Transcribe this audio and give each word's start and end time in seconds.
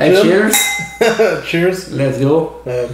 Hey, 0.00 0.14
cheers! 0.14 0.54
Cheers! 1.44 1.90
Let's 1.90 2.20
go! 2.20 2.62
Euh, 2.68 2.86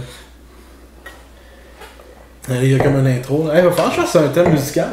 Il 2.49 2.71
y 2.71 2.73
a 2.73 2.79
comme 2.83 2.95
un 2.95 3.05
intro. 3.05 3.47
Hey, 3.51 3.61
va 3.61 3.69
falloir 3.69 3.95
que 3.95 4.01
je 4.01 4.07
fasse 4.07 4.15
un 4.15 4.29
thème 4.29 4.49
musical. 4.49 4.89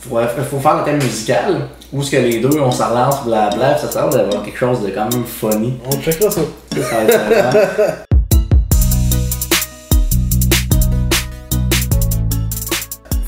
Faut, 0.00 0.18
faut 0.50 0.58
faire 0.58 0.78
le 0.78 0.84
thème 0.84 0.96
musical, 0.96 1.68
où 1.92 2.02
est-ce 2.02 2.10
que 2.10 2.16
les 2.16 2.40
deux, 2.40 2.58
on 2.60 2.72
s'en 2.72 2.90
relance, 2.90 3.24
blablabla, 3.24 3.78
ça 3.78 3.88
sert 3.88 4.08
d'avoir 4.10 4.42
quelque 4.42 4.58
chose 4.58 4.82
de 4.82 4.90
quand 4.90 5.08
même 5.12 5.24
funny. 5.24 5.78
On 5.86 5.92
checkera 6.02 6.28
ça. 6.28 6.40
Ça, 6.72 6.80
va 6.80 7.02
être. 7.04 8.04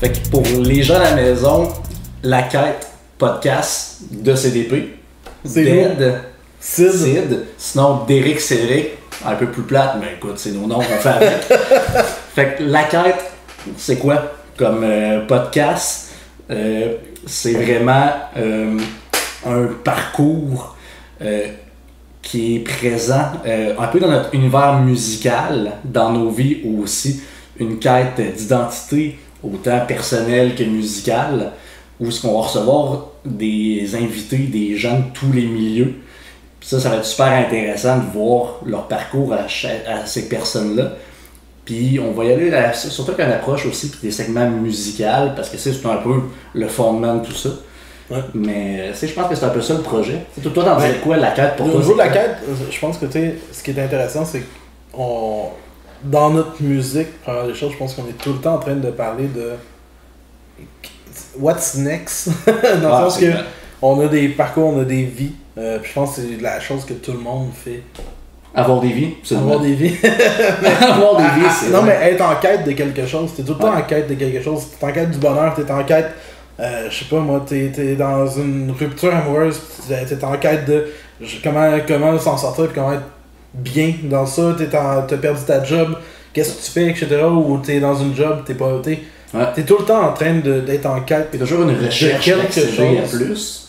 Fait 0.01 0.11
que 0.11 0.29
pour 0.29 0.43
les 0.63 0.83
gens 0.83 0.95
à 0.97 1.03
la 1.03 1.15
maison, 1.15 1.69
la 2.23 2.43
quête 2.43 2.89
podcast 3.17 3.99
de 4.11 4.35
CDP, 4.35 4.97
C'est 5.45 5.63
Sid. 6.59 6.91
Sid, 6.91 7.45
sinon 7.57 8.05
Derek 8.07 8.39
Cédric, 8.39 8.89
un 9.25 9.35
peu 9.35 9.47
plus 9.47 9.63
plate, 9.63 9.97
mais 9.99 10.13
écoute, 10.15 10.37
c'est 10.37 10.51
nos 10.51 10.67
noms 10.67 10.79
qu'on 10.79 10.97
fait 10.97 11.09
avec. 11.09 11.41
fait 12.35 12.57
que 12.57 12.63
la 12.63 12.83
quête, 12.83 13.31
c'est 13.77 13.97
quoi 13.97 14.33
comme 14.55 14.83
euh, 14.83 15.25
podcast? 15.25 16.11
Euh, 16.49 16.95
c'est 17.25 17.53
vraiment 17.53 18.11
euh, 18.37 18.77
un 19.45 19.65
parcours 19.83 20.75
qui 22.21 22.57
est 22.57 22.59
présent 22.59 23.31
un 23.43 23.87
peu 23.87 23.99
dans 23.99 24.09
notre 24.09 24.33
univers 24.35 24.79
musical, 24.79 25.73
dans 25.83 26.11
nos 26.11 26.29
vies 26.29 26.59
aussi, 26.79 27.21
une 27.59 27.79
quête 27.79 28.21
d'identité, 28.35 29.17
autant 29.43 29.79
personnelle 29.87 30.53
que 30.53 30.63
musicale, 30.63 31.53
où 31.99 32.07
est-ce 32.07 32.21
qu'on 32.21 32.39
va 32.39 32.45
recevoir 32.45 33.07
des 33.25 33.95
invités, 33.95 34.37
des 34.37 34.75
gens 34.77 34.99
de 34.99 35.05
tous 35.13 35.31
les 35.33 35.47
milieux. 35.47 35.95
Ça, 36.67 36.81
ça 36.81 36.89
va 36.89 36.97
être 36.97 37.05
super 37.05 37.27
intéressant 37.31 37.95
de 37.97 38.11
voir 38.13 38.59
leur 38.65 38.89
parcours 38.89 39.33
à, 39.33 39.47
ces 40.05 40.27
personnes-là. 40.27 40.91
Puis 41.63 41.97
on 41.97 42.11
va 42.11 42.25
y 42.25 42.33
aller, 42.33 42.49
là, 42.49 42.73
surtout 42.73 43.13
qu'une 43.13 43.31
approche 43.31 43.65
aussi, 43.65 43.89
puis 43.89 43.99
des 44.03 44.11
segments 44.11 44.49
musicaux, 44.49 45.31
parce 45.33 45.49
que 45.49 45.57
c'est 45.57 45.69
un 45.85 45.95
peu 45.95 46.15
le 46.53 46.67
fondement 46.67 47.15
de 47.15 47.25
tout 47.25 47.31
ça. 47.31 47.49
Ouais. 48.11 48.17
Mais 48.33 48.79
euh, 48.81 48.91
tu 48.91 48.97
sais, 48.97 49.07
je 49.07 49.13
pense 49.13 49.29
que 49.29 49.35
c'est 49.35 49.45
un 49.45 49.49
peu 49.49 49.61
ça 49.61 49.75
le 49.75 49.81
projet. 49.81 50.25
Sais, 50.35 50.41
toi, 50.49 50.63
t'en 50.65 50.77
Ouais. 50.77 50.99
quoi 51.01 51.15
la 51.15 51.31
quête 51.31 51.55
pour 51.55 51.67
Au 51.67 51.71
toi? 51.71 51.79
niveau 51.79 51.93
de 51.93 51.97
la 51.99 52.09
quête, 52.09 52.35
je 52.69 52.79
pense 52.81 52.97
que 52.97 53.05
ce 53.09 53.63
qui 53.63 53.71
est 53.71 53.79
intéressant, 53.81 54.25
c'est 54.25 54.43
qu'on. 54.91 55.51
Dans 56.03 56.29
notre 56.31 56.61
musique, 56.61 57.21
première 57.23 57.47
des 57.47 57.55
choses, 57.55 57.71
je 57.71 57.77
pense 57.77 57.93
qu'on 57.93 58.03
est 58.09 58.17
tout 58.21 58.33
le 58.33 58.39
temps 58.39 58.55
en 58.55 58.59
train 58.59 58.75
de 58.75 58.91
parler 58.91 59.27
de. 59.27 59.53
What's 61.39 61.75
next? 61.75 62.29
Dans 62.45 62.51
le 62.89 62.93
Ah, 62.93 63.09
sens 63.09 63.17
que 63.19 63.31
on 63.81 63.99
a 64.01 64.07
des 64.07 64.29
parcours, 64.29 64.73
on 64.75 64.81
a 64.81 64.83
des 64.85 65.03
vies. 65.03 65.31
Euh, 65.57 65.79
je 65.83 65.93
pense 65.93 66.15
que 66.15 66.21
c'est 66.21 66.41
la 66.41 66.59
chose 66.59 66.85
que 66.85 66.93
tout 66.93 67.13
le 67.13 67.19
monde 67.19 67.49
fait. 67.53 67.81
Avoir 68.53 68.79
des 68.81 68.91
vies, 68.91 69.09
c'est 69.23 69.35
Avoir 69.35 69.59
des 69.59 69.73
vies. 69.73 69.95
Avoir 70.81 71.17
des 71.17 71.39
vies, 71.41 71.47
c'est 71.59 71.69
non, 71.69 71.81
vrai. 71.81 71.97
mais 72.01 72.11
être 72.11 72.21
en 72.21 72.35
quête 72.35 72.63
de 72.65 72.71
quelque 72.71 73.05
chose. 73.05 73.31
T'es 73.35 73.43
tout 73.43 73.53
le 73.53 73.59
temps 73.59 73.71
Ouais. 73.71 73.81
en 73.81 73.81
quête 73.83 74.07
de 74.09 74.15
quelque 74.15 74.41
chose. 74.41 74.63
T'es 74.79 74.85
en 74.85 74.91
quête 74.91 75.11
du 75.11 75.17
bonheur, 75.19 75.53
t'es 75.55 75.69
en 75.71 75.83
quête. 75.83 76.11
euh, 76.59 76.87
je 76.89 76.99
sais 76.99 77.05
pas 77.05 77.19
moi, 77.19 77.43
t'es 77.47 77.71
es 77.77 77.95
dans 77.95 78.25
une 78.27 78.73
rupture 78.77 79.13
amoureuse, 79.15 79.59
t'es 79.87 80.05
t'es 80.05 80.23
en 80.23 80.37
quête 80.37 80.65
de 80.65 80.87
comment, 81.43 81.71
comment 81.87 82.17
s'en 82.19 82.37
sortir 82.37 82.65
puis 82.65 82.75
comment 82.75 82.93
être 82.93 83.03
bien 83.53 83.93
dans 84.03 84.25
ça. 84.25 84.55
T'es 84.57 84.67
T'as 84.67 85.01
perdu 85.03 85.41
ta 85.45 85.63
job, 85.63 85.95
qu'est-ce 86.33 86.53
que 86.53 86.65
tu 86.65 86.71
fais, 86.71 86.87
etc. 86.89 87.25
Ou 87.31 87.57
t'es 87.59 87.79
dans 87.79 87.95
une 87.95 88.15
job, 88.15 88.39
t'es 88.45 88.53
pas. 88.55 88.79
T'es 88.83 88.99
Ouais. 89.33 89.43
t'es 89.53 89.63
tout 89.63 89.77
le 89.79 89.83
temps 89.85 90.07
en 90.07 90.13
train 90.13 90.35
d'être 90.35 90.85
en 90.85 91.01
quête. 91.01 91.27
C'est 91.33 91.37
toujours 91.37 91.63
une 91.67 91.77
recherche 91.85 92.23
quelque 92.23 92.59
à 92.59 93.05
chose. 93.05 93.11
plus. 93.11 93.66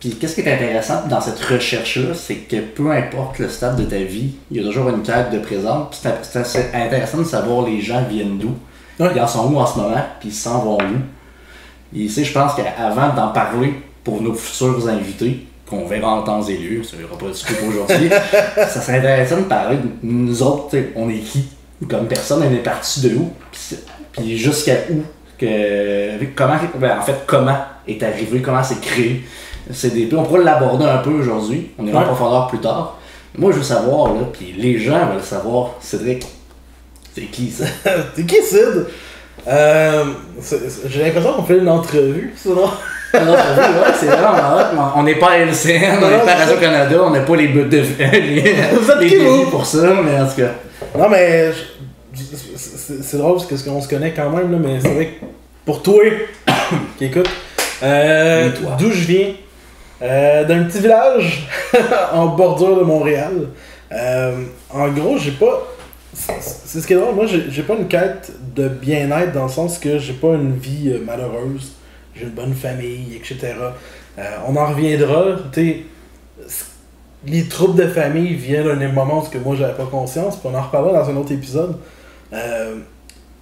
Puis 0.00 0.10
qu'est-ce 0.16 0.34
qui 0.34 0.42
est 0.42 0.52
intéressant 0.52 1.06
dans 1.08 1.20
cette 1.20 1.40
recherche-là, 1.40 2.14
c'est 2.14 2.34
que 2.36 2.56
peu 2.60 2.90
importe 2.90 3.38
le 3.38 3.48
stade 3.48 3.76
de 3.76 3.84
ta 3.84 3.96
vie, 3.98 4.34
il 4.50 4.58
y 4.58 4.60
a 4.60 4.62
toujours 4.66 4.88
une 4.90 5.02
quête 5.02 5.30
de 5.32 5.38
présence. 5.38 5.88
Puis 5.90 6.00
c'est- 6.22 6.44
c'est 6.44 6.70
intéressant 6.74 7.18
de 7.18 7.24
savoir 7.24 7.66
les 7.66 7.80
gens 7.80 8.02
viennent 8.08 8.38
d'où. 8.38 8.54
Ouais. 9.00 9.10
Ils 9.14 9.20
en 9.20 9.26
sont 9.26 9.50
où 9.52 9.58
en 9.58 9.66
ce 9.66 9.78
moment, 9.78 10.04
puis 10.20 10.28
ils 10.28 10.34
s'en 10.34 10.60
vont 10.60 10.78
où. 10.78 11.96
Et 11.96 12.00
ici, 12.00 12.24
je 12.24 12.32
pense 12.32 12.52
qu'avant 12.54 13.14
d'en 13.14 13.28
parler 13.28 13.74
pour 14.04 14.20
nos 14.20 14.34
futurs 14.34 14.86
invités, 14.88 15.46
qu'on 15.68 15.86
verra 15.86 16.08
en 16.14 16.22
temps 16.22 16.42
et 16.42 16.56
lieu, 16.56 16.82
ça 16.84 16.96
ne 16.96 17.02
verra 17.02 17.16
pas 17.18 17.26
du 17.26 17.40
tout 17.40 17.66
aujourd'hui, 17.68 18.08
ça 18.56 18.80
serait 18.80 18.98
intéressant 18.98 19.38
de 19.38 19.42
parler 19.42 19.76
de 19.78 19.88
nous 20.02 20.42
autres, 20.42 20.68
tu 20.70 20.76
sais, 20.76 20.92
on 20.94 21.08
est 21.10 21.18
qui? 21.20 21.48
Comme 21.90 22.06
personne, 22.06 22.42
on 22.48 22.52
est 22.54 22.58
parti 22.62 23.00
de 23.00 23.16
où, 23.16 23.32
puis 23.50 23.60
c'est- 23.60 23.84
puis 24.12 24.38
jusqu'à 24.38 24.74
où, 24.90 25.02
que, 25.38 26.24
comment, 26.34 26.56
ben, 26.78 26.98
en 26.98 27.02
fait, 27.02 27.16
comment 27.26 27.56
est 27.88 28.02
arrivé, 28.02 28.40
comment 28.40 28.62
c'est 28.62 28.80
créé? 28.80 29.24
CDP. 29.72 30.14
On 30.16 30.24
pourra 30.24 30.38
l'aborder 30.40 30.84
un 30.86 30.98
peu 30.98 31.10
aujourd'hui, 31.10 31.70
on 31.78 31.86
ira 31.86 32.00
en 32.00 32.04
profondeur 32.04 32.46
plus 32.48 32.58
tard. 32.58 32.98
Moi, 33.38 33.52
je 33.52 33.58
veux 33.58 33.62
savoir, 33.62 34.14
là, 34.14 34.20
puis 34.32 34.54
les 34.56 34.78
gens 34.78 35.06
veulent 35.12 35.22
savoir, 35.22 35.72
Cédric, 35.80 36.24
c'est 37.14 37.22
qui 37.24 37.50
ça? 37.50 37.64
T'es 38.16 38.22
qui 38.24 38.36
Sid? 38.42 38.86
Euh, 39.48 40.04
c'est- 40.40 40.68
c'est- 40.70 40.88
J'ai 40.88 41.04
l'impression 41.04 41.34
qu'on 41.34 41.42
fait 41.42 41.58
une 41.58 41.68
entrevue, 41.68 42.32
ça 42.36 42.48
non? 42.50 42.64
Ouais, 43.14 43.20
c'est 43.98 44.06
vraiment 44.06 44.56
hot. 44.56 44.92
On 44.96 45.02
n'est 45.02 45.14
pas 45.14 45.30
à 45.32 45.38
LCN, 45.38 45.98
on 46.02 46.10
n'est 46.10 46.18
pas 46.18 46.32
à 46.32 46.36
c'est 46.36 46.44
Radio-Canada, 46.44 46.96
on 47.02 47.10
n'a 47.10 47.20
pas 47.20 47.36
les 47.36 47.48
buts 47.48 47.64
de 47.64 47.80
Vous 48.80 48.90
êtes 48.90 49.08
qui, 49.08 49.16
vous? 49.16 49.50
pour 49.50 49.64
ça, 49.64 49.88
mais 50.04 50.18
en 50.20 50.26
tout 50.26 50.36
cas. 50.36 50.50
Non, 50.98 51.08
mais 51.08 51.50
c'est 52.12 53.02
c'est 53.02 53.16
drôle 53.18 53.38
parce 53.48 53.62
qu'on 53.62 53.80
se 53.80 53.88
connaît 53.88 54.12
quand 54.14 54.30
même, 54.30 54.50
là, 54.52 54.58
mais 54.60 54.80
c'est 54.80 54.92
vrai 54.94 55.06
que 55.06 55.24
pour 55.64 55.82
toi 55.82 56.02
qui 56.98 57.04
écoute, 57.06 57.28
euh, 57.82 58.50
d'où 58.78 58.90
je 58.90 59.06
viens, 59.06 59.28
euh, 60.02 60.44
d'un 60.44 60.64
petit 60.64 60.80
village 60.80 61.48
en 62.12 62.26
bordure 62.26 62.76
de 62.78 62.82
Montréal. 62.84 63.48
Euh, 63.92 64.42
en 64.72 64.88
gros, 64.88 65.16
j'ai 65.18 65.32
pas. 65.32 65.62
c'est- 66.12 66.80
ce 66.80 66.86
qui 66.86 66.92
est 66.92 66.96
drôle, 66.96 67.14
moi 67.14 67.24
j'ai 67.26 67.62
pas 67.62 67.74
une 67.74 67.88
quête 67.88 68.32
de 68.54 68.68
bien-être 68.68 69.32
dans 69.32 69.44
le 69.44 69.50
sens 69.50 69.78
que 69.78 69.98
j'ai 69.98 70.12
pas 70.12 70.34
une 70.34 70.56
vie 70.56 70.90
euh, 70.90 70.98
malheureuse, 71.04 71.72
j'ai 72.14 72.24
une 72.24 72.30
bonne 72.30 72.54
famille, 72.54 73.16
etc. 73.16 73.54
On 74.48 74.56
en 74.56 74.66
reviendra, 74.66 75.36
tu 75.52 75.84
les 77.26 77.44
troubles 77.48 77.82
de 77.82 77.88
famille 77.88 78.34
viennent 78.34 78.68
à 78.68 78.72
un 78.72 78.88
moment 78.92 79.22
où 79.22 79.38
moi 79.44 79.56
j'avais 79.56 79.74
pas 79.74 79.84
conscience, 79.86 80.36
puis 80.36 80.48
on 80.52 80.56
en 80.56 80.62
reparlera 80.62 81.02
dans 81.02 81.10
un 81.10 81.16
autre 81.16 81.32
épisode. 81.32 81.76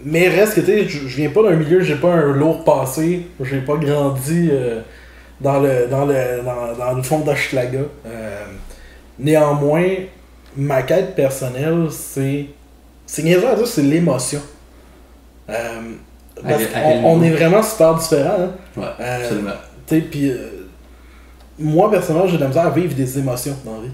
Mais 0.04 0.28
reste 0.28 0.54
que 0.54 0.60
tu 0.60 0.88
je 0.88 1.16
viens 1.16 1.30
pas 1.30 1.42
d'un 1.42 1.56
milieu, 1.56 1.80
j'ai 1.80 1.94
pas 1.96 2.12
un 2.12 2.32
lourd 2.32 2.64
passé, 2.64 3.26
j'ai 3.40 3.60
pas 3.60 3.76
grandi 3.76 4.50
dans 5.40 5.60
le 5.60 5.86
dans 5.90 6.04
le 6.04 6.14
dans, 6.44 6.76
dans 6.84 6.92
le 6.94 7.02
fond 7.02 7.20
d'Hochelaga. 7.20 7.80
Euh, 8.06 8.44
néanmoins, 9.18 9.86
ma 10.56 10.82
quête 10.82 11.14
personnelle, 11.14 11.86
c'est 11.90 12.46
c'est 13.06 13.22
niaiseux 13.22 13.48
à 13.48 13.54
dire, 13.54 13.66
c'est 13.66 13.82
l'émotion. 13.82 14.40
Euh, 15.50 15.80
parce 16.42 16.62
on 17.04 17.22
est 17.22 17.30
vraiment 17.30 17.62
super 17.62 17.94
différents. 17.94 18.36
hein. 18.40 18.50
Ouais, 18.76 18.84
Euh, 19.00 19.20
absolument. 19.22 19.50
Tu 19.86 19.94
sais, 19.96 20.00
puis 20.00 20.30
euh, 20.30 20.66
moi 21.58 21.90
personnellement, 21.90 22.26
j'ai 22.26 22.36
de 22.36 22.42
la 22.42 22.48
misère 22.48 22.66
à 22.66 22.70
vivre 22.70 22.94
des 22.94 23.18
émotions 23.18 23.56
dans 23.64 23.76
la 23.76 23.82
vie. 23.82 23.92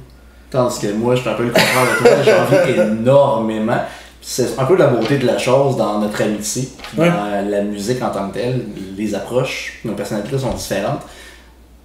Tandis 0.51 0.81
que 0.81 0.93
moi, 0.93 1.15
je 1.15 1.21
suis 1.21 1.31
un 1.31 1.34
peu 1.34 1.45
le 1.45 1.51
contraire 1.51 1.87
de 1.93 1.99
toi, 1.99 2.22
j'en 2.25 2.65
vis 2.67 2.81
énormément. 2.81 3.78
C'est 4.22 4.59
un 4.59 4.65
peu 4.65 4.77
la 4.77 4.89
beauté 4.89 5.17
de 5.19 5.27
la 5.27 5.39
chose 5.39 5.77
dans 5.77 5.99
notre 6.01 6.21
amitié, 6.22 6.69
Ouais. 6.99 7.09
dans 7.09 7.49
la 7.51 7.62
musique 7.62 8.03
en 8.03 8.11
tant 8.11 8.28
que 8.28 8.34
telle. 8.34 8.65
Les 8.97 9.15
approches, 9.15 9.81
nos 9.84 9.93
personnalités 9.95 10.39
sont 10.39 10.53
différentes. 10.53 11.01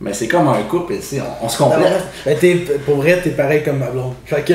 Mais 0.02 0.14
c'est 0.14 0.28
comme 0.28 0.48
un 0.50 0.62
couple, 0.64 0.96
tu 0.98 1.22
on, 1.22 1.46
on 1.46 1.50
se 1.50 1.58
complète. 1.58 2.04
Ben, 2.26 2.38
t'es- 2.38 2.56
pour 2.86 2.98
vrai, 2.98 3.22
t'es 3.24 3.30
pareil 3.30 3.64
comme 3.64 3.78
ma 3.78 3.88
blonde. 3.88 4.14
Fait 4.26 4.42
que, 4.44 4.54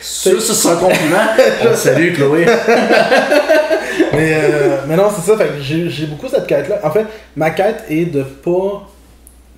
c'est 0.00 0.30
un 0.30 0.76
compliment. 0.76 1.18
On 1.70 1.74
salue, 1.76 2.14
Chloé. 2.14 2.46
mais, 4.14 4.34
euh, 4.34 4.78
mais 4.86 4.96
non, 4.96 5.10
c'est 5.14 5.30
ça. 5.30 5.36
Fait 5.36 5.48
que 5.48 5.60
j'ai 5.60 6.06
beaucoup 6.06 6.28
cette 6.28 6.46
quête-là. 6.46 6.80
En 6.82 6.90
fait, 6.90 7.04
ma 7.36 7.50
quête 7.50 7.84
est 7.90 8.06
de 8.06 8.22
pas, 8.22 8.88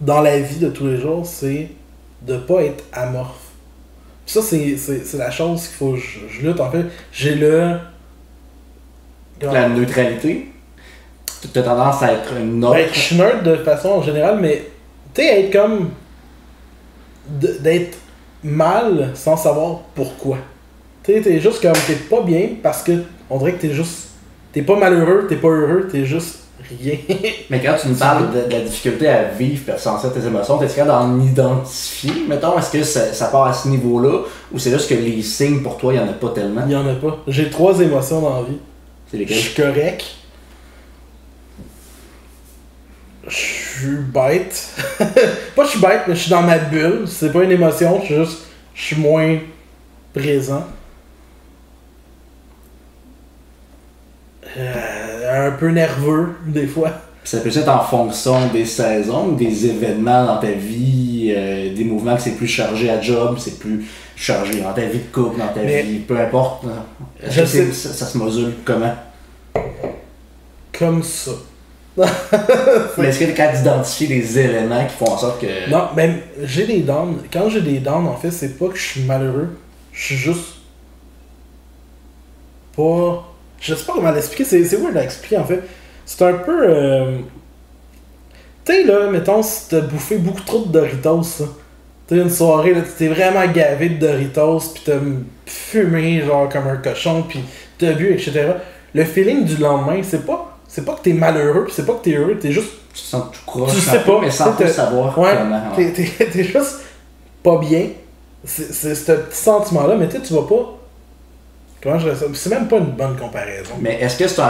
dans 0.00 0.20
la 0.20 0.38
vie 0.40 0.58
de 0.58 0.68
tous 0.68 0.88
les 0.88 0.96
jours, 1.00 1.24
c'est 1.24 1.68
de 2.22 2.36
pas 2.36 2.62
être 2.62 2.82
amorphe. 2.92 3.36
Ça, 4.26 4.40
c'est 4.42 4.76
la 5.16 5.30
chose 5.30 5.62
qu'il 5.62 5.76
faut 5.76 5.92
que 5.92 5.98
je, 5.98 6.18
je 6.40 6.46
lutte. 6.48 6.60
En 6.60 6.70
fait, 6.72 6.84
j'ai 7.12 7.36
le. 7.36 7.76
La 9.42 9.68
neutralité. 9.68 10.48
Tu 11.52 11.58
as 11.58 11.62
tendance 11.62 12.02
à 12.02 12.12
être 12.12 12.32
une 12.38 12.62
autre. 12.64 12.74
Ben, 12.74 12.88
je 12.92 12.98
suis 12.98 13.16
neutre 13.16 13.42
de 13.44 13.56
façon 13.56 14.02
générale, 14.02 14.38
mais 14.40 14.64
tu 15.14 15.22
sais, 15.22 15.40
être 15.44 15.52
comme. 15.52 15.90
d'être 17.28 17.98
mal 18.42 19.10
sans 19.14 19.36
savoir 19.36 19.80
pourquoi. 19.94 20.38
Tu 21.02 21.12
sais, 21.14 21.20
t'es 21.22 21.40
juste 21.40 21.60
comme. 21.62 21.72
T'es 21.86 21.94
pas 21.94 22.22
bien 22.22 22.48
parce 22.62 22.82
que 22.82 22.92
on 23.28 23.38
dirait 23.38 23.52
que 23.52 23.60
t'es 23.62 23.72
juste. 23.72 24.08
T'es 24.52 24.62
pas 24.62 24.76
malheureux, 24.76 25.26
t'es 25.28 25.36
pas 25.36 25.48
heureux, 25.48 25.88
t'es 25.90 26.04
juste 26.04 26.40
rien. 26.80 26.96
Mais 27.50 27.60
quand 27.62 27.76
tu 27.80 27.88
me 27.88 27.94
parles 27.94 28.32
de, 28.32 28.46
de 28.48 28.50
la 28.52 28.60
difficulté 28.60 29.06
à 29.08 29.24
vivre 29.28 29.68
et 29.68 29.72
ressentir 29.72 30.12
tes 30.12 30.26
émotions, 30.26 30.58
t'es 30.58 30.66
capable 30.66 30.88
d'en 30.90 31.20
identifier, 31.24 32.12
mettons, 32.28 32.58
est-ce 32.58 32.70
que 32.72 32.82
ça, 32.82 33.12
ça 33.12 33.26
part 33.28 33.44
à 33.46 33.52
ce 33.52 33.68
niveau-là 33.68 34.22
ou 34.52 34.58
c'est 34.58 34.70
juste 34.72 34.88
que 34.88 34.94
les 34.94 35.22
signes 35.22 35.62
pour 35.62 35.76
toi, 35.78 35.92
il 35.94 36.00
n'y 36.00 36.04
en 36.04 36.08
a 36.10 36.14
pas 36.14 36.30
tellement? 36.30 36.62
Il 36.66 36.72
y 36.72 36.76
en 36.76 36.86
a 36.88 36.94
pas. 36.94 37.18
J'ai 37.28 37.48
trois 37.48 37.78
émotions 37.80 38.20
dans 38.20 38.40
la 38.42 38.48
vie. 38.48 38.58
C'est 39.08 39.16
Je 39.18 39.22
lesquels? 39.22 39.36
suis 39.38 39.54
correct. 39.54 40.04
Je 43.28 43.36
suis 43.80 43.96
bête. 43.96 44.70
pas 45.56 45.64
je 45.64 45.70
suis 45.70 45.80
bête, 45.80 46.02
mais 46.08 46.14
je 46.14 46.20
suis 46.20 46.30
dans 46.30 46.42
ma 46.42 46.58
bulle. 46.58 47.04
C'est 47.06 47.32
pas 47.32 47.42
une 47.44 47.50
émotion, 47.52 48.00
je 48.00 48.06
suis 48.06 48.14
juste. 48.16 48.38
Je 48.74 48.82
suis 48.82 48.96
moins 48.96 49.38
présent. 50.14 50.64
Euh, 54.56 55.48
un 55.48 55.52
peu 55.52 55.68
nerveux, 55.68 56.34
des 56.46 56.66
fois. 56.66 56.90
Ça 57.22 57.38
peut 57.40 57.50
être 57.56 57.68
en 57.68 57.80
fonction 57.84 58.48
des 58.48 58.64
saisons, 58.64 59.32
des 59.32 59.66
événements 59.66 60.24
dans 60.24 60.38
ta 60.38 60.50
vie, 60.50 61.32
euh, 61.36 61.74
des 61.74 61.84
mouvements 61.84 62.16
que 62.16 62.22
c'est 62.22 62.36
plus 62.36 62.48
chargé 62.48 62.90
à 62.90 63.00
job, 63.00 63.36
c'est 63.38 63.58
plus 63.58 63.84
chargé 64.16 64.60
dans 64.62 64.72
ta 64.72 64.82
vie 64.86 64.98
de 64.98 65.12
couple, 65.12 65.38
dans 65.38 65.48
ta 65.48 65.60
Mais- 65.60 65.82
vie, 65.82 65.98
peu 65.98 66.18
importe. 66.18 66.64
Je 67.22 67.44
sais- 67.44 67.72
ça, 67.72 67.90
ça 67.92 68.06
se 68.06 68.16
mesure 68.18 68.48
comment? 68.64 68.94
Comme 70.76 71.02
ça. 71.02 71.32
Mais 72.98 73.08
est-ce 73.08 73.18
que 73.18 73.24
tu 73.24 73.30
es 73.30 73.34
capable 73.34 73.58
d'identifier 73.58 74.06
des 74.08 74.38
éléments 74.38 74.84
qui 74.86 74.94
font 74.96 75.10
en 75.12 75.18
sorte 75.18 75.40
que. 75.40 75.68
Non, 75.70 75.88
même 75.96 76.20
j'ai 76.42 76.66
des 76.66 76.80
downs. 76.80 77.22
Quand 77.32 77.48
j'ai 77.48 77.60
des 77.62 77.78
downs, 77.78 78.06
en 78.06 78.16
fait, 78.16 78.30
c'est 78.30 78.58
pas 78.58 78.68
que 78.68 78.76
je 78.76 78.82
suis 78.82 79.02
malheureux. 79.02 79.48
Je 79.92 80.04
suis 80.04 80.16
juste. 80.16 80.56
Pas. 82.76 83.24
Je 83.60 83.74
sais 83.74 83.84
pas 83.84 83.92
comment 83.94 84.10
l'expliquer. 84.12 84.44
C'est, 84.44 84.64
c'est 84.64 84.76
weird 84.76 84.96
à 84.96 85.04
expliquer, 85.04 85.38
en 85.38 85.44
fait. 85.44 85.62
C'est 86.06 86.22
un 86.24 86.34
peu. 86.34 86.68
euh, 86.68 87.18
Tu 88.64 88.72
sais, 88.72 88.84
là, 88.84 89.10
mettons, 89.10 89.42
si 89.42 89.68
t'as 89.68 89.80
bouffé 89.80 90.18
beaucoup 90.18 90.42
trop 90.42 90.64
de 90.64 90.72
Doritos, 90.72 91.22
ça. 91.22 91.44
Tu 92.08 92.20
une 92.20 92.30
soirée, 92.30 92.74
là, 92.74 92.80
tu 92.82 92.90
t'es 92.98 93.08
vraiment 93.08 93.46
gavé 93.52 93.90
de 93.90 93.98
Doritos, 94.06 94.60
pis 94.74 94.82
t'as 94.84 94.98
fumé, 95.46 96.22
genre, 96.22 96.48
comme 96.48 96.66
un 96.66 96.76
cochon, 96.76 97.22
pis 97.22 97.40
t'as 97.78 97.92
bu, 97.92 98.12
etc. 98.12 98.52
Le 98.94 99.04
feeling 99.04 99.44
du 99.44 99.56
lendemain, 99.58 100.00
c'est 100.02 100.26
pas. 100.26 100.49
C'est 100.72 100.84
pas 100.84 100.94
que 100.94 101.00
t'es 101.00 101.12
malheureux, 101.12 101.66
c'est 101.70 101.84
pas 101.84 101.94
que 101.94 102.04
t'es 102.04 102.14
heureux, 102.14 102.38
t'es 102.40 102.52
juste 102.52 102.70
Tu 102.94 103.02
te 103.02 103.06
sens 103.08 103.24
tout 103.32 103.40
croche, 103.44 103.72
Tu 103.74 103.80
sais 103.80 103.98
peu, 104.00 104.12
pas, 104.12 104.20
mais 104.20 104.30
sans 104.30 104.52
t'as- 104.52 104.68
savoir 104.68 105.18
Ouais, 105.18 105.34
comment. 105.36 105.60
t'es, 105.74 105.90
t'es- 105.92 106.44
juste 106.44 106.76
pas 107.42 107.58
bien. 107.58 107.88
C'est, 108.44 108.72
ce 108.94 109.12
petit 109.12 109.36
sentiment-là, 109.36 109.96
mais 109.96 110.08
tu 110.08 110.20
tu 110.20 110.32
vas 110.32 110.42
pas. 110.42 110.76
Comment 111.82 111.98
je 111.98 112.14
ça? 112.14 112.26
C'est 112.34 112.50
même 112.50 112.68
pas 112.68 112.76
une 112.76 112.92
bonne 112.92 113.16
comparaison. 113.16 113.72
Mais 113.80 113.98
est-ce 114.00 114.16
que 114.18 114.28
ce, 114.28 114.40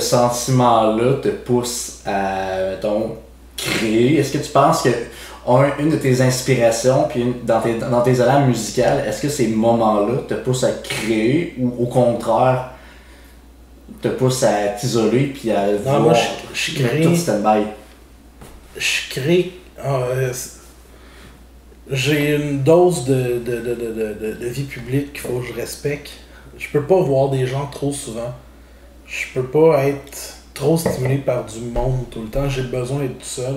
sentiment-là 0.00 1.14
te 1.22 1.28
pousse 1.28 2.00
à, 2.06 2.70
mettons, 2.70 3.16
créer? 3.56 4.18
Est-ce 4.18 4.32
que 4.32 4.38
tu 4.38 4.50
penses 4.50 4.82
que 4.82 4.88
un- 5.46 5.76
une 5.78 5.90
de 5.90 5.96
tes 5.96 6.20
inspirations, 6.20 7.04
puis 7.08 7.20
une- 7.22 7.44
dans 7.44 7.60
tes, 7.60 7.74
dans 7.74 8.00
tes 8.02 8.20
musicales, 8.46 9.04
est-ce 9.06 9.22
que 9.22 9.28
ces 9.28 9.48
moments-là 9.48 10.14
te 10.28 10.34
poussent 10.34 10.64
à 10.64 10.72
créer 10.72 11.54
ou 11.60 11.72
au 11.82 11.86
contraire 11.86 12.70
te 14.02 14.08
poussent 14.08 14.42
à 14.42 14.68
t'isoler 14.68 15.26
puis 15.28 15.50
à 15.50 15.66
Non, 15.72 15.78
voir 15.78 16.00
moi, 16.00 16.14
je, 16.14 16.72
je 16.72 16.84
crée. 16.84 17.00
tout 17.02 17.16
stand-by? 17.16 17.64
Je 18.76 19.10
crée. 19.10 19.52
ah, 19.82 20.02
euh, 20.10 20.32
j'ai 21.90 22.36
une 22.36 22.62
dose 22.62 23.04
de, 23.06 23.38
de, 23.38 23.56
de, 23.60 24.34
de, 24.38 24.46
vie 24.46 24.64
publique 24.64 25.12
qu'il 25.14 25.22
faut 25.22 25.40
que 25.40 25.46
je 25.46 25.54
respecte. 25.54 26.10
Je 26.58 26.68
peux 26.70 26.82
pas 26.82 27.00
voir 27.00 27.30
des 27.30 27.46
gens 27.46 27.66
trop 27.66 27.92
souvent. 27.92 28.34
Je 29.06 29.24
peux 29.32 29.46
pas 29.46 29.86
être 29.86 30.36
trop 30.52 30.76
stimulé 30.76 31.16
par 31.16 31.44
du 31.46 31.60
monde 31.60 32.04
tout 32.10 32.20
le 32.20 32.28
temps. 32.28 32.48
J'ai 32.48 32.64
besoin 32.64 33.00
d'être 33.00 33.18
tout 33.18 33.24
seul. 33.24 33.54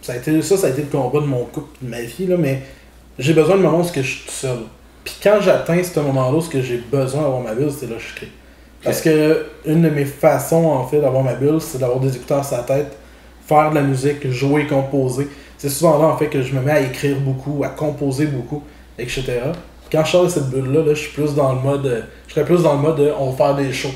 Ça, 0.00 0.12
a 0.12 0.16
été, 0.16 0.40
ça, 0.42 0.56
ça 0.56 0.68
a 0.68 0.70
été 0.70 0.82
le 0.82 0.88
combat 0.88 1.20
de 1.20 1.26
mon 1.26 1.44
couple, 1.44 1.76
de 1.82 1.88
ma 1.88 2.02
vie, 2.02 2.26
là, 2.26 2.36
mais 2.36 2.62
j'ai 3.18 3.32
besoin 3.34 3.56
de 3.56 3.62
moments 3.62 3.80
où 3.80 3.84
je 3.94 4.00
suis 4.00 4.26
tout 4.26 4.32
seul. 4.32 4.58
Puis 5.04 5.14
quand 5.22 5.40
j'atteins 5.40 5.82
ce 5.82 5.98
moment-là, 6.00 6.40
ce 6.40 6.48
que 6.48 6.62
j'ai 6.62 6.78
besoin 6.78 7.22
d'avoir 7.22 7.40
ma 7.40 7.54
bulle, 7.54 7.70
c'est 7.76 7.88
là 7.88 7.96
que 7.96 8.02
je 8.02 8.14
crée. 8.14 8.28
Parce 8.84 9.00
que 9.00 9.46
une 9.64 9.82
de 9.82 9.90
mes 9.90 10.04
façons, 10.04 10.66
en 10.66 10.86
fait, 10.86 11.00
d'avoir 11.00 11.22
ma 11.22 11.34
bulle, 11.34 11.60
c'est 11.60 11.78
d'avoir 11.78 12.00
des 12.00 12.16
écouteurs 12.16 12.44
sur 12.44 12.56
la 12.56 12.62
tête, 12.64 12.96
faire 13.46 13.70
de 13.70 13.76
la 13.76 13.82
musique, 13.82 14.28
jouer, 14.30 14.66
composer. 14.66 15.28
C'est 15.58 15.68
souvent 15.68 15.98
là, 15.98 16.06
en 16.06 16.16
fait, 16.16 16.26
que 16.26 16.42
je 16.42 16.54
me 16.54 16.60
mets 16.60 16.72
à 16.72 16.80
écrire 16.80 17.16
beaucoup, 17.20 17.62
à 17.64 17.68
composer 17.68 18.26
beaucoup, 18.26 18.62
etc. 18.98 19.24
Quand 19.90 20.04
je 20.04 20.10
sors 20.10 20.24
de 20.24 20.28
cette 20.28 20.48
bulle-là, 20.50 20.80
là, 20.80 20.94
je 20.94 21.00
suis 21.00 21.12
plus 21.12 21.34
dans 21.34 21.52
le 21.52 21.60
mode. 21.60 21.86
euh, 21.86 22.00
Je 22.26 22.34
serais 22.34 22.44
plus 22.44 22.62
dans 22.62 22.72
le 22.74 22.80
mode 22.80 22.96
de, 22.96 23.12
on 23.18 23.30
va 23.30 23.36
faire 23.36 23.54
des 23.54 23.72
shows. 23.72 23.90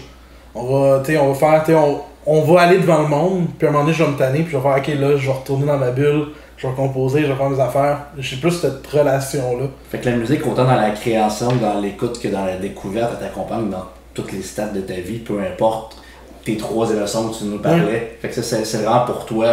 On 0.54 0.64
va, 0.64 1.02
on 1.20 1.32
va 1.32 1.34
faire, 1.34 1.64
tu 1.64 1.74
on, 1.74 2.00
on 2.26 2.42
va 2.42 2.62
aller 2.62 2.78
devant 2.78 3.02
le 3.02 3.08
monde, 3.08 3.46
puis 3.58 3.66
à 3.66 3.70
un 3.70 3.72
moment 3.72 3.84
donné, 3.84 3.96
je 3.96 4.04
vais 4.04 4.10
me 4.10 4.16
tanner, 4.16 4.42
puis 4.42 4.52
je 4.52 4.56
vais 4.56 4.62
faire, 4.62 4.76
ok, 4.78 4.88
là, 5.00 5.16
je 5.16 5.26
vais 5.26 5.32
retourner 5.32 5.66
dans 5.66 5.78
ma 5.78 5.90
bulle, 5.90 6.26
je 6.56 6.66
vais 6.66 6.72
composer, 6.74 7.22
je 7.22 7.26
vais 7.26 7.34
faire 7.34 7.50
mes 7.50 7.60
affaires. 7.60 7.98
J'ai 8.18 8.36
plus 8.36 8.52
cette 8.52 8.86
relation-là. 8.86 9.66
Fait 9.90 9.98
que 9.98 10.08
la 10.08 10.16
musique, 10.16 10.46
autant 10.46 10.64
dans 10.64 10.76
la 10.76 10.90
création, 10.90 11.48
dans 11.56 11.80
l'écoute 11.80 12.20
que 12.20 12.28
dans 12.28 12.44
la 12.44 12.56
découverte, 12.56 13.12
elle 13.14 13.26
t'accompagne 13.28 13.68
dans 13.70 13.84
toutes 14.16 14.32
les 14.32 14.42
stades 14.42 14.74
de 14.74 14.80
ta 14.80 14.94
vie, 14.94 15.18
peu 15.18 15.38
importe 15.40 15.98
tes 16.44 16.56
trois 16.56 16.90
émotions 16.90 17.28
que 17.28 17.38
tu 17.38 17.44
nous 17.44 17.58
parlais. 17.58 18.18
Fait 18.20 18.28
que 18.28 18.34
ça, 18.42 18.42
c'est 18.64 18.78
vraiment 18.78 19.04
pour 19.04 19.24
toi 19.26 19.46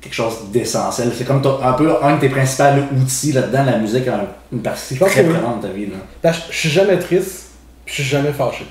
quelque 0.00 0.14
chose 0.14 0.34
d'essentiel. 0.52 1.12
C'est 1.16 1.24
comme 1.24 1.42
ton- 1.42 1.62
un 1.62 1.72
peu 1.74 1.92
un 2.02 2.16
de 2.16 2.20
tes 2.20 2.28
principaux 2.28 2.64
outils 3.00 3.32
là-dedans, 3.32 3.64
la 3.64 3.78
musique, 3.78 4.08
a 4.08 4.20
une 4.52 4.62
partie 4.62 4.96
très 4.96 5.22
prenante 5.24 5.62
de 5.62 5.66
ta 5.68 5.72
vie. 5.72 5.86
Là. 6.22 6.32
Je 6.50 6.56
suis 6.56 6.68
jamais 6.70 6.98
triste, 6.98 7.50
je 7.86 7.92
suis 7.94 8.02
jamais 8.04 8.32
fâché. 8.32 8.64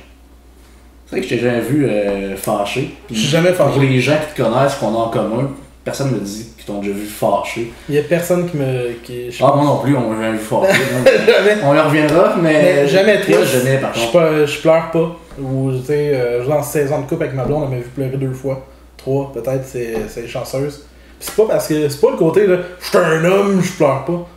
C'est 1.06 1.18
vrai 1.18 1.22
que 1.22 1.28
je 1.28 1.36
t'ai 1.36 1.42
jamais 1.42 1.62
vu 1.62 1.86
euh, 1.86 2.36
fâché. 2.38 2.96
Je 3.10 3.16
suis 3.16 3.28
jamais 3.28 3.52
fâché. 3.54 3.74
Pour 3.74 3.82
les 3.82 4.00
gens 4.00 4.18
qui 4.18 4.34
te 4.42 4.42
connaissent, 4.48 4.76
qu'on 4.76 4.88
a 4.96 4.98
en 5.00 5.10
commun, 5.10 5.50
personne 5.84 6.12
me 6.12 6.20
dit 6.20 6.48
qu'ils 6.58 6.66
t'ont 6.66 6.80
déjà 6.80 6.94
vu 6.94 7.06
fâché. 7.06 7.72
Il 7.90 7.96
y 7.96 8.00
a 8.00 8.04
personne 8.04 8.50
qui 8.50 8.58
me. 8.58 8.94
Qui, 9.04 9.30
Ah, 9.42 9.54
moi 9.56 9.66
non 9.66 9.78
plus, 9.80 9.96
on 9.96 10.10
m'a 10.12 10.22
jamais 10.22 10.38
vu 10.38 10.44
fâché. 10.44 10.82
on 11.64 11.76
y 11.76 11.80
reviendra, 11.80 12.36
mais. 12.42 12.54
Mais 12.54 12.88
jamais 12.88 13.20
triste. 13.22 13.44
jamais, 13.46 13.78
par 13.78 13.94
Je, 13.94 14.06
contre. 14.12 14.46
je 14.46 14.60
pleure 14.62 14.92
pas. 14.92 15.16
Ou, 15.42 15.72
tu 15.80 15.86
sais, 15.86 16.12
euh, 16.14 16.46
dans 16.46 16.62
16 16.62 16.92
ans 16.92 17.02
de 17.02 17.08
couple 17.08 17.24
avec 17.24 17.36
ma 17.36 17.46
blonde, 17.46 17.64
elle 17.66 17.78
m'a 17.78 17.84
vu 17.84 17.90
pleurer 17.90 18.18
deux 18.18 18.34
fois. 18.34 18.66
Trois, 18.98 19.32
peut-être, 19.34 19.66
c'est 19.66 20.28
chanceuse. 20.28 20.86
Puis 21.20 21.30
c'est 21.30 21.36
pas 21.36 21.46
parce 21.54 21.68
que. 21.68 21.90
C'est 21.90 22.02
pas 22.02 22.12
le 22.12 22.18
côté, 22.18 22.46
là, 22.48 22.58
je 22.80 22.88
suis 22.88 22.98
un 22.98 23.26
homme, 23.26 23.62
je 23.64 23.72
pleure 23.72 24.06
pas. 24.06 24.28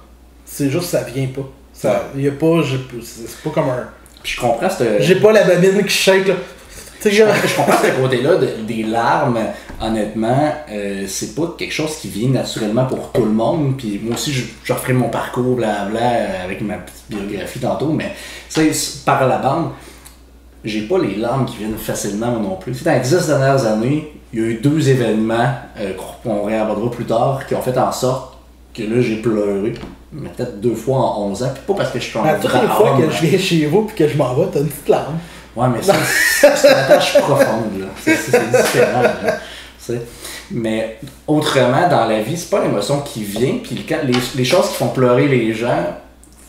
C'est 0.46 0.70
juste, 0.70 0.91
ça 0.91 1.02
vient 1.02 1.26
pas. 1.26 1.43
Ça, 1.73 2.05
y 2.17 2.29
a 2.29 2.32
pas. 2.32 2.61
C'est 3.02 3.43
pas 3.43 3.50
comme 3.50 3.70
un. 3.70 3.88
Puis 4.23 4.35
je 4.37 4.41
comprends. 4.41 4.69
J'ai 5.00 5.17
pas 5.17 5.32
la 5.32 5.44
babine 5.44 5.82
qui 5.85 5.91
shake, 5.91 6.29
là. 6.29 6.35
Tu 7.02 7.11
sais, 7.11 7.17
Je 7.17 7.49
je 7.49 7.56
comprends 7.56 7.76
ce 7.82 8.00
côté-là 8.00 8.37
de- 8.37 8.62
des 8.67 8.85
larmes, 8.85 9.38
honnêtement, 9.86 10.52
euh, 10.70 11.04
c'est 11.06 11.34
pas 11.34 11.54
quelque 11.58 11.72
chose 11.72 11.96
qui 11.96 12.08
vient 12.08 12.31
naturellement 12.31 12.84
pour 12.86 13.12
tout 13.12 13.25
le 13.25 13.31
monde. 13.31 13.76
Puis 13.76 14.00
moi 14.02 14.14
aussi, 14.14 14.32
je, 14.32 14.44
je 14.62 14.72
referai 14.72 14.92
mon 14.92 15.08
parcours 15.08 15.56
blabla 15.56 16.00
euh, 16.00 16.44
avec 16.44 16.60
ma 16.60 16.75
petite 16.75 17.04
biographie 17.08 17.60
tantôt, 17.60 17.92
mais 17.92 18.12
par 19.04 19.26
la 19.26 19.38
bande, 19.38 19.70
j'ai 20.64 20.82
pas 20.82 20.98
les 20.98 21.16
larmes 21.16 21.44
qui 21.44 21.58
viennent 21.58 21.76
facilement 21.76 22.31
moi 22.31 22.40
non 22.40 22.56
plus. 22.56 22.82
Dans 22.82 22.92
les 22.92 23.00
dix 23.00 23.26
dernières 23.26 23.66
années, 23.66 24.12
il 24.32 24.40
y 24.40 24.42
a 24.42 24.46
eu 24.46 24.54
deux 24.54 24.88
événements 24.88 25.50
euh, 25.78 25.92
qu'on 26.22 26.44
réabordera 26.44 26.90
plus 26.90 27.04
tard 27.04 27.46
qui 27.46 27.54
ont 27.54 27.62
fait 27.62 27.76
en 27.78 27.92
sorte 27.92 28.38
que 28.72 28.82
là 28.82 29.00
j'ai 29.00 29.16
pleuré. 29.16 29.75
Mais 30.12 30.28
peut-être 30.28 30.60
deux 30.60 30.75
fois 30.75 30.98
en 30.98 31.26
11 31.31 31.42
ans, 31.42 31.50
puis 31.52 31.62
pas 31.66 31.75
parce 31.75 31.90
que 31.90 31.98
je 31.98 32.04
suis 32.04 32.19
en 32.19 32.22
toutes 32.40 32.52
les 32.54 32.69
fois 32.69 32.96
que 32.96 33.10
je 33.10 33.26
viens 33.26 33.38
chez 33.38 33.66
vous 33.66 33.82
puis 33.82 33.96
que 33.96 34.08
je 34.08 34.16
m'en 34.16 34.32
vais, 34.34 34.46
t'as 34.52 34.60
une 34.60 34.69
petite 34.69 34.88
larme. 34.88 35.19
Ouais, 35.56 35.66
mais 35.69 35.82
ça, 35.82 35.94
c'est 36.56 36.69
une 36.69 36.74
attache 36.74 37.19
profonde, 37.19 37.81
là. 37.81 37.86
C'est 38.05 38.50
différent, 38.50 39.03
là. 39.03 39.38
Mais 40.50 40.98
autrement, 41.26 41.88
dans 41.88 42.06
la 42.06 42.20
vie, 42.22 42.36
c'est 42.36 42.50
pas 42.50 42.62
l'émotion 42.62 43.00
qui 43.00 43.22
vient, 43.24 43.58
puis 43.62 43.84
les, 44.05 44.14
les 44.36 44.44
choses 44.44 44.69
qui 44.69 44.74
font 44.74 44.88
pleurer 44.88 45.29
les 45.29 45.53
gens 45.55 45.84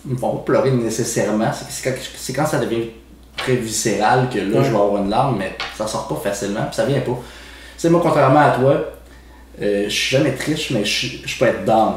ne 0.05 0.15
font 0.15 0.37
pas 0.37 0.43
pleurer 0.43 0.71
nécessairement. 0.71 1.51
C'est- 1.53 1.65
C'est 1.69 1.89
quand, 1.89 1.95
c'est 2.17 2.33
quand 2.33 2.45
ça 2.45 2.59
devient 2.59 2.89
très 3.37 3.55
viscéral 3.55 4.29
que 4.29 4.37
là, 4.39 4.59
Ouais. 4.59 4.63
je 4.65 4.69
vais 4.71 4.77
avoir 4.77 4.97
une 5.01 5.09
larme, 5.09 5.37
mais 5.39 5.55
ça 5.77 5.87
sort 5.87 6.07
pas 6.07 6.15
facilement, 6.29 6.61
puis 6.67 6.75
ça 6.75 6.85
vient 6.85 7.01
pas. 7.01 7.17
Sais, 7.77 7.89
moi, 7.89 7.99
contrairement 8.01 8.39
à 8.39 8.51
toi, 8.51 8.75
euh, 9.61 9.83
je 9.85 9.89
suis 9.89 10.15
jamais 10.17 10.31
triste, 10.33 10.71
mais 10.71 10.85
je, 10.85 11.37
peux 11.37 11.45
être 11.45 11.65
down. 11.65 11.95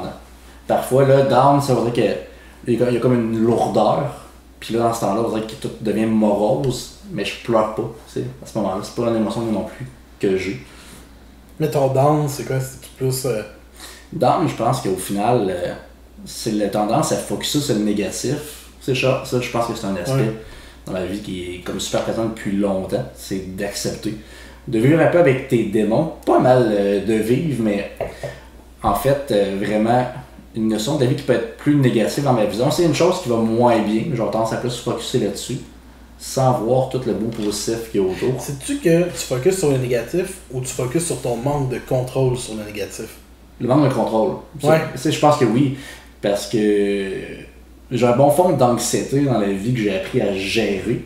Parfois, 0.67 1.05
là, 1.07 1.23
down, 1.23 1.61
ça 1.61 1.75
veut 1.75 1.83
dire 1.91 1.93
qu'il 1.93 2.05
y 2.05 2.09
a- 2.83 2.89
il 2.89 2.95
y 2.95 2.97
a 2.97 3.01
comme 3.01 3.15
une 3.15 3.39
lourdeur. 3.45 4.05
Puis 4.61 4.75
là, 4.75 4.81
dans 4.81 4.93
ce 4.95 5.01
temps-là, 5.01 5.21
on 5.25 5.29
dirait 5.29 5.47
que 5.47 5.53
tout 5.55 5.71
devient 5.81 6.07
morose, 6.07 6.97
mais 7.13 7.25
je 7.25 7.35
pleure 7.45 7.75
pas, 7.77 7.83
à 8.43 8.47
ce 8.47 8.59
moment-là. 8.59 8.81
C'est 8.83 8.95
pas 9.01 9.09
une 9.11 9.17
émotion 9.17 9.43
non 9.43 9.63
plus 9.65 9.87
que 10.21 10.37
j'ai. 10.37 10.61
Mais 11.61 11.71
ton 11.71 11.89
down, 11.89 12.29
c'est 12.29 12.45
quoi? 12.45 12.57
C'est 12.61 12.81
plus. 12.97 13.27
euh, 13.27 13.43
Down, 14.13 14.49
je 14.49 14.55
pense 14.55 14.81
qu'au 14.81 14.97
final, 14.97 15.47
euh, 15.51 15.75
c'est 16.25 16.53
la 16.53 16.69
tendance 16.69 17.13
à 17.13 17.17
focuser 17.17 17.61
sur 17.61 17.75
le 17.75 17.81
négatif. 17.83 18.37
C'est 18.81 18.95
ça, 18.95 19.23
ça, 19.25 19.41
je 19.41 19.51
pense 19.51 19.67
que 19.67 19.75
c'est 19.75 19.87
un 19.87 19.97
aspect 19.97 20.13
Ouais. 20.21 20.33
dans 20.87 20.93
la 20.93 21.05
vie 21.05 21.19
qui 21.21 21.43
est 21.57 21.59
comme 21.59 21.79
super 21.81 22.03
présent 22.05 22.25
depuis 22.27 22.53
longtemps. 22.57 23.05
C'est 23.15 23.57
d'accepter. 23.57 24.17
De 24.67 24.79
vivre 24.79 25.01
un 25.01 25.07
peu 25.09 25.19
avec 25.19 25.49
tes 25.49 25.65
démons. 25.65 26.13
Pas 26.25 26.39
mal 26.39 26.69
euh, 26.71 27.05
de 27.05 27.15
vivre, 27.15 27.63
mais 27.63 27.93
en 28.83 28.95
fait, 28.95 29.27
euh, 29.31 29.57
vraiment, 29.63 30.07
une 30.55 30.69
notion 30.69 30.97
de 30.97 31.05
la 31.05 31.11
vie 31.11 31.17
qui 31.17 31.23
peut 31.25 31.35
être 31.35 31.57
plus 31.57 31.75
négative 31.77 32.25
dans 32.25 32.33
ma 32.33 32.45
vision. 32.45 32.71
C'est 32.71 32.85
une 32.85 32.95
chose 32.95 33.21
qui 33.23 33.29
va 33.29 33.37
moins 33.37 33.79
bien. 33.81 34.05
J'ai 34.11 34.17
tendance 34.17 34.53
à 34.53 34.57
plus 34.57 34.71
se 34.71 34.83
focuser 34.83 35.19
là-dessus, 35.21 35.59
sans 36.19 36.53
voir 36.59 36.89
tout 36.89 37.01
le 37.07 37.13
beau 37.15 37.29
positif 37.29 37.91
qu'il 37.91 38.01
y 38.01 38.05
a 38.05 38.07
autour. 38.07 38.41
Sais-tu 38.41 38.77
que 38.79 39.05
tu 39.05 39.19
focuses 39.27 39.59
sur 39.59 39.71
le 39.71 39.79
négatif 39.79 40.39
ou 40.51 40.61
tu 40.61 40.67
focuses 40.69 41.07
sur 41.07 41.21
ton 41.21 41.37
manque 41.37 41.71
de 41.71 41.79
contrôle 41.79 42.37
sur 42.37 42.55
le 42.55 42.65
négatif? 42.65 43.07
Le 43.61 43.69
manque 43.69 43.89
de 43.89 43.95
contrôle. 43.95 44.33
Ouais. 44.63 44.81
je 44.97 45.19
pense 45.19 45.37
que 45.39 45.45
oui. 45.45 45.77
Parce 46.21 46.47
que 46.49 47.13
j'ai 47.91 48.07
un 48.07 48.17
bon 48.17 48.31
fond 48.31 48.51
d'anxiété 48.51 49.21
dans 49.21 49.39
la 49.39 49.47
vie 49.49 49.73
que 49.73 49.81
j'ai 49.81 49.95
appris 49.97 50.21
à 50.21 50.33
gérer. 50.35 51.05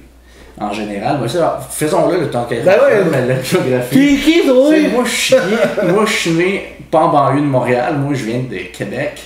En 0.60 0.70
général. 0.72 1.18
Mais 1.22 1.28
faisons-le 1.70 2.20
le 2.20 2.30
temps 2.30 2.44
qu'elle 2.44 2.62
Ben 2.62 2.78
ouais. 2.78 3.10
la, 3.10 3.26
la 3.26 3.42
géographie. 3.42 3.96
Qui, 3.96 4.16
qui, 4.20 4.40
Tu 4.42 4.46
sais, 4.48 4.88
moi, 4.90 5.04
je 5.04 5.10
suis 5.10 5.34
né- 5.34 5.92
moi, 5.92 6.04
je 6.06 6.12
suis 6.12 6.30
né 6.32 6.62
pas 6.90 7.00
en 7.04 7.08
banlieue 7.10 7.40
de 7.40 7.46
Montréal. 7.46 7.96
Moi, 7.98 8.12
je 8.14 8.24
viens 8.26 8.40
de 8.40 8.58
Québec. 8.70 9.22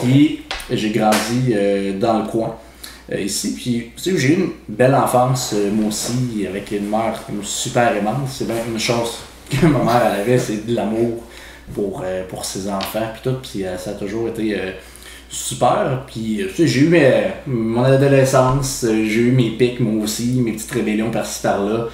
Puis, 0.00 0.42
j'ai 0.70 0.90
grandi 0.90 1.52
euh, 1.54 1.92
dans 1.98 2.20
le 2.20 2.24
coin. 2.28 2.56
Euh, 3.12 3.20
ici. 3.20 3.54
Puis, 3.54 3.90
tu 3.96 4.02
sais, 4.02 4.18
j'ai 4.18 4.34
eu 4.34 4.36
une 4.40 4.50
belle 4.68 4.94
enfance, 4.94 5.52
euh, 5.54 5.70
moi 5.72 5.88
aussi, 5.88 6.46
avec 6.46 6.70
une 6.72 6.88
mère 6.88 7.20
super 7.42 7.96
aimante. 7.96 8.28
C'est 8.30 8.46
bien 8.46 8.56
une 8.70 8.78
chose 8.78 9.18
que 9.50 9.66
ma 9.66 9.78
mère 9.82 10.12
avait, 10.20 10.38
c'est 10.38 10.66
de 10.66 10.74
l'amour 10.74 11.22
pour, 11.74 12.02
euh, 12.04 12.24
pour 12.28 12.44
ses 12.44 12.68
enfants, 12.68 13.08
puis 13.12 13.22
tout. 13.30 13.36
Puis, 13.42 13.64
ça 13.78 13.90
a 13.90 13.94
toujours 13.94 14.28
été 14.28 14.56
super. 15.30 16.04
Puis, 16.06 16.42
tu 16.48 16.54
sais, 16.56 16.66
j'ai 16.66 16.80
eu 16.80 16.88
mes- 16.88 17.24
mon 17.46 17.84
adolescence, 17.84 18.84
j'ai 18.88 19.20
eu 19.20 19.32
mes 19.32 19.50
pics, 19.50 19.80
moi 19.80 20.04
aussi, 20.04 20.40
mes 20.44 20.52
petites 20.52 20.70
rébellions 20.70 21.10
par-ci 21.10 21.42
par-là. 21.42 21.88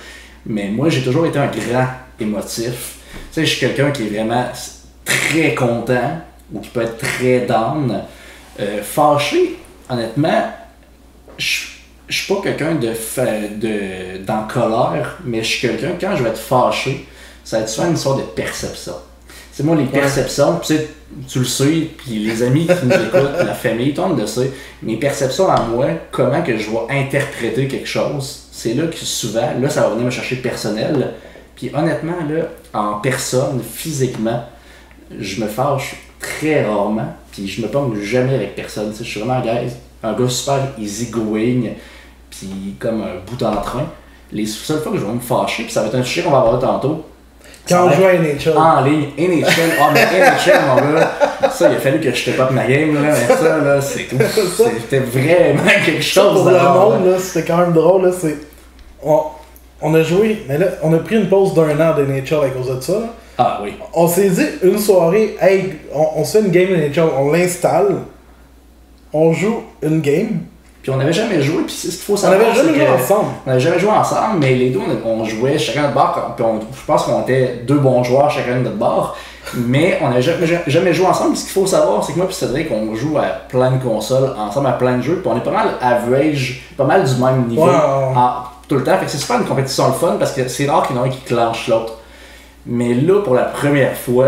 Mais 0.46 0.68
moi, 0.68 0.88
j'ai 0.90 1.02
toujours 1.02 1.26
été 1.26 1.38
un 1.38 1.46
grand 1.48 1.86
émotif. 2.20 2.96
Tu 3.12 3.18
sais, 3.32 3.46
je 3.46 3.50
suis 3.50 3.60
quelqu'un 3.60 3.90
qui 3.90 4.02
est 4.04 4.10
vraiment 4.10 4.46
très 5.04 5.54
content 5.54 6.18
ou 6.52 6.60
qui 6.60 6.68
peut 6.70 6.82
être 6.82 6.98
très 6.98 7.40
down. 7.46 8.02
Fâché, 8.82 9.58
honnêtement, 9.88 10.44
je 11.38 11.74
je 12.08 12.18
suis 12.18 12.34
pas 12.34 12.40
quelqu'un 12.42 12.74
de, 12.74 12.88
de 12.88 14.24
d'en 14.24 14.46
colère, 14.46 15.18
mais 15.24 15.42
je 15.42 15.48
suis 15.48 15.68
quelqu'un, 15.68 15.92
quand 16.00 16.16
je 16.16 16.22
vais 16.22 16.30
être 16.30 16.38
fâché, 16.38 17.06
ça 17.44 17.58
va 17.58 17.62
être 17.62 17.68
souvent 17.68 17.88
une 17.88 17.96
sorte 17.96 18.18
de 18.18 18.26
perception. 18.26 18.94
C'est 19.52 19.62
moi, 19.62 19.76
les 19.76 19.84
perceptions, 19.84 20.58
tu 20.58 20.74
sais, 20.74 20.88
tu 21.28 21.38
le 21.38 21.44
sais, 21.44 21.88
puis 21.96 22.18
les 22.18 22.42
amis 22.42 22.66
qui 22.66 22.86
nous 22.86 22.92
écoutent, 22.92 23.38
la 23.38 23.54
famille, 23.54 23.94
tout 23.94 24.02
le 24.02 24.08
monde 24.08 24.20
le 24.20 24.26
sait, 24.26 24.50
mes 24.82 24.96
perceptions 24.96 25.48
à 25.48 25.62
moi, 25.62 25.86
comment 26.10 26.42
que 26.42 26.58
je 26.58 26.68
vais 26.70 27.00
interpréter 27.02 27.68
quelque 27.68 27.86
chose, 27.86 28.48
c'est 28.50 28.74
là 28.74 28.88
que 28.88 28.96
souvent, 28.96 29.52
là, 29.60 29.70
ça 29.70 29.82
va 29.82 29.90
venir 29.90 30.06
me 30.06 30.10
chercher 30.10 30.36
personnel. 30.36 31.12
Puis 31.54 31.70
honnêtement, 31.72 32.16
là, 32.28 32.48
en 32.72 32.94
personne, 32.94 33.62
physiquement, 33.62 34.42
je 35.16 35.40
me 35.40 35.46
fâche 35.46 35.94
très 36.18 36.64
rarement, 36.64 37.14
puis 37.30 37.46
je 37.46 37.62
me 37.62 37.68
pogne 37.68 38.00
jamais 38.00 38.34
avec 38.34 38.56
personne. 38.56 38.90
Tu 38.90 38.98
sais, 38.98 39.04
je 39.04 39.10
suis 39.10 39.20
vraiment 39.20 39.38
un 39.38 39.44
gars, 39.44 39.60
un 40.04 40.12
gars 40.12 40.28
super 40.28 40.58
easygoing, 40.78 41.70
puis 42.30 42.76
comme 42.78 43.02
un 43.02 43.16
bout 43.26 43.42
en 43.44 43.56
train. 43.56 43.86
Les 44.32 44.46
seules 44.46 44.80
fois 44.80 44.92
que 44.92 44.98
je 44.98 45.04
vais 45.04 45.12
me 45.12 45.20
fâcher, 45.20 45.64
puis 45.64 45.72
ça 45.72 45.82
va 45.82 45.88
être 45.88 45.94
un 45.94 46.02
sujet 46.02 46.22
qu'on 46.22 46.30
va 46.30 46.38
avoir 46.38 46.58
tantôt. 46.58 47.04
ça 47.66 47.76
Quand 47.76 47.86
on 47.86 47.92
joue 47.92 48.04
à 48.04 48.14
NHL. 48.14 48.56
en 48.56 48.80
ligne, 48.82 49.08
NHL, 49.16 49.44
ah 49.80 49.90
mais 49.92 50.00
NHL 50.20 50.60
mon 50.68 50.76
gars, 50.94 51.12
ça 51.50 51.68
il 51.70 51.76
a 51.76 51.78
fallu 51.78 52.00
que 52.00 52.12
je 52.12 52.24
te 52.30 52.52
ma 52.52 52.66
game 52.66 52.94
là, 52.94 53.00
mais 53.12 53.34
ça 53.36 53.58
là, 53.58 53.80
c'est 53.80 54.04
tout. 54.08 54.16
C'était 54.56 55.00
vraiment 55.00 55.62
quelque 55.84 56.02
Ça, 56.02 56.22
chose 56.22 56.42
pour 56.42 56.50
le 56.50 56.58
monde, 56.58 57.06
là, 57.06 57.18
c'était 57.18 57.46
quand 57.46 57.58
même 57.58 57.72
drôle. 57.72 58.06
Là, 58.06 58.10
c'est... 58.18 58.36
On, 59.02 59.20
on 59.82 59.94
a 59.94 60.02
joué, 60.02 60.42
mais 60.48 60.58
là, 60.58 60.66
on 60.82 60.92
a 60.94 60.98
pris 60.98 61.16
une 61.16 61.28
pause 61.28 61.54
d'un 61.54 61.78
an 61.80 61.94
de 61.96 62.04
NHL 62.04 62.44
à 62.44 62.48
cause 62.50 62.74
de 62.76 62.80
ça. 62.80 62.92
là. 62.94 63.06
Ah 63.38 63.60
oui. 63.62 63.74
On 63.92 64.06
s'est 64.08 64.30
dit 64.30 64.46
une 64.62 64.78
soirée, 64.78 65.36
hey, 65.40 65.74
on, 65.92 66.20
on 66.20 66.24
se 66.24 66.38
fait 66.38 66.44
une 66.44 66.50
game 66.52 66.68
de 66.70 66.76
NHL, 66.76 67.08
on 67.18 67.30
l'installe, 67.30 67.96
on 69.14 69.32
joue 69.32 69.62
une 69.82 70.00
game. 70.02 70.40
Puis 70.82 70.92
on 70.92 70.96
n'avait 70.98 71.14
jamais 71.14 71.40
joué, 71.40 71.62
puis 71.66 71.74
c'est 71.74 71.86
ce 71.86 71.92
qu'il 71.96 72.04
faut 72.04 72.12
On 72.12 72.16
savoir. 72.18 72.40
avait 72.42 72.54
jamais 72.54 72.72
c'est 72.72 72.78
joué 72.84 72.88
ensemble. 72.88 73.28
On 73.46 73.48
n'avait 73.48 73.60
jamais 73.62 73.78
joué 73.78 73.90
ensemble, 73.90 74.38
mais 74.40 74.54
les 74.54 74.68
deux, 74.68 74.80
on, 75.06 75.08
on 75.08 75.24
jouait 75.24 75.56
chacun 75.58 75.80
de 75.80 75.86
notre 75.86 75.94
bord. 75.94 76.32
Puis 76.36 76.44
on- 76.44 76.60
je 76.60 76.84
pense 76.86 77.04
qu'on 77.04 77.22
était 77.22 77.62
deux 77.66 77.78
bons 77.78 78.04
joueurs 78.04 78.30
chacun 78.30 78.56
de 78.56 78.64
notre 78.64 78.76
bord. 78.76 79.16
Mais 79.54 79.98
on 80.02 80.08
n'avait 80.08 80.20
jamais, 80.20 80.46
jamais 80.66 80.92
joué 80.92 81.06
ensemble. 81.06 81.36
Ce 81.36 81.44
qu'il 81.44 81.52
faut 81.52 81.66
savoir, 81.66 82.04
c'est 82.04 82.12
que 82.12 82.18
moi 82.18 82.26
et 82.28 82.32
Cédric, 82.34 82.68
on 82.70 82.94
joue 82.94 83.16
à 83.16 83.22
plein 83.48 83.70
de 83.70 83.82
consoles, 83.82 84.30
ensemble 84.38 84.66
à 84.66 84.72
plein 84.72 84.98
de 84.98 85.02
jeux. 85.02 85.20
Puis 85.22 85.30
on 85.32 85.38
est 85.38 85.42
pas 85.44 85.52
mal 85.52 85.68
average, 85.80 86.62
pas 86.76 86.84
mal 86.84 87.02
du 87.04 87.14
même 87.22 87.46
niveau 87.46 87.66
tout 88.68 88.74
le 88.76 88.84
temps. 88.84 88.98
Fait 88.98 89.06
que 89.06 89.10
c'est 89.10 89.18
super 89.18 89.38
une 89.38 89.46
compétition 89.46 89.86
le 89.86 89.92
fun 89.94 90.16
parce 90.18 90.32
que 90.32 90.48
c'est 90.48 90.66
rare 90.66 90.86
qu'il 90.86 90.96
y 90.96 90.98
en 90.98 91.02
a 91.02 91.06
un 91.06 91.10
qui 91.10 91.20
clenche 91.20 91.68
l'autre. 91.68 91.94
Mais 92.66 92.92
là, 92.94 93.20
pour 93.22 93.34
la 93.34 93.44
première 93.44 93.94
fois, 93.96 94.26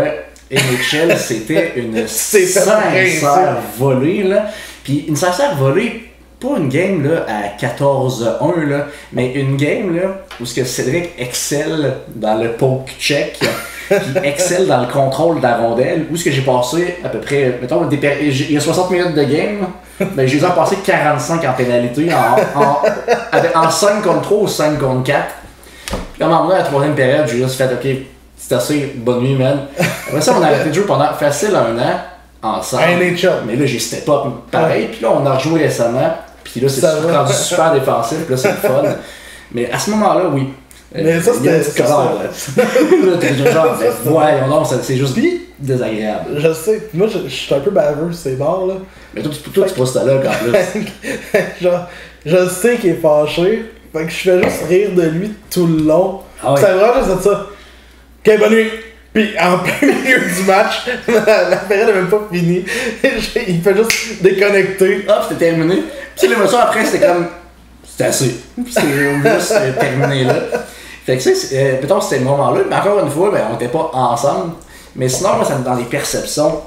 NHL, 0.51 1.15
c'était 1.17 1.73
une 1.75 2.07
sincère 2.07 3.57
volée. 3.77 4.23
Là. 4.23 4.45
Puis 4.87 5.03
une 5.09 5.17
sincère 5.17 5.53
volée, 5.57 6.09
pas 6.39 6.55
une 6.57 6.69
game 6.69 7.05
à 7.27 7.61
14-1, 7.61 8.63
là, 8.69 8.85
mais 9.11 9.33
une 9.33 9.57
game 9.57 9.93
là, 9.93 10.19
où 10.39 10.45
ce 10.45 10.55
que 10.55 10.63
Cédric 10.63 11.09
excelle 11.19 11.95
dans 12.15 12.35
le 12.35 12.53
poke 12.53 12.89
check, 12.97 13.37
puis 13.89 13.99
excelle 14.23 14.65
dans 14.65 14.79
le 14.79 14.87
contrôle 14.87 15.39
de 15.39 15.43
la 15.43 15.57
rondelle, 15.57 16.05
où 16.09 16.15
ce 16.15 16.23
que 16.23 16.31
j'ai 16.31 16.41
passé 16.43 16.95
à 17.03 17.09
peu 17.09 17.19
près, 17.19 17.57
mettons, 17.61 17.85
il 17.91 18.51
y 18.53 18.55
a 18.55 18.61
60 18.61 18.89
minutes 18.91 19.13
de 19.13 19.23
game, 19.25 19.67
ben, 19.99 20.25
j'ai 20.25 20.39
passé 20.39 20.77
45 20.85 21.43
en 21.43 21.51
pénalité, 21.53 22.07
en, 22.13 22.61
en, 22.61 22.77
avec- 23.33 23.53
en 23.57 23.69
5 23.69 24.01
contre 24.01 24.21
3 24.21 24.37
ou 24.37 24.47
5 24.47 24.79
contre 24.79 25.03
4. 25.03 25.25
Puis 26.13 26.23
à 26.23 26.27
un 26.27 26.29
moment 26.29 26.43
donné, 26.43 26.55
à 26.55 26.59
la 26.59 26.63
troisième 26.63 26.95
période, 26.95 27.27
j'ai 27.27 27.39
juste 27.39 27.55
fait, 27.55 27.65
ok, 27.65 28.05
c'est 28.37 28.55
assez, 28.55 28.93
bonne 28.95 29.19
nuit, 29.21 29.35
man. 29.35 29.65
Après 30.07 30.21
ça, 30.21 30.33
on 30.37 30.41
a 30.41 30.45
arrêté 30.45 30.69
de 30.69 30.73
jouer 30.75 30.85
pendant 30.85 31.11
facile 31.13 31.55
un 31.55 31.77
an, 31.77 31.99
ensemble. 32.55 32.83
À 32.83 32.95
NHL. 32.95 33.43
Mais 33.45 33.55
là, 33.55 33.65
j'ai 33.65 33.79
step 33.79 34.07
up 34.09 34.23
pareil. 34.51 34.87
Puis 34.91 35.01
là, 35.01 35.11
on 35.11 35.25
a 35.25 35.35
rejoué 35.35 35.63
récemment. 35.63 36.15
Puis 36.43 36.59
là, 36.61 36.69
c'est 36.69 36.85
rendu 36.85 37.33
super 37.33 37.73
défensif. 37.79 38.17
Puis 38.25 38.31
là, 38.35 38.37
c'est 38.37 38.49
le 38.51 38.55
fun. 38.55 38.83
Mais 39.53 39.69
à 39.71 39.79
ce 39.79 39.89
moment-là, 39.91 40.29
oui. 40.33 40.49
Euh, 40.95 41.01
Mais 41.03 41.19
ça, 41.21 41.31
c'était- 41.33 41.63
genre, 43.51 43.75
mais 43.79 43.89
voyons 44.05 44.63
ça- 44.65 44.77
c'est 44.81 44.95
juste 44.95 45.17
désagréable. 45.59 46.37
Je 46.37 46.53
sais, 46.53 46.81
moi 46.93 47.07
je, 47.07 47.19
je 47.27 47.33
suis 47.33 47.53
un 47.53 47.59
peu 47.59 47.71
baveux, 47.71 48.11
ces 48.13 48.35
bars 48.35 48.65
là. 48.67 48.75
Mais 49.13 49.21
toi, 49.21 49.31
tu 49.33 49.49
toi, 49.49 49.65
tu 49.67 49.73
poses 49.73 49.93
ta 49.93 50.03
là 50.05 50.13
quand 50.23 50.31
plus. 50.31 50.83
Genre, 51.61 51.87
je 52.25 52.47
sais 52.49 52.75
qu'il 52.77 52.91
est 52.91 53.01
fâché, 53.01 53.65
fait 53.91 54.05
que 54.05 54.09
je 54.11 54.15
fais 54.17 54.43
juste 54.43 54.63
rire 54.69 54.91
de 54.95 55.03
lui 55.03 55.33
tout 55.49 55.67
le 55.67 55.83
long. 55.83 56.21
Ah 56.43 56.53
ouais. 56.53 56.61
Ça 56.61 56.73
vraiment 56.73 57.03
juste 57.03 57.17
de 57.17 57.21
ça. 57.23 57.47
Ok, 58.25 58.39
bonne 58.39 58.53
nuit. 58.53 58.69
Puis 59.13 59.29
en 59.39 59.57
plein 59.63 59.87
milieu 59.87 60.19
du 60.19 60.43
match, 60.43 60.87
la, 61.07 61.49
la 61.49 61.55
période 61.57 61.87
n'est 61.87 61.93
même 61.93 62.09
pas 62.09 62.21
finie. 62.31 62.63
Il 63.47 63.61
fait 63.61 63.75
juste 63.77 64.21
déconnecter. 64.21 65.05
Hop, 65.07 65.25
c'était 65.29 65.49
terminé. 65.51 65.83
Puis 66.17 66.27
l'émotion 66.27 66.59
après, 66.59 66.85
c'était 66.85 67.05
comme. 67.07 67.27
C'était 67.87 68.05
assez. 68.05 68.35
Puis 68.63 68.73
c'était 68.73 69.35
juste 69.35 69.79
terminé 69.79 70.23
là. 70.25 70.35
Fait 71.05 71.15
que 71.17 71.23
ça, 71.23 71.31
c'est- 71.33 71.57
euh, 71.57 71.81
mettons, 71.81 72.01
c'était 72.01 72.19
le 72.19 72.25
moment-là. 72.25 72.61
Mais 72.69 72.75
encore 72.75 72.99
une 72.99 73.09
fois, 73.09 73.31
ben, 73.31 73.41
on 73.49 73.53
n'était 73.53 73.69
pas 73.69 73.89
ensemble. 73.93 74.53
Mais 74.95 75.07
sinon, 75.09 75.35
moi, 75.37 75.45
ça, 75.45 75.55
dans 75.55 75.75
les 75.75 75.85
perceptions, 75.85 76.61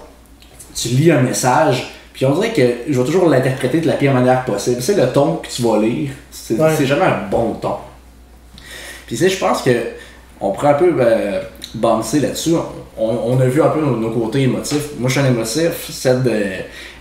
tu 0.75 0.89
lis 0.89 1.11
un 1.13 1.21
message, 1.21 1.93
puis 2.15 2.25
on 2.25 2.35
dirait 2.35 2.53
que 2.53 2.63
je 2.89 2.99
vais 2.99 3.05
toujours 3.05 3.29
l'interpréter 3.29 3.81
de 3.81 3.87
la 3.87 3.95
pire 3.95 4.13
manière 4.15 4.45
possible. 4.45 4.81
C'est 4.81 4.95
le 4.97 5.09
ton 5.13 5.37
que 5.37 5.49
tu 5.49 5.63
vas 5.63 5.79
lire. 5.79 6.11
C'est 6.31 6.55
Ouais. 6.55 6.71
jamais 6.87 7.05
un 7.05 7.29
bon 7.31 7.53
ton. 7.55 7.75
Puis 9.07 9.17
tu 9.17 9.25
sais, 9.25 9.29
je 9.29 9.39
pense 9.39 9.63
que 9.63 9.71
on 10.41 10.53
pourrait 10.53 10.69
un 10.71 10.75
peu 10.75 10.95
euh, 11.01 11.43
bouncer 11.75 12.21
là-dessus. 12.21 12.55
On, 12.99 13.09
on 13.27 13.41
a 13.41 13.47
vu 13.47 13.63
un 13.63 13.69
peu 13.69 13.81
nos, 13.81 13.97
nos 13.97 14.11
côtés 14.11 14.43
émotifs. 14.43 14.91
Moi, 14.99 15.09
je 15.09 15.19
suis 15.19 15.27
un 15.27 15.31
émotif, 15.31 15.89
celle 15.91 16.23
de 16.23 16.33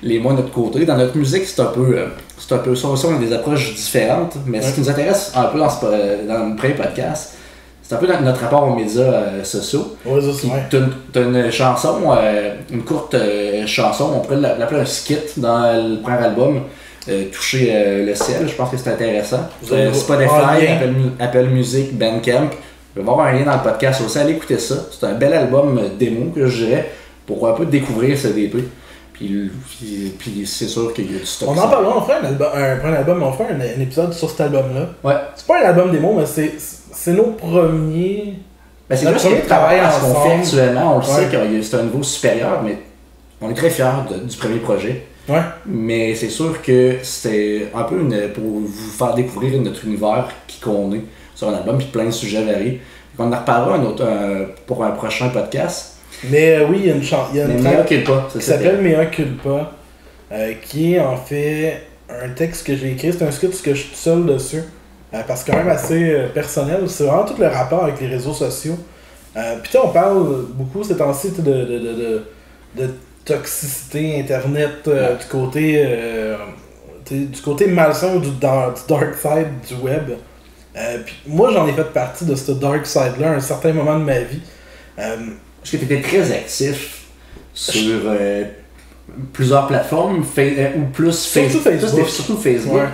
les 0.03 0.19
mots 0.19 0.31
de 0.31 0.37
notre 0.37 0.51
côté. 0.51 0.85
Dans 0.85 0.95
notre 0.97 1.17
musique, 1.17 1.45
c'est 1.45 1.61
un 1.61 1.65
peu, 1.65 1.97
euh, 1.97 2.05
c'est 2.37 2.53
un 2.55 2.59
peu 2.59 2.75
ça 2.75 2.87
aussi. 2.87 3.05
On 3.05 3.15
a 3.15 3.19
des 3.19 3.33
approches 3.33 3.73
différentes. 3.75 4.35
Mais 4.45 4.61
ce 4.61 4.73
qui 4.73 4.81
nous 4.81 4.89
intéresse 4.89 5.31
un 5.35 5.43
peu 5.45 5.59
dans, 5.59 5.69
ce, 5.69 5.85
dans 6.27 6.49
le 6.49 6.55
premier 6.55 6.73
podcast, 6.75 7.33
c'est 7.81 7.95
un 7.95 7.97
peu 7.97 8.07
notre 8.21 8.41
rapport 8.41 8.63
aux 8.67 8.75
médias 8.75 9.01
euh, 9.01 9.43
sociaux. 9.43 9.95
Ouais, 10.05 10.19
c'est 10.21 10.47
t'as 11.11 11.21
une, 11.21 11.35
une 11.35 11.51
chanson, 11.51 11.97
euh, 12.15 12.53
une 12.71 12.83
courte 12.83 13.15
euh, 13.15 13.65
chanson, 13.65 14.11
on 14.15 14.19
pourrait 14.19 14.37
l'a- 14.39 14.55
l'appeler 14.57 14.81
un 14.81 14.85
skit 14.85 15.17
dans 15.37 15.73
le 15.75 15.99
premier 16.01 16.17
album, 16.17 16.61
Toucher 17.31 18.03
le 18.05 18.13
ciel, 18.13 18.47
je 18.47 18.53
pense 18.53 18.69
que 18.69 18.77
c'est 18.77 18.91
intéressant. 18.91 19.39
Spotify. 19.63 20.67
Apple, 20.67 20.93
Apple 21.19 21.45
Music, 21.45 21.97
Bandcamp. 21.97 22.51
Il 22.95 23.03
va 23.03 23.07
y 23.11 23.13
avoir 23.13 23.27
un 23.27 23.31
lien 23.33 23.45
dans 23.45 23.53
le 23.53 23.63
podcast 23.63 24.01
aussi, 24.01 24.17
allez 24.17 24.33
écouter 24.33 24.57
ça. 24.59 24.75
C'est 24.91 25.05
un 25.05 25.13
bel 25.13 25.33
album 25.33 25.77
euh, 25.77 25.89
démo 25.97 26.31
que 26.31 26.47
je 26.47 26.65
dirais 26.65 26.89
pour 27.25 27.47
un 27.47 27.53
peu 27.53 27.65
découvrir 27.65 28.17
ce 28.17 28.27
DP. 28.29 28.57
Puis, 29.13 29.51
puis, 29.69 30.13
puis 30.17 30.43
c'est 30.47 30.67
sûr 30.67 30.93
qu'il 30.93 31.11
y 31.11 31.15
a 31.15 31.19
du 31.19 31.25
stock. 31.25 31.49
On 31.49 31.57
en 31.57 31.67
parlera, 31.67 31.97
on 31.97 32.01
fera 32.01 32.19
un, 32.19 32.25
album, 32.25 32.47
un, 32.53 32.79
un 32.89 32.93
album, 32.93 33.23
on 33.23 33.31
fera 33.33 33.49
un, 33.49 33.59
un 33.59 33.81
épisode 33.81 34.13
sur 34.13 34.29
cet 34.29 34.41
album-là. 34.41 34.87
Ouais. 35.03 35.15
C'est 35.35 35.45
pas 35.45 35.61
un 35.61 35.65
album 35.67 35.91
démo, 35.91 36.13
mais 36.17 36.25
c'est, 36.25 36.53
c'est 36.57 37.11
nos 37.13 37.31
premiers. 37.31 38.35
Ben, 38.89 38.95
c'est 38.95 39.05
Notre 39.05 39.19
premier 39.19 39.41
rapport 39.41 39.67
à 39.85 39.91
ce 39.91 39.99
qu'on 40.01 40.13
travail 40.13 40.29
fait 40.29 40.39
actuellement, 40.57 40.95
on 40.95 40.99
le 40.99 41.05
Ouais. 41.05 41.11
sait 41.13 41.25
que 41.25 41.61
c'est 41.61 41.75
un 41.77 41.83
niveau 41.83 42.01
supérieur, 42.01 42.61
mais 42.63 42.77
on 43.41 43.49
est 43.51 43.53
très 43.53 43.69
fiers 43.69 43.85
de- 44.09 44.25
du 44.25 44.35
premier 44.37 44.57
projet. 44.59 45.05
Ouais. 45.27 45.41
Mais 45.67 46.15
c'est 46.15 46.29
sûr 46.29 46.59
que 46.61 46.95
c'est 47.03 47.67
un 47.75 47.83
peu 47.83 47.99
une, 47.99 48.29
pour 48.33 48.43
vous 48.43 48.67
faire 48.97 49.13
découvrir 49.13 49.61
notre 49.61 49.85
univers 49.85 50.29
qui 50.47 50.59
qu'on 50.59 50.91
est 50.93 51.03
sur 51.39 51.49
un 51.49 51.53
album, 51.55 51.77
puis 51.77 51.87
plein 51.87 52.05
de 52.05 52.11
sujets 52.11 52.43
variés. 52.43 52.81
On 53.17 53.31
en 53.31 53.37
reparlera 53.39 53.75
un 53.77 53.83
autre, 53.83 54.05
un- 54.05 54.45
pour 54.65 54.83
un 54.83 54.91
prochain 54.91 55.29
podcast. 55.29 55.95
Mais 56.29 56.57
euh, 56.57 56.67
oui, 56.69 56.77
il 56.81 56.87
y 56.87 56.91
a 56.91 56.95
une 56.95 57.03
chanson. 57.03 57.33
Qui 58.37 58.41
s'appelle. 58.41 58.81
Mea 58.81 59.05
Culpa, 59.07 59.71
euh, 60.31 60.53
qui 60.63 60.95
est 60.95 60.99
en 60.99 61.15
fait 61.17 61.81
un 62.09 62.29
texte 62.29 62.65
que 62.67 62.75
j'ai 62.75 62.91
écrit. 62.91 63.13
C'est 63.13 63.23
un 63.25 63.31
script 63.31 63.61
que 63.61 63.73
je 63.73 63.81
suis 63.83 63.95
seul 63.95 64.25
dessus. 64.25 64.63
euh, 65.13 65.21
parce 65.27 65.43
que 65.43 65.51
quand 65.51 65.57
même 65.57 65.69
assez 65.69 66.13
personnel. 66.33 66.81
C'est 66.87 67.05
vraiment 67.05 67.25
tout 67.25 67.35
le 67.39 67.47
rapport 67.47 67.83
avec 67.83 67.99
les 68.01 68.07
réseaux 68.07 68.33
sociaux. 68.33 68.77
Puis 69.33 69.43
tu 69.63 69.69
sais, 69.71 69.79
on 69.83 69.89
parle 69.89 70.45
beaucoup 70.53 70.83
ces 70.83 70.97
temps-ci 70.97 71.31
de, 71.31 71.41
de, 71.41 71.79
de, 71.79 72.23
de, 72.75 72.89
toxicité 73.25 74.19
internet, 74.19 74.69
Ouais. 74.87 75.15
du 75.19 75.25
côté 75.29 75.85
du 77.09 77.41
côté 77.41 77.67
malsain 77.67 78.15
ou 78.15 78.19
du 78.19 78.31
dark 78.39 78.77
side 78.87 79.47
du 79.67 79.75
web. 79.83 80.11
Euh, 80.77 80.99
puis 81.05 81.15
moi, 81.27 81.51
j'en 81.51 81.67
ai 81.67 81.73
fait 81.73 81.91
partie 81.91 82.25
de 82.25 82.35
ce 82.35 82.51
dark 82.51 82.85
side-là 82.85 83.31
à 83.31 83.35
un 83.35 83.39
certain 83.39 83.73
moment 83.73 83.97
de 83.97 84.03
ma 84.03 84.19
vie. 84.19 84.41
Euh, 84.99 85.15
Parce 85.59 85.71
que 85.71 85.77
tu 85.77 85.85
étais 85.85 86.01
très 86.01 86.31
actif 86.31 87.05
sur 87.53 88.01
euh, 88.05 88.43
plusieurs 89.33 89.67
plateformes, 89.67 90.19
ou 90.19 90.81
plus 90.93 91.17
Surtout 91.17 91.59
Facebook. 91.59 91.93
plus 91.95 92.07
surtout 92.09 92.37
Facebook. 92.37 92.75
Ouais. 92.75 92.87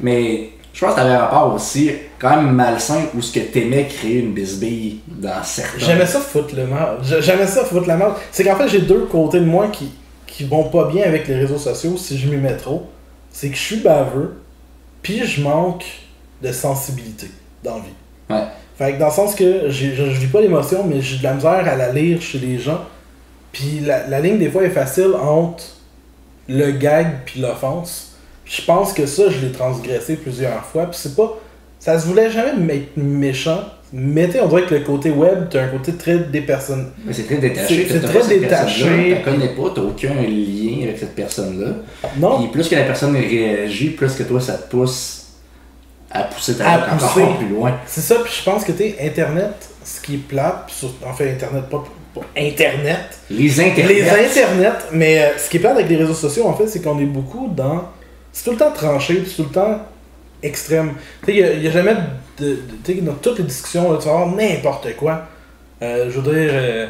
Mais 0.00 0.50
je 0.72 0.80
pense 0.80 0.94
que 0.94 0.96
t'avais 1.00 1.14
un 1.14 1.18
rapport 1.18 1.54
aussi 1.54 1.90
quand 2.18 2.36
même 2.36 2.52
malsain 2.52 3.02
où 3.14 3.20
ce 3.20 3.32
que 3.32 3.40
t'aimais 3.40 3.86
créer 3.86 4.20
une 4.20 4.32
bisbille 4.32 5.00
dans 5.06 5.42
certains. 5.42 5.78
J'aimais 5.78 6.06
ça 6.06 6.20
foutre 6.20 6.56
le 6.56 6.66
mal. 6.66 6.98
J'aimais 7.20 7.46
ça 7.46 7.64
foutre 7.64 7.86
la 7.86 7.96
merde. 7.96 8.14
C'est 8.30 8.42
qu'en 8.44 8.56
fait, 8.56 8.68
j'ai 8.68 8.80
deux 8.80 9.06
côtés 9.10 9.40
de 9.40 9.44
moi 9.44 9.68
qui, 9.68 9.92
qui 10.26 10.44
vont 10.44 10.64
pas 10.64 10.88
bien 10.88 11.04
avec 11.04 11.28
les 11.28 11.34
réseaux 11.34 11.58
sociaux 11.58 11.96
si 11.98 12.18
je 12.18 12.28
m'y 12.28 12.36
mets 12.36 12.56
trop. 12.56 12.88
C'est 13.30 13.48
que 13.48 13.56
je 13.56 13.60
suis 13.62 13.76
baveux, 13.76 14.36
puis 15.02 15.26
je 15.26 15.42
manque 15.42 15.84
de 16.42 16.52
sensibilité 16.52 17.28
dans 17.62 17.76
la 17.76 17.80
vie. 17.82 17.88
Ouais. 18.30 18.48
Fait 18.78 18.94
que 18.94 18.98
dans 18.98 19.06
le 19.06 19.12
sens 19.12 19.34
que 19.34 19.70
je, 19.70 19.94
je 19.94 20.02
vis 20.02 20.26
pas 20.26 20.40
l'émotion, 20.40 20.84
mais 20.84 21.00
j'ai 21.00 21.18
de 21.18 21.22
la 21.22 21.34
misère 21.34 21.50
à 21.68 21.76
la 21.76 21.92
lire 21.92 22.20
chez 22.20 22.38
les 22.38 22.58
gens. 22.58 22.80
Puis 23.52 23.80
la, 23.84 24.06
la 24.08 24.20
ligne 24.20 24.38
des 24.38 24.50
fois 24.50 24.64
est 24.64 24.70
facile 24.70 25.12
entre 25.20 25.62
le 26.48 26.70
gag 26.72 27.08
puis 27.26 27.40
l'offense. 27.40 28.12
Je 28.44 28.62
pense 28.62 28.92
que 28.92 29.06
ça, 29.06 29.24
je 29.30 29.44
l'ai 29.46 29.52
transgressé 29.52 30.16
plusieurs 30.16 30.64
fois. 30.64 30.86
Puis 30.86 30.98
c'est 31.00 31.14
pas. 31.14 31.38
Ça 31.78 31.98
se 31.98 32.06
voulait 32.06 32.30
jamais 32.30 32.76
être 32.76 32.96
méchant. 32.96 33.60
Sais, 33.92 34.40
on 34.40 34.48
dirait 34.48 34.64
que 34.64 34.74
le 34.74 34.80
côté 34.80 35.10
web, 35.10 35.48
t'as 35.50 35.64
un 35.64 35.68
côté 35.68 35.92
très 35.92 36.18
dépersonnel. 36.18 36.86
Mais 37.04 37.12
c'est 37.12 37.24
très 37.24 37.36
détaché. 37.36 37.86
C'est- 37.88 38.00
très 38.00 38.26
détaché. 38.38 39.18
Tu 39.18 39.30
connais 39.30 39.48
pas, 39.48 39.70
t'as 39.74 39.82
aucun 39.82 40.14
lien 40.14 40.84
avec 40.84 40.98
cette 40.98 41.14
personne-là. 41.14 41.72
Non, 42.16 42.38
Puis 42.38 42.48
plus 42.48 42.68
que 42.70 42.74
la 42.74 42.84
personne 42.84 43.14
réagit, 43.14 43.90
plus 43.90 44.14
que 44.14 44.22
toi 44.22 44.40
ça 44.40 44.54
te 44.54 44.70
pousse 44.70 45.21
à 46.12 46.24
pousser 46.24 46.56
ta 46.56 46.68
À 46.68 46.76
langue 46.78 46.94
encore 46.94 47.12
pousser. 47.14 47.26
plus 47.38 47.48
loin. 47.48 47.72
c'est 47.86 48.00
ça. 48.00 48.16
Puis 48.24 48.32
je 48.38 48.44
pense 48.44 48.64
que 48.64 48.72
tu 48.72 48.94
Internet, 49.00 49.68
ce 49.84 50.00
qui 50.00 50.14
est 50.14 50.18
plate, 50.18 50.64
sur- 50.68 50.92
en 51.06 51.12
fait, 51.12 51.30
Internet, 51.32 51.64
pas, 51.70 51.82
pas 52.14 52.20
Internet. 52.36 53.18
Les 53.30 53.60
internets. 53.60 53.92
Les 53.94 54.08
internets, 54.10 54.78
mais 54.92 55.22
euh, 55.22 55.38
ce 55.38 55.48
qui 55.48 55.56
est 55.56 55.60
plate 55.60 55.74
avec 55.76 55.88
les 55.88 55.96
réseaux 55.96 56.14
sociaux, 56.14 56.46
en 56.46 56.54
fait, 56.54 56.66
c'est 56.66 56.82
qu'on 56.82 56.98
est 57.00 57.04
beaucoup 57.06 57.48
dans. 57.54 57.84
C'est 58.32 58.44
tout 58.44 58.50
le 58.52 58.56
temps 58.58 58.72
tranché, 58.72 59.14
puis 59.14 59.28
c'est 59.30 59.36
tout 59.42 59.48
le 59.48 59.54
temps 59.54 59.80
extrême. 60.42 60.94
Tu 61.24 61.32
sais, 61.32 61.38
il 61.54 61.60
n'y 61.60 61.68
a, 61.68 61.70
jamais 61.70 61.94
de. 62.38 62.44
de- 62.46 62.58
tu 62.84 62.94
sais, 62.94 63.00
dans 63.00 63.14
toutes 63.14 63.38
les 63.38 63.44
discussions, 63.44 63.90
là, 63.92 63.98
tu 64.00 64.06
vas 64.08 64.14
avoir 64.14 64.28
n'importe 64.34 64.94
quoi. 64.96 65.22
Euh, 65.82 66.10
je 66.10 66.18
veux 66.20 66.32
dire. 66.32 66.50
euh, 66.54 66.86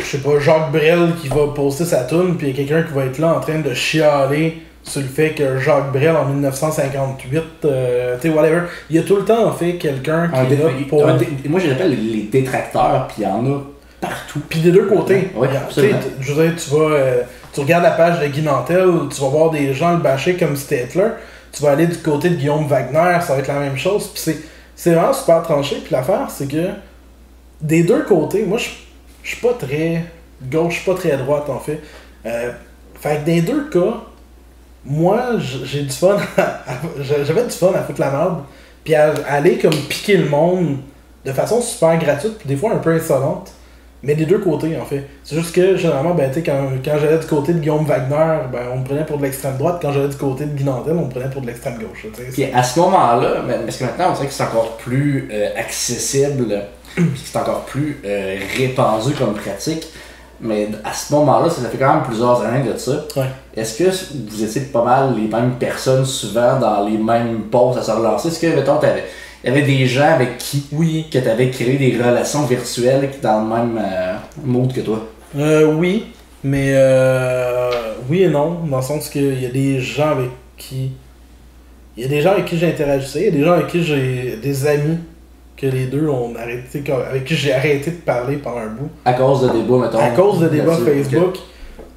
je 0.00 0.04
sais 0.04 0.18
pas, 0.18 0.38
Jacques 0.38 0.70
Brel 0.70 1.14
qui 1.20 1.26
va 1.28 1.48
poster 1.54 1.84
sa 1.84 2.04
tune, 2.04 2.36
puis 2.36 2.48
il 2.48 2.50
y 2.50 2.52
a 2.52 2.64
quelqu'un 2.64 2.82
qui 2.88 2.94
va 2.94 3.04
être 3.06 3.18
là 3.18 3.34
en 3.34 3.40
train 3.40 3.58
de 3.58 3.74
chialer 3.74 4.62
sur 4.86 5.00
le 5.00 5.06
fait 5.08 5.30
que 5.30 5.58
Jacques 5.58 5.90
Brel 5.92 6.14
en 6.16 6.24
1958, 6.26 7.42
euh, 7.64 8.16
tu 8.20 8.28
sais, 8.28 8.34
whatever. 8.34 8.62
Il 8.88 8.96
y 8.96 8.98
a 8.98 9.02
tout 9.02 9.16
le 9.16 9.24
temps, 9.24 9.46
en 9.48 9.52
fait, 9.52 9.74
quelqu'un 9.74 10.28
qui 10.28 10.34
est 10.52 10.56
là 10.56 10.64
pour. 10.88 11.02
Moi 11.48 11.60
je 11.60 11.66
les 11.66 11.72
appelle 11.72 11.90
les 12.12 12.22
détracteurs, 12.22 13.06
puis 13.08 13.16
il 13.18 13.24
y 13.24 13.26
en 13.26 13.44
a 13.46 13.60
partout. 14.00 14.40
Puis 14.48 14.60
des 14.60 14.70
deux 14.72 14.86
côtés. 14.86 15.30
Absolument. 15.56 15.98
t- 15.98 16.10
Je 16.20 16.32
veux 16.32 16.48
dire, 16.48 16.56
tu 16.62 16.70
vas. 16.70 16.90
euh, 16.94 17.22
tu 17.52 17.60
regardes 17.60 17.82
la 17.84 17.90
page 17.92 18.20
de 18.20 18.26
Guy 18.26 18.42
Nantel, 18.42 18.88
tu 19.14 19.20
vas 19.20 19.28
voir 19.28 19.50
des 19.50 19.72
gens 19.74 19.92
le 19.92 19.98
bâcher 19.98 20.34
comme 20.36 20.54
c'était 20.56 20.84
Hitler. 20.84 21.08
Tu 21.52 21.62
vas 21.62 21.70
aller 21.72 21.86
du 21.86 21.96
côté 21.96 22.28
de 22.30 22.34
Guillaume 22.34 22.66
Wagner, 22.66 23.18
ça 23.22 23.32
va 23.32 23.38
être 23.38 23.48
la 23.48 23.60
même 23.60 23.78
chose. 23.78 24.08
Puis 24.12 24.20
c'est, 24.22 24.38
c'est 24.74 24.92
vraiment 24.92 25.14
super 25.14 25.42
tranché. 25.42 25.76
Puis 25.76 25.90
l'affaire, 25.92 26.26
c'est 26.28 26.46
que 26.50 26.68
des 27.62 27.82
deux 27.82 28.02
côtés, 28.02 28.44
moi, 28.44 28.58
je 28.58 28.68
je 29.22 29.30
suis 29.32 29.40
pas 29.40 29.54
très 29.54 30.04
gauche, 30.52 30.74
je 30.74 30.78
suis 30.82 30.90
pas 30.92 30.96
très 30.96 31.16
droite 31.16 31.48
en 31.48 31.58
fait. 31.58 31.80
Euh, 32.26 32.52
fait 33.00 33.16
que 33.16 33.24
des 33.24 33.40
deux 33.40 33.68
cas, 33.70 34.02
moi, 34.86 35.32
j'ai 35.38 35.82
du 35.82 35.90
fun. 35.90 36.16
J'avais 37.00 37.44
du 37.44 37.50
fun 37.50 37.72
à 37.74 37.82
foutre 37.82 38.00
la 38.00 38.10
merde. 38.10 38.42
Puis 38.84 38.94
à, 38.94 39.12
aller 39.28 39.58
comme 39.58 39.74
piquer 39.74 40.16
le 40.16 40.28
monde 40.28 40.78
de 41.24 41.32
façon 41.32 41.60
super 41.60 41.98
gratuite, 41.98 42.38
puis 42.38 42.48
des 42.48 42.56
fois 42.56 42.72
un 42.72 42.78
peu 42.78 42.94
insolente. 42.94 43.50
Mais 44.02 44.14
des 44.14 44.26
deux 44.26 44.38
côtés, 44.38 44.76
en 44.80 44.84
fait. 44.84 45.04
C'est 45.24 45.36
juste 45.36 45.52
que, 45.52 45.76
généralement, 45.76 46.14
ben, 46.14 46.30
quand, 46.44 46.68
quand 46.84 46.98
j'allais 47.00 47.18
du 47.18 47.26
côté 47.26 47.54
de 47.54 47.58
Guillaume 47.58 47.84
Wagner, 47.86 48.38
ben, 48.52 48.68
on 48.72 48.78
me 48.78 48.84
prenait 48.84 49.04
pour 49.04 49.16
de 49.18 49.22
l'extrême 49.22 49.56
droite. 49.56 49.78
Quand 49.82 49.90
j'allais 49.92 50.08
du 50.08 50.16
côté 50.16 50.44
de 50.44 50.54
Guy 50.54 50.64
on 50.68 50.94
me 50.94 51.08
prenait 51.08 51.30
pour 51.30 51.40
de 51.40 51.46
l'extrême 51.46 51.78
gauche. 51.78 52.06
Puis 52.32 52.44
à 52.44 52.62
ce 52.62 52.78
moment-là, 52.78 53.42
mais- 53.44 53.58
parce 53.64 53.78
que 53.78 53.84
maintenant 53.84 54.10
on 54.10 54.12
dirait 54.12 54.26
que 54.26 54.32
c'est 54.32 54.42
encore 54.44 54.76
plus 54.76 55.28
euh, 55.32 55.48
accessible, 55.56 56.62
puis 56.94 57.04
c'est 57.24 57.38
encore 57.38 57.64
plus 57.64 58.00
euh, 58.04 58.38
répandu 58.56 59.12
comme 59.14 59.34
pratique. 59.34 59.88
Mais 60.40 60.68
à 60.84 60.92
ce 60.92 61.12
moment-là, 61.14 61.48
ça 61.48 61.68
fait 61.68 61.78
quand 61.78 61.94
même 61.94 62.02
plusieurs 62.04 62.42
années 62.42 62.70
de 62.70 62.76
ça. 62.76 63.04
Ouais. 63.16 63.26
Est-ce 63.56 63.78
que 63.78 63.84
vous 64.28 64.44
étiez 64.44 64.62
pas 64.62 64.84
mal 64.84 65.14
les 65.16 65.28
mêmes 65.28 65.52
personnes 65.58 66.04
souvent 66.04 66.58
dans 66.58 66.86
les 66.86 66.98
mêmes 66.98 67.42
postes 67.50 67.78
à 67.78 67.82
se 67.82 67.90
relancer? 67.90 68.28
Est-ce 68.28 68.40
que, 68.40 68.54
mettons, 68.54 68.76
t'avais- 68.76 69.04
il 69.42 69.48
y 69.48 69.52
avait 69.52 69.62
des 69.62 69.86
gens 69.86 70.12
avec 70.14 70.38
qui 70.38 70.66
Oui. 70.72 71.06
que 71.10 71.18
tu 71.18 71.28
avais 71.28 71.48
créé 71.50 71.76
des 71.78 71.96
relations 71.96 72.42
virtuelles 72.44 73.08
dans 73.22 73.40
le 73.42 73.48
même 73.54 73.80
euh, 73.82 74.14
mood 74.44 74.72
que 74.72 74.80
toi? 74.80 75.00
Euh, 75.38 75.72
oui, 75.72 76.06
mais 76.44 76.70
euh, 76.74 77.70
oui 78.10 78.22
et 78.22 78.28
non, 78.28 78.58
dans 78.70 78.76
le 78.78 78.82
sens 78.82 79.08
qu'il 79.08 79.40
y 79.42 79.46
a 79.46 79.50
des 79.50 79.80
gens 79.80 80.10
avec 80.10 80.30
qui. 80.58 80.92
Il 81.96 82.02
y 82.02 82.06
a 82.06 82.08
des 82.08 82.20
gens 82.20 82.32
avec 82.32 82.44
qui 82.44 82.58
j'ai 82.58 82.68
interagi, 82.68 83.08
il 83.16 83.22
y 83.24 83.28
a 83.28 83.30
des 83.30 83.42
gens 83.42 83.52
avec 83.52 83.68
qui 83.68 83.82
j'ai 83.82 84.36
des 84.42 84.66
amis 84.66 84.98
que 85.56 85.66
les 85.66 85.86
deux 85.86 86.08
ont 86.08 86.34
arrêté, 86.36 86.84
avec 86.92 87.24
qui 87.24 87.34
j'ai 87.34 87.52
arrêté 87.52 87.90
de 87.90 87.96
parler 87.96 88.36
pendant 88.36 88.58
un 88.58 88.66
bout. 88.66 88.90
À 89.04 89.14
cause 89.14 89.42
de 89.42 89.48
débats, 89.48 89.78
mettons. 89.78 89.98
À 89.98 90.10
cause 90.10 90.40
de 90.40 90.48
débats. 90.48 90.76
Facebook. 90.76 91.34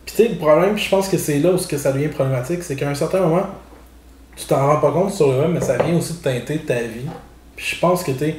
Puis 0.06 0.16
tu 0.16 0.24
sais, 0.24 0.30
le 0.30 0.36
problème, 0.38 0.78
je 0.78 0.90
pense 0.90 1.08
que 1.08 1.18
c'est 1.18 1.40
là 1.40 1.52
où 1.52 1.58
que 1.58 1.78
ça 1.78 1.92
devient 1.92 2.08
problématique, 2.08 2.64
c'est 2.64 2.76
qu'à 2.76 2.90
un 2.90 2.96
certain 2.96 3.20
moment, 3.22 3.46
tu 4.36 4.46
t'en 4.46 4.66
rends 4.68 4.80
pas 4.80 4.92
compte 4.92 5.12
sur 5.12 5.32
le 5.32 5.40
web, 5.40 5.52
mais 5.54 5.62
ça 5.62 5.78
vient 5.78 5.96
aussi 5.98 6.14
de 6.14 6.18
teinter 6.20 6.58
ta 6.60 6.76
vie. 6.76 7.06
Puis 7.56 7.76
je 7.76 7.80
pense 7.80 8.04
que 8.04 8.12
tu 8.12 8.34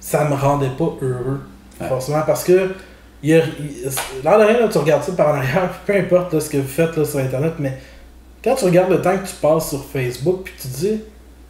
ça 0.00 0.24
me 0.28 0.34
rendait 0.34 0.70
pas 0.76 0.92
heureux, 1.02 1.40
Ouais. 1.80 1.88
forcément, 1.88 2.22
parce 2.26 2.42
que 2.44 2.70
il 3.22 3.30
il- 3.30 4.22
l'air 4.24 4.38
de 4.38 4.44
rien, 4.44 4.60
là, 4.60 4.68
tu 4.68 4.78
regardes 4.78 5.02
ça 5.04 5.12
par 5.12 5.28
en 5.28 5.38
arrière, 5.38 5.70
peu 5.86 5.94
importe 5.94 6.32
là, 6.34 6.40
ce 6.40 6.50
que 6.50 6.56
vous 6.58 6.68
faites 6.68 6.96
là, 6.96 7.04
sur 7.04 7.18
Internet, 7.18 7.54
mais 7.58 7.78
quand 8.44 8.54
tu 8.56 8.64
regardes 8.66 8.90
le 8.90 9.00
temps 9.00 9.16
que 9.16 9.26
tu 9.26 9.34
passes 9.40 9.68
sur 9.70 9.84
Facebook, 9.84 10.42
puis 10.44 10.54
tu 10.60 10.68
te 10.68 10.76
dis, 10.76 11.00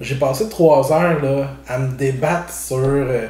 j'ai 0.01 0.17
passé 0.17 0.49
trois 0.49 0.93
heures 0.93 1.23
là, 1.23 1.47
à 1.69 1.79
me 1.79 1.93
débattre 1.97 2.53
sur. 2.53 2.77
euh, 2.79 3.27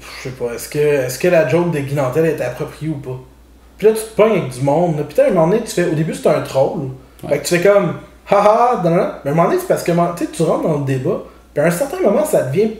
je 0.00 0.28
sais 0.28 0.34
pas, 0.34 0.52
est-ce 0.54 0.68
que, 0.68 0.78
est-ce 0.78 1.18
que 1.18 1.28
la 1.28 1.48
joke 1.48 1.70
de 1.70 1.78
Guy 1.78 1.94
Nantel 1.94 2.26
est 2.26 2.40
appropriée 2.40 2.90
ou 2.90 2.98
pas? 2.98 3.18
Puis 3.78 3.86
là, 3.86 3.92
tu 3.92 4.00
te 4.00 4.16
pognes 4.16 4.38
avec 4.38 4.48
du 4.50 4.60
monde. 4.62 4.96
Là. 4.98 5.04
Puis 5.08 5.20
à 5.20 5.26
un 5.26 5.30
moment 5.30 5.48
donné, 5.48 5.62
tu 5.62 5.70
fais. 5.72 5.84
Au 5.86 5.94
début, 5.94 6.14
c'est 6.14 6.28
un 6.28 6.40
troll. 6.42 6.88
Fait 7.28 7.38
que 7.38 7.46
tu 7.46 7.56
fais 7.58 7.68
comme. 7.68 7.94
Haha, 8.30 8.80
non. 8.84 8.90
Mais 9.24 9.30
à 9.30 9.32
un 9.32 9.34
moment 9.36 9.48
donné, 9.48 9.60
c'est 9.60 9.66
parce 9.68 9.82
que 9.82 9.92
tu 10.32 10.42
rentres 10.42 10.62
dans 10.68 10.78
le 10.78 10.84
débat. 10.84 11.18
Puis 11.52 11.62
à 11.62 11.66
un 11.66 11.70
certain 11.70 12.00
moment, 12.00 12.24
ça 12.24 12.42
devient 12.44 12.70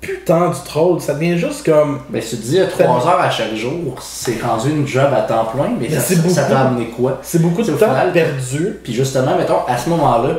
putain 0.00 0.50
du 0.50 0.60
troll. 0.64 1.00
Ça 1.00 1.14
devient 1.14 1.38
juste 1.38 1.64
comme. 1.64 2.00
Ben, 2.10 2.20
tu 2.22 2.36
te 2.36 2.42
dis, 2.42 2.60
3 2.68 3.06
heures 3.08 3.20
à 3.20 3.30
chaque 3.30 3.54
jour, 3.54 4.00
c'est 4.00 4.40
rendu 4.42 4.70
une 4.70 4.86
job 4.86 5.08
à 5.14 5.22
temps 5.22 5.46
plein, 5.46 5.68
mais, 5.78 5.88
Mais 5.88 5.94
ça, 5.96 6.00
c'est 6.00 6.14
ça 6.16 6.22
beaucoup. 6.22 6.52
t'a 6.52 6.60
amené 6.60 6.86
quoi? 6.88 7.18
C'est 7.22 7.40
beaucoup 7.42 7.62
de 7.62 7.70
temps 7.72 7.76
final- 7.76 8.12
perdu. 8.12 8.78
Puis 8.84 8.92
justement, 8.92 9.36
mettons, 9.36 9.64
à 9.66 9.76
ce 9.78 9.88
moment-là, 9.90 10.34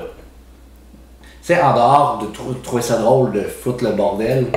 sais, 1.47 1.61
en 1.61 1.73
dehors 1.73 2.19
de 2.21 2.33
trou- 2.33 2.53
trouver 2.55 2.81
ça 2.81 2.97
drôle 2.97 3.31
de 3.31 3.41
foutre 3.41 3.83
le 3.83 3.91
bordel, 3.91 4.47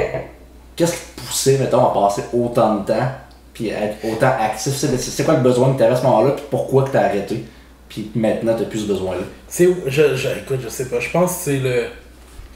qu'est-ce 0.76 0.92
qui 0.92 1.02
poussait, 1.16 1.58
mettons, 1.58 1.84
à 1.86 1.92
passer 1.92 2.22
autant 2.32 2.76
de 2.76 2.86
temps, 2.86 3.08
puis 3.52 3.72
à 3.72 3.84
être 3.84 3.96
autant 4.04 4.32
actif? 4.40 4.72
C'est 4.74 5.24
quoi 5.24 5.34
le 5.34 5.40
besoin 5.40 5.72
que 5.72 5.78
tu 5.78 5.82
avais 5.84 5.94
à 5.94 5.96
ce 5.96 6.04
moment-là, 6.04 6.32
puis 6.32 6.44
pourquoi 6.50 6.84
que 6.84 6.90
tu 6.90 6.96
as 6.96 7.04
arrêté? 7.04 7.44
Puis 7.88 8.10
maintenant, 8.14 8.54
tu 8.56 8.64
plus 8.64 8.80
ce 8.80 8.86
besoin-là? 8.88 9.22
C'est 9.48 9.68
je, 9.86 10.16
je, 10.16 10.28
écoute, 10.28 10.60
je 10.62 10.68
sais 10.68 10.86
pas. 10.86 10.98
Je 11.00 11.10
pense 11.10 11.32
que 11.32 11.38
c'est 11.44 11.58
le. 11.58 11.84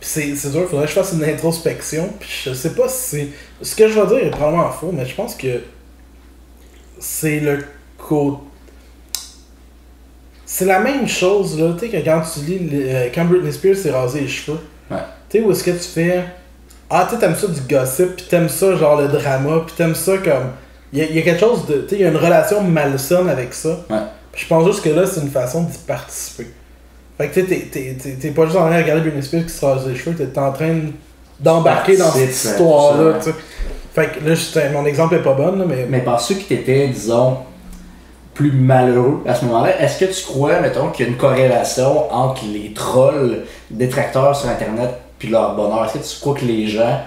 C'est 0.01 0.51
dur, 0.51 0.67
faudrait 0.69 0.87
que 0.87 0.91
je 0.91 0.95
fasse 0.97 1.13
une 1.13 1.25
introspection. 1.25 2.11
Puis 2.19 2.29
je 2.47 2.53
sais 2.53 2.75
pas 2.75 2.89
si 2.89 2.99
c'est. 2.99 3.29
Ce 3.63 3.77
que 3.77 3.89
je 3.89 4.01
vais 4.01 4.07
dire 4.09 4.27
est 4.27 4.31
probablement 4.31 4.71
faux, 4.71 4.91
mais 4.93 5.07
je 5.07 5.15
pense 5.15 5.35
que 5.35 5.63
c'est 6.99 7.41
le 7.41 7.65
côté. 7.97 8.39
C'est 10.53 10.65
la 10.65 10.81
même 10.81 11.07
chose, 11.07 11.57
là, 11.61 11.75
tu 11.79 11.89
sais, 11.89 11.89
que 11.97 12.05
quand 12.05 12.23
tu 12.23 12.41
lis. 12.41 12.59
le- 12.59 12.89
euh, 12.89 13.09
quand 13.15 13.25
Britney 13.25 13.53
Spears 13.53 13.77
s'est 13.77 13.93
rasé 13.93 14.23
les 14.23 14.27
cheveux. 14.27 14.59
Ouais. 14.91 14.97
Tu 15.29 15.39
sais, 15.39 15.45
où 15.45 15.53
est-ce 15.53 15.63
que 15.63 15.71
tu 15.71 15.77
fais. 15.95 16.25
Ah, 16.91 17.07
tu 17.09 17.17
t'aimes 17.19 17.37
ça 17.37 17.47
du 17.47 17.61
gossip, 17.73 18.17
puis 18.17 18.27
t'aimes 18.29 18.49
ça, 18.49 18.75
genre 18.75 19.01
le 19.01 19.07
drama, 19.07 19.63
puis 19.65 19.77
t'aimes 19.77 19.95
ça 19.95 20.19
comme. 20.19 20.51
Il 20.93 20.99
y, 20.99 21.03
a- 21.03 21.05
il 21.05 21.15
y 21.15 21.19
a 21.21 21.23
quelque 21.23 21.39
chose 21.39 21.67
de. 21.67 21.83
Tu 21.83 21.91
sais, 21.91 21.95
il 21.97 22.01
y 22.01 22.05
a 22.05 22.09
une 22.09 22.17
relation 22.17 22.61
malsaine 22.65 23.29
avec 23.29 23.55
ça. 23.55 23.69
Ouais. 23.89 23.99
Je 24.35 24.45
pense 24.49 24.67
juste 24.67 24.83
que 24.83 24.89
là, 24.89 25.07
c'est 25.07 25.21
une 25.21 25.31
façon 25.31 25.63
d'y 25.63 25.79
participer. 25.87 26.49
Fait 27.17 27.29
que 27.29 27.41
tu 27.41 27.47
sais, 27.47 27.69
t'es- 28.21 28.31
pas 28.31 28.45
juste 28.47 28.57
en 28.57 28.67
train 28.67 28.77
de 28.77 28.83
regarder 28.83 29.03
Britney 29.03 29.23
Spears 29.23 29.45
qui 29.45 29.51
se 29.53 29.65
rase 29.65 29.87
les 29.87 29.95
cheveux, 29.95 30.17
t'es 30.17 30.37
en 30.37 30.51
train 30.51 30.75
d'embarquer 31.39 31.97
dans 31.97 32.11
cette 32.11 32.29
histoire-là, 32.31 33.15
absolument. 33.15 33.19
tu 33.23 33.31
sais. 33.31 33.37
Fait 33.95 34.19
que 34.19 34.29
là, 34.29 34.71
mon 34.73 34.85
exemple 34.85 35.15
est 35.15 35.23
pas 35.23 35.35
bon, 35.35 35.53
là, 35.57 35.65
mais. 35.65 35.87
Mais 35.89 36.01
penses-tu 36.01 36.35
que 36.35 36.43
tu 36.49 36.55
étais, 36.55 36.89
disons, 36.89 37.37
plus 38.41 38.53
malheureux 38.53 39.23
à 39.27 39.35
ce 39.35 39.45
moment-là? 39.45 39.79
Est-ce 39.83 40.03
que 40.03 40.07
tu 40.07 40.25
crois, 40.25 40.61
mettons, 40.61 40.89
qu'il 40.89 41.05
y 41.05 41.09
a 41.09 41.13
une 41.13 41.19
corrélation 41.19 42.11
entre 42.11 42.47
les 42.51 42.73
trolls 42.73 43.45
détracteurs 43.71 44.35
sur 44.35 44.49
Internet 44.49 44.93
puis 45.19 45.29
leur 45.29 45.55
bonheur? 45.55 45.85
Est-ce 45.85 45.99
que 45.99 46.15
tu 46.15 46.21
crois 46.21 46.35
que 46.35 46.47
les 46.47 46.67
gens 46.67 47.01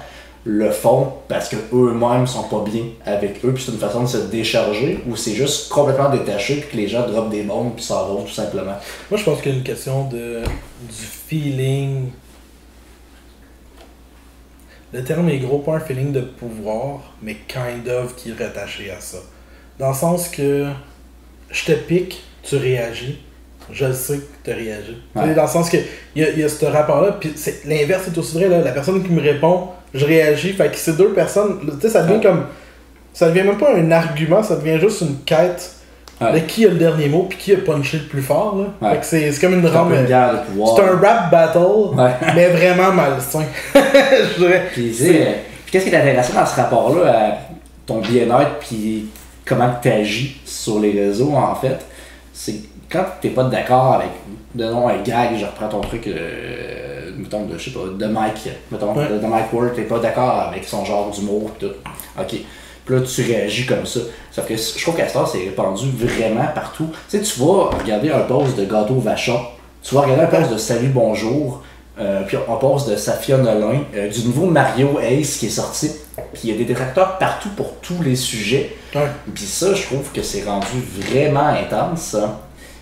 le 0.45 0.69
font 0.69 1.11
parce 1.27 1.49
que 1.49 1.55
eux-mêmes 1.73 2.27
sont 2.27 2.43
pas 2.43 2.63
bien 2.63 2.83
avec 3.03 3.43
eux 3.43 3.51
puis 3.51 3.63
c'est 3.65 3.71
une 3.71 3.79
façon 3.79 4.03
de 4.03 4.07
se 4.07 4.17
décharger 4.17 5.03
ou 5.09 5.15
c'est 5.15 5.33
juste 5.33 5.69
complètement 5.69 6.09
détaché 6.09 6.57
puis 6.57 6.69
que 6.69 6.77
les 6.77 6.87
gens 6.87 7.07
dropent 7.07 7.29
des 7.29 7.41
bombes 7.41 7.73
puis 7.73 7.83
s'en 7.83 8.05
vont 8.05 8.21
tout 8.21 8.33
simplement? 8.33 8.75
Moi, 9.09 9.19
je 9.19 9.23
pense 9.23 9.41
qu'il 9.41 9.53
y 9.53 9.55
a 9.55 9.57
une 9.57 9.63
question 9.63 10.07
de 10.09 10.43
du 10.43 11.05
feeling. 11.27 12.11
Le 14.91 15.03
terme 15.03 15.29
est 15.29 15.39
gros, 15.39 15.57
pas 15.57 15.77
un 15.77 15.79
feeling 15.79 16.11
de 16.11 16.21
pouvoir, 16.21 16.99
mais 17.23 17.37
kind 17.47 17.87
of 17.89 18.15
qui 18.15 18.29
est 18.29 18.33
rattaché 18.39 18.91
à 18.91 18.99
ça. 18.99 19.17
Dans 19.79 19.89
le 19.89 19.95
sens 19.95 20.29
que 20.29 20.67
je 21.53 21.63
te 21.65 21.71
pique, 21.71 22.21
tu 22.43 22.57
réagis, 22.57 23.21
je 23.71 23.89
sais 23.93 24.17
que 24.17 24.49
tu 24.51 24.51
réagi. 24.53 24.97
Ouais. 25.15 25.33
Dans 25.33 25.43
le 25.43 25.47
sens 25.47 25.69
que 25.69 25.77
il 26.15 26.21
y 26.21 26.25
a, 26.25 26.29
il 26.31 26.39
y 26.39 26.43
a 26.43 26.49
ce 26.49 26.65
rapport-là, 26.65 27.13
puis 27.19 27.31
c'est- 27.35 27.63
l'inverse 27.65 28.07
est 28.13 28.17
aussi 28.17 28.35
vrai. 28.37 28.49
Là. 28.49 28.59
La 28.59 28.71
personne 28.71 29.01
qui 29.01 29.09
me 29.11 29.21
répond, 29.21 29.69
je 29.93 30.05
réagis. 30.05 30.51
Fait 30.53 30.69
que 30.69 30.75
ces 30.77 30.93
deux 30.93 31.13
personnes, 31.13 31.59
tu 31.79 31.79
sais, 31.81 31.89
ça 31.89 32.01
devient 32.03 32.15
Ouais. 32.15 32.21
comme. 32.23 32.45
Ça 33.13 33.29
devient 33.29 33.43
même 33.43 33.57
pas 33.57 33.73
un 33.75 33.91
argument, 33.91 34.41
ça 34.43 34.55
devient 34.57 34.79
juste 34.81 35.01
une 35.01 35.19
quête 35.23 35.69
Ouais. 36.19 36.33
de 36.33 36.39
qui 36.39 36.65
a 36.65 36.69
le 36.69 36.75
dernier 36.75 37.07
mot, 37.09 37.27
puis 37.29 37.37
qui 37.37 37.53
a 37.53 37.57
punché 37.57 37.97
le 37.97 38.03
plus 38.05 38.21
fort. 38.21 38.57
Là. 38.81 38.91
Fait 38.91 38.99
que 38.99 39.05
c'est 39.05 39.31
c'est 39.31 39.39
comme 39.41 39.53
une 39.53 39.61
C'est 39.61 39.75
un 39.75 39.83
de 40.33 40.45
pouvoir. 40.47 40.75
C'est 40.75 40.83
un 40.83 40.97
rap 40.97 41.31
battle, 41.31 41.95
mais 42.35 42.47
vraiment 42.49 42.91
malsain. 42.91 43.43
je 43.75 44.37
dirais. 44.39 44.63
Puis, 44.73 44.95
euh, 45.01 45.31
puis 45.65 45.71
qu'est-ce 45.71 45.85
qui 45.85 45.91
est 45.91 45.97
intéressant 45.97 46.33
dans 46.33 46.45
ce 46.45 46.55
rapport-là 46.55 47.11
à 47.11 47.37
ton 47.85 47.99
bien-être 47.99 48.57
puis 48.59 49.05
comment 49.45 49.69
tu 49.82 49.89
agis 49.89 50.38
sur 50.45 50.79
les 50.79 50.91
réseaux, 50.91 51.34
en 51.34 51.56
fait, 51.56 51.79
c'est 52.34 52.56
quand 52.91 53.06
t'es 53.21 53.29
pas 53.29 53.43
d'accord 53.45 53.93
avec, 53.95 54.10
donnons 54.53 54.88
un 54.88 54.97
gag, 55.01 55.36
je 55.38 55.45
reprends 55.45 55.67
ton 55.69 55.82
truc, 55.82 56.08
euh, 56.08 57.12
mettons, 57.17 57.45
de, 57.45 57.58
je 57.58 57.65
sais 57.65 57.71
pas, 57.71 57.86
de 57.97 58.06
Mike, 58.06 58.49
mettons, 58.71 58.93
Ouais. 58.95 59.08
de, 59.10 59.17
de 59.17 59.25
Mike 59.25 59.51
Ward, 59.51 59.73
t'es 59.75 59.84
pas 59.84 59.99
d'accord 59.99 60.47
avec 60.49 60.63
son 60.63 60.86
genre 60.86 61.10
d'humour, 61.10 61.51
tout. 61.60 61.71
Ok. 62.19 62.36
Puis 62.86 62.95
là, 62.95 63.01
tu 63.01 63.21
réagis 63.23 63.65
comme 63.65 63.86
ça. 63.86 64.01
Sauf 64.29 64.45
que 64.45 64.56
je 64.58 64.82
trouve 64.82 64.95
qu'à 64.97 65.08
ce 65.08 65.17
c'est 65.32 65.39
répandu 65.45 65.89
vraiment 65.95 66.45
partout. 66.53 66.89
Tu 67.10 67.17
sais, 67.17 67.23
tu 67.23 67.39
vas 67.39 67.69
regarder 67.82 68.12
un 68.12 68.19
post 68.21 68.58
de 68.58 68.65
Gâteau 68.65 68.95
Vachon, 68.95 69.39
tu 69.82 69.95
vas 69.95 70.01
regarder 70.01 70.23
un 70.23 70.27
post 70.39 70.51
de 70.51 70.58
Salut 70.58 70.89
Bonjour, 70.89 71.62
euh, 71.99 72.23
puis 72.27 72.36
un 72.38 72.56
post 72.56 72.89
de 72.89 72.95
Safia 72.95 73.38
Nolin, 73.38 73.84
euh, 73.95 74.10
du 74.10 74.25
nouveau 74.25 74.47
Mario 74.47 74.99
Ace 74.99 75.38
qui 75.38 75.45
est 75.45 75.49
sorti. 75.49 75.91
Puis 76.15 76.41
il 76.43 76.49
y 76.52 76.54
a 76.54 76.58
des 76.58 76.65
détracteurs 76.65 77.17
partout 77.17 77.49
pour 77.56 77.80
tous 77.80 78.02
les 78.04 78.15
sujets. 78.15 78.76
Ouais. 78.93 79.08
Puis 79.34 79.45
ça, 79.45 79.73
je 79.73 79.84
trouve 79.84 80.12
que 80.12 80.21
c'est 80.21 80.43
rendu 80.43 80.80
vraiment 80.99 81.47
intense. 81.47 82.15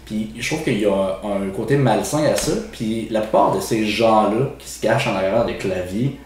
Puis 0.06 0.34
je 0.38 0.48
trouve 0.48 0.64
qu'il 0.64 0.80
y 0.80 0.86
a 0.86 1.20
un 1.24 1.50
côté 1.56 1.78
malsain 1.78 2.24
à 2.26 2.36
ça. 2.36 2.52
Puis 2.72 3.08
la 3.10 3.22
plupart 3.22 3.56
de 3.56 3.62
ces 3.62 3.86
gens-là 3.86 4.52
qui 4.60 4.68
se 4.68 4.82
cachent 4.82 5.08
en 5.08 5.16
arrière 5.16 5.46
des 5.46 5.58
claviers 5.58 6.20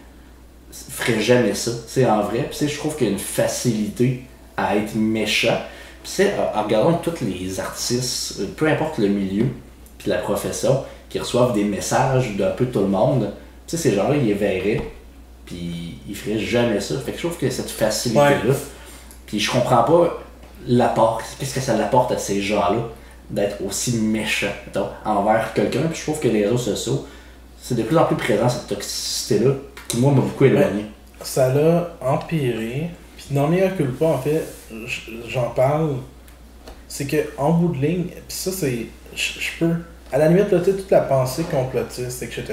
feraient 0.72 1.20
jamais 1.20 1.54
ça. 1.54 1.70
C'est 1.86 2.06
en 2.06 2.22
vrai. 2.22 2.48
Puis 2.50 2.68
je 2.68 2.76
trouve 2.76 2.96
qu'il 2.96 3.06
y 3.06 3.10
a 3.10 3.12
une 3.12 3.18
facilité 3.18 4.24
à 4.56 4.76
être 4.76 4.94
méchant. 4.94 5.58
Puis 6.02 6.24
en 6.56 6.62
regardant 6.62 6.94
tous 6.94 7.20
les 7.22 7.60
artistes, 7.60 8.40
euh, 8.40 8.46
peu 8.56 8.68
importe 8.68 8.98
le 8.98 9.08
milieu, 9.08 9.46
puis 9.98 10.08
la 10.08 10.18
profession, 10.18 10.84
qui 11.08 11.18
reçoivent 11.18 11.52
des 11.52 11.64
messages 11.64 12.36
d'un 12.36 12.50
peu 12.50 12.66
tout 12.66 12.80
le 12.80 12.86
monde, 12.86 13.32
tu 13.66 13.76
sais, 13.76 13.90
ces 13.90 13.96
gens-là, 13.96 14.16
ils 14.16 14.26
les 14.26 14.34
verraient, 14.34 14.82
puis 15.46 15.98
ils 16.08 16.14
feraient 16.14 16.38
jamais 16.38 16.80
ça. 16.80 16.98
Fait 16.98 17.12
que 17.12 17.18
je 17.18 17.26
trouve 17.26 17.38
que 17.38 17.48
cette 17.48 17.70
facilité-là, 17.70 18.54
puis 19.26 19.40
je 19.40 19.50
comprends 19.50 19.84
pas 19.84 20.22
l'apport, 20.66 21.22
qu'est-ce 21.38 21.54
que 21.54 21.60
ça 21.60 21.76
l'apporte 21.76 22.12
à 22.12 22.18
ces 22.18 22.42
gens-là 22.42 22.88
d'être 23.30 23.56
aussi 23.64 23.98
méchants 23.98 24.46
mettons, 24.66 24.88
envers 25.04 25.52
quelqu'un. 25.52 25.82
Puis 25.90 25.98
je 25.98 26.02
trouve 26.02 26.20
que 26.20 26.28
les 26.28 26.44
réseaux 26.44 26.58
sociaux, 26.58 27.06
c'est 27.60 27.74
de 27.74 27.82
plus 27.82 27.96
en 27.96 28.04
plus 28.04 28.16
présent 28.16 28.48
cette 28.48 28.66
toxicité-là, 28.68 29.52
qui 29.88 29.98
moi 29.98 30.12
m'a 30.12 30.20
beaucoup 30.20 30.44
éloigné. 30.44 30.86
ça 31.22 31.52
l'a 31.52 31.96
empiré. 32.00 32.90
Puis 33.16 33.26
dans 33.30 33.48
Mea 33.48 33.68
Culpa, 33.76 34.06
en 34.06 34.18
fait, 34.18 34.44
j'en 35.28 35.50
parle. 35.50 35.96
C'est 36.88 37.06
que 37.06 37.16
en 37.36 37.50
bout 37.50 37.74
de 37.74 37.84
ligne, 37.84 38.06
puis 38.06 38.36
ça, 38.36 38.52
c'est. 38.52 38.86
Je 39.14 39.50
peux. 39.58 39.74
À 40.12 40.18
la 40.18 40.28
limite, 40.28 40.52
là, 40.52 40.60
tu 40.60 40.66
sais, 40.66 40.76
toute 40.76 40.90
la 40.90 41.00
pensée 41.00 41.42
complotiste, 41.44 42.22
etc., 42.22 42.44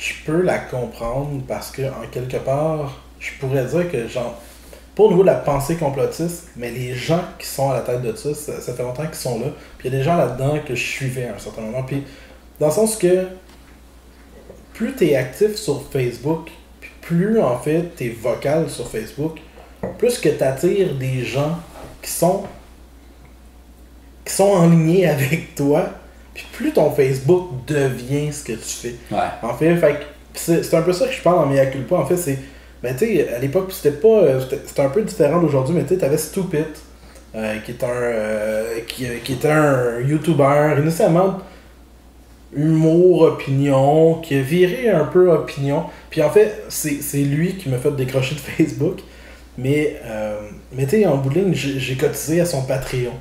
je 0.00 0.14
peux 0.24 0.40
la 0.40 0.58
comprendre 0.58 1.42
parce 1.46 1.70
que, 1.70 1.82
en 1.82 2.06
quelque 2.10 2.38
part, 2.38 3.02
je 3.18 3.32
pourrais 3.38 3.66
dire 3.66 3.90
que, 3.90 4.08
genre, 4.08 4.40
pas 4.96 5.02
au 5.02 5.10
niveau 5.10 5.22
de 5.22 5.26
la 5.26 5.34
pensée 5.34 5.76
complotiste, 5.76 6.48
mais 6.56 6.70
les 6.70 6.94
gens 6.94 7.22
qui 7.38 7.46
sont 7.46 7.70
à 7.70 7.74
la 7.74 7.80
tête 7.82 8.00
de 8.00 8.16
ça, 8.16 8.34
ça, 8.34 8.60
ça 8.60 8.72
fait 8.72 8.82
longtemps 8.82 9.06
qu'ils 9.06 9.14
sont 9.14 9.38
là. 9.38 9.48
Puis 9.76 9.88
il 9.88 9.92
y 9.92 9.94
a 9.94 9.98
des 9.98 10.04
gens 10.04 10.16
là-dedans 10.16 10.58
que 10.66 10.74
je 10.74 10.82
suivais 10.82 11.28
à 11.28 11.34
un 11.34 11.38
certain 11.38 11.60
moment. 11.60 11.82
Puis, 11.82 12.02
dans 12.58 12.68
le 12.68 12.72
sens 12.72 12.96
que, 12.96 13.26
plus 14.72 14.94
tu 14.96 15.08
es 15.08 15.16
actif 15.16 15.56
sur 15.56 15.82
Facebook, 15.90 16.50
puis 16.80 16.90
plus 17.02 17.38
en 17.38 17.58
fait 17.58 17.94
tu 17.94 18.06
es 18.06 18.08
vocal 18.08 18.70
sur 18.70 18.88
Facebook, 18.88 19.38
plus 19.98 20.18
que 20.18 20.30
tu 20.30 20.42
attires 20.42 20.94
des 20.94 21.24
gens 21.24 21.58
qui 22.00 22.10
sont 22.10 22.44
qui 24.24 24.32
sont 24.32 24.44
en 24.44 24.68
ligne 24.68 25.06
avec 25.06 25.54
toi, 25.54 25.90
puis 26.40 26.46
plus 26.52 26.72
ton 26.72 26.90
Facebook 26.90 27.48
devient 27.66 28.32
ce 28.32 28.44
que 28.44 28.52
tu 28.52 28.58
fais. 28.82 28.94
Ouais. 29.10 29.18
En 29.42 29.54
fait, 29.54 29.76
fait 29.76 29.96
c'est 30.34 30.74
un 30.74 30.82
peu 30.82 30.92
ça 30.92 31.06
que 31.06 31.12
je 31.12 31.20
parle 31.22 31.36
dans 31.40 31.46
Mea 31.54 31.66
Culpa. 31.66 31.96
En 31.96 32.06
fait, 32.06 32.16
c'est. 32.16 32.38
Ben, 32.82 32.94
tu 32.96 33.06
sais, 33.06 33.28
à 33.34 33.38
l'époque, 33.38 33.70
c'était 33.72 33.96
pas. 33.96 34.08
euh, 34.08 34.40
C'était 34.66 34.82
un 34.82 34.88
peu 34.88 35.02
différent 35.02 35.40
d'aujourd'hui, 35.40 35.74
mais 35.74 35.82
tu 35.82 35.88
sais, 35.90 35.98
t'avais 35.98 36.16
Stupid, 36.16 36.64
euh, 37.34 37.58
qui 37.58 37.72
est 37.72 37.84
un. 37.84 37.88
euh, 37.88 38.78
qui, 38.86 39.06
qui 39.24 39.32
était 39.34 39.50
un 39.50 40.00
YouTuber, 40.00 40.76
initialement 40.80 41.38
humour, 42.52 43.22
opinion, 43.22 44.14
qui 44.16 44.34
a 44.36 44.40
viré 44.42 44.88
un 44.88 45.04
peu 45.04 45.30
opinion. 45.30 45.84
Puis 46.10 46.22
en 46.22 46.30
fait, 46.30 46.64
c'est 46.68 47.18
lui 47.18 47.56
qui 47.56 47.68
m'a 47.68 47.78
fait 47.78 47.92
décrocher 47.92 48.34
de 48.34 48.40
Facebook. 48.64 48.98
Mais, 49.58 50.00
euh, 50.04 50.40
mais 50.72 50.84
tu 50.86 50.90
sais, 51.00 51.06
en 51.06 51.16
bout 51.18 51.28
de 51.30 51.34
ligne, 51.40 51.54
j'ai 51.54 51.78
j'ai 51.78 51.96
cotisé 51.96 52.40
à 52.40 52.46
son 52.46 52.62
Patreon. 52.62 53.12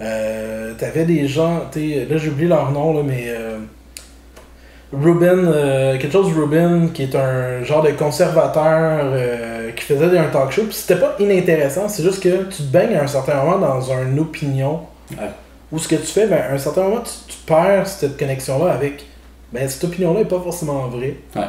Euh, 0.00 0.74
T'avais 0.78 1.04
des 1.04 1.26
gens, 1.28 1.62
tu 1.72 1.94
sais, 1.94 2.06
là 2.10 2.16
j'ai 2.16 2.28
oublié 2.30 2.48
leur 2.48 2.70
nom, 2.72 2.94
là, 2.94 3.02
mais. 3.04 3.24
euh, 3.28 3.58
Ruben, 4.92 5.50
euh, 5.52 5.98
quelque 5.98 6.12
chose 6.12 6.32
Ruben, 6.32 6.92
qui 6.92 7.02
est 7.04 7.16
un 7.16 7.64
genre 7.64 7.82
de 7.82 7.90
conservateur 7.90 9.04
qui 9.74 9.82
faisait 9.84 10.16
un 10.18 10.28
talk 10.28 10.52
show. 10.52 10.62
Puis 10.64 10.74
c'était 10.74 11.00
pas 11.00 11.16
inintéressant, 11.18 11.88
c'est 11.88 12.04
juste 12.04 12.22
que 12.22 12.44
tu 12.44 12.58
te 12.62 12.72
baignes 12.72 12.94
à 12.96 13.02
un 13.02 13.06
certain 13.08 13.42
moment 13.42 13.58
dans 13.58 13.80
une 13.92 14.18
opinion. 14.20 14.80
Ouais. 15.12 15.30
Ou 15.72 15.78
ce 15.80 15.88
que 15.88 15.96
tu 15.96 16.06
fais, 16.06 16.26
ben, 16.28 16.40
à 16.48 16.52
un 16.54 16.58
certain 16.58 16.82
moment, 16.84 17.00
tu, 17.00 17.32
tu 17.32 17.38
perds 17.44 17.86
cette 17.88 18.16
connexion-là 18.16 18.72
avec. 18.72 19.04
Ben, 19.52 19.68
cette 19.68 19.82
opinion-là 19.84 20.20
est 20.20 20.24
pas 20.26 20.38
forcément 20.40 20.86
vraie. 20.86 21.16
Ouais. 21.34 21.42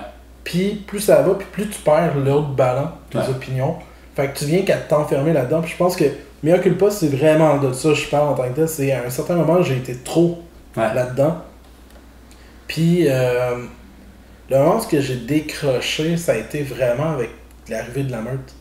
Puis 0.43 0.83
plus 0.87 0.99
ça 1.01 1.21
va, 1.21 1.35
puis 1.35 1.47
plus 1.51 1.67
tu 1.69 1.79
perds 1.81 2.13
l'autre 2.17 2.49
ballon, 2.49 2.87
tes 3.11 3.19
Ouais. 3.19 3.29
opinions. 3.29 3.75
Fait 4.15 4.27
que 4.29 4.37
tu 4.39 4.45
viens 4.45 4.61
qu'à 4.63 4.77
t'enfermer 4.77 5.33
là-dedans. 5.33 5.61
Puis 5.61 5.71
je 5.73 5.77
pense 5.77 5.95
que 5.95 6.05
Mea 6.45 6.59
Culpa, 6.59 6.91
c'est 6.91 7.07
vraiment 7.07 7.57
de 7.57 7.73
ça 7.73 7.89
que 7.89 7.95
je 7.95 8.07
parle 8.07 8.29
en 8.29 8.33
tant 8.35 8.43
que 8.43 8.55
tel. 8.55 8.69
C'est 8.69 8.91
à 8.91 9.03
un 9.03 9.09
certain 9.09 9.33
moment, 9.35 9.63
j'ai 9.63 9.77
été 9.77 9.95
trop 9.95 10.43
Ouais. 10.77 10.93
là-dedans. 10.93 11.37
Puis 12.67 13.07
euh, 13.07 13.55
le 14.49 14.57
moment 14.57 14.77
où 14.77 14.81
j'ai 14.91 15.15
décroché, 15.15 16.17
ça 16.17 16.33
a 16.33 16.35
été 16.35 16.61
vraiment 16.61 17.11
avec 17.13 17.29
l'arrivée 17.67 18.03
de 18.03 18.11
la 18.11 18.21
meute. 18.21 18.53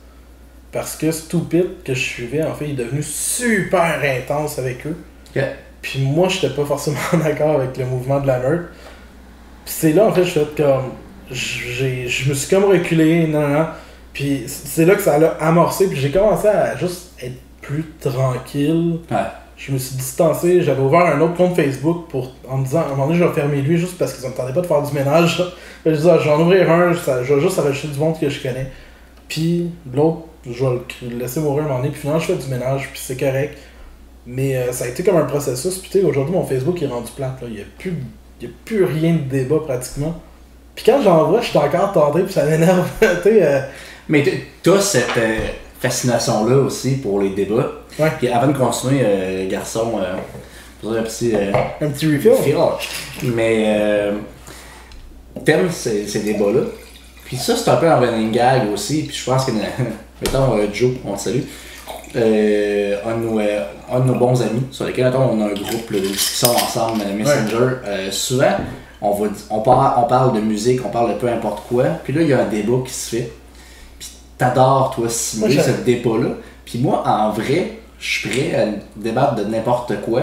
Parce 0.73 0.97
que 0.97 1.11
Stupid, 1.11 1.83
que 1.85 1.93
je 1.93 2.01
suivais, 2.01 2.43
en 2.43 2.55
fait, 2.55 2.67
il 2.67 2.81
est 2.81 2.85
devenu 2.85 3.03
super 3.03 4.01
intense 4.03 4.59
avec 4.59 4.87
eux. 4.87 4.97
Puis 5.83 6.01
moi, 6.01 6.29
j'étais 6.29 6.55
pas 6.55 6.65
forcément 6.65 6.97
d'accord 7.13 7.61
avec 7.61 7.77
le 7.77 7.85
mouvement 7.85 8.21
de 8.21 8.27
la 8.27 8.39
meute. 8.39 8.69
Puis 9.65 9.75
c'est 9.77 9.93
là, 9.93 10.07
en 10.07 10.13
fait, 10.13 10.25
je 10.25 10.31
fais 10.31 10.47
comme. 10.57 10.93
Je 11.31 12.29
me 12.31 12.35
suis 12.35 12.49
comme 12.49 12.65
reculé, 12.65 13.27
non, 13.27 13.41
non, 13.41 13.49
non. 13.49 13.67
Puis 14.13 14.45
c'est 14.47 14.85
là 14.87 14.95
que 14.95 15.03
ça 15.03 15.19
l'a 15.19 15.33
amorcé. 15.41 15.89
Puis 15.89 15.99
j'ai 15.99 16.11
commencé 16.11 16.49
à 16.49 16.77
juste 16.77 17.13
être 17.21 17.37
plus 17.67 17.85
tranquille. 18.01 18.99
Ouais. 19.11 19.17
Je 19.57 19.71
me 19.73 19.79
suis 19.79 19.95
distancé, 19.97 20.63
j'avais 20.63 20.81
ouvert 20.83 21.07
un 21.07 21.21
autre 21.21 21.35
compte 21.37 21.55
Facebook 21.55 22.09
pour, 22.09 22.33
en 22.49 22.59
me 22.59 22.65
disant, 22.65 22.81
à 22.81 22.85
un 22.87 22.89
moment 22.91 23.07
donné, 23.07 23.19
je 23.19 23.25
vais 23.25 23.33
fermer 23.33 23.63
lui 23.63 23.79
juste 23.79 23.97
parce 23.99 24.13
qu'ils 24.13 24.29
n'entendaient 24.29 24.53
pas 24.53 24.61
de 24.63 24.67
faire 24.67 24.83
du 24.83 24.93
ménage. 24.93 25.43
Je 25.87 25.91
disais, 25.93 26.11
ah, 26.11 26.19
je 26.19 26.25
vais 26.25 26.31
en 26.35 26.41
ouvrir 26.41 26.71
un, 26.71 26.93
je 26.95 27.35
vais 27.35 27.41
juste 27.43 27.59
rajouter 27.61 27.89
du 27.89 27.99
monde 28.01 28.19
que 28.19 28.27
je 28.31 28.43
connais. 28.43 28.69
Puis 29.29 29.71
l'autre, 29.95 30.21
je 30.51 30.65
vais 30.65 30.71
le- 31.11 31.19
laisser 31.19 31.41
mourir 31.41 31.65
un 31.65 31.69
moment 31.69 31.79
donné, 31.81 31.91
puis 31.91 32.01
finalement, 32.01 32.21
je 32.21 32.27
fais 32.33 32.37
du 32.37 32.49
ménage, 32.49 32.89
puis 32.91 32.99
c'est 33.05 33.19
correct. 33.21 33.59
Mais 34.27 34.57
euh, 34.57 34.73
ça 34.73 34.87
a 34.87 34.89
été 34.89 35.03
comme 35.05 35.17
un 35.19 35.25
processus. 35.27 35.77
Puis 35.79 35.91
tu 35.91 35.99
sais, 36.01 36.05
aujourd'hui, 36.07 36.33
mon 36.35 36.45
Facebook 36.47 36.83
est 36.83 36.87
rendu 36.87 37.13
plate. 37.15 37.43
là. 37.43 37.49
Il 37.49 37.55
n'y 37.57 37.61
a, 37.61 37.65
plus- 37.79 37.99
il 38.41 38.49
y 38.49 38.51
a 38.51 38.55
plus 38.65 38.83
rien 38.85 39.13
de 39.13 39.19
débat 39.31 39.59
pratiquement. 39.63 40.15
Puis 40.75 40.87
quand 40.87 41.03
j'en 41.03 41.25
vois, 41.29 41.43
je 41.43 41.49
suis 41.51 41.59
encore 41.59 41.93
tenté, 41.93 42.23
puis 42.23 42.33
ça 42.33 42.47
m'énerve. 42.47 42.89
euh, 43.03 43.61
Mais 44.09 44.25
t'as 44.63 44.81
cette 44.81 45.19
euh, 45.19 45.37
fascination-là 45.85 46.57
aussi 46.57 46.93
pour 46.97 47.21
les 47.21 47.31
débats. 47.31 47.73
Ouais. 47.99 48.11
Puis 48.19 48.29
avant 48.29 48.49
de 48.49 48.57
continuer, 48.57 49.03
euh, 49.05 49.49
garçon, 49.49 50.01
euh, 50.01 50.99
un 50.99 51.03
petit 51.03 51.33
euh, 51.35 51.53
un 51.81 51.89
petit 51.89 52.07
refill. 52.07 52.57
Mais 53.23 53.65
euh, 53.67 54.13
t'aimes 55.45 55.71
ces, 55.71 56.07
ces 56.07 56.21
débats-là? 56.21 56.63
Puis 57.27 57.37
ça, 57.37 57.57
c'est 57.57 57.71
un 57.71 57.77
peu 57.77 57.89
un 57.89 57.97
running 57.97 58.33
gag 58.33 58.71
aussi. 58.73 59.03
Puis 59.03 59.17
je 59.17 59.25
pense 59.25 59.45
que, 59.45 59.53
mettons, 60.23 60.57
euh, 60.57 60.67
Joe, 60.73 60.93
on 61.07 61.15
te 61.15 61.21
salue. 61.21 61.43
Euh, 62.17 62.97
un, 63.05 63.17
de 63.17 63.25
nos, 63.25 63.41
euh, 63.41 63.65
un 63.93 64.01
de 64.01 64.05
nos 64.05 64.15
bons 64.15 64.41
amis 64.41 64.63
sur 64.71 64.85
lesquels 64.87 65.07
mettons, 65.07 65.31
on 65.33 65.41
a 65.43 65.47
un 65.47 65.55
groupe 65.55 65.93
de 65.93 65.99
discussion 65.99 66.51
ensemble, 66.51 67.03
Messenger. 67.17 67.77
Euh, 67.87 68.11
souvent, 68.13 68.53
on, 69.03 69.11
va, 69.13 69.27
on, 69.51 69.61
parle, 69.61 70.05
on 70.05 70.07
parle 70.07 70.37
de 70.37 70.41
musique, 70.41 70.81
on 70.85 70.91
parle 70.91 71.15
de 71.15 71.19
peu 71.19 71.29
importe 71.29 71.67
quoi. 71.69 71.85
Puis 72.05 72.13
là, 72.13 72.23
il 72.23 72.29
y 72.29 72.33
a 72.33 72.43
un 72.43 72.49
débat 72.49 72.79
qui 72.87 72.93
se 72.95 73.17
fait. 73.17 73.33
T'adores, 74.39 74.93
toi, 74.95 75.09
simuler 75.09 75.61
ce 75.61 75.71
débat-là. 75.71 76.31
Puis 76.65 76.79
moi, 76.79 77.03
en 77.07 77.31
vrai, 77.31 77.79
je 77.99 78.19
suis 78.19 78.29
prêt 78.29 78.55
à 78.55 78.67
débattre 78.97 79.37
de 79.37 79.45
n'importe 79.45 80.01
quoi. 80.01 80.23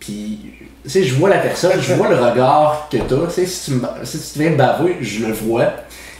Puis, 0.00 0.40
tu 0.82 0.90
sais, 0.90 1.02
je 1.02 1.14
vois 1.14 1.30
la 1.30 1.38
personne, 1.38 1.80
je 1.80 1.94
vois 1.94 2.08
le 2.08 2.16
regard 2.16 2.88
que 2.90 2.98
t'as. 2.98 3.26
Tu 3.26 3.32
sais, 3.32 3.46
si 3.46 3.72
tu, 3.72 3.78
si 4.04 4.32
tu 4.32 4.38
viens 4.38 4.50
me 4.50 4.56
baver, 4.56 4.96
je 5.00 5.26
le 5.26 5.32
vois. 5.32 5.66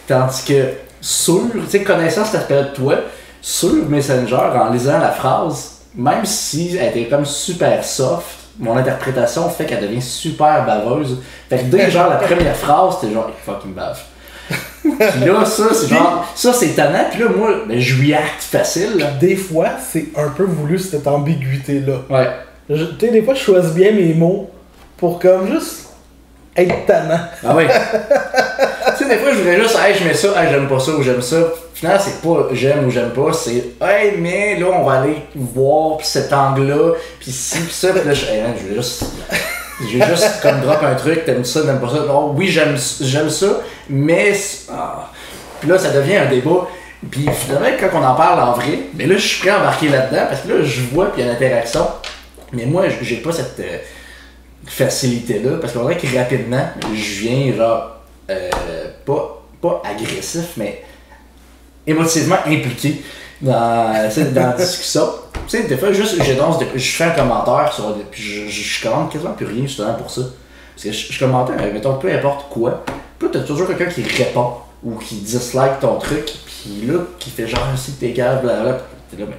Tandis 0.06 0.44
que 0.44 0.70
sur, 1.00 1.40
tu 1.52 1.60
sais, 1.68 1.82
connaissant 1.82 2.24
cet 2.24 2.37
aspect 2.37 2.62
de 2.62 2.68
toi, 2.68 2.96
sur 3.40 3.88
Messenger, 3.88 4.37
en 4.37 4.70
lisant 4.70 4.98
la 4.98 5.10
phrase, 5.10 5.80
même 5.94 6.24
si 6.24 6.76
elle 6.76 6.96
était 6.96 7.08
comme 7.08 7.26
super 7.26 7.84
soft, 7.84 8.44
mon 8.58 8.76
interprétation 8.76 9.48
fait 9.50 9.66
qu'elle 9.66 9.82
devient 9.82 10.02
super 10.02 10.64
baveuse. 10.64 11.18
Fait 11.48 11.58
que 11.58 11.64
dès 11.64 11.90
genre 11.90 12.08
la 12.08 12.16
première 12.16 12.56
phrase, 12.56 13.00
t'es 13.00 13.12
genre, 13.12 13.30
fucking 13.44 13.74
bave. 13.74 14.00
Puis 14.83 15.24
là, 15.26 15.44
ça, 15.46 15.64
c'est 15.72 15.88
genre, 15.88 16.30
ça 16.35 16.52
c'est 16.52 16.68
tannant. 16.76 17.04
Puis 17.11 17.20
là, 17.22 17.28
moi, 17.35 17.50
ben, 17.66 17.78
je 17.80 17.94
lui 17.94 18.12
acte 18.14 18.42
facile. 18.42 18.98
Là. 18.98 19.12
Des 19.20 19.37
fois, 19.37 19.70
c'est 19.90 20.07
un 20.16 20.28
peu 20.28 20.44
voulu 20.44 20.78
cette 20.78 21.07
ambiguïté-là. 21.07 22.02
Ouais. 22.11 22.28
Je- 22.68 22.85
Tu 22.98 23.07
sais, 23.07 23.12
des 23.12 23.22
fois, 23.22 23.35
je 23.35 23.40
choisis 23.40 23.72
bien 23.72 23.92
mes 23.92 24.12
mots 24.14 24.50
pour 24.96 25.18
comme 25.18 25.50
juste 25.50 25.88
être 26.57 26.87
tannant. 26.87 27.18
Ah 27.44 27.54
oui. 27.57 27.64
tu 27.66 29.04
sais, 29.04 29.09
des 29.09 29.16
fois, 29.16 29.33
je 29.33 29.38
voudrais 29.38 29.61
juste, 29.61 29.76
hey, 29.83 29.94
je 29.98 30.04
mets 30.07 30.14
ça, 30.14 30.28
hey, 30.42 30.50
j'aime 30.50 30.68
pas 30.68 30.78
ça 30.78 30.92
ou 30.92 31.02
j'aime 31.02 31.22
ça. 31.22 31.37
Finalement, 31.74 32.00
c'est 32.04 32.20
pas 32.22 32.48
j'aime 32.52 32.87
ou 32.87 32.90
j'aime 32.90 33.11
pas, 33.11 33.33
c'est, 33.33 33.64
hey, 33.83 34.12
mais 34.18 34.57
là, 34.61 34.66
on 34.72 34.85
va 34.85 35.00
aller 35.00 35.16
voir 35.35 35.96
pis 35.96 36.07
cet 36.07 36.33
angle-là, 36.33 36.92
pis 37.18 37.33
ci, 37.33 37.59
pis 37.59 37.72
ça, 37.74 37.88
pis 37.88 38.07
là, 38.07 38.14
je, 38.14 38.26
hey, 38.26 38.42
je 38.62 38.68
vais 38.68 38.74
juste. 38.76 39.04
Je 39.80 39.98
vais 39.98 40.06
juste 40.06 40.40
comme 40.40 40.60
drop 40.60 40.82
un 40.82 40.94
truc, 40.94 41.24
t'aimes 41.24 41.44
ça, 41.44 41.62
t'aimes 41.62 41.80
pas 41.80 41.88
ça. 41.88 42.04
Non, 42.06 42.32
oui, 42.32 42.48
j'aime 42.48 42.76
ça, 42.76 43.60
mais. 43.88 44.32
Ah. 44.70 45.10
Puis 45.60 45.68
là, 45.68 45.78
ça 45.78 45.90
devient 45.90 46.16
un 46.16 46.26
débat. 46.26 46.68
Puis 47.10 47.26
finalement, 47.32 47.68
quand 47.78 48.00
on 48.00 48.04
en 48.04 48.14
parle 48.14 48.40
en 48.40 48.52
vrai, 48.52 48.78
mais 48.94 49.06
là, 49.06 49.16
je 49.16 49.26
suis 49.26 49.40
prêt 49.40 49.50
à 49.50 49.58
embarquer 49.58 49.88
là-dedans 49.88 50.26
parce 50.28 50.42
que 50.42 50.48
là, 50.48 50.64
je 50.64 50.80
vois 50.92 51.06
puis 51.12 51.22
il 51.22 51.26
y 51.26 51.28
a 51.28 51.30
une 51.30 51.37
interaction. 51.37 51.87
Mais 52.52 52.66
moi, 52.66 52.84
j'ai 53.00 53.16
pas 53.16 53.32
cette 53.32 53.58
euh, 53.60 53.78
facilité-là 54.66 55.58
parce 55.60 55.72
qu'on 55.72 55.82
dirait 55.82 55.98
que 55.98 56.16
rapidement, 56.16 56.66
je 56.94 57.20
viens 57.20 57.54
genre 57.54 57.96
euh, 58.30 58.50
pas, 59.04 59.44
pas 59.60 59.82
agressif, 59.84 60.52
mais 60.56 60.82
émotivement 61.87 62.38
impliqué 62.46 63.02
dans, 63.40 64.08
dans 64.32 64.46
la 64.46 64.52
discussion. 64.52 65.08
Tu 65.46 65.59
sais, 65.59 65.66
des 65.66 65.76
fois, 65.76 65.92
juste, 65.92 66.22
je, 66.22 66.33
danse 66.35 66.57
je 66.74 66.90
fais 66.92 67.04
un 67.04 67.11
commentaire 67.11 67.72
sur. 67.72 67.94
Puis 68.11 68.22
je, 68.22 68.48
je, 68.48 68.62
je 68.62 68.83
commande 68.83 69.11
quasiment 69.11 69.33
plus 69.33 69.46
rien 69.46 69.62
justement 69.62 69.94
pour 69.94 70.11
ça. 70.11 70.22
Parce 70.74 70.85
que 70.85 70.92
je, 70.92 71.12
je 71.12 71.18
commentais, 71.18 71.52
euh, 71.52 71.72
mettons, 71.72 71.94
peu 71.98 72.12
importe 72.12 72.48
quoi. 72.50 72.85
Puis 73.18 73.28
t'as 73.33 73.40
toujours 73.40 73.66
quelqu'un 73.66 73.87
qui 73.87 74.02
répond 74.02 74.54
ou 74.83 74.96
qui 74.96 75.16
dislike 75.16 75.80
ton 75.80 75.98
truc. 75.98 76.33
Puis 76.46 76.87
là, 76.87 77.00
qui 77.18 77.30
fait 77.30 77.46
genre, 77.46 77.61
si 77.76 77.92
t'es 77.92 78.12
calme, 78.12 78.40
blablabla. 78.42 78.80
T'es 79.11 79.16
là, 79.18 79.26
mais. 79.28 79.37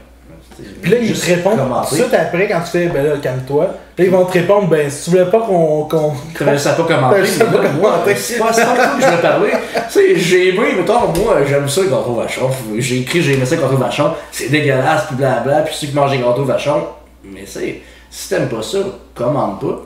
Puis 0.81 0.91
là, 0.91 0.97
ils 1.01 1.13
te 1.13 1.25
répondent 1.25 1.59
tout 1.89 1.95
de 1.95 2.01
suite 2.01 2.13
après 2.13 2.47
quand 2.47 2.61
tu 2.61 2.71
fais, 2.71 2.87
ben 2.87 3.05
là, 3.05 3.17
calme-toi. 3.21 3.63
Là, 3.97 4.03
ils 4.03 4.09
vont 4.09 4.25
te 4.25 4.33
répondre, 4.33 4.67
ben 4.67 4.89
si 4.89 5.05
tu 5.05 5.09
voulais 5.11 5.29
pas 5.29 5.39
qu'on. 5.39 5.83
qu'on... 5.83 6.13
T'avais 6.37 6.53
juste 6.53 6.67
à 6.67 6.73
pas 6.73 6.83
commenter. 6.83 7.19
À 7.19 7.21
mais 7.21 7.57
pas 7.57 7.67
commenter. 7.67 8.15
C'est 8.15 8.37
pas 8.37 8.53
c'est 8.53 8.63
pas 8.63 8.75
ça 8.75 8.95
que 8.95 9.01
je 9.01 9.07
veux 9.07 9.21
parler. 9.21 9.51
Tu 9.51 9.79
sais, 9.89 10.15
j'ai 10.17 10.49
aimé, 10.49 10.75
mettons, 10.77 11.07
moi, 11.07 11.37
j'aime 11.47 11.67
ça, 11.67 11.81
gâteau 11.83 12.13
vachon. 12.15 12.49
J'ai 12.77 12.99
écrit, 12.99 13.21
j'ai 13.21 13.33
aimé 13.33 13.45
ça, 13.45 13.55
gâteau 13.57 13.77
vachon. 13.77 14.11
C'est 14.31 14.49
dégueulasse, 14.49 15.07
puis 15.07 15.15
blabla. 15.17 15.61
Puis 15.61 15.75
ceux 15.75 15.87
qui 15.87 15.93
mangent 15.93 16.11
des 16.11 16.19
gâteaux 16.19 16.45
vachon. 16.45 16.83
Mais 17.23 17.43
c'est, 17.45 17.81
si 18.09 18.29
t'aimes 18.29 18.47
pas 18.47 18.61
ça, 18.61 18.77
commande 19.13 19.59
pas. 19.59 19.81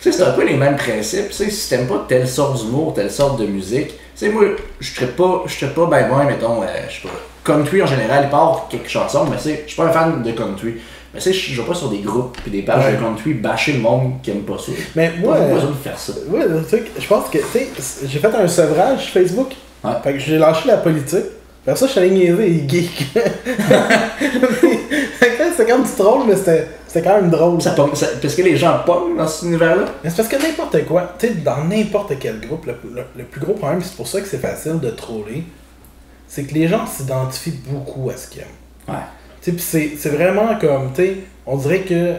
Tu 0.00 0.10
sais, 0.10 0.18
c'est 0.18 0.24
un 0.24 0.32
peu 0.32 0.44
les 0.44 0.54
mêmes 0.54 0.76
principes. 0.76 1.28
Tu 1.28 1.34
sais, 1.34 1.50
si 1.50 1.68
t'aimes 1.68 1.86
pas 1.86 2.04
telle 2.08 2.28
sorte 2.28 2.58
d'humour, 2.58 2.92
telle 2.94 3.10
sorte 3.10 3.40
de 3.40 3.46
musique. 3.46 3.88
Tu 3.88 3.94
sais, 4.14 4.28
moi, 4.28 4.44
je 4.80 4.94
serais 4.94 5.06
pas, 5.06 5.42
je 5.46 5.52
serais 5.52 5.72
pas 5.72 5.86
ben 5.86 6.08
bon, 6.08 6.24
mettons, 6.24 6.62
euh, 6.62 6.66
je 6.88 6.94
sais 6.94 7.08
pas. 7.08 7.31
Country 7.44 7.82
en 7.82 7.86
général, 7.86 8.24
il 8.24 8.30
part 8.30 8.66
quelques 8.70 8.88
chansons, 8.88 9.26
mais 9.30 9.38
sais, 9.38 9.62
je 9.64 9.72
suis 9.72 9.76
pas 9.76 9.88
un 9.88 9.92
fan 9.92 10.22
de 10.22 10.30
country. 10.32 10.74
Mais 11.14 11.20
tu 11.20 11.32
sais, 11.32 11.32
je 11.32 11.60
vais 11.60 11.66
pas 11.66 11.74
sur 11.74 11.88
des 11.90 11.98
groupes 11.98 12.38
puis 12.40 12.50
des 12.50 12.62
pages 12.62 12.84
Ouais. 12.86 12.92
de 12.92 12.96
country 12.96 13.34
bâcher 13.34 13.72
le 13.72 13.80
monde 13.80 14.14
qui 14.22 14.30
aime 14.30 14.42
pas 14.42 14.56
ça. 14.58 14.72
Mais 14.96 15.12
moi, 15.20 15.36
Pas 15.36 15.44
besoin 15.46 15.70
de 15.70 15.74
faire 15.74 15.98
ça. 15.98 16.12
ouais, 16.30 16.46
le 16.48 16.62
truc, 16.64 16.86
je 16.98 17.06
pense 17.06 17.28
que, 17.28 17.38
tu 17.38 17.44
sais, 17.52 17.68
j'ai 18.06 18.18
fait 18.18 18.34
un 18.34 18.48
sevrage 18.48 19.10
Facebook. 19.12 19.50
Ouais. 19.84 19.90
Fait 20.02 20.12
que 20.14 20.18
j'ai 20.20 20.38
lâché 20.38 20.68
la 20.68 20.76
politique. 20.78 21.24
Après 21.66 21.76
ça, 21.78 21.86
je 21.86 21.90
suis 21.92 22.00
allé 22.00 22.10
niaiser 22.10 22.48
les 22.48 22.68
geeks. 22.68 23.06
Fait 25.18 25.30
que 25.36 25.38
là, 25.38 25.48
c'est 25.56 25.66
comme 25.68 25.82
du 25.84 25.90
troll, 25.90 26.22
mais 26.26 26.36
c'était 26.36 26.66
c'était 26.86 27.08
quand 27.08 27.16
même 27.20 27.30
drôle. 27.30 27.60
Ça 27.62 27.70
pomme- 27.72 27.94
ça- 27.94 28.08
parce 28.20 28.34
que 28.34 28.42
les 28.42 28.56
gens 28.56 28.80
pognent 28.84 29.16
dans 29.16 29.26
cet 29.26 29.44
univers-là? 29.48 29.84
Mais 30.04 30.10
c'est 30.10 30.16
parce 30.16 30.28
que 30.28 30.36
n'importe 30.36 30.84
quoi, 30.86 31.14
tu 31.18 31.28
sais, 31.28 31.34
dans 31.34 31.64
n'importe 31.64 32.12
quel 32.20 32.40
groupe, 32.40 32.66
le, 32.66 32.74
le- 32.94 33.04
le 33.16 33.24
plus 33.24 33.40
gros 33.40 33.54
problème, 33.54 33.80
c'est 33.82 33.96
pour 33.96 34.06
ça 34.06 34.20
que 34.20 34.26
c'est 34.26 34.38
facile 34.40 34.78
de 34.80 34.90
troller, 34.90 35.44
c'est 36.34 36.44
que 36.44 36.54
les 36.54 36.66
gens 36.66 36.86
s'identifient 36.86 37.60
beaucoup 37.68 38.08
à 38.08 38.16
ce 38.16 38.26
qu'ils 38.28 38.40
aiment. 38.42 38.48
Ouais. 38.88 39.02
Tu 39.42 39.50
sais, 39.50 39.56
pis 39.56 39.62
c'est 39.62 39.90
c'est 39.98 40.08
vraiment 40.08 40.56
comme, 40.58 40.92
tu 40.94 41.02
sais, 41.02 41.14
on 41.46 41.56
dirait 41.58 41.80
que, 41.80 42.12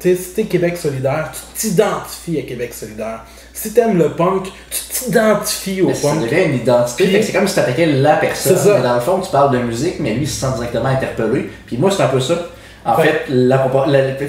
tu 0.00 0.10
sais, 0.10 0.14
si 0.16 0.30
t'es 0.34 0.44
Québec 0.44 0.76
solidaire, 0.76 1.32
tu 1.32 1.40
t'identifies 1.70 2.38
à 2.38 2.42
Québec 2.42 2.72
solidaire. 2.72 3.24
Si 3.52 3.72
t'aimes 3.74 3.98
le 3.98 4.10
punk, 4.12 4.44
tu 4.70 5.04
t'identifies 5.04 5.82
au 5.82 5.88
Mais 5.88 5.94
punk. 5.94 6.20
devient 6.22 6.44
une 6.44 6.54
identité. 6.56 7.20
C'est 7.22 7.32
comme 7.32 7.48
si 7.48 7.54
t'attaquais 7.54 7.86
la 7.86 8.16
personne. 8.16 8.56
C'est 8.56 8.62
ça. 8.68 8.76
Mais 8.76 8.82
dans 8.82 8.94
le 8.94 9.00
fond, 9.00 9.20
tu 9.20 9.30
parles 9.30 9.52
de 9.52 9.62
musique, 9.62 9.96
mais 10.00 10.14
lui, 10.14 10.22
il 10.22 10.28
se 10.28 10.40
sent 10.40 10.52
directement 10.56 10.88
interpellé. 10.88 11.50
Puis 11.66 11.76
moi, 11.76 11.90
c'est 11.90 12.02
un 12.02 12.08
peu 12.08 12.20
ça. 12.20 12.34
En 12.84 12.96
Ouais. 12.96 13.04
fait, 13.04 13.24
la- 13.28 13.68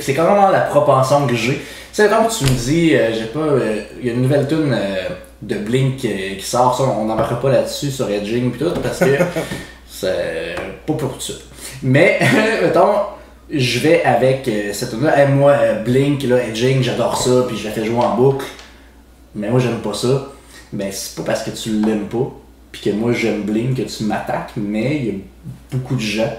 c'est 0.01 0.13
carrément 0.13 0.49
la 0.49 0.61
propension 0.61 1.25
que 1.27 1.35
j'ai. 1.35 1.53
Tu 1.53 1.61
sais, 1.93 2.09
quand 2.09 2.25
tu 2.27 2.43
me 2.45 2.49
dis, 2.49 2.95
euh, 2.95 3.11
j'ai 3.13 3.25
pas. 3.25 3.39
euh, 3.39 3.81
Il 4.01 4.07
y 4.07 4.09
a 4.09 4.13
une 4.13 4.21
nouvelle 4.23 4.47
tune 4.47 4.73
euh, 4.73 5.09
de 5.47 5.57
Blink 5.57 5.97
qui 5.97 6.41
sort, 6.41 6.77
ça, 6.77 6.83
on 6.83 7.05
n'embarquera 7.05 7.39
pas 7.39 7.51
là-dessus 7.51 7.91
sur 7.91 8.09
Edging 8.09 8.51
pis 8.51 8.59
tout, 8.59 8.71
parce 8.81 8.99
que 8.99 9.17
c'est 9.89 10.55
pas 10.85 10.93
pour 10.93 11.11
tout 11.11 11.17
de 11.17 11.21
suite. 11.21 11.43
Mais, 11.81 12.19
mettons, 12.61 12.95
je 13.49 13.79
vais 13.79 14.03
avec 14.03 14.47
euh, 14.47 14.71
cette 14.73 14.91
tune-là. 14.91 15.19
Hey, 15.19 15.31
moi, 15.31 15.51
euh, 15.51 15.83
Blink, 15.83 16.23
là, 16.23 16.43
Edging, 16.43 16.81
j'adore 16.81 17.17
ça, 17.17 17.43
puis 17.47 17.57
je 17.57 17.65
la 17.65 17.71
fais 17.71 17.85
jouer 17.85 17.99
en 17.99 18.15
boucle. 18.15 18.45
Mais 19.35 19.49
moi, 19.49 19.59
j'aime 19.59 19.79
pas 19.79 19.93
ça. 19.93 20.27
Ben, 20.71 20.89
c'est 20.91 21.15
pas 21.15 21.23
parce 21.23 21.43
que 21.43 21.51
tu 21.51 21.69
l'aimes 21.69 22.07
pas, 22.07 22.31
puis 22.71 22.81
que 22.81 22.89
moi, 22.91 23.11
j'aime 23.13 23.43
Blink, 23.43 23.77
que 23.77 23.83
tu 23.83 24.03
m'attaques, 24.05 24.53
mais 24.55 24.97
il 24.97 25.05
y 25.05 25.09
a 25.09 25.13
beaucoup 25.71 25.95
de 25.95 26.01
gens 26.01 26.31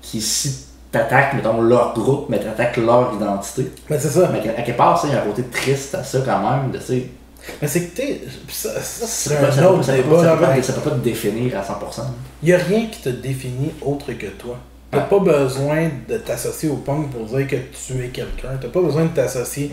qui, 0.00 0.20
si 0.20 0.66
t'attaques, 0.90 1.34
mettons, 1.34 1.60
leur 1.60 1.94
groupe, 1.94 2.26
mais 2.28 2.38
t'attaques 2.38 2.76
leur 2.76 3.14
identité. 3.14 3.70
Mais 3.90 3.98
c'est 3.98 4.08
ça. 4.08 4.30
Mais 4.32 4.38
à 4.48 4.62
quelque 4.62 4.76
part, 4.76 5.00
il 5.04 5.12
y 5.12 5.14
a 5.14 5.22
un 5.22 5.26
côté 5.26 5.42
triste 5.44 5.94
à 5.94 6.04
ça 6.04 6.20
quand 6.24 6.38
même, 6.38 6.70
de, 6.70 6.78
tu 6.78 6.84
sais, 6.84 7.06
Mais 7.60 7.68
c'est 7.68 7.86
que, 7.86 8.00
tu 8.00 8.18
ça, 8.48 8.74
ça 8.74 8.80
ça 8.80 9.06
c'est 9.06 9.36
un 9.36 9.50
ça 9.50 9.70
autre 9.72 9.84
ça 9.84 9.94
débat. 9.96 10.22
ça 10.22 10.36
peut 10.36 10.42
pas- 10.44 10.62
ça 10.62 10.72
peut 10.74 10.90
pas 10.90 10.96
te 10.96 11.00
définir 11.04 11.58
à 11.58 11.62
100%. 11.62 12.02
Il 12.42 12.46
n'y 12.46 12.52
a 12.54 12.58
rien 12.58 12.86
qui 12.86 13.00
te 13.02 13.08
définit 13.08 13.72
autre 13.82 14.12
que 14.12 14.26
toi. 14.26 14.58
T'as 14.90 14.98
Ouais. 14.98 15.04
pas 15.08 15.18
besoin 15.18 15.90
de 16.08 16.18
t'associer 16.18 16.68
au 16.68 16.76
punk 16.76 17.10
pour 17.10 17.24
dire 17.26 17.46
que 17.48 17.56
tu 17.56 18.04
es 18.04 18.08
quelqu'un. 18.08 18.50
T'as 18.60 18.68
pas 18.68 18.80
besoin 18.80 19.04
de 19.04 19.08
t'associer 19.08 19.72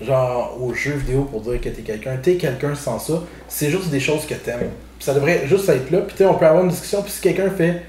genre 0.00 0.58
aux 0.60 0.74
jeux 0.74 0.92
vidéo 0.94 1.22
pour 1.22 1.40
dire 1.40 1.60
que 1.60 1.68
t'es 1.70 1.82
quelqu'un. 1.82 2.16
T'es 2.22 2.34
quelqu'un 2.36 2.74
sans 2.74 2.98
ça. 2.98 3.22
C'est 3.48 3.70
juste 3.70 3.88
des 3.88 4.00
choses 4.00 4.26
que 4.26 4.34
t'aimes. 4.34 4.70
Ça 5.00 5.14
devrait 5.14 5.46
juste 5.46 5.68
être 5.68 5.90
là. 5.90 6.00
Puis 6.00 6.16
tu 6.16 6.24
on 6.24 6.34
peut 6.34 6.46
avoir 6.46 6.64
une 6.64 6.70
discussion. 6.70 7.02
Puis 7.02 7.12
si 7.12 7.20
quelqu'un 7.20 7.48
fait 7.50 7.82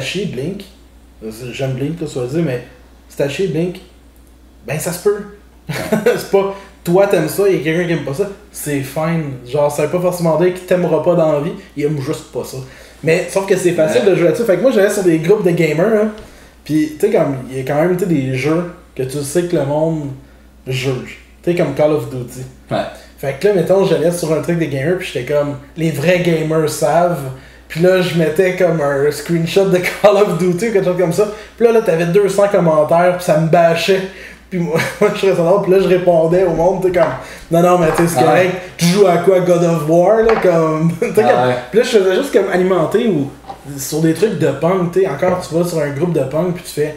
chier 0.00 0.26
Blink, 0.26 0.64
j'aime 1.52 1.74
Blink, 1.74 2.00
là, 2.00 2.06
soit 2.06 2.26
dit, 2.26 2.42
mais 2.42 2.64
chier 3.28 3.48
Blink, 3.48 3.80
ben 4.66 4.78
ça 4.80 4.92
se 4.92 5.02
peut. 5.02 5.22
c'est 5.68 6.30
pas 6.30 6.54
toi 6.84 7.06
t'aimes 7.08 7.28
ça, 7.28 7.48
il 7.48 7.56
y 7.56 7.60
a 7.60 7.62
quelqu'un 7.64 7.86
qui 7.86 7.92
aime 7.94 8.04
pas 8.04 8.14
ça, 8.14 8.28
c'est 8.56 8.80
fine. 8.80 9.34
Genre, 9.46 9.70
ça 9.70 9.82
veut 9.84 9.90
pas 9.90 10.00
forcément 10.00 10.38
dire 10.40 10.54
qu'il 10.54 10.64
t'aimera 10.64 11.02
pas 11.02 11.14
dans 11.14 11.32
la 11.32 11.40
vie, 11.40 11.52
il 11.76 11.84
aime 11.84 12.00
juste 12.00 12.32
pas 12.32 12.42
ça. 12.42 12.56
Mais 13.04 13.26
sauf 13.28 13.46
que 13.46 13.54
c'est 13.56 13.72
facile 13.72 14.00
Ouais. 14.04 14.10
de 14.10 14.14
jouer 14.16 14.24
là-dessus. 14.26 14.44
Fait 14.44 14.56
que 14.56 14.62
moi 14.62 14.70
j'allais 14.70 14.90
sur 14.90 15.02
des 15.02 15.18
groupes 15.18 15.44
de 15.44 15.50
gamers, 15.50 16.02
hein, 16.04 16.08
pis 16.64 16.96
tu 16.98 17.06
sais, 17.06 17.12
comme 17.12 17.36
il 17.50 17.58
y 17.58 17.60
a 17.60 17.64
quand 17.64 17.74
même 17.80 17.96
des 17.96 18.34
jeux 18.34 18.72
que 18.94 19.02
tu 19.02 19.22
sais 19.22 19.42
que 19.44 19.54
le 19.56 19.66
monde 19.66 20.08
juge. 20.66 21.18
Tu 21.42 21.50
sais, 21.50 21.56
comme 21.56 21.74
Call 21.74 21.92
of 21.92 22.08
Duty. 22.08 22.40
Ouais. 22.70 22.78
Fait 23.18 23.36
que 23.38 23.46
là, 23.48 23.54
mettons, 23.54 23.84
j'allais 23.84 24.10
sur 24.10 24.32
un 24.32 24.40
truc 24.40 24.58
des 24.58 24.68
gamers, 24.68 24.96
puis 24.98 25.10
j'étais 25.12 25.32
comme, 25.32 25.56
les 25.76 25.90
vrais 25.90 26.20
gamers 26.20 26.68
savent. 26.70 27.30
Puis 27.68 27.80
là, 27.80 28.00
je 28.00 28.18
mettais 28.18 28.56
comme 28.56 28.80
un 28.80 29.10
screenshot 29.10 29.66
de 29.66 29.78
Call 30.02 30.16
of 30.16 30.38
Duty 30.38 30.68
ou 30.68 30.72
quelque 30.72 30.84
chose 30.84 30.98
comme 30.98 31.12
ça. 31.12 31.28
Puis 31.56 31.66
là, 31.66 31.72
là 31.72 31.82
t'avais 31.82 32.06
200 32.06 32.48
commentaires, 32.50 33.16
puis 33.16 33.24
ça 33.24 33.38
me 33.38 33.48
bâchait. 33.48 34.00
Puis 34.50 34.58
moi, 34.60 34.78
moi, 35.00 35.10
je 35.14 35.26
restais 35.26 35.42
là, 35.42 35.60
puis 35.62 35.72
là, 35.72 35.78
je 35.80 35.88
répondais 35.88 36.44
au 36.44 36.50
monde, 36.50 36.82
tu 36.82 36.88
sais, 36.88 36.94
comme, 36.98 37.12
non, 37.50 37.62
non, 37.62 37.78
mais 37.78 37.88
tu 37.96 38.02
sais, 38.02 38.08
c'est 38.08 38.18
Ah 38.20 38.24
correct. 38.24 38.54
Tu 38.76 38.84
joues 38.86 39.06
à 39.06 39.16
quoi 39.18 39.40
God 39.40 39.64
of 39.64 39.88
War, 39.88 40.16
là, 40.22 40.34
comme. 40.42 40.92
tu 41.00 41.06
sais, 41.06 41.12
Ah 41.18 41.22
comme- 41.22 41.48
ouais. 41.48 41.54
Puis 41.70 41.78
là, 41.80 41.84
je 41.84 41.98
faisais 41.98 42.14
juste 42.16 42.32
comme 42.32 42.50
alimenter 42.52 43.08
ou 43.08 43.30
sur 43.78 44.00
des 44.00 44.14
trucs 44.14 44.38
de 44.38 44.48
punk, 44.52 44.92
tu 44.92 45.00
sais. 45.00 45.08
Encore, 45.08 45.40
tu 45.46 45.54
vas 45.54 45.64
sur 45.64 45.78
un 45.78 45.90
groupe 45.90 46.12
de 46.12 46.20
punk, 46.24 46.54
puis 46.54 46.64
tu 46.64 46.70
fais, 46.80 46.94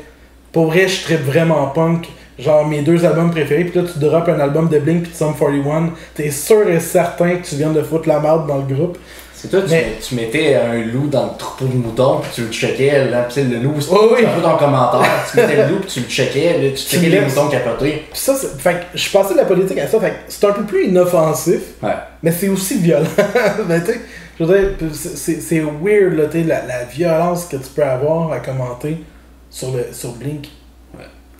pour 0.51 0.67
vrai, 0.67 0.87
je 0.87 1.03
tripe 1.03 1.25
vraiment 1.25 1.67
punk. 1.67 2.07
Genre 2.37 2.65
mes 2.65 2.81
deux 2.83 3.03
albums 3.05 3.31
préférés, 3.31 3.65
puis 3.65 3.81
là 3.81 3.85
tu 3.91 3.99
drops 3.99 4.29
un 4.29 4.39
album 4.39 4.69
de 4.69 4.79
Blink 4.79 5.01
puis 5.03 5.11
de 5.11 5.17
Sum 5.17 5.33
41, 5.37 5.89
t'es 6.15 6.31
sûr 6.31 6.69
et 6.69 6.79
certain 6.79 7.31
que 7.35 7.45
tu 7.45 7.55
viens 7.55 7.71
de 7.71 7.81
foutre 7.81 8.07
la 8.07 8.21
merde 8.21 8.47
dans 8.47 8.59
le 8.59 8.73
groupe. 8.73 8.97
C'est 9.41 9.47
toi, 9.47 9.61
tu, 9.61 9.69
Mais- 9.69 9.93
tu 10.05 10.15
mettais 10.15 10.55
un 10.55 10.73
loup 10.83 11.07
dans 11.07 11.23
le 11.27 11.37
troupeau 11.37 11.65
de 11.65 11.75
moutons, 11.77 12.19
puis 12.19 12.29
tu 12.35 12.41
le 12.41 12.51
checkais, 12.51 13.05
là, 13.05 13.25
le 13.37 13.57
loup, 13.59 13.73
Oh 13.89 14.09
oui. 14.13 14.25
un 14.25 14.29
peu 14.35 14.41
ton 14.41 14.57
commentaire, 14.57 15.25
tu 15.31 15.37
mettais 15.37 15.55
le 15.55 15.69
loup, 15.69 15.79
puis 15.79 15.89
tu 15.89 15.99
le 16.01 16.05
checkais, 16.07 16.53
là, 16.61 16.69
tu 16.69 16.73
Tu 16.73 16.95
checkais 16.97 17.07
les 17.09 17.21
moutons 17.21 17.47
capotés. 17.47 18.03
Puis 18.11 18.19
ça, 18.19 18.35
fait 18.35 18.73
que 18.73 18.79
je 18.95 18.99
suis 18.99 19.11
passé 19.11 19.33
de 19.35 19.39
la 19.39 19.45
politique 19.45 19.77
à 19.77 19.87
ça, 19.87 19.97
fait 20.01 20.09
que 20.09 20.15
c'est 20.27 20.45
un 20.45 20.51
peu 20.51 20.63
plus 20.63 20.87
inoffensif, 20.87 21.61
Ouais. 21.81 21.93
mais 22.21 22.31
c'est 22.33 22.49
aussi 22.49 22.79
violent. 22.79 23.05
ben, 23.67 23.81
tu 23.81 23.93
sais, 23.93 24.01
je 24.37 24.43
veux 24.43 24.59
dire, 24.59 24.89
c'est- 24.93 25.39
weird, 25.61 26.13
là, 26.17 26.25
la, 26.45 26.65
la 26.65 26.83
violence 26.83 27.45
que 27.45 27.55
tu 27.55 27.69
peux 27.73 27.83
avoir 27.83 28.33
à 28.33 28.39
commenter 28.39 28.97
sur, 29.49 29.71
le, 29.71 29.85
sur 29.93 30.11
Blink. 30.13 30.47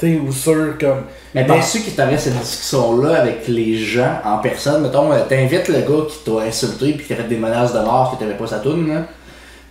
Ouais. 0.02 0.10
Tu 0.10 0.16
sais, 0.16 0.20
ou 0.28 0.32
sur 0.32 0.78
comme. 0.78 1.04
Mais 1.36 1.42
Mais- 1.42 1.48
penses-tu 1.48 1.82
que 1.82 1.90
t'avais 1.92 2.18
cette 2.18 2.40
discussion-là 2.40 3.22
avec 3.22 3.48
les 3.48 3.76
gens 3.78 4.20
en 4.26 4.38
personne? 4.38 4.82
Mettons, 4.84 5.12
euh, 5.12 5.20
t'invites 5.28 5.68
le 5.68 5.80
gars 5.82 6.06
qui 6.10 6.18
t'a 6.26 6.42
insulté 6.42 6.94
puis 6.94 7.04
qui 7.04 7.10
t'a 7.10 7.16
fait 7.16 7.28
des 7.28 7.38
menaces 7.38 7.74
de 7.74 7.80
mort 7.80 8.12
que 8.16 8.24
t'avais 8.24 8.38
pas 8.38 8.48
sa 8.48 8.60
toune, 8.60 8.88
là. 8.94 9.02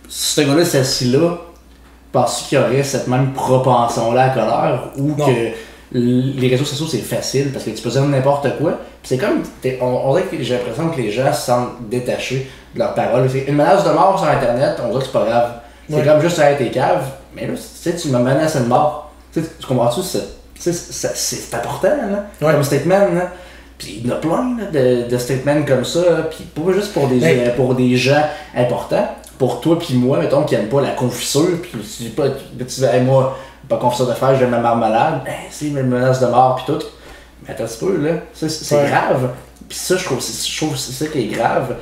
Si 0.07 0.35
ce 0.35 0.41
gars-là, 0.41 0.65
c'est 0.65 0.79
assis 0.79 1.05
là, 1.11 1.37
penses-tu 2.11 2.49
qu'il 2.49 2.57
y 2.59 2.61
aurait 2.61 2.83
cette 2.83 3.07
même 3.07 3.33
propension-là 3.33 4.23
à 4.25 4.29
colère? 4.29 4.81
Ou 4.97 5.15
Non. 5.15 5.25
que 5.25 5.31
les 5.91 6.47
réseaux 6.47 6.65
sociaux, 6.65 6.85
c'est 6.89 6.97
facile 6.99 7.51
parce 7.51 7.65
que 7.65 7.71
tu 7.71 7.81
peux 7.81 7.89
dire 7.89 8.03
n'importe 8.03 8.47
quoi? 8.59 8.73
C'est 9.03 9.17
comme, 9.17 9.41
on, 9.81 9.85
on 9.85 10.13
dirait 10.15 10.25
que 10.27 10.43
j'ai 10.43 10.55
l'impression 10.55 10.89
que 10.89 10.97
les 10.97 11.11
gens 11.11 11.31
se 11.33 11.45
sentent 11.47 11.89
détachés 11.89 12.49
de 12.75 12.79
leurs 12.79 12.93
paroles. 12.93 13.27
Une 13.47 13.55
menace 13.55 13.83
de 13.83 13.89
mort 13.91 14.19
sur 14.19 14.27
Internet, 14.27 14.77
on 14.83 14.87
dirait 14.89 14.99
que 14.99 15.05
c'est 15.05 15.11
pas 15.11 15.25
grave. 15.25 15.51
C'est 15.89 15.95
Ouais. 15.95 16.03
comme 16.05 16.21
juste 16.21 16.35
ça 16.37 16.53
tes 16.53 16.69
caves. 16.69 17.05
Mais 17.35 17.47
là, 17.47 17.53
tu 17.53 17.59
sais, 17.59 17.95
tu 17.95 18.09
me 18.09 18.19
menaces 18.19 18.55
de 18.57 18.65
mort. 18.67 19.08
Tu 19.59 19.67
comprends-tu? 19.67 20.01
C'est, 20.57 21.53
important, 21.55 21.87
là, 21.87 22.25
Ouais. 22.41 22.53
comme 22.53 22.63
statement. 22.63 22.99
Là. 23.13 23.31
Puis 23.77 24.01
il 24.03 24.07
y 24.07 24.11
en 24.11 24.15
a 24.15 24.17
plein 24.19 24.57
là, 24.57 24.65
de, 24.71 25.09
de 25.09 25.17
statements 25.17 25.63
comme 25.63 25.85
ça. 25.85 26.01
Puis 26.29 26.43
pas 26.43 26.73
juste 26.73 26.93
pour 26.93 27.07
des, 27.07 27.21
euh, 27.23 27.55
pour 27.55 27.75
des 27.75 27.95
gens 27.95 28.23
importants. 28.55 29.07
Pour 29.37 29.61
toi 29.61 29.79
puis 29.79 29.93
moi, 29.95 30.19
mettons, 30.19 30.43
qui 30.43 30.55
n'aiment 30.55 30.67
pas 30.67 30.81
la 30.81 30.89
confissure. 30.91 31.61
Puis 31.61 31.71
tu 31.71 32.03
dis 32.03 32.09
pas, 32.09 32.25
tu 32.29 32.65
dis, 32.65 32.83
hey, 32.83 33.01
moi, 33.01 33.37
pas 33.69 33.77
confisseur 33.77 34.07
de 34.07 34.13
frère, 34.13 34.35
j'aime 34.37 34.49
ma 34.49 34.59
marmelade. 34.59 35.21
Ben, 35.23 35.31
c'est 35.49 35.67
une 35.67 35.81
menace 35.83 36.19
de 36.19 36.25
mort 36.27 36.55
puis 36.55 36.73
tout. 36.73 36.83
Mais 37.43 37.51
attends 37.53 37.63
un 37.63 37.67
petit 37.67 37.77
peu, 37.85 37.97
là. 37.97 38.11
C'est, 38.33 38.75
Ouais. 38.75 38.89
grave. 38.89 39.29
Puis 39.69 39.77
ça, 39.77 39.95
je 39.95 40.03
trouve, 40.03 40.19
je 40.21 40.57
trouve 40.57 40.73
que 40.73 40.77
c'est 40.77 41.05
ça 41.05 41.09
qui 41.09 41.19
est 41.21 41.27
grave. 41.27 41.75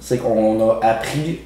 C'est 0.00 0.16
qu'on 0.18 0.70
a 0.70 0.78
appris 0.86 1.40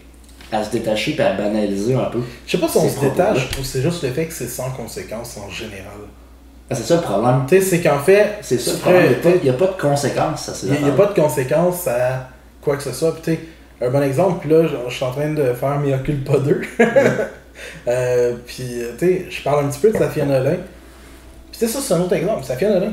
à 0.50 0.64
se 0.64 0.70
détacher 0.70 1.12
puis 1.12 1.22
à 1.22 1.34
banaliser 1.34 1.94
un 1.94 2.04
peu. 2.06 2.20
Je 2.46 2.52
sais 2.52 2.58
pas 2.58 2.68
si 2.68 2.78
on 2.78 2.88
se 2.88 3.00
détache 3.00 3.48
ou 3.60 3.64
c'est 3.64 3.82
juste 3.82 4.02
le 4.02 4.10
fait 4.10 4.26
que 4.26 4.32
c'est 4.32 4.48
sans 4.48 4.70
conséquence 4.70 5.36
en 5.36 5.50
général. 5.50 6.00
Ah, 6.70 6.74
c'est 6.74 6.82
ça 6.82 6.96
le 6.96 7.02
problème. 7.02 7.44
Tu 7.48 7.56
sais, 7.56 7.62
c'est 7.62 7.80
qu'en 7.80 7.98
fait, 7.98 8.38
C'est 8.42 8.58
ça 8.58 8.72
le 8.72 8.78
problème. 8.78 9.14
Il 9.24 9.42
n'y 9.42 9.48
a, 9.48 9.52
pas- 9.54 9.64
a 9.64 9.68
pas 9.68 9.74
de 9.74 9.80
conséquences 9.80 10.48
à 10.48 10.54
ces 10.54 10.66
Il 10.66 10.82
n'y 10.82 10.90
a, 10.90 10.92
pas 10.92 11.06
de 11.06 11.14
conséquences 11.14 11.86
à 11.88 12.28
quoi 12.60 12.76
que 12.76 12.82
ce 12.82 12.92
soit. 12.92 13.12
Puis, 13.14 13.22
tu 13.22 13.30
sais, 13.32 13.40
un 13.86 13.90
bon 13.90 14.02
exemple, 14.02 14.40
puis 14.40 14.50
là, 14.50 14.66
je, 14.88 14.94
suis 14.94 15.04
en 15.04 15.12
train 15.12 15.32
de 15.32 15.52
faire 15.54 15.78
Mea 15.80 15.98
Culpa 15.98 16.38
2. 16.38 16.60
euh, 17.88 18.34
puis, 18.46 18.82
tu 18.98 19.06
sais, 19.06 19.26
je 19.30 19.42
parle 19.42 19.64
un 19.64 19.68
petit 19.68 19.80
peu 19.80 19.90
de 19.90 19.96
Safia 19.96 20.26
Nolin. 20.26 20.56
Puis, 21.50 21.58
tu 21.60 21.66
sais, 21.66 21.68
ça, 21.68 21.78
c'est 21.80 21.94
un 21.94 22.00
autre 22.00 22.12
exemple. 22.14 22.44
Safia 22.44 22.68
Nolin. 22.70 22.92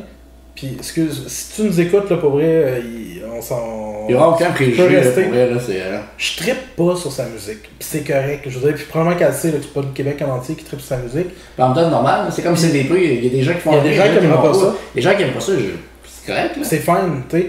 Puis, 0.56 0.74
excuse, 0.78 1.26
si 1.28 1.54
tu 1.56 1.68
nous 1.68 1.82
écoutes, 1.82 2.10
là, 2.10 2.18
pour 2.18 2.32
vrai, 2.32 2.46
euh, 2.46 2.80
il- 2.80 3.22
on 3.38 3.42
s'en. 3.42 4.06
Il 4.08 4.12
n'y 4.12 4.16
aura 4.16 4.30
aucun 4.30 4.52
préjugé. 4.52 4.78
là, 4.90 5.02
pour 5.24 5.34
vrai, 5.34 5.50
là, 5.50 5.58
c'est, 5.66 5.82
euh, 5.82 5.98
Je 6.18 6.38
trippe 6.38 6.76
pas 6.78 6.96
sur 6.96 7.12
sa 7.12 7.26
musique. 7.26 7.64
Puis, 7.64 7.72
c'est 7.82 8.04
correct. 8.08 8.44
Je 8.48 8.58
veux 8.60 8.68
dire, 8.68 8.76
puis, 8.76 8.86
probablement 8.86 9.18
qu'elle 9.20 9.34
sait, 9.34 9.52
là, 9.52 9.58
que 9.58 9.64
c'est 9.64 9.74
pas 9.74 9.82
le 9.82 9.88
Québec 9.94 10.22
en 10.26 10.32
entier 10.36 10.56
qui 10.56 10.64
trippe 10.64 10.80
sur 10.80 10.88
sa 10.96 10.98
musique. 10.98 11.28
En 11.58 11.68
même 11.68 11.76
temps, 11.76 11.90
normal, 11.90 12.30
c'est 12.34 12.42
comme 12.42 12.56
si 12.56 12.68
c'est 12.68 12.72
des 12.72 12.86
prix, 12.86 13.04
il 13.04 13.24
y 13.26 13.28
a 13.28 13.30
des 13.32 13.42
gens 13.44 13.54
qui 13.54 13.60
font 13.60 13.72
Il 13.74 13.78
y 13.78 13.80
a 13.80 13.84
des 13.84 13.94
gens 13.96 14.04
qui 14.04 14.26
aiment 14.26 14.32
pas 14.42 14.54
ça. 14.54 14.76
Les 14.96 15.02
gens 15.02 15.16
qui 15.16 15.24
aiment 15.24 15.34
pas 15.34 15.40
ça, 15.42 15.52
je- 15.58 16.10
c'est 16.10 16.32
correct. 16.32 16.56
Là. 16.58 16.64
C'est 16.64 16.80
fine, 16.80 17.22
tu 17.30 17.38
sais. 17.38 17.48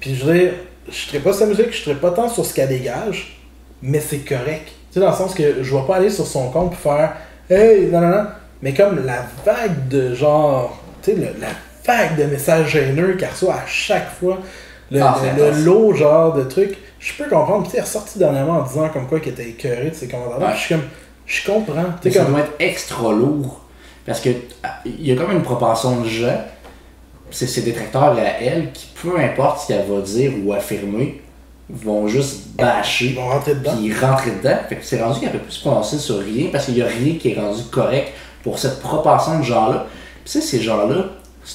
Puis 0.00 0.14
je 0.16 0.24
veux 0.24 0.34
dire, 0.38 0.52
je 0.88 0.94
serais 0.96 1.18
pas 1.20 1.32
sa 1.32 1.46
musique, 1.46 1.70
je 1.72 1.78
serais 1.84 1.94
pas 1.96 2.10
tant 2.10 2.28
sur 2.28 2.44
ce 2.44 2.52
qu'elle 2.54 2.68
dégage, 2.68 3.38
mais 3.82 4.00
c'est 4.00 4.18
correct. 4.28 4.66
Tu 4.90 4.94
sais, 4.94 5.00
dans 5.00 5.10
le 5.10 5.16
sens 5.16 5.32
que 5.34 5.62
je 5.62 5.74
vais 5.76 5.82
pas 5.86 5.96
aller 5.96 6.10
sur 6.10 6.26
son 6.26 6.50
compte 6.50 6.70
pour 6.72 6.80
faire 6.92 7.12
Hey, 7.50 7.86
non, 7.86 8.00
non, 8.00 8.08
non. 8.08 8.24
Mais 8.62 8.74
comme 8.74 9.04
la 9.06 9.24
vague 9.46 9.88
de 9.88 10.14
genre, 10.14 10.82
tu 11.02 11.12
sais, 11.12 11.16
la 11.40 11.48
vague 11.88 12.16
de 12.18 12.24
messages 12.24 12.76
haineux 12.76 13.14
qu'elle 13.18 13.30
reçoit 13.30 13.54
à 13.54 13.66
chaque 13.66 14.10
fois, 14.20 14.38
le, 14.90 15.00
Ah, 15.02 15.16
le- 15.36 15.50
le 15.50 15.64
lot 15.64 15.94
genre 15.94 16.32
de 16.34 16.44
trucs, 16.44 16.76
je 17.00 17.12
peux 17.14 17.28
comprendre. 17.28 17.62
Puis 17.62 17.72
elle 17.74 17.78
est 17.80 17.82
ressortie 17.82 18.18
dernièrement 18.18 18.58
en 18.58 18.62
disant 18.62 18.88
comme 18.90 19.06
quoi 19.08 19.18
qu'elle 19.20 19.32
était 19.32 19.48
écœurée 19.48 19.90
de 19.90 19.94
ces 19.94 20.06
commentaires-là. 20.08 20.46
Ouais. 20.48 20.52
Je 20.54 20.60
suis 20.60 20.74
comme, 20.74 20.84
je 21.26 21.46
comprends. 21.50 21.84
Ça 22.02 22.10
comme, 22.10 22.30
doit 22.32 22.40
être 22.40 22.52
extra 22.58 23.12
lourd. 23.12 23.60
Parce 24.06 24.20
que 24.20 24.30
ah, 24.62 24.80
il 24.86 25.06
y 25.06 25.12
a 25.12 25.16
comme 25.16 25.32
une 25.32 25.42
propension 25.42 26.00
de 26.00 26.08
gens, 26.08 26.40
c'est 27.30 27.46
ses 27.46 27.60
détracteurs 27.62 28.16
à 28.16 28.22
elle, 28.40 28.72
qui 28.72 28.86
peu 29.02 29.18
importe 29.20 29.60
ce 29.62 29.66
qu'elle 29.68 29.84
va 29.86 30.00
dire 30.00 30.32
ou 30.42 30.52
affirmer, 30.54 31.20
vont 31.68 32.08
juste 32.08 32.46
ils 32.48 32.56
bâcher, 32.56 33.12
vont 33.12 33.28
rentrer 33.28 33.54
dedans. 33.54 33.72
puis 33.76 33.92
rentrer 33.94 34.30
dedans. 34.30 34.56
Fait 34.68 34.76
que 34.76 34.84
c'est 34.84 35.02
rendu 35.02 35.20
qu'elle 35.20 35.32
peut 35.32 35.38
plus 35.38 35.52
se 35.52 35.60
prononcer 35.60 35.98
sur 35.98 36.18
rien 36.20 36.46
parce 36.50 36.64
qu'il 36.64 36.74
n'y 36.74 36.82
a 36.82 36.86
rien 36.86 37.16
qui 37.20 37.32
est 37.32 37.38
rendu 37.38 37.62
correct 37.70 38.12
pour 38.42 38.58
cette 38.58 38.80
propension 38.80 39.38
de 39.40 39.44
gens-là. 39.44 39.86
Puis 40.24 40.32
tu 40.32 40.40
sais, 40.40 40.46
ces 40.46 40.62
gens-là, 40.62 41.04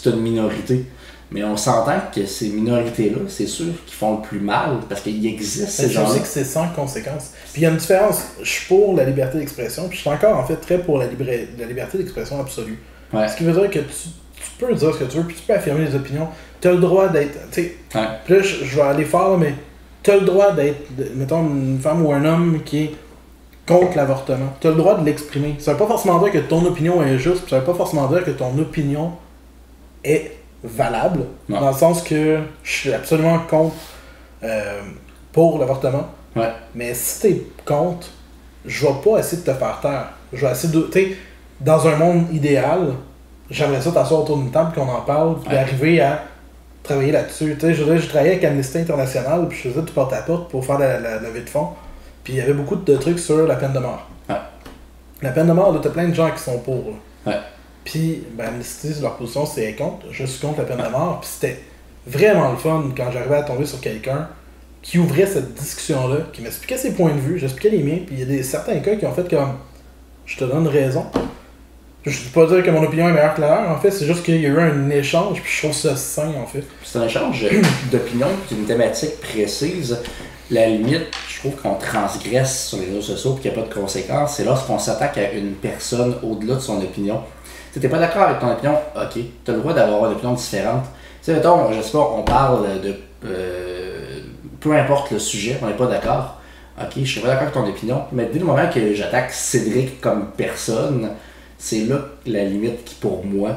c'est 0.02 0.10
une 0.10 0.22
minorité. 0.22 0.86
Mais 1.32 1.44
on 1.44 1.58
s'entend 1.58 2.00
que 2.14 2.26
ces 2.28 2.50
minorités-là, 2.50 3.22
c'est 3.28 3.48
sûr 3.48 3.66
qu'ils 3.88 3.96
font 3.96 4.18
le 4.18 4.22
plus 4.22 4.40
mal 4.40 4.78
parce 4.88 5.02
qu'il 5.02 5.26
existe 5.26 5.70
ces 5.70 5.88
Mais 5.88 5.94
je 5.94 6.06
sais 6.06 6.20
que 6.20 6.28
c'est 6.28 6.44
sans 6.44 6.68
conséquence. 6.70 7.32
Puis 7.52 7.62
il 7.62 7.64
y 7.64 7.66
a 7.66 7.70
une 7.72 7.78
différence. 7.78 8.22
Je 8.44 8.50
suis 8.50 8.68
pour 8.68 8.96
la 8.96 9.04
liberté 9.04 9.40
d'expression, 9.40 9.88
puis 9.88 9.96
je 9.98 10.02
suis 10.02 10.10
encore 10.12 10.38
en 10.38 10.46
fait 10.46 10.58
très 10.58 10.78
pour 10.78 11.00
la, 11.00 11.06
la 11.08 11.66
liberté 11.66 11.98
d'expression 11.98 12.40
absolue. 12.40 12.78
Ouais. 13.12 13.28
Ce 13.28 13.36
qui 13.36 13.46
veut 13.46 13.52
dire 13.54 13.70
que 13.72 13.80
tu, 13.80 14.10
tu 14.36 14.52
peux 14.60 14.74
dire 14.76 14.94
ce 14.94 15.00
que 15.00 15.06
tu 15.06 15.18
veux, 15.18 15.24
puis 15.24 15.36
tu 15.36 15.42
peux 15.42 15.54
affirmer 15.54 15.86
les 15.86 15.96
opinions. 15.96 16.28
Tu 16.62 16.68
as 16.68 16.72
le 16.74 16.78
droit 16.80 17.08
d'être. 17.08 17.50
Tu 17.52 17.62
sais, 17.64 17.76
Ouais. 17.96 18.08
puis 18.26 18.36
là, 18.36 18.42
je, 18.42 18.66
je 18.66 18.76
vais 18.76 18.82
aller 18.84 19.06
fort, 19.06 19.38
mais 19.40 19.56
tu 20.04 20.12
as 20.12 20.18
le 20.18 20.26
droit 20.26 20.52
d'être, 20.52 20.88
mettons, 21.16 21.42
une 21.42 21.80
femme 21.80 22.06
ou 22.06 22.12
un 22.14 22.26
homme 22.26 22.60
qui 22.64 22.78
est 22.84 22.92
contre 23.68 23.98
l'avortement. 23.98 24.54
Tu 24.60 24.68
as 24.68 24.72
le 24.72 24.76
droit 24.78 25.00
de 25.00 25.06
l'exprimer. 25.06 25.56
Ça 25.58 25.72
veut 25.72 25.80
pas 25.80 25.88
forcément 25.88 26.20
dire 26.20 26.32
que 26.32 26.38
ton 26.40 26.64
opinion 26.66 27.02
est 27.02 27.18
juste, 27.18 27.42
puis 27.42 27.50
ça 27.50 27.60
veut 27.60 27.66
pas 27.66 27.74
forcément 27.74 28.08
dire 28.08 28.24
que 28.24 28.32
ton 28.32 28.56
opinion 28.60 29.14
est 30.04 30.32
valable. 30.64 31.26
Dans 31.50 31.68
le 31.70 31.74
sens 31.76 32.02
que 32.02 32.40
je 32.64 32.72
suis 32.72 32.94
absolument 32.94 33.40
contre 33.50 33.76
euh, 34.44 34.82
pour 35.32 35.60
l'avortement. 35.60 36.08
Ouais. 36.36 36.50
Mais 36.76 36.94
si 36.94 37.22
t'es 37.22 37.42
contre, 37.66 38.08
je 38.66 38.86
vais 38.88 38.94
pas 39.04 39.20
essayer 39.20 39.42
de 39.42 39.46
te 39.52 39.54
faire 39.58 39.80
taire. 39.82 40.08
Je 40.32 40.46
vais 40.46 40.52
essayer 40.52 40.74
de. 40.74 40.90
Dans 41.62 41.88
un 41.88 41.96
monde 41.96 42.26
idéal, 42.34 42.94
j'aimerais 43.50 43.82
ça 43.82 43.92
t'asseoir 43.92 44.22
autour 44.22 44.38
d'une 44.38 44.52
table, 44.52 44.74
qu'on 44.74 44.88
en 44.90 45.02
parle, 45.02 45.40
puis 45.42 45.50
Ouais. 45.54 45.58
arriver 45.60 46.02
à 46.02 46.24
travailler 46.82 47.12
là-dessus. 47.12 47.56
Tu 47.60 47.68
sais, 47.68 47.74
je 47.74 48.08
travaillais 48.10 48.32
avec 48.34 48.44
Amnesty 48.44 48.80
International, 48.80 49.48
puis 49.48 49.58
je 49.64 49.70
faisais 49.70 49.82
du 49.82 49.92
porte-à-porte 49.92 50.50
pour 50.50 50.66
faire 50.66 50.80
la, 50.80 51.00
la, 51.00 51.16
la 51.16 51.20
levée 51.22 51.42
de 51.42 51.50
fonds. 51.50 51.70
Puis 52.24 52.34
il 52.34 52.40
y 52.40 52.42
avait 52.42 52.54
beaucoup 52.54 52.76
de 52.76 52.96
trucs 52.98 53.20
sur 53.20 53.46
la 53.48 53.56
peine 53.56 53.74
de 53.74 53.80
mort. 53.80 54.08
Ouais. 54.30 54.36
La 55.22 55.32
peine 55.32 55.48
de 55.48 55.54
mort, 55.54 55.72
là, 55.72 55.80
t'as 55.82 55.90
plein 55.90 56.08
de 56.08 56.14
gens 56.14 56.32
qui 56.32 56.42
sont 56.42 56.58
pour. 56.60 56.76
là. 56.76 56.96
Puis, 57.84 58.24
ben, 58.34 58.48
Amnesty, 58.48 58.94
leur 59.02 59.18
position, 59.18 59.46
c'est 59.46 59.74
contre. 59.74 60.06
Je 60.12 60.26
suis 60.26 60.40
contre 60.40 60.60
la 60.60 60.66
peine 60.66 60.78
de 60.78 60.90
mort. 60.90 61.20
Puis 61.22 61.30
c'était 61.34 61.60
vraiment 62.08 62.52
le 62.52 62.58
fun 62.58 62.84
quand 62.96 63.12
j'arrivais 63.12 63.38
à 63.38 63.44
tomber 63.44 63.66
sur 63.66 63.82
quelqu'un 63.82 64.28
qui 64.82 65.00
ouvrait 65.00 65.26
cette 65.26 65.54
discussion-là, 65.54 66.18
qui 66.34 66.42
m'expliquait 66.42 66.78
ses 66.78 66.92
points 66.92 67.16
de 67.16 67.20
vue, 67.20 67.40
j'expliquais 67.40 67.70
les 67.70 67.84
miens, 67.84 68.00
puis 68.06 68.16
il 68.16 68.20
y 68.20 68.24
a 68.24 68.26
des, 68.26 68.44
certains 68.44 68.80
cas 68.80 68.96
qui 68.98 69.06
ont 69.06 69.14
fait 69.14 69.28
comme 69.30 69.54
je 70.26 70.38
te 70.38 70.44
donne 70.44 70.68
raison. 70.68 71.06
Je 72.06 72.10
ne 72.10 72.26
veux 72.26 72.32
pas 72.32 72.54
dire 72.54 72.66
que 72.66 72.70
mon 72.70 72.84
opinion 72.84 73.08
est 73.08 73.14
meilleure 73.14 73.34
que 73.34 73.40
la 73.40 73.62
leur, 73.62 73.72
en 73.72 73.80
fait, 73.80 73.90
c'est 73.90 74.06
juste 74.06 74.24
qu'il 74.24 74.42
y 74.42 74.46
a 74.46 74.50
eu 74.50 74.60
un 74.60 74.90
échange, 74.90 75.42
puis 75.42 75.50
je 75.50 75.60
trouve 75.62 75.74
ça 75.74 75.96
sain, 75.96 76.34
en 76.42 76.46
fait. 76.46 76.64
C'est 76.84 77.00
un 77.00 77.06
échange 77.06 77.46
d'opinion 77.92 78.28
d'une 78.52 78.66
thématique 78.66 79.22
précise. 79.22 79.98
La 80.52 80.68
limite, 80.68 81.08
je 81.30 81.40
trouve 81.40 81.56
qu'on 81.56 81.76
transgresse 81.76 82.68
sur 82.68 82.80
les 82.80 82.88
réseaux 82.88 83.02
sociaux 83.02 83.38
et 83.38 83.42
qu'il 83.42 83.52
n'y 83.52 83.58
a 83.58 83.62
pas 83.62 83.70
de 83.70 83.74
conséquences, 83.74 84.36
c'est 84.36 84.44
lorsqu'on 84.44 84.80
s'attaque 84.80 85.18
à 85.18 85.32
une 85.32 85.54
personne 85.54 86.18
au-delà 86.24 86.56
de 86.56 86.60
son 86.60 86.82
opinion. 86.82 87.22
Tu 87.74 87.80
n'es 87.80 87.88
pas 87.90 87.98
d'accord 88.00 88.24
avec 88.24 88.40
ton 88.40 88.52
opinion, 88.52 88.76
ok, 88.96 89.14
tu 89.44 89.52
as 89.52 89.54
le 89.54 89.60
droit 89.60 89.74
d'avoir 89.74 90.06
une 90.06 90.14
opinion 90.18 90.34
différente. 90.34 90.84
Tu 90.84 91.26
sais, 91.26 91.34
mettons, 91.34 91.72
je 91.74 91.82
sais 91.82 91.92
pas, 91.92 92.14
on 92.18 92.22
parle 92.24 92.82
de. 92.82 92.96
euh, 93.26 94.20
peu 94.60 94.74
importe 94.76 95.12
le 95.12 95.20
sujet, 95.20 95.58
on 95.62 95.68
n'est 95.68 95.74
pas 95.74 95.88
d'accord. 95.88 96.40
Ok, 96.80 96.92
je 96.98 97.04
suis 97.06 97.20
pas 97.22 97.28
d'accord 97.28 97.44
avec 97.44 97.54
ton 97.54 97.68
opinion, 97.68 98.04
mais 98.12 98.30
dès 98.32 98.40
le 98.40 98.46
moment 98.46 98.68
que 98.74 98.94
j'attaque 98.94 99.32
Cédric 99.32 100.00
comme 100.02 100.28
personne, 100.38 101.12
c'est 101.58 101.86
là 101.86 102.00
la 102.26 102.44
limite 102.46 102.84
qui, 102.84 102.96
pour 102.96 103.26
moi, 103.26 103.52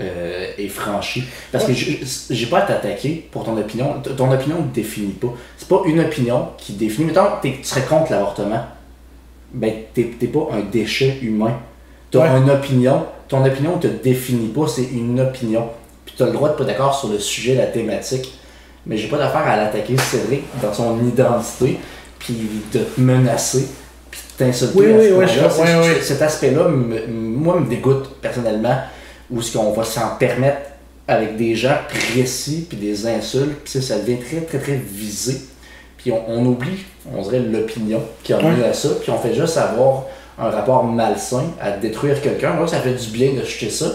euh, 0.00 0.46
est 0.58 0.68
franchie. 0.68 1.24
Parce 1.50 1.64
que 1.66 1.72
j'ai 1.72 2.46
pas 2.46 2.58
à 2.60 2.62
t'attaquer 2.62 3.28
pour 3.30 3.44
ton 3.44 3.56
opinion. 3.58 4.00
Ton 4.16 4.30
opinion 4.32 4.56
ne 4.62 4.68
définit 4.72 5.12
pas. 5.12 5.32
C'est 5.56 5.68
pas 5.68 5.82
une 5.86 6.00
opinion 6.00 6.48
qui 6.58 6.72
définit. 6.74 7.06
Mettons, 7.08 7.26
t'es- 7.42 7.56
tu 7.58 7.64
serais 7.64 7.82
contre 7.82 8.10
l'avortement. 8.12 8.64
Ben, 9.52 9.72
t'es 9.92 10.10
t'es 10.18 10.26
pas 10.28 10.48
un 10.52 10.60
déchet 10.60 11.18
humain. 11.22 11.58
T'as 12.12 12.20
Ouais. 12.32 12.38
une 12.38 12.50
opinion. 12.50 13.06
Ton 13.28 13.44
opinion 13.44 13.78
te 13.78 13.86
définit 13.88 14.48
pas, 14.48 14.66
c'est 14.68 14.84
une 14.84 15.18
opinion. 15.20 15.68
Puis 16.04 16.14
t'as 16.16 16.26
le 16.26 16.32
droit 16.32 16.50
de 16.50 16.54
pas 16.54 16.64
d'accord 16.64 16.94
sur 16.94 17.08
le 17.08 17.18
sujet, 17.18 17.54
la 17.56 17.66
thématique. 17.66 18.38
Mais 18.86 18.96
j'ai 18.96 19.08
pas 19.08 19.16
d'affaire 19.18 19.46
à 19.46 19.56
l'attaquer 19.56 19.96
Cédric 19.96 20.42
dans 20.62 20.72
son 20.72 20.98
identité, 21.06 21.78
puis 22.18 22.34
de 22.72 22.78
te 22.80 23.00
menacer, 23.00 23.66
puis 24.10 24.20
de 24.38 24.44
t'insulter. 24.44 24.78
Oui, 24.78 24.92
à 24.92 24.96
oui, 24.96 25.26
ce 25.28 25.60
oui, 25.62 25.68
oui, 25.82 25.94
Cet 26.02 26.20
aspect-là, 26.20 26.68
moi, 27.08 27.58
me 27.60 27.68
dégoûte 27.68 28.16
personnellement, 28.20 28.76
où 29.30 29.40
ce 29.40 29.56
qu'on 29.56 29.72
va 29.72 29.84
s'en 29.84 30.16
permettre 30.18 30.62
avec 31.08 31.36
des 31.36 31.54
gens 31.54 31.76
précis, 31.88 32.66
puis 32.68 32.76
des 32.76 33.06
insultes, 33.06 33.60
puis 33.64 33.72
ça, 33.72 33.80
ça 33.80 33.98
devient 34.00 34.18
très, 34.18 34.40
très, 34.40 34.58
très 34.58 34.74
visé. 34.76 35.40
Puis 35.96 36.10
on, 36.12 36.20
on 36.28 36.44
oublie, 36.44 36.84
on 37.16 37.22
dirait, 37.22 37.38
l'opinion 37.38 38.00
qui 38.24 38.32
a 38.32 38.38
mené 38.42 38.64
à 38.64 38.72
ça, 38.74 38.88
puis 39.00 39.10
on 39.12 39.18
fait 39.18 39.34
juste 39.34 39.56
avoir 39.56 40.04
un 40.38 40.50
rapport 40.50 40.84
malsain 40.84 41.44
à 41.60 41.72
détruire 41.72 42.20
quelqu'un. 42.20 42.54
Moi, 42.54 42.66
ça 42.68 42.80
fait 42.80 42.94
du 42.94 43.08
bien 43.10 43.32
de 43.34 43.44
jeter 43.44 43.70
ça, 43.70 43.86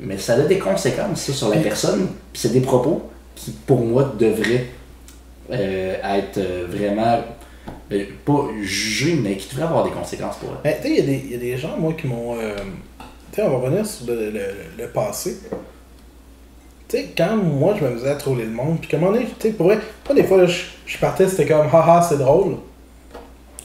mais 0.00 0.18
ça 0.18 0.34
a 0.34 0.40
des 0.40 0.58
conséquences 0.58 1.20
ça, 1.22 1.32
sur 1.32 1.48
la 1.48 1.56
personne, 1.58 2.08
c'est 2.32 2.52
des 2.52 2.60
propos 2.60 3.02
qui, 3.34 3.50
pour 3.52 3.80
moi, 3.80 4.12
devraient 4.18 4.66
euh, 5.50 5.94
être 6.18 6.38
euh, 6.38 6.66
vraiment, 6.68 7.18
euh, 7.92 8.04
pas 8.24 8.46
jugés, 8.62 9.14
mais 9.22 9.36
qui 9.36 9.48
devraient 9.50 9.68
avoir 9.68 9.84
des 9.84 9.90
conséquences 9.90 10.36
pour 10.36 10.50
eux. 10.50 10.56
Ben, 10.64 10.74
tu 10.80 10.88
sais, 10.88 10.94
il 10.94 10.96
y, 10.96 11.00
a 11.00 11.04
des- 11.06 11.22
il 11.26 11.32
y 11.32 11.34
a 11.34 11.38
des 11.38 11.56
gens, 11.58 11.76
moi, 11.78 11.92
qui 11.92 12.06
m'ont. 12.06 12.36
euh, 12.38 12.54
tu 13.30 13.36
sais, 13.36 13.42
on 13.42 13.50
va 13.50 13.66
revenir 13.66 13.84
sur 13.86 14.06
le, 14.06 14.30
le- 14.30 14.54
le 14.78 14.86
passé. 14.88 15.36
Tu 16.88 16.96
sais, 16.98 17.08
quand 17.16 17.36
moi, 17.36 17.74
je 17.78 17.84
m'amusais 17.84 18.08
à 18.10 18.14
troller 18.14 18.44
le 18.44 18.50
monde, 18.50 18.78
puis 18.80 18.88
comment 18.90 19.08
on 19.08 19.14
est, 19.14 19.20
tu 19.24 19.28
sais, 19.40 19.50
pour 19.50 19.66
vrai, 19.66 19.78
pas 20.06 20.14
des 20.14 20.24
fois, 20.24 20.38
là, 20.38 20.46
je, 20.46 20.62
je 20.86 20.98
partais, 20.98 21.28
c'était 21.28 21.46
comme, 21.46 21.66
haha, 21.72 22.02
c'est 22.08 22.18
drôle. 22.18 22.56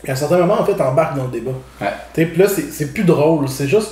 Puis 0.01 0.11
à 0.11 0.13
un 0.13 0.17
certain 0.17 0.37
moment, 0.37 0.59
en 0.59 0.65
fait, 0.65 0.75
t'embarques 0.75 1.15
dans 1.17 1.25
le 1.25 1.31
débat. 1.31 1.51
Ouais. 1.81 1.87
Tu 2.13 2.25
puis 2.27 2.41
là, 2.41 2.47
c'est 2.47 2.93
plus 2.93 3.03
drôle, 3.03 3.47
c'est 3.49 3.67
juste. 3.67 3.91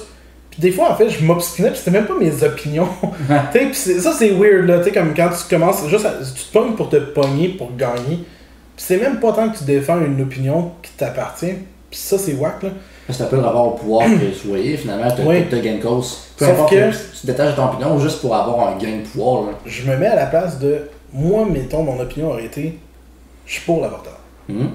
Puis 0.52 0.62
des 0.62 0.72
fois, 0.72 0.92
en 0.92 0.96
fait, 0.96 1.10
je 1.10 1.24
m'obstinais, 1.24 1.70
puis 1.70 1.78
c'était 1.80 1.92
même 1.92 2.06
pas 2.06 2.16
mes 2.20 2.44
opinions. 2.44 2.88
tu 3.52 3.60
puis 3.60 3.74
ça, 3.76 4.12
c'est 4.14 4.30
weird, 4.32 4.66
là. 4.68 4.80
Tu 4.80 4.86
sais, 4.86 4.92
comme 4.92 5.14
quand 5.14 5.30
tu 5.30 5.56
commences, 5.56 5.88
juste 5.88 6.06
à- 6.06 6.14
tu 6.24 6.44
te 6.44 6.54
pognes 6.54 6.74
pour 6.74 6.90
te 6.90 6.96
pogner, 6.98 7.50
pour 7.50 7.76
gagner. 7.76 8.18
Puis 8.76 8.86
c'est 8.86 8.98
même 8.98 9.20
pas 9.20 9.34
tant 9.34 9.50
que 9.50 9.58
tu 9.58 9.64
défends 9.66 10.00
une 10.00 10.22
opinion 10.22 10.72
qui 10.82 10.92
t'appartient. 10.94 11.54
Puis 11.90 12.00
ça, 12.00 12.18
c'est 12.18 12.34
whack, 12.34 12.64
là. 12.64 12.70
C'est 13.10 13.24
un 13.24 13.28
peu 13.28 13.38
le 13.38 13.42
rapport 13.44 13.68
au 13.68 13.72
pouvoir 13.72 14.06
que 14.06 14.40
tu 14.42 14.48
voyais, 14.50 14.76
finalement, 14.76 15.10
tu 15.16 15.22
Oui. 15.24 15.38
as 15.52 15.60
gain 15.60 15.76
de 15.78 15.82
cause. 15.82 16.20
Peu 16.38 16.46
Sauf 16.46 16.70
que- 16.70 16.76
que 16.76 16.96
tu 17.22 17.26
détaches 17.28 17.56
ton 17.56 17.66
opinion 17.66 17.98
juste 18.00 18.20
pour 18.22 18.36
avoir 18.36 18.68
un 18.70 18.78
gain 18.78 18.98
de 18.98 19.04
pouvoir. 19.04 19.44
Là. 19.44 19.52
Je 19.66 19.90
me 19.90 19.96
mets 19.98 20.08
à 20.08 20.16
la 20.16 20.26
place 20.26 20.60
de. 20.60 20.80
Moi, 21.14 21.46
mettons, 21.50 21.84
mon 21.84 22.00
opinion 22.00 22.30
aurait 22.32 22.46
été. 22.46 22.78
Je 23.46 23.54
suis 23.54 23.62
pour 23.66 23.82
l'avortement. 23.82 24.12
Hum? 24.50 24.72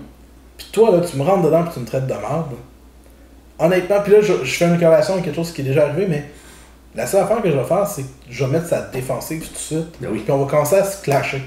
Puis 0.63 0.71
toi, 0.73 0.91
là, 0.91 1.01
tu 1.01 1.17
me 1.17 1.23
rentres 1.23 1.43
dedans 1.43 1.63
puis 1.65 1.73
tu 1.75 1.81
me 1.81 1.87
traites 1.87 2.07
de 2.07 2.13
merde. 2.15 2.53
Honnêtement, 3.59 4.01
puis 4.03 4.13
là, 4.13 4.21
je, 4.21 4.45
je 4.45 4.55
fais 4.55 4.65
une 4.67 4.79
corrélation 4.79 5.15
avec 5.15 5.25
quelque 5.27 5.37
chose 5.37 5.53
qui 5.53 5.61
est 5.61 5.65
déjà 5.65 5.87
arrivé, 5.87 6.07
mais 6.09 6.25
la 6.95 7.07
seule 7.07 7.23
affaire 7.23 7.41
que 7.43 7.51
je 7.51 7.57
vais 7.57 7.65
faire, 7.65 7.87
c'est 7.87 8.03
que 8.03 8.09
je 8.29 8.45
vais 8.45 8.51
mettre 8.51 8.67
sa 8.69 8.83
défensive 8.83 9.47
tout 9.47 9.53
de 9.53 9.59
suite. 9.59 9.95
Ben 10.01 10.09
oui. 10.13 10.21
Puis 10.25 10.33
on 10.33 10.39
va 10.45 10.51
commencer 10.51 10.77
à 10.77 10.85
se 10.85 11.03
clasher. 11.03 11.43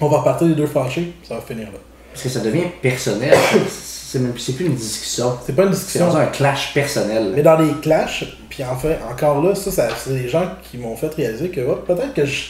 On 0.00 0.08
va 0.08 0.18
repartir 0.18 0.48
les 0.48 0.54
deux 0.54 0.66
fâchés, 0.66 1.12
ça 1.22 1.34
va 1.36 1.40
finir 1.40 1.66
là. 1.66 1.78
Parce 2.12 2.24
que 2.24 2.28
ça 2.28 2.40
devient 2.40 2.64
personnel. 2.82 3.34
C'est 3.68 4.18
même 4.18 4.34
c'est 4.38 4.52
plus 4.52 4.66
une 4.66 4.74
discussion. 4.74 5.38
C'est 5.46 5.54
pas 5.56 5.62
une 5.62 5.72
C'est 5.72 5.78
discussion. 5.84 6.10
rendu 6.10 6.20
un 6.20 6.26
clash 6.26 6.74
personnel. 6.74 7.32
Mais 7.34 7.42
dans 7.42 7.56
les 7.58 7.72
clashs, 7.80 8.24
puis 8.50 8.62
en 8.64 8.76
fait, 8.76 8.98
encore 9.10 9.42
là, 9.42 9.54
ça, 9.54 9.70
ça 9.70 9.88
c'est 9.96 10.12
des 10.12 10.28
gens 10.28 10.44
qui 10.62 10.76
m'ont 10.76 10.94
fait 10.96 11.14
réaliser 11.14 11.48
que 11.48 11.60
ouais, 11.62 11.76
peut-être 11.86 12.12
que 12.12 12.26
je, 12.26 12.42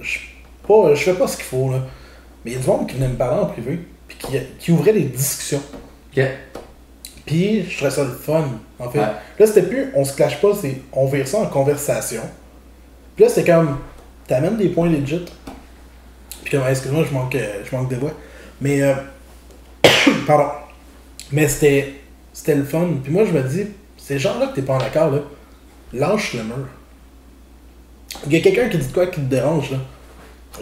je, 0.00 0.18
pas, 0.68 0.94
je 0.94 1.02
fais 1.02 1.14
pas 1.14 1.26
ce 1.26 1.36
qu'il 1.36 1.46
faut, 1.46 1.70
là. 1.70 1.78
Mais 2.44 2.50
il 2.50 2.54
y 2.54 2.56
a 2.58 2.60
du 2.60 2.66
monde 2.66 2.86
qui 2.86 2.96
venait 2.96 3.08
me 3.08 3.16
parler 3.16 3.40
en 3.40 3.46
privé, 3.46 3.80
puis 4.08 4.18
qui, 4.18 4.38
qui 4.58 4.72
ouvrait 4.72 4.92
des 4.92 5.04
discussions. 5.04 5.62
Puis 7.26 7.64
je 7.68 7.76
trouvais 7.76 7.90
ça 7.90 8.04
le 8.04 8.10
fun, 8.10 8.44
en 8.78 8.90
fait. 8.90 8.98
Ouais. 8.98 9.06
Là, 9.38 9.46
c'était 9.46 9.62
plus 9.62 9.90
on 9.94 10.04
se 10.04 10.14
clash 10.14 10.40
pas, 10.40 10.54
c'est 10.60 10.82
on 10.92 11.06
vire 11.06 11.26
ça 11.26 11.38
en 11.38 11.46
conversation. 11.46 12.22
Puis 13.16 13.24
là, 13.24 13.30
c'était 13.30 13.52
comme 13.52 13.78
t'amènes 14.26 14.56
des 14.56 14.68
points 14.68 14.88
legit. 14.88 15.24
Puis 16.42 16.56
comme, 16.56 16.68
excuse-moi, 16.68 17.04
je 17.08 17.14
manque, 17.14 17.34
euh, 17.34 17.62
je 17.64 17.74
manque 17.74 17.88
de 17.88 17.96
voix. 17.96 18.12
Mais, 18.60 18.82
euh, 18.82 18.94
pardon. 20.26 20.50
Mais 21.32 21.48
c'était 21.48 21.94
c'était 22.34 22.56
le 22.56 22.64
fun. 22.64 22.88
Puis 23.02 23.12
moi, 23.12 23.24
je 23.24 23.32
me 23.32 23.42
dis, 23.42 23.66
ces 23.96 24.18
gens-là 24.18 24.48
que 24.48 24.56
t'es 24.56 24.62
pas 24.62 24.74
en 24.74 24.80
accord, 24.80 25.10
là, 25.10 25.20
lâche 25.92 26.34
le 26.34 26.42
mur. 26.42 26.66
Il 28.26 28.32
y 28.32 28.36
a 28.36 28.40
quelqu'un 28.40 28.68
qui 28.68 28.78
dit 28.78 28.92
quoi 28.92 29.06
qui 29.06 29.20
te 29.20 29.26
dérange, 29.26 29.70
là? 29.70 29.78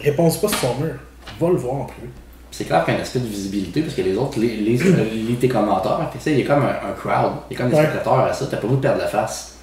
Réponds 0.00 0.30
pas 0.30 0.48
sur 0.48 0.54
son 0.54 0.74
mur. 0.76 0.94
Va 1.40 1.48
le 1.48 1.56
voir 1.56 1.74
en 1.74 1.84
privé. 1.84 2.08
C'est 2.52 2.64
clair 2.64 2.84
qu'il 2.84 2.92
y 2.94 2.96
a 2.96 3.00
un 3.00 3.02
aspect 3.02 3.18
de 3.18 3.26
visibilité 3.26 3.80
parce 3.80 3.94
que 3.94 4.02
les 4.02 4.14
autres 4.16 4.38
lis, 4.38 4.56
lisent 4.58 4.84
euh, 4.86 5.04
lisent 5.12 5.38
tes 5.40 5.48
commentaires. 5.48 5.98
Fait 6.12 6.18
que, 6.30 6.36
il 6.36 6.40
y 6.40 6.48
a 6.48 6.54
comme 6.54 6.62
un, 6.64 6.68
un 6.68 6.92
crowd, 6.96 7.32
il 7.50 7.54
y 7.54 7.56
a 7.56 7.62
comme 7.62 7.70
des 7.70 7.76
Ouais. 7.76 7.82
spectateurs 7.82 8.20
à 8.20 8.32
ça, 8.32 8.46
t'as 8.50 8.58
pas 8.58 8.62
le 8.64 8.68
goût 8.68 8.76
de 8.76 8.80
perdre 8.82 8.98
la 9.00 9.06
face. 9.08 9.56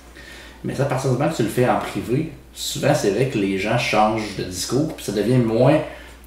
Mais 0.64 0.74
ça, 0.76 0.84
à 0.84 0.86
partir 0.88 1.12
du 1.12 1.18
moment 1.18 1.30
que 1.32 1.36
tu 1.38 1.44
le 1.44 1.50
fais 1.50 1.70
en 1.70 1.78
privé, 1.78 2.32
souvent 2.54 2.94
c'est 2.94 3.12
vrai 3.12 3.28
que 3.28 3.38
les 3.38 3.58
gens 3.60 3.78
changent 3.78 4.36
de 4.38 4.44
discours, 4.44 4.94
puis 4.96 5.06
ça 5.06 5.12
devient 5.14 5.38
moins 5.38 5.78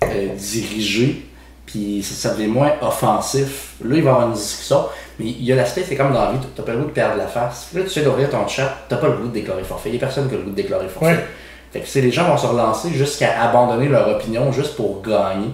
euh, 0.04 0.28
dirigé, 0.36 1.26
puis 1.66 2.02
ça, 2.02 2.28
ça 2.28 2.34
devient 2.36 2.46
moins 2.48 2.72
offensif. 2.80 3.74
Là, 3.84 3.96
il 3.96 4.02
va 4.02 4.10
y 4.10 4.12
avoir 4.12 4.28
une 4.28 4.34
discussion, 4.34 4.84
mais 5.18 5.26
il 5.26 5.42
y 5.44 5.52
a 5.52 5.56
l'aspect, 5.56 5.84
c'est 5.86 5.96
comme 5.96 6.12
dans 6.12 6.24
la 6.26 6.32
vie, 6.32 6.38
t'as 6.56 6.62
pas 6.62 6.72
le 6.72 6.78
goût 6.78 6.84
de 6.86 6.90
perdre 6.90 7.16
la 7.18 7.26
face. 7.26 7.70
Là, 7.74 7.82
tu 7.82 7.88
sais 7.90 8.02
d'ouvrir 8.02 8.30
ton 8.30 8.46
chat, 8.46 8.72
t'as 8.88 8.96
pas 8.96 9.08
le 9.08 9.14
goût 9.16 9.26
de 9.28 9.32
déclarer 9.32 9.64
forfait. 9.64 9.88
Il 9.90 9.94
y 9.94 9.98
a 9.98 10.00
personne 10.00 10.28
qui 10.28 10.34
a 10.34 10.38
le 10.38 10.44
goût 10.44 10.50
de 10.50 10.54
déclarer 10.56 10.88
forfait. 10.88 11.06
Ouais. 11.14 11.24
Fait 11.72 11.80
que 11.80 11.98
les 11.98 12.12
gens 12.12 12.24
vont 12.28 12.36
se 12.36 12.46
relancer 12.46 12.90
jusqu'à 12.92 13.42
abandonner 13.42 13.88
leur 13.88 14.08
opinion 14.08 14.52
juste 14.52 14.76
pour 14.76 15.02
gagner. 15.02 15.48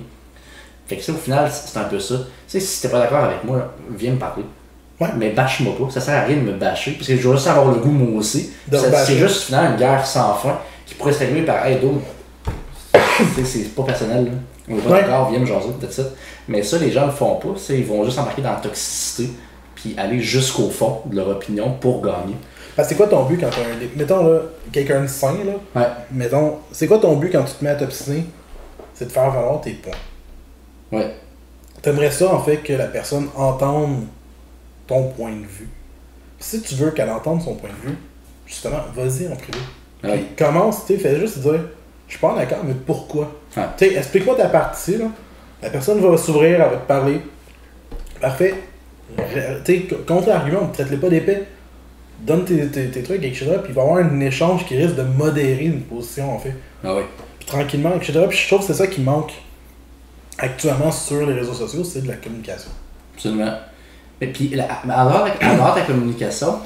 Fait 0.89 0.97
que 0.97 1.03
ça, 1.03 1.13
au 1.13 1.17
final, 1.17 1.51
c'est 1.53 1.79
un 1.79 1.85
peu 1.85 2.01
ça. 2.01 2.15
Tu 2.17 2.23
sais, 2.49 2.61
si 2.61 2.81
t'es 2.83 2.89
pas 2.89 2.99
d'accord 3.01 3.25
avec 3.25 3.45
moi, 3.45 3.75
viens 3.95 4.13
me 4.13 4.19
parler. 4.19 4.45
Ouais. 5.01 5.09
Mais 5.17 5.31
bâche-moi 5.31 5.75
pas. 5.79 5.91
Ça 5.91 6.01
sert 6.01 6.15
à 6.23 6.25
rien 6.25 6.37
de 6.37 6.43
me 6.43 6.53
bâcher. 6.53 6.93
Parce 6.93 7.07
que 7.07 7.17
je 7.17 7.29
veux 7.29 7.35
juste 7.35 7.47
avoir 7.47 7.69
le 7.69 7.77
goût, 7.79 7.91
moi 7.91 8.19
aussi. 8.19 8.51
C'est 8.73 9.17
juste, 9.17 9.37
au 9.37 9.47
final, 9.47 9.73
une 9.73 9.77
guerre 9.77 10.05
sans 10.07 10.35
fin 10.35 10.59
qui 10.87 10.95
pourrait 10.95 11.13
se 11.13 11.19
régler 11.21 11.43
par 11.43 11.65
tu 13.35 13.35
sais, 13.37 13.45
c'est 13.45 13.75
pas 13.75 13.83
personnel. 13.83 14.25
Là. 14.25 14.31
On 14.71 14.79
est 14.79 14.81
pas 14.81 14.91
Ouais. 14.91 15.01
d'accord, 15.03 15.31
viens 15.31 15.41
me 15.41 15.47
jaser, 15.47 15.69
peut-être 15.79 15.93
ça. 15.93 16.03
Mais 16.49 16.63
ça, 16.63 16.79
les 16.79 16.91
gens 16.91 17.07
le 17.07 17.13
font 17.13 17.37
pas. 17.37 17.49
Ils 17.71 17.85
vont 17.85 18.05
juste 18.05 18.19
embarquer 18.19 18.43
dans 18.43 18.53
la 18.53 18.61
toxicité. 18.61 19.31
Puis 19.75 19.95
aller 19.97 20.21
jusqu'au 20.21 20.71
fond 20.71 21.03
de 21.07 21.17
leur 21.17 21.29
opinion 21.29 21.73
pour 21.81 22.03
gagner. 22.03 22.35
Parce 22.75 22.89
que 22.89 22.95
c'est 22.95 22.99
quoi 22.99 23.07
ton 23.09 23.25
but 23.25 23.39
quand 23.41 23.51
t'as 23.51 23.61
un. 23.61 23.89
Mettons 23.97 24.27
là, 24.27 24.41
quelqu'un 24.73 25.03
de 25.03 25.07
sain 25.07 25.35
là. 25.45 25.81
Ouais. 25.81 25.89
Mettons, 26.13 26.59
c'est 26.73 26.87
quoi 26.87 26.99
ton 26.99 27.17
but 27.17 27.31
quand 27.31 27.43
tu 27.45 27.53
te 27.55 27.65
mets 27.65 27.71
à 27.71 27.75
t'obstiner 27.77 28.25
C'est 28.95 29.07
de 29.07 29.13
faire 29.13 29.31
valoir 29.31 29.61
tes 29.61 29.73
points. 29.73 29.93
Ouais. 30.93 31.15
T'aimerais 31.83 32.11
ça 32.11 32.35
en 32.35 32.41
fait 32.41 32.59
que 32.59 32.73
la 32.73 32.87
personne 32.87 33.29
entende 33.37 34.07
ton 34.87 35.09
point 35.11 35.33
de 35.33 35.47
vue. 35.47 35.69
Si 36.39 36.63
tu 36.63 36.75
veux 36.75 36.91
qu'elle 36.91 37.11
entende 37.11 37.43
son 37.43 37.55
point 37.55 37.71
de 37.71 37.91
vue, 37.91 37.97
justement, 38.47 38.81
vas-y 38.95 39.29
en 39.29 39.37
privé. 39.37 39.59
Ouais. 40.03 40.19
Puis 40.19 40.45
commence, 40.45 40.87
tu 40.87 40.97
fais 40.99 41.19
juste 41.19 41.39
dire 41.39 41.61
Je 42.07 42.13
suis 42.13 42.21
pas 42.21 42.35
d'accord, 42.35 42.65
mais 42.65 42.75
pourquoi? 42.75 43.33
Ouais. 43.57 43.65
Tu 43.77 43.87
sais, 43.87 43.95
explique-moi 43.97 44.37
ta 44.37 44.49
partie 44.49 44.99
là. 44.99 45.07
La 45.63 45.71
personne 45.71 46.01
va 46.01 46.17
s'ouvrir, 46.17 46.61
elle 46.61 46.71
va 46.71 46.77
te 46.77 46.87
parler. 46.87 47.21
Parfait. 48.21 48.55
Tu 49.65 49.89
sais, 49.89 49.89
contre-argument, 50.07 50.69
ne 50.69 50.73
traite-les 50.73 50.99
pas 50.99 51.09
d'épais. 51.09 51.45
Donne 52.21 52.45
tes, 52.45 52.67
tes, 52.69 52.89
tes 52.89 53.03
trucs, 53.03 53.23
etc. 53.25 53.47
Puis 53.63 53.71
il 53.71 53.75
va 53.75 53.83
y 53.83 53.85
avoir 53.85 54.05
un 54.05 54.21
échange 54.21 54.67
qui 54.67 54.77
risque 54.77 54.97
de 54.97 55.03
modérer 55.03 55.65
une 55.65 55.83
position 55.83 56.35
en 56.35 56.39
fait. 56.39 56.55
Ah 56.83 56.95
ouais. 56.95 57.05
Puis 57.39 57.47
tranquillement, 57.47 57.95
etc. 57.97 58.21
Puis 58.29 58.39
je 58.39 58.47
trouve 58.49 58.61
que 58.61 58.67
c'est 58.67 58.79
ça 58.79 58.87
qui 58.87 59.01
manque 59.01 59.33
actuellement 60.39 60.91
sur 60.93 61.27
les 61.27 61.35
réseaux 61.35 61.55
sociaux, 61.55 61.85
c'est 61.85 62.03
de 62.03 62.09
la 62.09 62.15
communication. 62.17 62.71
Absolument. 63.15 63.53
Et 64.21 64.29
puis, 64.29 64.49
la- 64.51 64.65
alors, 64.89 65.27
alors 65.41 65.75
ta 65.75 65.83
communication, 65.83 66.57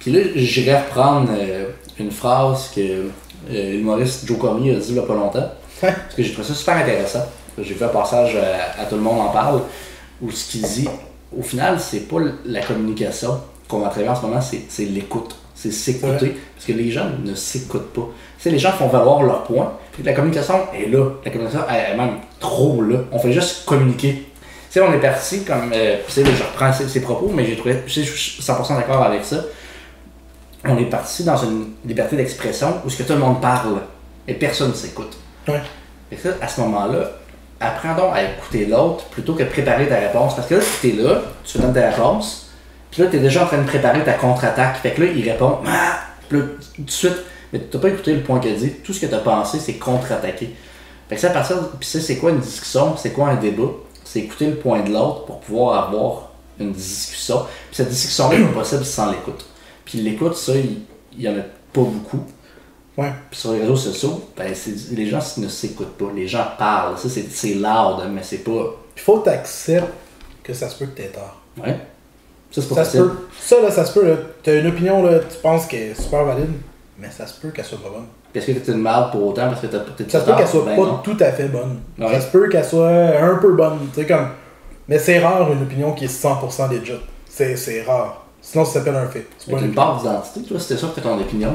puis 0.00 0.12
là, 0.12 0.20
j'irais 0.34 0.80
reprendre 0.82 1.28
euh, 1.32 1.66
une 1.98 2.10
phrase 2.10 2.70
que 2.74 2.80
euh, 2.80 3.70
l'humoriste 3.72 4.26
Joe 4.26 4.38
Cormier 4.38 4.74
a 4.76 4.78
dit 4.78 4.90
il 4.90 4.96
y 4.96 4.98
a 4.98 5.02
pas 5.02 5.14
longtemps, 5.14 5.50
parce 5.80 6.14
que 6.16 6.22
j'ai 6.22 6.32
trouvé 6.32 6.46
ça 6.48 6.54
super 6.54 6.76
intéressant. 6.76 7.24
J'ai 7.60 7.74
fait 7.74 7.84
un 7.84 7.88
passage 7.88 8.36
à, 8.36 8.82
à 8.82 8.84
Tout 8.86 8.96
le 8.96 9.00
monde 9.02 9.20
en 9.20 9.28
parle, 9.30 9.62
où 10.20 10.30
ce 10.30 10.50
qu'il 10.50 10.62
dit, 10.62 10.88
au 11.36 11.42
final, 11.42 11.78
c'est 11.80 12.08
pas 12.08 12.16
la 12.44 12.60
communication 12.62 13.40
qu'on 13.68 13.78
va 13.80 13.88
travailler 13.88 14.08
en 14.08 14.14
ce 14.16 14.22
moment, 14.22 14.40
c'est 14.40 14.84
l'écoute. 14.84 15.36
C'est 15.54 15.70
s'écouter, 15.70 16.34
parce 16.54 16.66
que 16.66 16.72
les 16.72 16.90
gens 16.90 17.06
ne 17.24 17.34
s'écoutent 17.34 17.92
pas. 17.92 18.02
Tu 18.38 18.42
sais, 18.42 18.50
les 18.50 18.58
gens 18.58 18.72
font 18.72 18.88
valoir 18.88 19.22
leurs 19.22 19.44
points, 19.44 19.72
puis 19.92 20.02
la 20.02 20.12
communication 20.12 20.54
est 20.74 20.88
là. 20.88 21.10
La 21.24 21.30
communication 21.30 21.64
elle 21.70 21.94
est 21.94 21.96
même 21.96 22.14
trop 22.44 22.82
là. 22.82 22.98
On 23.12 23.18
fait 23.18 23.32
juste 23.32 23.64
communiquer. 23.64 24.12
Tu 24.70 24.80
sais, 24.80 24.80
on 24.80 24.92
est 24.92 25.00
parti 25.00 25.44
comme. 25.44 25.72
euh, 25.72 25.96
tu 26.06 26.12
sais, 26.12 26.24
je 26.24 26.42
reprends 26.42 26.72
ses, 26.72 26.88
ses 26.88 27.00
propos, 27.00 27.30
mais 27.34 27.46
j'ai 27.46 27.56
trouvé. 27.56 27.76
Tu 27.86 27.92
sais, 27.92 28.04
je 28.04 28.12
suis 28.12 28.42
100% 28.42 28.76
d'accord 28.76 29.02
avec 29.02 29.24
ça. 29.24 29.36
On 30.66 30.76
est 30.78 30.90
parti 30.90 31.24
dans 31.24 31.36
une 31.36 31.72
liberté 31.84 32.16
d'expression 32.16 32.80
où 32.84 32.90
ce 32.90 32.98
que 32.98 33.02
tout 33.02 33.12
le 33.12 33.18
monde 33.18 33.40
parle 33.40 33.80
et 34.26 34.34
personne 34.34 34.70
ne 34.70 34.74
s'écoute. 34.74 35.16
Ouais. 35.48 35.60
Et 36.10 36.16
ça, 36.16 36.30
à 36.40 36.48
ce 36.48 36.60
moment-là, 36.62 37.10
apprends 37.60 37.94
donc 37.94 38.14
à 38.14 38.22
écouter 38.22 38.66
l'autre 38.66 39.04
plutôt 39.06 39.34
que 39.34 39.42
de 39.42 39.48
préparer 39.48 39.86
ta 39.88 39.96
réponse. 39.96 40.34
Parce 40.36 40.48
que 40.48 40.54
là, 40.56 40.60
tu 40.80 40.88
es 40.88 40.92
là, 40.92 41.22
tu 41.44 41.58
donnes 41.58 41.74
ta 41.74 41.90
réponse, 41.90 42.50
puis 42.90 43.02
là, 43.02 43.08
tu 43.10 43.16
es 43.16 43.20
déjà 43.20 43.44
en 43.44 43.46
train 43.46 43.58
de 43.58 43.66
préparer 43.66 44.02
ta 44.04 44.14
contre-attaque. 44.14 44.76
Fait 44.82 44.92
que 44.92 45.02
là, 45.02 45.10
il 45.14 45.30
répond, 45.30 45.58
ah! 45.66 45.98
Puis 46.28 46.38
là, 46.38 46.44
tout 46.76 46.82
de 46.82 46.90
suite, 46.90 47.16
mais 47.52 47.60
tu 47.70 47.78
pas 47.78 47.88
écouté 47.88 48.14
le 48.14 48.22
point 48.22 48.40
qu'il 48.40 48.52
a 48.52 48.56
dit. 48.56 48.72
Tout 48.82 48.92
ce 48.92 49.00
que 49.00 49.06
tu 49.06 49.14
as 49.14 49.18
pensé, 49.18 49.58
c'est 49.60 49.74
contre-attaquer. 49.74 50.54
Fait 51.08 51.16
que 51.16 51.20
ça, 51.20 51.28
à 51.28 51.30
partir 51.30 51.56
de- 51.56 51.66
Puis 51.78 51.88
ça, 51.88 52.00
c'est 52.00 52.16
quoi 52.16 52.30
une 52.30 52.40
discussion? 52.40 52.96
C'est 52.96 53.10
quoi 53.12 53.28
un 53.28 53.36
débat? 53.36 53.68
C'est 54.04 54.20
écouter 54.20 54.46
le 54.46 54.56
point 54.56 54.80
de 54.82 54.92
l'autre 54.92 55.24
pour 55.26 55.40
pouvoir 55.40 55.88
avoir 55.88 56.30
une 56.60 56.72
discussion. 56.72 57.40
Puis 57.66 57.76
cette 57.76 57.88
discussion-là 57.88 58.38
pas 58.48 58.60
possible 58.60 58.84
sans 58.84 59.10
l'écoute. 59.10 59.44
Puis 59.84 59.98
l'écoute, 60.00 60.36
ça, 60.36 60.54
il 60.56 60.78
il 61.16 61.22
y 61.22 61.28
en 61.28 61.32
a 61.38 61.42
pas 61.72 61.82
beaucoup. 61.82 62.24
Ouais. 62.96 63.12
Puis 63.30 63.38
sur 63.40 63.52
les 63.52 63.60
réseaux 63.60 63.76
sociaux, 63.76 64.20
ben, 64.36 64.52
les 64.92 65.06
gens 65.08 65.20
ne 65.38 65.48
s'écoutent 65.48 65.96
pas. 65.96 66.06
Les 66.14 66.26
gens 66.26 66.46
parlent. 66.58 66.96
Ça, 66.98 67.08
c'est 67.08 67.54
loud, 67.54 67.64
hein, 67.64 68.08
mais 68.12 68.22
c'est 68.22 68.38
pas. 68.38 68.74
Il 68.96 69.00
faut 69.02 69.18
que 69.18 69.24
tu 69.24 69.30
acceptes 69.30 69.92
que 70.42 70.52
ça 70.52 70.68
se 70.68 70.76
peut 70.78 70.86
que 70.86 70.96
t'aies 70.96 71.08
tort. 71.12 71.40
Ouais. 71.62 71.76
Ça, 72.50 72.62
c'est 72.62 72.68
pas 72.68 72.74
Ça 72.76 72.84
se 72.84 72.98
peut. 72.98 73.12
Ça, 73.40 73.60
là, 73.60 73.70
ça 73.70 73.84
se 73.84 73.92
peut. 73.92 74.16
T'as 74.42 74.58
une 74.60 74.66
opinion, 74.68 75.02
là, 75.02 75.18
tu 75.20 75.36
penses 75.42 75.66
qu'elle 75.66 75.90
est 75.90 76.00
super 76.00 76.24
valide, 76.24 76.50
mais 76.98 77.10
ça 77.10 77.26
se 77.26 77.40
peut 77.40 77.48
qu'elle 77.50 77.64
soit 77.64 77.78
pas 77.78 77.90
bonne. 77.90 78.06
Est-ce 78.34 78.46
que 78.46 78.52
t'es 78.52 78.72
une 78.72 78.82
merde 78.82 79.12
pour 79.12 79.28
autant 79.28 79.48
parce 79.48 79.60
que 79.60 79.66
t'as 79.68 79.78
t'es 79.96 80.08
Ça 80.08 80.20
se 80.20 80.24
peut 80.26 80.34
qu'elle 80.36 80.48
soit 80.48 80.64
Ben 80.64 80.76
pas 80.76 80.82
non. 80.86 80.98
tout 80.98 81.16
à 81.20 81.30
fait 81.30 81.44
bonne. 81.48 81.80
Ouais. 81.98 82.14
Ça 82.14 82.20
se 82.20 82.26
peut 82.32 82.48
qu'elle 82.48 82.64
soit 82.64 82.88
un 82.88 83.36
peu 83.36 83.52
bonne. 83.52 83.78
Tu 83.94 84.00
sais, 84.00 84.06
comme. 84.06 84.28
Mais 84.88 84.98
c'est 84.98 85.18
rare 85.20 85.50
une 85.52 85.62
opinion 85.62 85.92
qui 85.92 86.06
est 86.06 86.22
100% 86.22 86.70
legit. 86.70 86.92
C'est 87.28 87.56
c'est 87.56 87.82
rare. 87.82 88.24
Sinon, 88.42 88.64
ça 88.64 88.74
s'appelle 88.74 88.96
un 88.96 89.06
fait. 89.06 89.26
C'est 89.38 89.50
pas 89.50 89.58
une 89.58 89.66
une 89.66 89.74
part 89.74 89.96
d'identité, 89.98 90.42
toi, 90.42 90.60
c'était 90.60 90.76
sûr 90.76 90.94
que 90.94 91.00
ton 91.00 91.18
opinion 91.18 91.54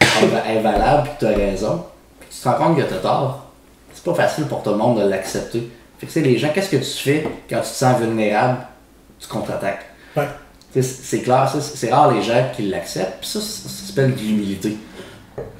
est 0.00 0.60
valable 0.60 1.08
et 1.08 1.14
que 1.14 1.18
tu 1.18 1.26
as 1.26 1.36
raison, 1.36 1.84
puis 2.20 2.28
tu 2.30 2.40
te 2.40 2.48
rends 2.48 2.54
compte 2.54 2.76
que 2.76 2.82
tu 2.82 2.94
as 2.94 2.98
tort, 2.98 3.46
c'est 3.92 4.04
pas 4.04 4.14
facile 4.14 4.44
pour 4.44 4.62
tout 4.62 4.70
le 4.70 4.76
monde 4.76 5.00
de 5.02 5.08
l'accepter. 5.08 5.68
Fait 5.98 6.06
que, 6.06 6.12
tu 6.12 6.20
sais, 6.20 6.26
les 6.26 6.38
gens, 6.38 6.50
qu'est-ce 6.54 6.70
que 6.70 6.76
tu 6.76 6.84
fais 7.02 7.26
quand 7.50 7.56
tu 7.56 7.62
te 7.62 7.66
sens 7.66 7.98
vulnérable? 7.98 8.58
Tu 9.18 9.26
contre-attaques. 9.28 9.86
Ouais. 10.16 10.28
C'est 10.80 11.22
clair, 11.22 11.48
ça, 11.48 11.60
c'est 11.60 11.76
c'est 11.76 11.90
rare 11.92 12.12
les 12.12 12.22
gens 12.22 12.44
qui 12.54 12.68
l'acceptent, 12.68 13.18
puis 13.20 13.28
ça, 13.28 13.40
ça, 13.40 13.68
ça 13.68 13.86
s'appelle 13.88 14.14
de 14.14 14.20
l'humilité. 14.20 14.76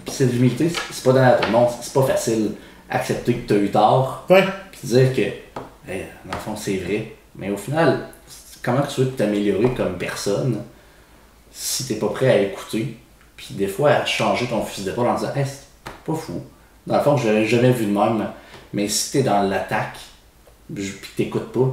Puis 0.05 0.15
cette 0.15 0.33
humilité, 0.35 0.69
c'est- 0.69 1.05
pas 1.05 1.13
donné 1.13 1.27
à 1.27 1.33
tout 1.33 1.47
le 1.47 1.53
monde, 1.53 1.69
c'est 1.81 1.93
pas 1.93 2.03
facile. 2.03 2.53
Accepter 2.89 3.35
que 3.35 3.49
tu 3.49 3.55
as 3.55 3.57
eu 3.63 3.71
tort, 3.71 4.25
Ouais. 4.31 4.45
puis 4.73 4.81
dire 4.89 5.13
que, 5.15 5.21
hey, 5.91 6.07
dans 6.25 6.33
le 6.33 6.39
fond, 6.39 6.57
c'est 6.57 6.77
vrai. 6.77 7.13
Mais 7.35 7.51
au 7.51 7.57
final, 7.57 8.09
comment 8.63 8.83
tu 8.83 9.03
veux 9.03 9.11
t'améliorer 9.11 9.71
comme 9.71 9.99
personne 9.99 10.63
si 11.53 11.87
t'es 11.87 11.97
pas 11.97 12.09
prêt 12.09 12.29
à 12.31 12.41
écouter, 12.43 12.97
puis 13.37 13.49
des 13.55 13.67
fois 13.67 13.91
à 13.91 14.05
changer 14.07 14.47
ton 14.47 14.63
fusil 14.63 14.85
d'épaule 14.85 15.07
en 15.09 15.15
disant 15.15 15.33
Hey, 15.35 15.45
c'est 15.47 15.91
pas 16.05 16.15
fou. 16.15 16.43
Dans 16.87 16.97
le 16.97 17.03
fond, 17.03 17.17
je 17.17 17.27
l'avais 17.29 17.45
jamais 17.47 17.73
vu 17.73 17.87
de 17.87 17.91
même, 17.93 18.29
mais 18.73 18.89
si 18.89 19.13
t'es 19.13 19.23
dans 19.23 19.43
l'attaque, 19.43 19.97
puis 20.75 20.93
t'écoutes 21.17 21.53
pas, 21.53 21.69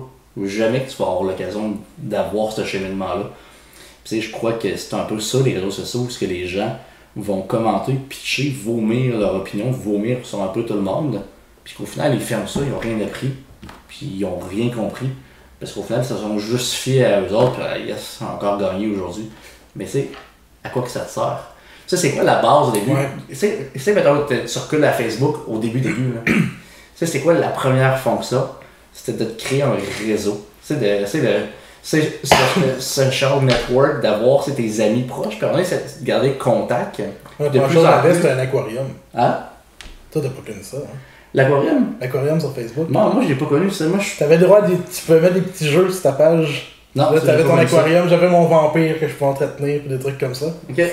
jamais 0.45 0.81
que 0.83 0.89
tu 0.89 0.97
vas 0.97 1.05
avoir 1.05 1.23
l'occasion 1.23 1.77
d'avoir 1.97 2.51
ce 2.51 2.65
cheminement-là. 2.65 3.29
Puis 4.03 4.21
je 4.21 4.31
crois 4.31 4.53
que 4.53 4.75
c'est 4.75 4.95
un 4.95 5.03
peu 5.03 5.19
ça, 5.19 5.39
les 5.45 5.53
réseaux 5.53 5.71
sociaux, 5.71 6.03
parce 6.03 6.17
que 6.17 6.25
les 6.25 6.47
gens 6.47 6.77
vont 7.15 7.41
commenter, 7.41 7.93
pitcher, 7.93 8.55
vomir 8.63 9.17
leur 9.17 9.35
opinion, 9.35 9.71
vomir 9.71 10.17
sur 10.23 10.41
un 10.41 10.47
peu 10.47 10.63
tout 10.63 10.73
le 10.73 10.81
monde, 10.81 11.21
puis 11.63 11.75
qu'au 11.75 11.85
final, 11.85 12.13
ils 12.13 12.19
ferment 12.19 12.47
ça, 12.47 12.59
ils 12.63 12.69
n'ont 12.69 12.79
rien 12.79 12.99
appris, 13.05 13.31
puis 13.87 14.13
ils 14.15 14.21
n'ont 14.21 14.39
rien 14.39 14.69
compris. 14.69 15.09
Parce 15.59 15.71
qu'au 15.71 15.83
final, 15.83 16.01
ils 16.03 16.07
se 16.07 16.15
sont 16.15 16.37
justifiés 16.39 17.05
à 17.05 17.21
eux 17.21 17.33
autres, 17.33 17.53
puis 17.53 17.63
ah, 17.65 17.77
yes, 17.77 18.19
encore 18.21 18.57
gagné 18.57 18.87
aujourd'hui. 18.87 19.29
Mais 19.75 19.85
c'est 19.85 20.09
à 20.63 20.69
quoi 20.69 20.81
que 20.81 20.89
ça 20.89 21.01
te 21.01 21.11
sert? 21.11 21.39
Ça, 21.87 21.97
c'est 21.97 22.11
quoi 22.11 22.23
la 22.23 22.41
base 22.41 22.69
au 22.69 22.71
début? 22.71 22.91
Tu 23.29 23.35
sais, 23.35 23.93
mettons, 23.93 24.25
tu 24.27 24.57
recules 24.57 24.83
à 24.83 24.91
Facebook 24.91 25.47
au 25.47 25.59
début, 25.59 25.79
début, 25.79 26.13
là. 26.13 26.21
sais, 26.95 27.05
c'est 27.05 27.19
quoi 27.21 27.33
la 27.33 27.49
première 27.49 27.99
fonction? 27.99 28.47
C'était 28.91 29.25
de 29.25 29.31
créer 29.37 29.61
un 29.61 29.75
réseau. 30.05 30.45
C'est 30.61 30.79
de, 30.79 31.05
c'est 31.85 32.21
social 32.79 33.41
network, 33.41 34.01
d'avoir 34.01 34.45
tes 34.45 34.81
amis 34.81 35.03
proches, 35.03 35.37
puis 35.37 35.47
de 35.47 36.05
garder 36.05 36.31
contact. 36.31 37.01
Ouais, 37.39 37.49
de 37.49 37.59
plus 37.59 37.77
en 37.77 37.99
plus. 37.99 38.25
un 38.25 38.39
aquarium. 38.39 38.87
Hein? 39.13 39.39
Toi, 40.09 40.21
t'as 40.21 40.29
pas 40.29 40.41
connu 40.45 40.63
ça, 40.63 40.77
hein? 40.77 40.97
L'aquarium? 41.33 41.95
L'aquarium 41.99 42.39
sur 42.39 42.53
Facebook. 42.53 42.89
Non, 42.89 43.13
moi, 43.13 43.23
je 43.23 43.29
l'ai 43.29 43.35
pas 43.35 43.47
connu. 43.47 43.69
Ça. 43.69 43.85
Moi, 43.85 43.99
je... 43.99 44.17
T'avais 44.17 44.37
le 44.37 44.45
droit, 44.45 44.61
des... 44.61 44.75
tu 44.75 45.01
pouvais 45.05 45.19
mettre 45.19 45.33
des 45.33 45.41
petits 45.41 45.67
jeux 45.67 45.91
sur 45.91 46.01
ta 46.03 46.13
page. 46.13 46.73
Non, 46.95 47.11
là, 47.11 47.19
t'avais 47.19 47.43
ton 47.43 47.57
aquarium, 47.57 48.07
j'avais 48.07 48.29
mon 48.29 48.45
vampire 48.45 48.99
que 48.99 49.07
je 49.07 49.13
pouvais 49.13 49.31
entretenir, 49.31 49.81
des 49.89 49.99
trucs 49.99 50.19
comme 50.19 50.35
ça. 50.35 50.45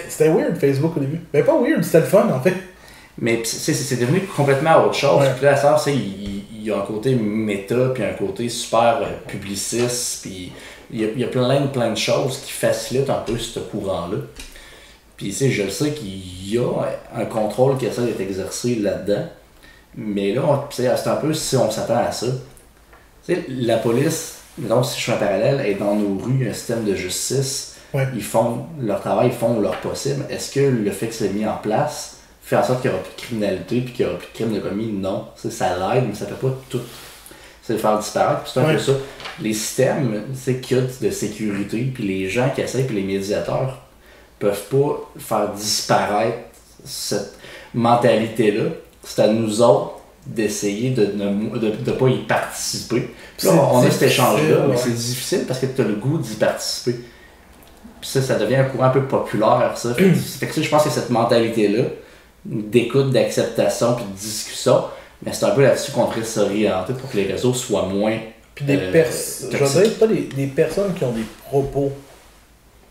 C'était 0.09 0.31
weird, 0.31 0.57
Facebook, 0.57 0.97
au 0.97 1.01
début. 1.01 1.21
Mais 1.33 1.43
pas 1.43 1.53
weird, 1.61 1.85
c'était 1.85 2.01
le 2.01 2.07
fun, 2.07 2.27
en 2.35 2.41
fait. 2.41 2.55
Mais 3.19 3.43
c'est 3.45 4.01
devenu 4.01 4.23
complètement 4.35 4.87
autre 4.87 4.95
chose. 4.95 5.25
Puis 5.37 5.45
là, 5.45 5.55
ça, 5.55 5.77
il, 5.89 6.31
il 6.61 6.67
y 6.67 6.71
a 6.71 6.77
un 6.77 6.83
côté 6.83 7.15
méta, 7.15 7.91
puis 7.95 8.03
un 8.03 8.13
côté 8.13 8.49
super 8.49 9.01
euh, 9.03 9.07
publiciste, 9.27 10.23
puis 10.23 10.53
il 10.93 11.01
y, 11.01 11.05
a, 11.05 11.09
il 11.09 11.21
y 11.21 11.25
a 11.25 11.29
plein, 11.29 11.67
plein 11.67 11.91
de 11.91 11.97
choses 11.97 12.39
qui 12.39 12.53
facilitent 12.53 13.11
un 13.11 13.23
peu 13.27 13.39
ce 13.39 13.61
courant-là. 13.61 14.19
Puis, 15.17 15.33
je 15.33 15.69
sais 15.69 15.93
qu'il 15.93 16.51
y 16.53 16.59
a 16.59 16.71
un 17.15 17.27
contrôle 17.27 17.77
qui 17.77 17.87
essaie 17.87 18.03
d'être 18.03 18.21
exercé 18.21 18.77
là-dedans. 18.77 19.27
Mais 19.97 20.33
là, 20.33 20.69
c'est 20.71 20.89
un 20.89 21.17
peu 21.17 21.35
si 21.35 21.57
on 21.57 21.71
s'attend 21.71 21.99
à 21.99 22.13
ça. 22.13 22.27
sais, 23.25 23.45
la 23.49 23.77
police, 23.77 24.39
donc 24.59 24.87
si 24.87 24.99
je 24.99 25.05
fais 25.05 25.13
un 25.13 25.17
parallèle, 25.17 25.61
est 25.61 25.75
dans 25.75 25.95
nos 25.95 26.19
rues, 26.19 26.49
un 26.49 26.55
système 26.55 26.85
de 26.85 26.95
justice. 26.95 27.77
Ils 28.15 28.23
font 28.23 28.67
leur 28.81 29.01
travail, 29.01 29.29
ils 29.29 29.33
font 29.33 29.61
leur 29.61 29.77
possible. 29.81 30.25
Est-ce 30.31 30.53
que 30.53 30.61
le 30.61 30.91
fait 30.91 31.09
que 31.09 31.15
c'est 31.15 31.31
mis 31.31 31.45
en 31.45 31.57
place 31.57 32.17
fait 32.43 32.57
en 32.57 32.65
sorte 32.65 32.83
qu'il 32.83 32.91
n'y 32.91 32.97
aura 32.97 33.05
plus 33.05 33.15
de 33.15 33.21
criminalité 33.21 33.81
puis 33.81 33.93
qu'il 33.93 34.07
n'y 34.07 34.11
aura 34.11 34.19
plus 34.19 34.29
de 34.29 34.33
crime 34.33 34.55
de 34.55 34.61
commis? 34.61 34.93
Non. 34.93 35.29
ça 35.37 35.77
l'aide, 35.77 36.05
mais 36.09 36.15
ça 36.15 36.25
ne 36.25 36.31
fait 36.31 36.41
pas 36.41 36.55
tout. 36.69 36.81
C'est 37.71 37.77
de 37.77 37.79
faire 37.83 37.99
disparaître. 37.99 38.41
C'est 38.53 38.59
un 38.59 38.65
peu 38.65 38.79
ça. 38.79 38.93
Les 39.41 39.55
systèmes 39.55 40.25
qu'il 40.61 40.77
y 40.77 40.81
a 40.81 40.83
de 40.83 41.11
sécurité, 41.11 41.89
puis 41.95 42.03
les 42.03 42.29
gens 42.29 42.51
qui 42.53 42.63
essaient, 42.63 42.83
puis 42.83 42.97
les 42.97 43.03
médiateurs, 43.03 43.79
peuvent 44.41 44.65
pas 44.65 45.11
faire 45.19 45.53
disparaître 45.53 46.39
cette 46.85 47.35
mentalité-là. 47.73 48.71
C'est 49.05 49.23
à 49.23 49.29
nous 49.29 49.63
autres 49.63 50.01
d'essayer 50.27 50.91
de 50.91 51.13
ne 51.15 51.59
de, 51.59 51.71
de, 51.77 51.93
pas 51.93 52.09
y 52.09 52.19
participer. 52.25 53.15
là, 53.45 53.53
on 53.73 53.83
a 53.83 53.91
cet 53.91 54.03
échange-là, 54.03 54.67
mais 54.69 54.77
c'est 54.77 54.91
difficile 54.91 55.45
parce 55.47 55.61
que 55.61 55.67
tu 55.67 55.81
as 55.81 55.85
le 55.85 55.95
goût 55.95 56.19
d'y 56.19 56.35
participer. 56.35 56.99
Puis 58.01 58.11
ça, 58.11 58.21
ça 58.21 58.35
devient 58.35 58.57
un 58.57 58.65
courant 58.65 58.87
un 58.87 58.91
peu 58.91 59.05
populaire, 59.05 59.75
ça. 59.77 59.95
Fait 59.95 60.47
que, 60.47 60.61
je 60.61 60.69
pense 60.69 60.83
que 60.83 60.91
cette 60.91 61.11
mentalité-là, 61.11 61.85
d'écoute, 62.45 63.13
d'acceptation 63.13 63.95
puis 63.95 64.05
de 64.05 64.19
discussion, 64.19 64.83
mais 65.23 65.33
c'est 65.33 65.45
un 65.45 65.51
peu 65.51 65.63
là-dessus 65.63 65.93
qu'on 65.93 66.07
devrait 66.07 66.25
s'orienter 66.25 66.95
pour 66.95 67.11
que 67.11 67.17
les 67.17 67.27
réseaux 67.27 67.55
soient 67.55 67.87
moins. 67.87 68.19
Puis 68.55 68.65
des 68.65 68.77
euh, 68.77 68.93
personnes. 68.93 69.51
Je 69.53 69.89
pas 69.91 70.07
des, 70.07 70.23
des 70.23 70.47
personnes 70.47 70.95
qui 70.95 71.05
ont 71.05 71.13
des 71.13 71.27
propos 71.47 71.93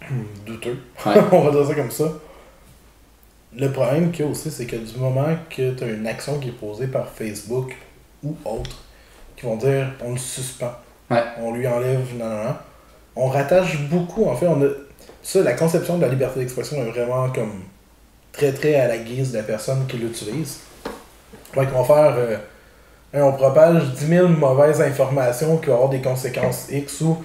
douteux. 0.45 0.77
On 1.05 1.41
va 1.41 1.51
dire 1.51 1.67
ça 1.67 1.75
comme 1.75 1.91
ça. 1.91 2.13
Le 3.57 3.71
problème 3.71 4.11
qu'il 4.11 4.25
y 4.25 4.27
a 4.27 4.31
aussi, 4.31 4.51
c'est 4.51 4.65
que 4.65 4.75
du 4.75 4.97
moment 4.99 5.35
que 5.49 5.71
tu 5.71 5.83
as 5.83 5.87
une 5.87 6.05
action 6.05 6.39
qui 6.39 6.49
est 6.49 6.53
posée 6.53 6.85
par 6.85 7.09
Facebook 7.09 7.75
ou 8.23 8.35
autre, 8.45 8.83
qui 9.35 9.45
vont 9.45 9.55
dire 9.55 9.91
on 10.05 10.11
le 10.11 10.19
suspend, 10.19 10.73
on 11.09 11.53
lui 11.53 11.65
enlève, 11.65 12.15
non, 12.15 12.29
non, 12.29 12.43
non, 12.43 12.55
on 13.15 13.27
rattache 13.27 13.79
beaucoup, 13.89 14.25
en 14.25 14.35
fait, 14.35 14.47
on 14.47 14.61
a. 14.61 14.67
Ça, 15.23 15.41
la 15.41 15.53
conception 15.53 15.97
de 15.97 16.03
la 16.03 16.09
liberté 16.09 16.39
d'expression 16.39 16.77
est 16.77 16.91
vraiment 16.91 17.29
comme 17.31 17.63
très 18.31 18.53
très 18.53 18.75
à 18.75 18.87
la 18.87 18.97
guise 18.97 19.31
de 19.31 19.37
la 19.37 19.43
personne 19.43 19.85
qui 19.87 19.97
l'utilise. 19.97 20.59
Fait 21.53 21.65
qu'on 21.65 21.81
va 21.81 21.95
faire. 21.95 22.15
Euh, 22.17 22.37
on 23.13 23.31
propage 23.33 23.83
10 23.95 24.07
000 24.07 24.27
mauvaises 24.27 24.81
informations 24.81 25.57
qui 25.57 25.67
vont 25.67 25.75
avoir 25.75 25.89
des 25.89 26.01
conséquences 26.01 26.67
X 26.69 27.01
ou 27.01 27.17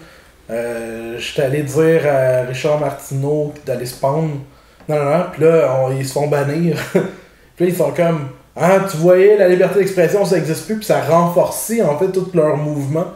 euh, 0.51 1.19
j'étais 1.19 1.43
allé 1.43 1.63
dire 1.63 2.03
à 2.07 2.43
Richard 2.43 2.79
Martineau 2.79 3.55
d'aller 3.65 3.87
spawn. 3.87 4.41
Non, 4.89 4.97
non, 4.97 5.05
non. 5.05 5.25
Puis 5.33 5.43
là, 5.43 5.89
ils 5.97 6.07
se 6.07 6.13
font 6.13 6.29
bannir. 6.29 6.77
puis 6.93 7.67
là, 7.67 7.73
ils 7.73 7.77
sont 7.77 7.93
comme. 7.93 8.29
Ah, 8.57 8.81
tu 8.89 8.99
voyais, 8.99 9.37
la 9.37 9.49
liberté 9.49 9.81
d'expression, 9.81 10.25
ça 10.25 10.37
existe 10.37 10.67
plus. 10.67 10.77
Puis 10.77 10.85
ça 10.85 11.01
renforcit, 11.03 11.83
en 11.83 11.99
fait, 11.99 12.13
tout 12.13 12.31
leur 12.35 12.57
mouvement. 12.57 13.07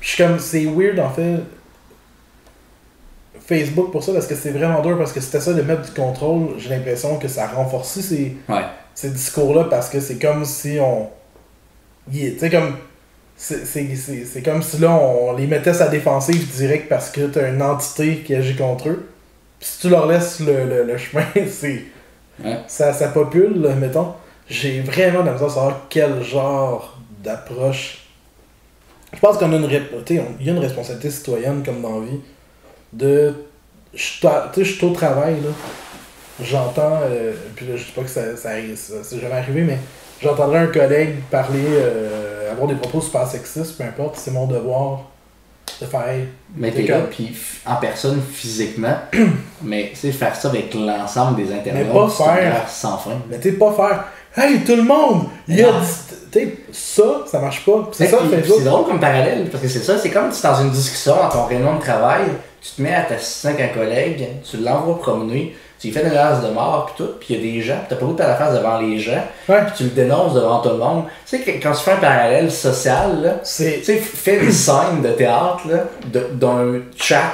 Puis 0.00 0.10
je 0.10 0.14
suis 0.14 0.24
comme. 0.24 0.38
C'est 0.38 0.64
weird, 0.64 0.98
en 1.00 1.10
fait. 1.10 1.38
Facebook 3.46 3.90
pour 3.90 4.02
ça, 4.04 4.12
parce 4.12 4.26
que 4.26 4.34
c'est 4.34 4.50
vraiment 4.50 4.80
dur. 4.80 4.96
Parce 4.96 5.12
que 5.12 5.20
c'était 5.20 5.40
ça 5.40 5.52
de 5.52 5.62
mettre 5.62 5.82
du 5.82 5.90
contrôle. 5.90 6.50
J'ai 6.58 6.70
l'impression 6.70 7.18
que 7.18 7.26
ça 7.26 7.48
renforcit 7.48 8.02
ces, 8.02 8.36
ces 8.98 9.10
discours-là. 9.10 9.64
Parce 9.64 9.88
que 9.88 10.00
c'est 10.00 10.20
comme 10.20 10.44
si 10.44 10.78
on. 10.80 11.08
Tu 12.10 12.38
sais, 12.38 12.50
comme 12.50 12.74
c'est 13.36 14.42
comme 14.44 14.62
si 14.62 14.78
là, 14.78 14.90
on 14.90 15.36
les 15.36 15.46
mettait 15.46 15.72
sa 15.72 15.86
défensive 15.86 16.50
direct 16.56 16.88
parce 16.88 17.10
que 17.10 17.26
t'as 17.26 17.48
une 17.48 17.62
entité 17.62 18.18
qui 18.18 18.34
agit 18.34 18.56
contre 18.56 18.88
eux. 18.88 19.08
Puis 19.60 19.68
si 19.68 19.80
tu 19.82 19.88
leur 19.88 20.06
laisses 20.06 20.40
le, 20.40 20.84
le, 20.84 20.98
chemin, 20.98 21.24
c'est. 21.48 21.84
Ça, 22.66 22.92
ça 22.92 23.08
popule, 23.08 23.68
mettons. 23.78 24.14
J'ai 24.48 24.80
vraiment 24.80 25.22
la 25.22 25.32
à 25.32 25.38
savoir 25.38 25.86
quel 25.88 26.22
genre 26.22 26.98
d'approche. 27.22 28.06
Je 29.12 29.18
pense 29.20 29.38
qu'on 29.38 29.52
a 29.52 29.56
une, 29.56 29.68
il 29.70 30.46
y 30.46 30.48
a 30.48 30.52
une 30.52 30.58
responsabilité 30.58 31.10
citoyenne, 31.10 31.62
comme 31.64 31.82
dans 31.82 32.00
la 32.00 32.06
vie, 32.06 32.20
de. 32.92 33.34
Je 33.94 34.62
suis 34.62 34.84
au 34.84 34.90
travail, 34.90 35.34
là. 35.34 35.50
J'entends. 36.42 37.00
Euh, 37.02 37.32
puis 37.56 37.66
là, 37.66 37.76
je 37.76 37.84
dis 37.84 37.92
pas 37.92 38.02
que 38.02 38.08
ça, 38.08 38.36
ça, 38.36 38.50
ça 38.76 38.94
c'est 39.02 39.20
jamais 39.20 39.34
arrivé, 39.34 39.62
mais 39.62 39.78
j'entendrais 40.22 40.58
un 40.58 40.66
collègue 40.68 41.16
parler. 41.30 41.64
Euh, 41.66 42.52
avoir 42.52 42.68
des 42.68 42.76
propos 42.76 43.00
super 43.00 43.26
sexistes, 43.26 43.76
peu 43.76 43.84
importe, 43.84 44.16
c'est 44.16 44.30
mon 44.30 44.46
devoir 44.46 45.02
de 45.80 45.86
faire. 45.86 46.18
Mais 46.56 46.70
t'es 46.70 46.82
là, 46.82 47.00
puis 47.10 47.36
en 47.66 47.76
personne 47.76 48.20
physiquement, 48.32 48.96
mais 49.62 49.90
tu 49.90 50.00
sais, 50.00 50.12
faire 50.12 50.34
ça 50.34 50.48
avec 50.48 50.74
l'ensemble 50.74 51.36
des 51.36 51.52
internautes, 51.52 51.86
mais 51.86 51.92
pas 51.92 52.08
faire 52.08 52.68
sans 52.68 52.98
fin. 52.98 53.18
Mais 53.28 53.38
tu 53.38 53.52
pas 53.52 53.72
faire. 53.72 54.04
Hey, 54.36 54.60
tout 54.60 54.76
le 54.76 54.82
monde! 54.82 55.26
Il 55.46 55.56
y 55.56 55.62
a 55.62 55.72
ça, 56.72 57.24
ça 57.26 57.40
marche 57.40 57.64
pas. 57.64 57.88
C'est 57.92 58.06
ça, 58.06 58.18
C'est 58.30 58.64
drôle 58.64 58.86
comme 58.86 59.00
parallèle, 59.00 59.48
parce 59.50 59.62
que 59.62 59.68
c'est 59.68 59.82
ça, 59.82 59.98
c'est 59.98 60.10
comme 60.10 60.30
si 60.30 60.42
dans 60.42 60.60
une 60.62 60.70
discussion, 60.70 61.16
dans 61.16 61.28
ton 61.28 61.44
réunion 61.46 61.76
de 61.76 61.80
travail, 61.80 62.24
tu 62.60 62.70
te 62.72 62.82
mets 62.82 62.94
à 62.94 63.02
t'assister 63.02 63.48
avec 63.48 63.70
un 63.70 63.78
collègue, 63.78 64.28
tu 64.48 64.58
l'envoies 64.58 64.98
promener, 64.98 65.56
tu 65.78 65.86
lui 65.86 65.94
fais 65.94 66.02
une 66.02 66.08
menace 66.08 66.42
de 66.42 66.48
mort, 66.48 66.86
puis 66.86 67.04
tout, 67.04 67.12
puis 67.20 67.34
il 67.34 67.36
y 67.36 67.38
a 67.38 67.52
des 67.52 67.62
gens, 67.62 67.78
t'as 67.88 67.96
pas 67.96 68.06
le 68.06 68.12
de 68.12 68.18
la 68.18 68.34
face 68.34 68.54
devant 68.54 68.78
les 68.78 68.98
gens, 68.98 69.22
puis 69.46 69.56
tu 69.76 69.84
le 69.84 69.90
dénonces 69.90 70.34
devant 70.34 70.60
tout 70.60 70.70
le 70.70 70.76
monde. 70.76 71.04
Tu 71.28 71.38
sais, 71.38 71.60
quand 71.62 71.72
tu 71.72 71.82
fais 71.82 71.92
un 71.92 71.96
parallèle 71.96 72.50
social, 72.50 73.22
là, 73.22 73.30
tu 73.44 73.50
sais, 73.50 73.80
fais 73.80 74.38
une 74.38 74.52
scène 74.52 75.02
de 75.02 75.10
théâtre, 75.10 75.60
là, 75.68 75.84
d'un 76.32 76.80
chat 76.96 77.32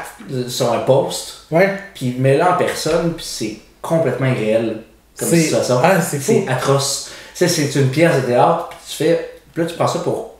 sur 0.49 0.73
un 0.73 0.81
post, 0.81 1.47
puis 1.95 2.17
mets-le 2.19 2.43
en 2.43 2.55
personne, 2.55 3.15
puis 3.15 3.25
c'est 3.27 3.57
complètement 3.81 4.27
irréel 4.27 4.83
comme 5.19 5.29
situation. 5.29 5.81
Ah, 5.83 6.01
c'est 6.01 6.49
atroce. 6.49 7.11
Tu 7.37 7.49
sais, 7.49 7.49
c'est 7.49 7.81
une 7.81 7.89
pièce 7.89 8.17
de 8.17 8.27
théâtre, 8.27 8.69
puis 8.69 8.79
tu 8.89 8.97
fais, 8.97 9.31
puis 9.53 9.63
là, 9.63 9.69
tu 9.69 9.75
prends 9.77 9.89
ça 9.89 10.01
pour 10.01 10.35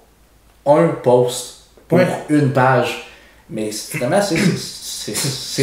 un 0.67 0.89
post, 0.89 1.69
pour 1.89 2.01
une 2.29 2.53
page. 2.53 3.09
Mais 3.51 3.71
finalement, 3.71 4.21
c'est 4.23 4.37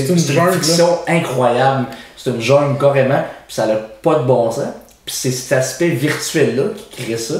une 0.07 0.17
fiction 0.17 0.99
incroyable. 1.07 1.87
C'est 2.23 2.29
une 2.29 2.41
jungle 2.41 2.79
carrément, 2.79 3.23
puis 3.47 3.55
ça 3.55 3.65
n'a 3.65 3.75
pas 3.75 4.19
de 4.19 4.23
bon 4.23 4.51
sens. 4.51 4.65
Puis 5.05 5.15
c'est 5.15 5.31
cet 5.31 5.57
aspect 5.57 5.89
virtuel-là 5.89 6.63
qui 6.75 7.03
crée 7.03 7.17
ça. 7.17 7.35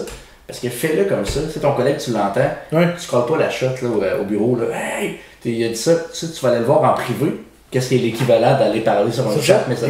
Parce 0.48 0.60
que 0.60 0.70
fais-le 0.70 1.06
comme 1.06 1.26
ça. 1.26 1.42
C'est 1.54 1.60
ton 1.60 1.74
collègue, 1.74 1.98
tu 1.98 2.12
l'entends. 2.12 2.50
Ouais. 2.72 2.88
Tu 3.00 3.08
colles 3.08 3.26
pas 3.26 3.38
la 3.38 3.50
shot 3.50 3.68
là, 3.82 4.18
au, 4.20 4.24
bureau. 4.24 4.56
Là. 4.56 4.66
Hey, 4.76 5.20
il 5.46 5.64
a 5.64 5.70
dit 5.70 5.76
ça. 5.76 5.94
Tu, 6.14 6.28
tu 6.28 6.42
vas 6.42 6.50
aller 6.50 6.60
le 6.60 6.66
voir 6.66 6.84
en 6.84 6.94
privé. 6.94 7.42
Qu'est-ce 7.70 7.90
qui 7.90 7.96
est 7.96 8.00
l'équivalent 8.00 8.58
d'aller 8.58 8.82
parler 8.82 9.12
sur 9.12 9.28
un 9.28 9.40
chat, 9.40 9.64
mais 9.70 9.76
ça 9.76 9.88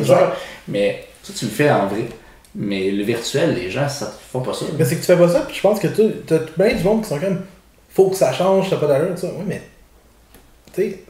Mais 0.68 1.08
ça, 1.24 1.34
tu 1.36 1.46
le 1.46 1.52
fais 1.52 1.72
en 1.72 1.88
vrai. 1.88 2.06
Mais 2.54 2.92
le 2.92 3.04
virtuel, 3.04 3.56
les 3.56 3.72
gens, 3.72 3.88
ça 3.88 4.14
font 4.32 4.42
pas 4.42 4.54
ça. 4.54 4.66
Mais 4.78 4.86
c'est 4.86 4.96
que 4.96 5.00
tu 5.00 5.08
fais 5.08 5.16
pas 5.16 5.30
ça, 5.30 5.40
puis 5.48 5.56
je 5.56 5.62
pense 5.62 5.80
que 5.80 5.88
tu 5.88 6.34
as 6.34 6.40
bien 6.58 6.76
du 6.76 6.84
monde 6.84 7.02
qui 7.02 7.10
sont 7.10 7.18
comme 7.18 7.42
faut 7.90 8.10
que 8.10 8.16
ça 8.16 8.32
change, 8.32 8.70
t'as 8.70 8.76
pas 8.76 8.88
d'allure, 8.88 9.18
ça. 9.18 9.28
Oui, 9.28 9.44
mais 9.48 9.56
sais, 9.56 9.71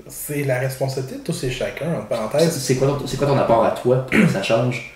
c'est 0.07 0.43
la 0.43 0.59
responsabilité 0.59 1.15
de 1.19 1.23
tous 1.23 1.43
et 1.43 1.51
chacun, 1.51 1.93
en 1.99 2.03
parenthèse. 2.03 2.57
C'est 2.57 2.75
quoi, 2.75 2.87
ton- 2.87 3.17
quoi 3.17 3.27
ton 3.27 3.37
apport 3.37 3.63
à 3.65 3.71
toi 3.71 3.97
pour 3.97 4.09
que 4.09 4.27
ça 4.27 4.41
change? 4.43 4.93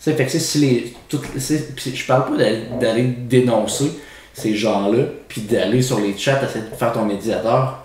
Fait 0.00 0.14
que 0.14 0.30
si 0.38 0.58
les. 0.58 0.94
je 1.12 2.06
parle 2.06 2.30
pas 2.36 2.42
d'aller 2.80 3.02
dénoncer 3.04 3.92
ces 4.32 4.54
gens-là, 4.54 5.04
puis 5.28 5.42
d'aller 5.42 5.82
sur 5.82 6.00
les 6.00 6.16
chats, 6.16 6.40
essayer 6.42 6.64
de 6.70 6.74
faire 6.76 6.92
ton 6.92 7.04
médiateur. 7.04 7.84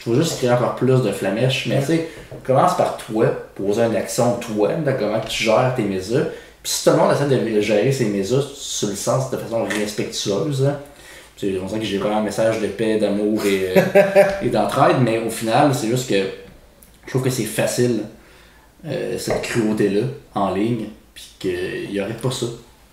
Tu 0.00 0.10
vas 0.10 0.16
juste 0.22 0.36
créer 0.38 0.50
encore 0.50 0.74
plus 0.76 1.02
de 1.02 1.12
flamèches. 1.12 1.66
Mais 1.66 1.82
tu 1.84 2.00
commence 2.44 2.76
par 2.76 2.96
toi, 2.96 3.26
poser 3.54 3.82
une 3.82 3.96
action 3.96 4.36
toi, 4.36 4.74
de 4.74 4.92
comment 4.92 5.20
tu 5.20 5.44
gères 5.44 5.72
tes 5.76 5.82
médias. 5.82 6.24
Puis 6.62 6.72
si 6.72 6.84
tout 6.84 6.90
le 6.90 6.96
monde 6.96 7.12
essaie 7.12 7.26
de 7.26 7.60
gérer 7.60 7.92
ses 7.92 8.06
médias 8.06 8.40
sur 8.54 8.88
le 8.88 8.94
sens 8.96 9.30
de 9.30 9.36
façon 9.36 9.64
respectueuse, 9.64 10.64
hein, 10.66 10.78
c'est- 11.36 11.58
on 11.58 11.68
sent 11.68 11.78
que 11.78 11.84
j'ai 11.84 11.98
vraiment 11.98 12.18
un 12.18 12.22
message 12.22 12.60
de 12.60 12.66
paix, 12.68 12.98
d'amour 12.98 13.44
et, 13.44 13.76
euh, 13.76 13.80
et 14.42 14.48
d'entraide, 14.48 14.96
mais 15.02 15.18
au 15.18 15.30
final, 15.30 15.74
c'est 15.74 15.88
juste 15.88 16.08
que 16.08 16.16
je 17.04 17.10
trouve 17.10 17.22
que 17.22 17.30
c'est 17.30 17.44
facile, 17.44 18.00
euh, 18.86 19.18
cette 19.18 19.42
cruauté-là, 19.42 20.02
en 20.34 20.54
ligne, 20.54 20.86
puis 21.14 21.24
qu'il 21.38 21.90
n'y 21.90 22.00
aurait 22.00 22.14
pas 22.14 22.30
ça 22.30 22.46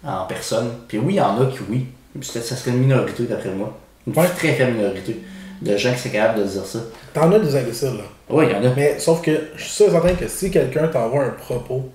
en 0.04 0.26
personne. 0.26 0.70
Puis 0.88 0.98
oui, 0.98 1.14
il 1.14 1.18
y 1.18 1.22
en 1.22 1.42
a 1.42 1.46
qui 1.48 1.60
oui, 1.70 1.86
ça 2.22 2.42
ça 2.42 2.56
serait 2.56 2.72
une 2.72 2.80
minorité 2.80 3.24
d'après 3.24 3.50
moi. 3.52 3.78
Une 4.08 4.18
Ouais. 4.18 4.28
très 4.36 4.54
faible 4.54 4.74
minorité 4.78 5.18
de 5.62 5.78
gens 5.78 5.94
qui 5.94 6.00
seraient 6.00 6.10
capables 6.14 6.39
de 6.39 6.48
dire 6.48 6.66
ça. 6.66 6.80
T'en 7.14 7.32
as 7.32 7.39
des 7.39 7.56
imbéciles, 7.56 7.89
là. 7.98 8.04
Oui, 8.30 8.46
il 8.48 8.52
y 8.52 8.56
en 8.56 8.72
a. 8.72 8.74
Mais 8.76 8.98
sauf 8.98 9.22
que 9.22 9.32
je 9.56 9.62
suis 9.64 9.72
sûr 9.72 9.88
et 9.89 9.92
certain 9.92 10.14
que 10.16 10.28
si 10.28 10.50
quelqu'un 10.50 10.88
t'envoie 10.88 11.24
un 11.26 11.30
propos 11.30 11.89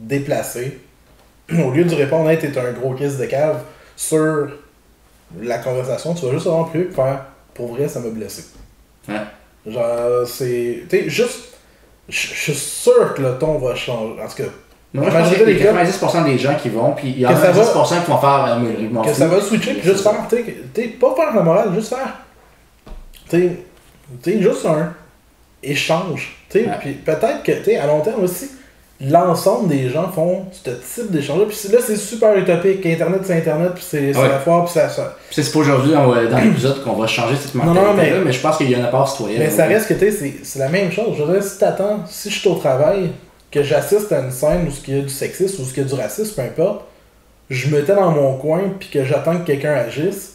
déplacé, 0.00 0.80
au 1.52 1.70
lieu 1.70 1.84
de 1.84 1.94
répondre 1.94 2.28
Hey, 2.30 2.38
t'es 2.38 2.56
un 2.58 2.72
gros 2.72 2.94
kiss 2.94 3.16
de 3.18 3.26
cave 3.26 3.60
sur 3.96 4.48
la 5.40 5.58
conversation, 5.58 6.14
tu 6.14 6.26
vas 6.26 6.32
juste 6.32 6.46
avoir 6.46 6.68
plus 6.70 6.90
faire 6.92 7.24
pour 7.54 7.74
vrai, 7.74 7.88
ça 7.88 8.00
m'a 8.00 8.10
blessé. 8.10 8.44
Ouais. 9.08 9.14
Genre, 9.66 10.26
c'est. 10.26 10.84
Tu 10.88 10.98
sais, 10.98 11.08
juste. 11.08 11.40
Je 12.08 12.18
suis 12.18 12.54
sûr 12.54 13.14
que 13.14 13.22
le 13.22 13.38
ton 13.38 13.58
va 13.58 13.74
changer. 13.74 14.20
En 14.22 14.28
tout 14.28 14.36
cas, 14.36 14.48
Moi, 14.92 15.06
je 15.08 15.16
pense 15.16 15.30
des 15.30 15.58
90% 15.58 16.24
des 16.24 16.38
gens 16.38 16.54
qui 16.54 16.68
vont, 16.68 16.92
puis 16.92 17.08
il 17.10 17.20
y 17.20 17.26
en 17.26 17.30
Que 17.30 17.34
a 17.34 17.38
ça 17.38 17.50
va- 17.52 17.62
10% 17.64 18.04
qui 18.04 18.10
vont 18.10 18.18
faire 18.18 18.44
euh, 18.60 19.02
que 19.02 19.12
ça 19.14 19.26
va 19.26 19.40
switcher, 19.40 19.72
puis 19.74 19.82
juste 19.82 20.02
faire, 20.02 20.12
tu 20.28 20.44
que- 20.44 20.88
pas 21.00 21.14
faire 21.16 21.34
la 21.34 21.42
morale, 21.42 21.70
juste 21.74 21.88
faire, 21.94 22.18
tu 23.30 23.48
sais, 24.22 24.42
juste 24.42 24.66
un 24.66 24.92
échange, 25.62 26.36
tu 26.50 26.58
sais, 26.60 26.66
Ouais. 26.66 26.76
puis 26.78 26.92
peut-être 26.92 27.42
que, 27.42 27.52
tu 27.64 27.74
à 27.74 27.86
long 27.86 28.00
terme 28.02 28.22
aussi, 28.22 28.50
l'ensemble 29.10 29.68
des 29.68 29.88
gens 29.88 30.10
font 30.10 30.44
ce 30.52 30.70
type 30.70 31.10
d'échange-là, 31.10 31.46
puis 31.48 31.72
là, 31.72 31.78
c'est 31.84 31.96
super 31.96 32.36
utopique, 32.36 32.84
Internet, 32.86 33.20
c'est 33.24 33.36
Internet, 33.36 33.72
puis 33.74 33.84
c'est 33.88 34.12
c'est 34.12 34.18
Ouais. 34.20 34.28
la 34.28 34.38
foire, 34.38 34.64
puis 34.64 34.72
ça, 34.74 34.88
ça- 34.88 35.16
c'est 35.30 35.52
pas 35.52 35.58
aujourd'hui 35.58 35.92
dans 35.92 36.14
l'épisode 36.14 36.82
qu'on 36.84 36.92
va 36.94 37.06
changer 37.06 37.36
cette 37.36 37.54
Non, 37.54 37.64
mentalité 37.66 38.10
non, 38.10 38.18
mais- 38.18 38.24
mais... 38.26 38.32
je 38.32 38.40
pense 38.40 38.56
qu'il 38.56 38.70
y 38.70 38.74
a 38.74 38.78
un 38.78 38.84
apport 38.84 39.08
citoyen. 39.08 39.38
mais 39.38 39.50
ça 39.50 39.66
reste 39.66 39.88
que, 39.88 39.94
tu 39.94 40.10
sais, 40.12 40.34
c'est- 40.42 40.58
la 40.58 40.68
même 40.68 40.90
chose, 40.92 41.14
je 41.18 41.22
veux 41.22 41.32
dire, 41.32 41.42
si 41.42 41.58
t'attends, 41.58 42.00
si 42.08 42.30
je 42.30 42.38
suis 42.38 42.48
au 42.48 42.54
travail, 42.54 43.10
que 43.50 43.62
j'assiste 43.62 44.10
à 44.12 44.20
une 44.20 44.30
scène 44.30 44.66
où 44.68 44.72
il 44.88 44.96
y 44.96 44.98
a 44.98 45.02
du 45.02 45.08
sexisme, 45.08 45.62
ou 45.62 45.66
il 45.70 45.76
y 45.76 45.80
a 45.80 45.84
du 45.84 45.94
racisme, 45.94 46.34
peu 46.34 46.42
importe, 46.42 46.84
je 47.50 47.68
me 47.68 47.84
tais 47.84 47.94
dans 47.94 48.10
mon 48.10 48.34
coin, 48.36 48.60
puis 48.78 48.88
que 48.88 49.04
j'attends 49.04 49.36
que 49.38 49.46
quelqu'un 49.46 49.74
agisse, 49.74 50.32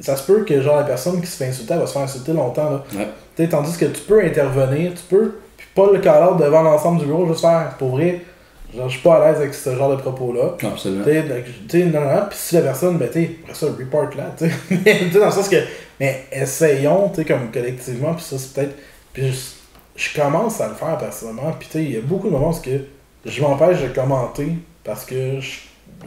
ça 0.00 0.16
se 0.16 0.22
peut 0.22 0.44
que 0.44 0.60
genre 0.62 0.76
la 0.76 0.84
personne 0.84 1.20
qui 1.20 1.26
se 1.26 1.36
fait 1.36 1.46
insulter, 1.46 1.74
elle 1.74 1.80
va 1.80 1.86
se 1.86 1.92
faire 1.92 2.02
insulter 2.02 2.32
longtemps. 2.32 2.70
Là. 2.70 2.84
Ouais. 2.96 3.08
Tu 3.36 3.48
tandis 3.48 3.76
que 3.76 3.86
tu 3.86 4.00
peux 4.02 4.22
intervenir, 4.24 4.92
tu 4.94 5.02
peux, 5.08 5.32
pas 5.74 5.90
le 5.92 5.98
call 5.98 6.36
devant 6.38 6.62
l'ensemble 6.62 7.00
du 7.00 7.06
bureau, 7.06 7.26
juste 7.26 7.40
faire, 7.40 7.74
pour 7.78 7.90
vrai, 7.90 8.22
genre, 8.74 8.88
je 8.88 8.94
suis 8.94 9.02
pas 9.02 9.16
à 9.16 9.28
l'aise 9.30 9.40
avec 9.40 9.54
ce 9.54 9.74
genre 9.74 9.90
de 9.90 10.00
propos-là. 10.00 10.56
Absolument. 10.62 11.04
Tu 11.04 11.12
sais, 11.68 11.84
non, 11.86 12.00
non, 12.00 12.14
non, 12.14 12.26
puis 12.28 12.38
si 12.38 12.54
la 12.54 12.62
personne, 12.62 12.98
ben, 12.98 13.08
tu 13.08 13.20
sais, 13.20 13.30
après 13.42 13.54
ça, 13.54 13.66
report 13.66 14.10
là, 14.16 14.34
tu 14.36 14.48
sais. 14.48 15.10
Dans 15.18 15.26
le 15.26 15.32
sens 15.32 15.48
que, 15.48 15.56
mais 15.98 16.26
essayons, 16.32 17.08
tu 17.08 17.16
sais, 17.16 17.24
comme 17.24 17.50
collectivement, 17.52 18.14
puis 18.14 18.24
ça, 18.24 18.38
c'est 18.38 18.52
peut-être. 18.52 18.76
Puis 19.12 19.32
je, 19.32 20.00
je 20.00 20.20
commence 20.20 20.60
à 20.60 20.68
le 20.68 20.74
faire 20.74 20.96
personnellement, 20.98 21.52
puis 21.58 21.68
tu 21.70 21.78
sais, 21.78 21.84
il 21.84 21.92
y 21.92 21.96
a 21.96 22.00
beaucoup 22.00 22.28
de 22.28 22.32
moments 22.32 22.50
où 22.50 23.28
je 23.28 23.42
m'empêche 23.42 23.82
de 23.82 23.88
commenter 23.88 24.52
parce 24.84 25.04
que 25.04 25.40
je, 25.40 25.58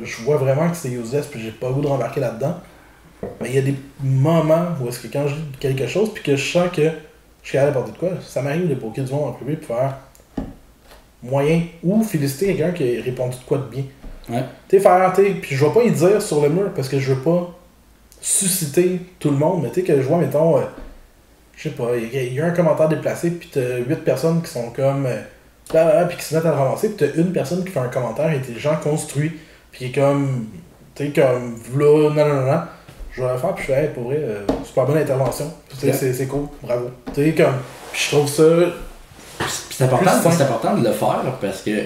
je 0.01 0.23
vois 0.23 0.37
vraiment 0.37 0.69
que 0.69 0.75
c'est 0.75 0.89
useless, 0.89 1.27
puis 1.27 1.41
j'ai 1.41 1.51
pas 1.51 1.67
le 1.67 1.73
goût 1.73 1.81
de 1.81 1.87
rembarquer 1.87 2.19
là-dedans. 2.19 2.55
Mais 3.41 3.49
il 3.49 3.55
y 3.55 3.57
a 3.57 3.61
des 3.61 3.75
moments 4.01 4.67
où 4.81 4.87
est-ce 4.87 4.99
que 4.99 5.07
quand 5.07 5.27
je 5.27 5.35
dis 5.35 5.57
quelque 5.59 5.87
chose, 5.87 6.09
puis 6.13 6.23
que 6.23 6.35
je 6.35 6.51
sens 6.51 6.69
que 6.75 6.89
je 7.43 7.49
suis 7.49 7.57
capable 7.57 7.73
d'apporter 7.75 7.91
de 7.91 7.97
quoi, 7.97 8.09
ça 8.25 8.41
m'arrive 8.41 8.67
de 8.69 8.75
poker 8.75 9.03
du 9.05 9.11
monde 9.11 9.29
en 9.29 9.31
privé, 9.33 9.55
puis 9.57 9.67
faire 9.67 9.97
moyen, 11.21 11.61
ou 11.83 12.03
féliciter 12.03 12.47
quelqu'un 12.55 12.71
qui 12.71 12.97
a 12.99 13.03
répondu 13.03 13.37
de 13.37 13.43
quoi 13.43 13.57
de 13.59 13.63
bien. 13.65 13.83
Ouais. 14.29 14.43
Tu 14.69 14.77
sais, 14.77 14.81
faire, 14.83 15.11
tu 15.15 15.23
sais, 15.23 15.31
puis 15.41 15.55
je 15.55 15.65
vais 15.65 15.71
pas 15.71 15.83
y 15.83 15.91
dire 15.91 16.21
sur 16.21 16.41
le 16.41 16.49
mur 16.49 16.71
parce 16.75 16.89
que 16.89 16.99
je 16.99 17.13
veux 17.13 17.21
pas 17.21 17.53
susciter 18.21 18.99
tout 19.19 19.31
le 19.31 19.37
monde, 19.37 19.61
mais 19.63 19.69
tu 19.69 19.81
sais, 19.81 19.83
que 19.83 19.95
je 20.01 20.07
vois, 20.07 20.17
mettons, 20.17 20.57
euh, 20.57 20.61
je 21.55 21.63
sais 21.63 21.75
pas, 21.75 21.95
il 21.97 22.13
y, 22.13 22.17
a- 22.17 22.23
il 22.23 22.33
y 22.33 22.41
a 22.41 22.45
un 22.45 22.51
commentaire 22.51 22.89
déplacé, 22.89 23.31
puis 23.31 23.49
t'as 23.51 23.77
8 23.77 24.03
personnes 24.03 24.41
qui 24.41 24.49
sont 24.49 24.69
comme. 24.71 25.05
euh, 25.05 26.05
puis 26.07 26.17
qui 26.17 26.23
se 26.23 26.35
mettent 26.35 26.45
à 26.45 26.49
le 26.51 26.55
ramasser, 26.57 26.89
puis 26.89 26.97
t'as 27.07 27.15
une 27.21 27.31
personne 27.31 27.63
qui 27.63 27.71
fait 27.71 27.79
un 27.79 27.87
commentaire 27.89 28.27
intelligent, 28.27 28.75
construit, 28.81 29.31
puis 29.71 29.79
qui 29.79 29.85
est 29.85 30.01
comme. 30.03 30.47
Tu 30.95 31.05
sais, 31.07 31.11
comme, 31.11 31.55
non, 31.75 32.09
non, 32.11 32.27
non, 32.27 32.45
non. 32.45 32.59
Je 33.15 33.21
vais 33.21 33.31
le 33.31 33.37
faire, 33.37 33.53
puis 33.53 33.65
je 33.67 33.71
fais, 33.73 33.83
hey, 33.83 33.89
pour 33.93 34.03
vrai, 34.05 34.17
euh, 34.19 34.41
super 34.65 34.85
bonne 34.85 34.97
intervention. 34.97 35.45
Ouais. 35.87 35.93
c'est- 35.93 36.13
c'est 36.13 36.25
cool, 36.27 36.47
bravo. 36.61 36.89
Tu 37.13 37.23
sais, 37.25 37.31
comme. 37.33 37.53
Puis 37.91 38.01
je 38.09 38.15
trouve 38.15 38.27
ça. 38.29 38.43
Puis 39.39 39.47
c'est 39.71 39.83
important, 39.85 40.11
important 40.41 40.77
de 40.77 40.83
le 40.87 40.93
faire 40.93 41.21
parce 41.41 41.61
que, 41.61 41.71
tu 41.71 41.85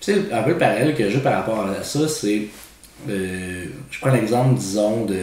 sais, 0.00 0.18
un 0.32 0.42
peu 0.42 0.50
le 0.50 0.58
parallèle 0.58 0.94
que 0.94 1.08
j'ai 1.10 1.18
par 1.18 1.34
rapport 1.34 1.66
à 1.66 1.82
ça, 1.82 2.06
c'est. 2.08 2.42
euh, 3.08 3.64
je 3.90 4.00
prends 4.00 4.10
l'exemple, 4.12 4.54
disons, 4.54 5.04
de. 5.04 5.16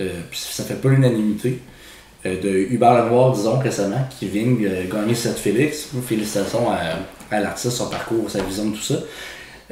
euh, 0.00 0.08
ça 0.32 0.64
fait 0.64 0.74
pas 0.74 0.88
l'unanimité. 0.88 1.60
euh, 2.26 2.40
de 2.42 2.48
Hubert 2.48 2.94
Lenoir, 3.04 3.30
disons, 3.32 3.60
récemment, 3.60 4.08
qui 4.18 4.26
vient 4.26 4.42
de 4.46 4.92
gagner 4.92 5.14
cette 5.14 5.38
Félix. 5.38 5.90
Félicitations 6.04 6.68
à, 6.68 7.34
à 7.36 7.40
l'artiste, 7.40 7.76
son 7.76 7.88
parcours, 7.88 8.28
sa 8.28 8.42
vision, 8.42 8.72
tout 8.72 8.82
ça. 8.82 8.96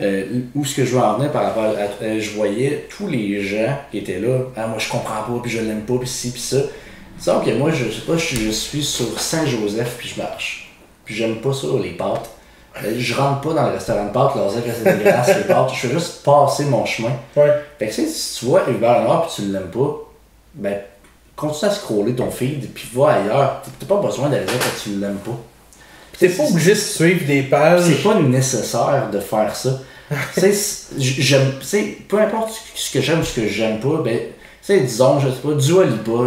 Euh, 0.02 0.24
où 0.54 0.64
ce 0.64 0.74
que 0.74 0.84
je 0.84 0.94
veux 0.94 1.00
en 1.02 1.14
venir 1.14 1.32
par 1.32 1.44
rapport 1.44 1.64
à. 1.64 2.04
euh, 2.04 2.20
je 2.20 2.30
voyais 2.32 2.86
tous 2.94 3.06
les 3.08 3.40
gens 3.42 3.78
qui 3.90 3.98
étaient 3.98 4.18
là. 4.18 4.40
Ah, 4.54 4.66
moi, 4.66 4.78
je 4.78 4.90
comprends 4.90 5.22
pas, 5.22 5.40
puis 5.42 5.50
je 5.50 5.60
l'aime 5.60 5.82
pas, 5.82 5.94
puis 5.98 6.08
ci, 6.08 6.32
puis 6.32 6.40
ça. 6.40 6.58
Disons 7.18 7.40
que 7.40 7.50
moi, 7.52 7.70
je 7.70 7.84
sais 7.90 8.02
pas, 8.06 8.16
je, 8.18 8.50
suis 8.50 8.84
sur 8.84 9.18
Saint-Joseph, 9.18 9.96
puis 9.96 10.08
je 10.14 10.20
marche. 10.20 10.74
Puis 11.06 11.14
j'aime 11.14 11.36
pas 11.36 11.54
ça, 11.54 11.68
les 11.82 11.92
pâtes. 11.92 12.28
Euh, 12.84 12.92
Je 12.98 13.14
rentre 13.14 13.40
pas 13.40 13.54
dans 13.54 13.66
le 13.68 13.72
restaurant 13.72 14.04
de 14.04 14.10
pâtes, 14.10 14.34
leur 14.36 14.52
dire 14.52 14.64
que 14.64 14.70
c'est 14.70 14.84
dégueulasse, 14.98 15.28
les 15.34 15.44
pâtes. 15.44 15.70
Je 15.72 15.86
fais 15.86 15.94
juste 15.94 16.22
passer 16.22 16.66
mon 16.66 16.84
chemin. 16.84 17.12
Ouais. 17.34 17.52
Fait 17.78 17.86
que 17.86 17.94
tu 17.94 18.02
sais, 18.02 18.06
si 18.08 18.40
tu 18.40 18.44
vois 18.46 18.68
Hubert 18.68 19.00
Lenoir 19.00 19.26
puis 19.26 19.32
tu 19.36 19.42
ne 19.48 19.52
l'aimes 19.54 19.70
pas, 19.70 19.96
ben, 20.52 20.78
continue 21.34 21.70
à 21.70 21.74
scroller 21.74 22.14
ton 22.14 22.30
feed 22.30 22.70
puis 22.74 22.86
va 22.94 23.12
ailleurs. 23.14 23.62
T'as- 23.80 23.86
pas 23.86 24.02
besoin 24.02 24.28
d'aller 24.28 24.44
dire 24.44 24.58
que 24.58 24.82
tu 24.82 24.90
ne 24.90 25.00
l'aimes 25.00 25.16
pas. 25.24 25.38
T'es 26.18 26.28
pas 26.28 26.44
obligé 26.44 26.70
de 26.72 26.78
suivre 26.78 27.26
des 27.26 27.42
pages. 27.42 27.82
C'est 27.86 28.02
pas 28.02 28.18
nécessaire 28.20 29.10
de 29.12 29.20
faire 29.20 29.54
ça. 29.54 29.80
J'aime, 30.98 31.52
peu 32.08 32.18
importe 32.20 32.52
ce 32.74 32.92
que 32.92 33.00
j'aime 33.00 33.20
ou 33.20 33.24
ce 33.24 33.40
que 33.40 33.48
j'aime 33.48 33.80
pas, 33.80 34.02
ben, 34.04 34.18
sais, 34.62 34.80
disons, 34.80 35.18
je 35.20 35.28
sais 35.28 35.40
pas, 35.42 35.58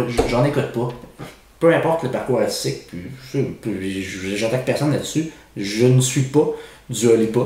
j- 0.08 0.16
j'en 0.28 0.44
écoute 0.44 0.72
pas. 0.72 0.88
Peu 1.58 1.74
importe 1.74 2.04
le 2.04 2.10
parcours 2.10 2.40
artistique, 2.40 2.88
puis 2.90 4.06
j'attaque 4.36 4.64
personne 4.64 4.92
là-dessus. 4.92 5.30
Je 5.56 5.86
ne 5.86 6.00
suis 6.00 6.22
pas 6.22 6.46
Dua 6.88 7.16
Lipa. 7.16 7.40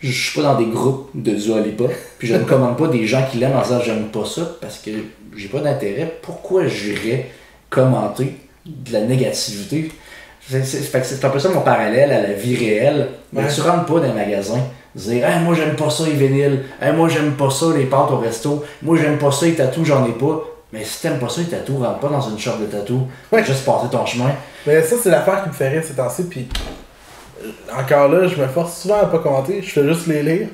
Je 0.00 0.10
suis 0.10 0.34
pas 0.40 0.42
dans 0.42 0.58
des 0.58 0.66
groupes 0.66 1.10
de 1.14 1.32
Dua 1.32 1.60
Lipa. 1.60 1.84
Puis 2.18 2.26
je 2.28 2.34
ne 2.34 2.42
commande 2.44 2.76
pas 2.76 2.88
des 2.88 3.06
gens 3.06 3.24
qui 3.30 3.38
l'aiment 3.38 3.54
en 3.56 3.62
disant 3.62 3.80
j'aime 3.84 4.08
pas 4.08 4.24
ça 4.24 4.56
parce 4.60 4.78
que 4.78 4.90
j'ai 5.36 5.48
pas 5.48 5.60
d'intérêt. 5.60 6.12
Pourquoi 6.22 6.66
j'irais 6.66 7.30
commenter 7.70 8.34
de 8.66 8.92
la 8.92 9.02
négativité? 9.02 9.92
C'est 10.48 11.24
un 11.24 11.28
peu 11.30 11.38
ça 11.38 11.48
mon 11.50 11.60
parallèle 11.60 12.12
à 12.12 12.20
la 12.22 12.32
vie 12.32 12.56
réelle. 12.56 13.08
Mais 13.32 13.46
tu 13.48 13.60
rentres 13.60 13.86
pas 13.86 14.00
dans 14.00 14.10
un 14.10 14.12
magasin, 14.12 14.58
dire 14.94 15.26
hey, 15.26 15.40
moi 15.40 15.54
j'aime 15.54 15.76
pas 15.76 15.88
ça 15.90 16.04
les 16.04 16.12
vinyles, 16.12 16.64
hey, 16.80 16.92
moi 16.92 17.08
j'aime 17.08 17.32
pas 17.32 17.48
ça 17.50 17.66
les 17.74 17.84
pâtes 17.84 18.10
au 18.10 18.18
resto, 18.18 18.64
moi 18.82 18.96
j'aime 19.00 19.18
pas 19.18 19.30
ça 19.30 19.46
les 19.46 19.54
tatous, 19.54 19.86
j'en 19.86 20.04
ai 20.06 20.12
pas. 20.12 20.42
Mais 20.72 20.84
si 20.84 21.02
t'aimes 21.02 21.18
pas 21.18 21.28
ça 21.28 21.42
les 21.42 21.48
tatous, 21.48 21.76
rentre 21.78 21.98
pas 22.00 22.08
dans 22.08 22.20
une 22.30 22.38
shop 22.38 22.56
de 22.60 22.66
tatous, 22.66 23.02
Ouais. 23.30 23.44
juste 23.44 23.64
passer 23.64 23.88
ton 23.90 24.04
chemin. 24.06 24.30
Mais 24.66 24.82
ça, 24.82 24.96
c'est 25.02 25.10
l'affaire 25.10 25.42
qui 25.42 25.50
me 25.50 25.54
fait 25.54 25.68
rire 25.68 25.82
ces 25.86 25.92
temps-ci. 25.94 26.22
Puis 26.24 26.48
euh, 27.44 27.48
encore 27.78 28.08
là, 28.08 28.26
je 28.26 28.40
me 28.40 28.46
force 28.48 28.80
souvent 28.80 29.00
à 29.02 29.04
pas 29.06 29.18
commenter. 29.18 29.60
Je 29.62 29.68
fais 29.70 29.86
juste 29.86 30.06
les 30.06 30.22
lire. 30.22 30.48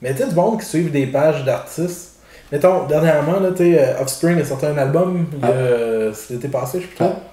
Mais 0.00 0.14
tu 0.14 0.26
du 0.28 0.34
monde 0.34 0.58
qui 0.60 0.66
suivent 0.66 0.90
des 0.90 1.06
pages 1.06 1.44
d'artistes. 1.44 2.16
Mettons, 2.50 2.86
dernièrement, 2.86 3.38
là, 3.38 3.50
tu 3.56 3.58
sais, 3.72 3.78
euh, 3.78 4.00
Offspring 4.02 4.40
a 4.40 4.44
sorti 4.44 4.66
un 4.66 4.76
album. 4.76 5.26
il 5.32 5.38
y 5.40 5.44
a- 5.44 5.54
euh, 5.54 6.12
l'été 6.30 6.48
passé, 6.48 6.80
je 6.82 6.94
crois. 6.96 7.12
Ah. 7.14 7.31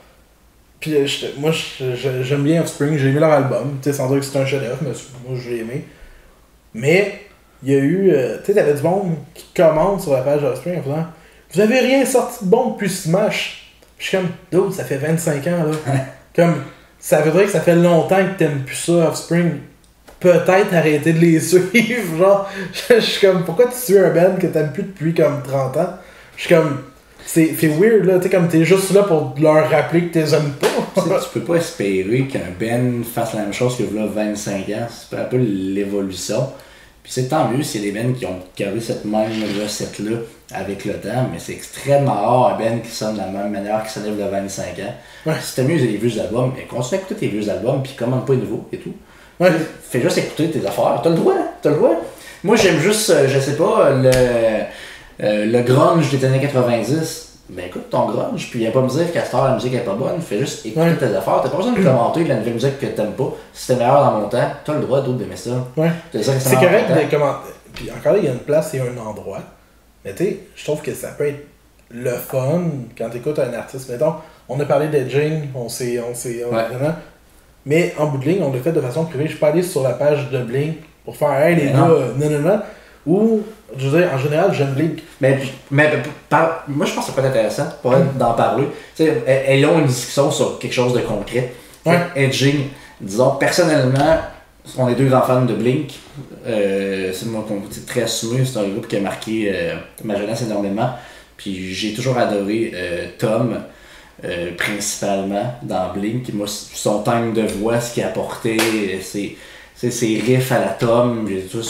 Puis 0.79 0.95
euh, 0.95 1.05
moi, 1.37 1.51
j'aime 1.51 2.43
bien 2.43 2.61
Offspring. 2.61 2.97
J'ai 2.97 3.09
aimé 3.09 3.19
leur 3.19 3.31
album. 3.31 3.79
Tu 3.81 3.89
sais, 3.89 3.97
sans 3.97 4.09
dire 4.09 4.19
que 4.19 4.25
c'est 4.25 4.39
un 4.39 4.45
chef-d'œuvre, 4.45 4.79
mais 4.81 4.91
moi, 5.27 5.37
je 5.41 5.49
l'ai 5.49 5.57
aimé. 5.57 5.85
Mais 6.73 7.21
il 7.63 7.71
y 7.71 7.75
a 7.75 7.79
eu. 7.79 8.11
euh, 8.11 8.37
tu 8.39 8.45
sais, 8.45 8.53
t'avais 8.53 8.73
du 8.73 8.81
monde 8.81 9.15
qui 9.33 9.45
commente 9.55 10.01
sur 10.01 10.13
la 10.13 10.21
page 10.21 10.41
d'Offspring 10.41 10.79
en 10.79 10.83
faisant 10.83 11.05
Vous 11.53 11.61
avez 11.61 11.79
rien 11.79 12.05
sorti 12.05 12.45
de 12.45 12.49
bon 12.49 12.71
depuis 12.71 12.89
Smash. 12.89 13.73
Puis 13.97 14.05
je 14.05 14.09
suis 14.09 14.17
comme, 14.17 14.29
dude, 14.51 14.73
ça 14.73 14.85
fait 14.85 14.97
25 14.97 15.47
ans, 15.47 15.63
là. 15.65 15.91
comme, 16.35 16.63
ça 16.99 17.21
veut 17.21 17.31
dire 17.31 17.43
que 17.43 17.51
ça 17.51 17.59
fait 17.59 17.75
longtemps 17.75 18.23
que 18.25 18.37
t'aimes 18.37 18.63
plus 18.63 18.75
ça, 18.75 19.09
Offspring. 19.09 19.55
Peut-être 20.21 20.73
arrêter 20.73 21.13
de 21.13 21.19
les 21.19 21.39
suivre, 21.39 22.17
genre. 22.17 22.49
Je 22.89 22.99
suis 22.99 23.27
comme, 23.27 23.43
pourquoi 23.43 23.65
tu 23.67 23.75
suis 23.75 23.97
un 23.97 24.09
band 24.11 24.35
que 24.39 24.47
t'aimes 24.47 24.71
plus 24.71 24.83
depuis 24.83 25.13
comme 25.13 25.41
30 25.43 25.77
ans? 25.77 25.93
Je 26.37 26.43
suis 26.45 26.55
comme, 26.55 26.83
c'est 27.31 27.67
weird, 27.67 28.05
là. 28.05 28.17
Tu 28.17 28.23
sais, 28.23 28.29
comme 28.29 28.47
t'es 28.47 28.65
juste 28.65 28.91
là 28.91 29.03
pour 29.03 29.35
leur 29.39 29.69
rappeler 29.69 30.05
que 30.05 30.13
t'es 30.13 30.33
aimes 30.33 30.53
pas. 30.59 31.01
Tu 31.21 31.29
peux 31.39 31.45
pas 31.45 31.55
espérer 31.55 32.23
qu'un 32.23 32.39
Ben 32.59 33.03
fasse 33.03 33.35
la 33.35 33.41
même 33.41 33.53
chose 33.53 33.77
que 33.77 33.83
là 33.95 34.07
25 34.07 34.69
ans. 34.69 34.87
C'est 34.89 35.15
un 35.15 35.25
peu 35.25 35.37
l'évolution. 35.37 36.49
Puis 37.03 37.13
c'est 37.13 37.27
tant 37.27 37.47
mieux 37.47 37.61
s'il 37.61 37.85
y 37.85 37.89
a 37.89 37.91
des 37.91 37.99
Ben 37.99 38.15
qui 38.15 38.25
ont 38.25 38.39
gardé 38.57 38.81
cette 38.81 39.05
même 39.05 39.29
recette-là 39.61 40.17
avec 40.51 40.85
le 40.85 40.93
temps, 40.95 41.29
mais 41.31 41.37
c'est 41.37 41.53
extrêmement 41.53 42.13
rare 42.13 42.55
un 42.55 42.57
Ben 42.57 42.81
qui 42.81 42.89
sonne 42.89 43.13
de 43.13 43.19
la 43.19 43.27
même 43.27 43.51
manière 43.51 43.83
qu'il 43.83 43.91
sonnait 43.91 44.09
il 44.09 44.19
y 44.19 44.23
a 44.23 44.27
25 44.27 44.63
ans. 44.79 44.95
Ouais. 45.27 45.35
C'était 45.39 45.63
mieux 45.63 45.77
les 45.77 45.97
vieux 45.97 46.19
albums, 46.19 46.51
mais 46.55 46.63
continue 46.63 46.99
à 46.99 47.03
écouter 47.03 47.15
tes 47.15 47.27
vieux 47.27 47.47
albums, 47.47 47.83
puis 47.83 47.93
commande 47.93 48.25
pas 48.25 48.33
les 48.33 48.39
nouveaux 48.39 48.67
et 48.73 48.77
tout. 48.77 48.93
Ouais. 49.39 49.51
Fais 49.83 50.01
juste 50.01 50.17
écouter 50.17 50.49
tes 50.49 50.65
affaires. 50.65 50.99
T'as 51.03 51.09
le 51.11 51.15
droit, 51.15 51.35
t'as 51.61 51.69
le 51.69 51.75
droit. 51.75 51.95
Moi, 52.43 52.55
j'aime 52.55 52.79
juste, 52.79 53.09
euh, 53.11 53.27
je 53.27 53.39
sais 53.39 53.55
pas, 53.55 53.91
le, 53.91 54.11
euh, 55.23 55.45
le 55.45 55.61
grunge 55.61 56.09
des 56.11 56.23
années 56.25 56.39
90. 56.39 57.25
Ben 57.51 57.65
écoute 57.65 57.89
ton 57.89 58.05
grunge, 58.05 58.49
puis 58.51 58.59
viens 58.59 58.69
pas 58.69 58.81
me 58.81 58.87
dire 58.89 59.11
qu'à 59.11 59.25
cette 59.25 59.33
heure 59.33 59.45
la 59.45 59.55
musique 59.55 59.73
est 59.73 59.79
pas 59.79 59.95
bonne, 59.95 60.21
fais 60.21 60.37
juste 60.37 60.63
écouter 60.67 60.85
Ouais. 60.85 60.95
tes 60.97 61.05
affaires. 61.15 61.39
T'as 61.41 61.49
pas 61.49 61.57
besoin 61.57 61.71
de 61.73 61.83
commenter 61.83 62.23
de 62.23 62.29
la 62.29 62.35
nouvelle 62.35 62.53
musique 62.53 62.77
que 62.79 62.85
t'aimes 62.85 63.13
pas. 63.13 63.33
Si 63.53 63.65
c'était 63.65 63.79
meilleur 63.79 64.03
dans 64.03 64.19
mon 64.19 64.27
temps, 64.29 64.51
t'as 64.63 64.73
le 64.75 64.81
droit 64.81 65.01
d'autre 65.01 65.17
d'aimer 65.17 65.35
ça. 65.35 65.49
Ouais. 65.75 65.89
C'est 66.13 66.53
correct 66.55 66.89
de 66.89 67.09
commenter. 67.09 67.49
Puis 67.73 67.89
encore 67.91 68.13
là, 68.13 68.19
il 68.19 68.25
y 68.25 68.27
a 68.27 68.31
une 68.33 68.37
place 68.39 68.73
et 68.75 68.81
un 68.81 68.95
endroit. 69.03 69.39
Mais 70.05 70.13
tu 70.13 70.23
sais, 70.25 70.39
je 70.55 70.63
trouve 70.63 70.81
que 70.81 70.93
ça 70.93 71.07
peut 71.09 71.25
être 71.27 71.43
le 71.89 72.11
fun 72.11 72.61
quand 72.95 73.09
tu 73.09 73.17
écoutes 73.17 73.39
un 73.39 73.51
artiste. 73.53 73.89
Mettons, 73.89 74.13
on 74.47 74.59
a 74.59 74.65
parlé 74.65 74.87
d'edging, 74.89 75.47
on 75.55 75.69
s'est. 75.69 75.99
On 76.07 76.13
s'est 76.13 76.43
on- 76.49 76.53
Ouais. 76.55 76.65
Mais 77.65 77.93
en 77.97 78.05
bout 78.07 78.19
de 78.19 78.25
ligne, 78.25 78.43
on 78.43 78.53
l'a 78.53 78.59
fait 78.59 78.71
de 78.71 78.79
façon 78.81 79.05
privée. 79.05 79.25
Je 79.25 79.31
suis 79.31 79.39
pas 79.39 79.47
allé 79.47 79.63
sur 79.63 79.81
la 79.81 79.91
page 79.93 80.29
de 80.29 80.37
Blink 80.43 80.77
pour 81.03 81.17
faire 81.17 81.31
Hey 81.33 81.55
les 81.55 81.65
gars, 81.71 81.73
non. 81.79 81.89
euh, 81.89 82.11
non, 82.15 82.29
non, 82.29 82.39
non. 82.39 82.61
Ou, 83.07 83.41
je 83.77 83.87
veux 83.87 83.99
dire, 83.99 84.09
en 84.13 84.17
général, 84.17 84.53
j'aime 84.53 84.73
Blink. 84.73 84.99
Mais, 85.21 85.39
mais 85.71 85.91
par- 86.29 86.63
moi, 86.67 86.85
je 86.85 86.93
pense 86.93 87.05
que 87.05 87.11
ça 87.11 87.15
peut 87.21 87.25
être 87.27 87.31
intéressant 87.33 87.67
pour 87.81 87.93
elle 87.95 88.07
d'en 88.17 88.33
parler. 88.33 88.65
Tu 88.95 89.03
sais, 89.05 89.23
elles- 89.25 89.65
ont 89.65 89.79
une 89.79 89.85
discussion 89.87 90.31
sur 90.31 90.59
quelque 90.59 90.73
chose 90.73 90.93
de 90.93 90.99
concret. 90.99 91.53
Edging, 92.15 92.67
disons, 93.01 93.31
personnellement, 93.31 94.17
on 94.77 94.87
est 94.89 94.95
deux 94.95 95.05
grands 95.07 95.21
fans 95.23 95.45
de 95.45 95.53
Blink. 95.53 95.91
Euh, 96.45 97.11
c'est 97.13 97.25
moi 97.27 97.43
qu'on 97.47 97.61
très 97.87 98.03
assumé, 98.03 98.45
c'est 98.45 98.59
un 98.59 98.67
groupe 98.67 98.87
qui 98.87 98.97
a 98.97 99.01
marqué 99.01 99.51
euh, 99.53 99.75
ma 100.03 100.15
jeunesse 100.17 100.41
énormément. 100.43 100.89
Puis 101.37 101.73
j'ai 101.73 101.93
toujours 101.93 102.17
adoré 102.17 102.71
euh, 102.75 103.05
Tom, 103.17 103.57
principalement, 104.57 105.55
dans 105.63 105.93
Blink. 105.93 106.31
Moi, 106.33 106.45
son 106.47 107.03
time 107.03 107.33
de 107.33 107.43
voix, 107.43 107.79
ce 107.79 107.93
qu'il 107.93 108.03
apportait, 108.03 108.57
c'est 109.01 109.35
c'est 109.81 109.91
ses 109.91 110.19
riffs 110.19 110.51
à 110.51 110.59
la 110.59 110.67
Tom, 110.71 111.25
j'ai 111.29 111.43
tout- 111.43 111.61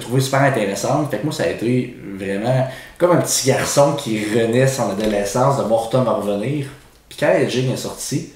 trouvé 0.00 0.20
super 0.20 0.42
intéressant. 0.42 1.06
Fait 1.08 1.18
que 1.18 1.24
moi, 1.24 1.32
ça 1.32 1.44
a 1.44 1.46
été 1.46 1.96
vraiment 2.18 2.66
comme 2.98 3.12
un 3.12 3.20
petit 3.20 3.46
garçon 3.46 3.92
qui 3.92 4.18
renaît 4.34 4.66
son 4.66 4.90
adolescence 4.90 5.56
de 5.58 5.62
voir 5.62 5.88
Tom 5.88 6.08
revenir. 6.08 6.66
Puis 7.08 7.18
quand 7.20 7.28
Edging 7.28 7.72
est 7.72 7.76
sorti, 7.76 8.30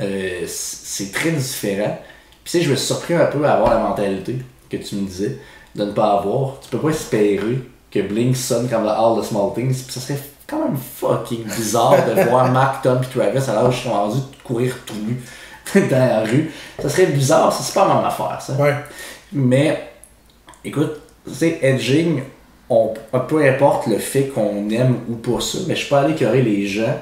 euh, 0.00 0.42
c'est 0.46 1.12
très 1.12 1.32
différent. 1.32 1.98
Puis 2.42 2.52
tu 2.52 2.58
sais, 2.58 2.64
je 2.64 2.70
me 2.70 2.76
suis 2.76 2.86
surpris 2.86 3.12
un 3.14 3.26
peu 3.26 3.44
à 3.44 3.52
avoir 3.54 3.74
la 3.74 3.80
mentalité 3.80 4.36
que 4.70 4.76
tu 4.78 4.96
me 4.96 5.06
disais 5.06 5.38
de 5.74 5.84
ne 5.84 5.92
pas 5.92 6.18
avoir. 6.18 6.60
Tu 6.62 6.70
peux 6.70 6.78
pas 6.78 6.88
espérer 6.90 7.58
que 7.90 8.00
Blink 8.00 8.36
sonne 8.36 8.68
comme 8.68 8.84
la 8.84 8.92
All 8.92 9.20
the 9.20 9.24
Small 9.24 9.52
Things. 9.54 9.82
Puis 9.84 9.92
ça 9.92 10.00
serait 10.00 10.18
quand 10.46 10.64
même 10.64 10.76
fucking 10.78 11.44
bizarre 11.44 11.96
de 12.06 12.22
voir 12.30 12.50
Mark, 12.50 12.82
Tom 12.82 13.00
et 13.02 13.06
Travis 13.18 13.50
alors 13.50 13.68
que 13.68 13.74
je 13.74 13.80
suis 13.80 13.88
rendu 13.90 14.16
de 14.18 14.42
courir 14.42 14.76
tout 14.86 14.94
nu 14.94 15.20
dans 15.74 15.90
la 16.06 16.20
rue. 16.20 16.50
Ça 16.80 16.88
serait 16.88 17.06
bizarre, 17.06 17.52
c'est 17.52 17.74
pas 17.74 17.86
même 17.88 18.04
affaire 18.04 18.38
ça. 18.40 18.52
Ouais. 18.54 18.74
Mais, 19.32 19.78
écoute, 20.64 21.00
tu 21.26 21.34
sais, 21.34 21.58
edging, 21.62 22.22
on, 22.68 22.92
peu 23.28 23.44
importe 23.46 23.86
le 23.86 23.98
fait 23.98 24.24
qu'on 24.28 24.68
aime 24.70 24.96
ou 25.08 25.14
pas 25.16 25.40
ça, 25.40 25.58
mais 25.66 25.76
je 25.76 25.88
pas 25.88 26.00
allé 26.00 26.12
écœurer 26.14 26.42
les 26.42 26.66
gens 26.66 26.94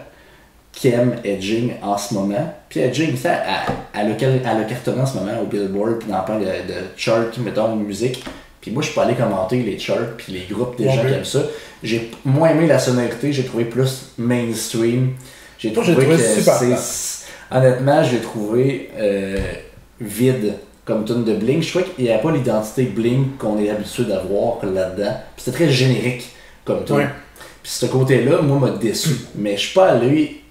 qui 0.72 0.88
aiment 0.88 1.16
edging 1.24 1.72
en 1.82 1.98
ce 1.98 2.14
moment. 2.14 2.54
Puis 2.68 2.80
edging, 2.80 3.16
ça, 3.16 3.32
elle, 3.34 3.74
elle, 4.06 4.12
a, 4.12 4.14
quel- 4.14 4.40
elle 4.42 4.62
a 4.62 4.64
cartonné 4.64 5.00
en 5.02 5.06
ce 5.06 5.18
moment 5.18 5.32
au 5.42 5.46
Billboard, 5.46 5.98
puis 5.98 6.08
dans 6.10 6.20
plein 6.22 6.38
de, 6.38 6.44
de 6.44 6.74
charts, 6.96 7.26
mettons, 7.38 7.76
de 7.76 7.82
musique. 7.82 8.24
Puis 8.60 8.70
moi, 8.70 8.80
je 8.82 8.86
suis 8.88 8.94
pas 8.94 9.02
allé 9.04 9.14
commenter 9.14 9.60
les 9.62 9.78
charts, 9.78 10.16
puis 10.16 10.32
les 10.32 10.46
groupes 10.48 10.76
des 10.78 10.84
gens 10.84 11.02
qui 11.08 11.12
aiment 11.14 11.24
ça. 11.24 11.40
J'ai 11.82 12.10
moins 12.24 12.50
aimé 12.50 12.66
la 12.68 12.78
sonorité, 12.78 13.32
j'ai 13.32 13.44
trouvé 13.44 13.64
plus 13.64 14.12
mainstream. 14.18 15.14
J'ai 15.58 15.72
trouvé, 15.72 15.88
trouvé 15.92 16.16
que 16.16 16.22
c'est-. 16.76 17.21
Honnêtement, 17.54 18.02
j'ai 18.02 18.20
trouvé 18.20 18.90
euh, 18.96 19.38
vide 20.00 20.54
comme 20.84 21.04
tune 21.04 21.24
de 21.24 21.34
Blink. 21.34 21.62
Je 21.62 21.70
trouvais 21.70 21.84
qu'il 21.84 22.04
n'y 22.04 22.10
avait 22.10 22.22
pas 22.22 22.32
l'identité 22.32 22.84
Blink 22.84 23.38
qu'on 23.38 23.58
est 23.58 23.70
habitué 23.70 24.04
d'avoir 24.04 24.64
là-dedans. 24.64 25.14
Puis 25.36 25.44
c'était 25.44 25.56
très 25.58 25.70
générique 25.70 26.30
comme 26.64 26.84
tune. 26.84 26.96
Ouais. 26.96 27.08
Puis 27.62 27.72
ce 27.72 27.86
côté-là, 27.86 28.42
moi, 28.42 28.58
m'a 28.58 28.70
déçu. 28.70 29.10
Mais 29.36 29.56
je 29.56 29.66
suis 29.66 29.74
pas 29.74 29.90
allé 29.90 30.42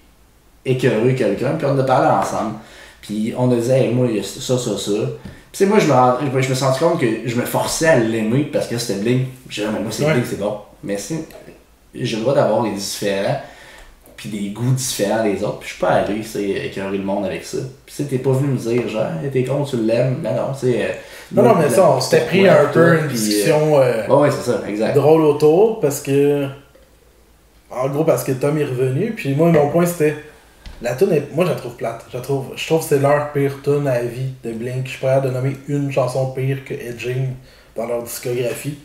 écœurer 0.64 1.14
quelqu'un, 1.14 1.54
puis 1.54 1.66
on 1.68 1.78
a 1.78 1.82
parlé 1.82 2.08
ensemble. 2.08 2.54
Puis 3.00 3.34
on 3.36 3.50
a 3.50 3.56
dit, 3.56 3.70
hey, 3.70 3.92
moi, 3.92 4.06
il 4.08 4.16
y 4.16 4.20
a 4.20 4.22
ça, 4.22 4.56
ça, 4.56 4.78
ça. 4.78 4.92
Puis 5.52 5.66
moi, 5.66 5.78
je 5.78 5.86
me, 5.86 6.30
je 6.30 6.36
me 6.36 6.40
je 6.42 6.54
suis 6.54 6.64
rendu 6.64 6.78
compte 6.78 7.00
que 7.00 7.06
je 7.26 7.36
me 7.36 7.44
forçais 7.44 7.88
à 7.88 7.98
l'aimer 7.98 8.44
parce 8.44 8.68
que 8.68 8.78
c'était 8.78 9.00
Blink. 9.00 9.26
J'ai 9.50 9.62
dit, 9.62 9.68
Ah, 9.68 9.72
mais 9.74 9.82
moi, 9.82 9.90
c'est 9.90 10.04
Ouais. 10.04 10.12
Blink, 10.12 10.26
c'est 10.26 10.38
bon. 10.38 10.56
Mais 10.82 10.96
si 10.96 11.18
j'ai 11.94 12.16
le 12.16 12.22
droit 12.22 12.34
d'avoir 12.34 12.62
des 12.62 12.70
différents, 12.70 13.36
puis 14.22 14.38
des 14.38 14.50
goûts 14.50 14.70
différents 14.72 15.24
des 15.24 15.42
autres, 15.42 15.58
puis 15.58 15.68
je 15.70 15.74
suis 15.74 15.80
pas 15.80 15.88
allé, 15.94 16.22
c'est 16.22 16.44
écœurer 16.48 16.96
le 16.96 17.02
monde 17.02 17.24
avec 17.26 17.44
ça. 17.44 17.58
Puis 17.84 17.94
tu 17.96 18.04
t'es 18.04 18.18
pas 18.18 18.30
venu 18.30 18.52
me 18.52 18.56
dire, 18.56 18.88
genre, 18.88 19.06
t'es 19.32 19.42
con, 19.42 19.64
tu 19.64 19.76
l'aimes. 19.78 20.18
Mais 20.22 20.32
non, 20.32 20.52
tu 20.52 20.60
sais. 20.70 20.84
euh, 20.84 20.92
Non, 21.32 21.42
non, 21.42 21.54
mais 21.56 21.68
ça, 21.68 21.90
on 21.90 22.00
s'était 22.00 22.24
pris 22.26 22.48
un 22.48 22.66
peu 22.66 22.98
une 22.98 23.04
euh, 23.06 23.08
discussion 23.08 23.80
euh, 23.80 24.06
Ouais, 24.06 24.14
ouais, 24.14 24.30
c'est 24.30 24.48
ça, 24.48 24.60
exact. 24.68 24.94
drôle 24.94 25.22
autour 25.22 25.80
parce 25.80 26.00
que. 26.00 26.46
En 27.68 27.88
gros, 27.88 28.04
parce 28.04 28.22
que 28.22 28.30
Tom 28.30 28.56
est 28.58 28.64
revenu. 28.64 29.12
Puis 29.16 29.34
moi, 29.34 29.50
mon 29.50 29.68
point 29.70 29.86
c'était. 29.86 30.14
La 30.82 30.94
tune 30.94 31.10
est. 31.12 31.34
Moi, 31.34 31.44
je 31.44 31.50
la 31.50 31.56
trouve 31.56 31.74
plate. 31.74 32.04
Je, 32.12 32.16
la 32.16 32.22
trouve... 32.22 32.52
je 32.54 32.64
trouve 32.64 32.78
que 32.80 32.86
c'est 32.86 33.00
leur 33.00 33.32
pire 33.32 33.54
tune 33.64 33.88
à 33.88 34.02
vie 34.02 34.34
de 34.44 34.52
Blink. 34.52 34.84
Je 34.84 34.90
suis 34.90 34.98
prêt 35.00 35.10
à 35.14 35.20
de 35.20 35.30
nommer 35.30 35.56
une 35.66 35.90
chanson 35.90 36.26
pire 36.32 36.64
que 36.64 36.74
Edging 36.74 37.30
dans 37.74 37.86
leur 37.86 38.04
discographie. 38.04 38.78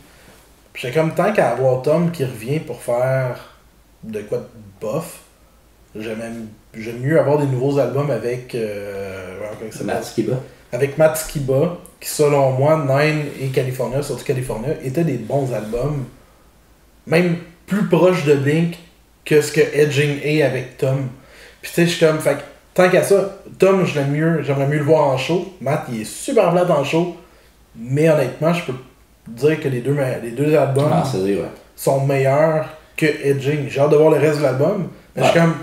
Puis 0.74 0.88
j'ai 0.88 0.92
comme 0.92 1.14
tant 1.14 1.32
qu'à 1.32 1.52
avoir 1.52 1.84
Tom 1.84 2.10
qui 2.12 2.26
revient 2.26 2.60
pour 2.60 2.82
faire 2.82 3.54
de 4.04 4.22
quoi 4.22 4.40
de 4.40 4.46
bof. 4.82 5.20
J'aime 6.00 7.00
mieux 7.02 7.20
avoir 7.20 7.38
des 7.38 7.48
nouveaux 7.48 7.80
albums 7.80 8.12
avec. 8.12 8.56
Euh... 8.56 9.28
Matt 9.84 10.04
Skiba. 10.04 10.34
avec 10.72 10.98
Matt 10.98 11.18
Skiba, 11.18 11.78
qui 12.00 12.10
selon 12.10 12.52
moi, 12.52 12.86
Nine 12.88 13.26
et 13.42 13.48
California, 13.48 14.02
surtout 14.02 14.24
California, 14.24 14.70
étaient 14.84 15.04
des 15.04 15.18
bons 15.18 15.54
albums, 15.54 16.06
même 17.06 17.38
plus 17.66 17.88
proches 17.88 18.26
de 18.26 18.36
Blink 18.36 18.78
que 19.26 19.42
ce 19.42 19.52
que 19.52 19.62
Edging 19.62 20.20
est 20.24 20.42
avec 20.42 20.78
Tom. 20.78 21.08
Puis 21.62 21.72
tu 21.72 21.76
sais, 21.76 21.86
je 21.86 21.92
suis 21.92 22.06
comme, 22.06 22.20
fait 22.20 22.38
tant 22.74 22.90
qu'à 22.90 23.04
ça, 23.04 23.40
Tom, 23.58 23.86
je 23.86 23.96
l'aime 23.96 24.12
mieux, 24.12 24.44
j'aimerais 24.44 24.68
mieux 24.68 24.78
le 24.78 24.84
voir 24.84 25.08
en 25.08 25.18
show. 25.18 25.54
Matt, 25.62 25.86
il 25.92 26.02
est 26.02 26.06
super 26.06 26.52
plat 26.52 26.66
en 26.70 26.84
show, 26.84 27.16
mais 27.76 28.10
honnêtement, 28.10 28.54
je 28.54 28.66
peux 28.66 28.78
dire 29.28 29.60
que 29.60 29.68
les 29.68 29.82
deux, 29.82 29.98
les 30.24 30.32
deux 30.32 30.56
albums 30.56 30.92
Ah, 30.92 31.04
sont 31.76 32.06
meilleurs 32.06 32.70
que 32.96 33.06
Edging. 33.06 33.68
J'ai 33.70 33.80
hâte 33.80 33.92
de 33.92 33.98
voir 33.98 34.12
le 34.12 34.18
reste 34.18 34.40
de 34.40 34.44
l'album, 34.44 34.88
mais 35.16 35.24
je 35.24 35.30
suis 35.30 35.40
comme... 35.40 35.54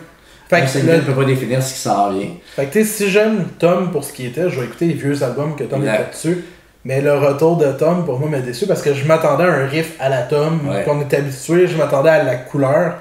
Fait 0.48 0.66
Fait 0.66 0.80
que 0.80 0.86
ne 0.86 1.00
peut 1.00 1.12
pas 1.14 1.24
définir 1.24 1.62
ce 1.62 1.72
qui 1.74 1.80
s'en 1.80 2.10
vient. 2.12 2.28
fait 2.54 2.66
que 2.66 2.72
tu 2.74 2.78
sais, 2.80 2.84
si 2.84 3.10
j'aime 3.10 3.46
Tom 3.58 3.90
pour 3.90 4.04
ce 4.04 4.12
qu'il 4.12 4.26
était, 4.26 4.50
je 4.50 4.60
vais 4.60 4.66
écouter 4.66 4.86
les 4.86 4.92
vieux 4.94 5.22
albums 5.22 5.56
que 5.56 5.64
Tom 5.64 5.80
Exact. 5.80 6.00
était 6.00 6.10
dessus. 6.10 6.44
Mais 6.84 7.00
le 7.00 7.14
retour 7.16 7.56
de 7.56 7.72
Tom, 7.72 8.04
pour 8.04 8.20
moi, 8.20 8.28
m'a 8.28 8.40
déçu 8.40 8.66
parce 8.66 8.82
que 8.82 8.92
je 8.92 9.06
m'attendais 9.06 9.44
à 9.44 9.52
un 9.54 9.66
riff 9.66 9.94
à 9.98 10.10
la 10.10 10.20
Tom, 10.22 10.60
Ouais. 10.68 10.84
qu'on 10.84 11.00
est 11.00 11.14
habitué, 11.14 11.66
je 11.66 11.76
m'attendais 11.78 12.10
à 12.10 12.22
la 12.22 12.34
couleur 12.36 12.96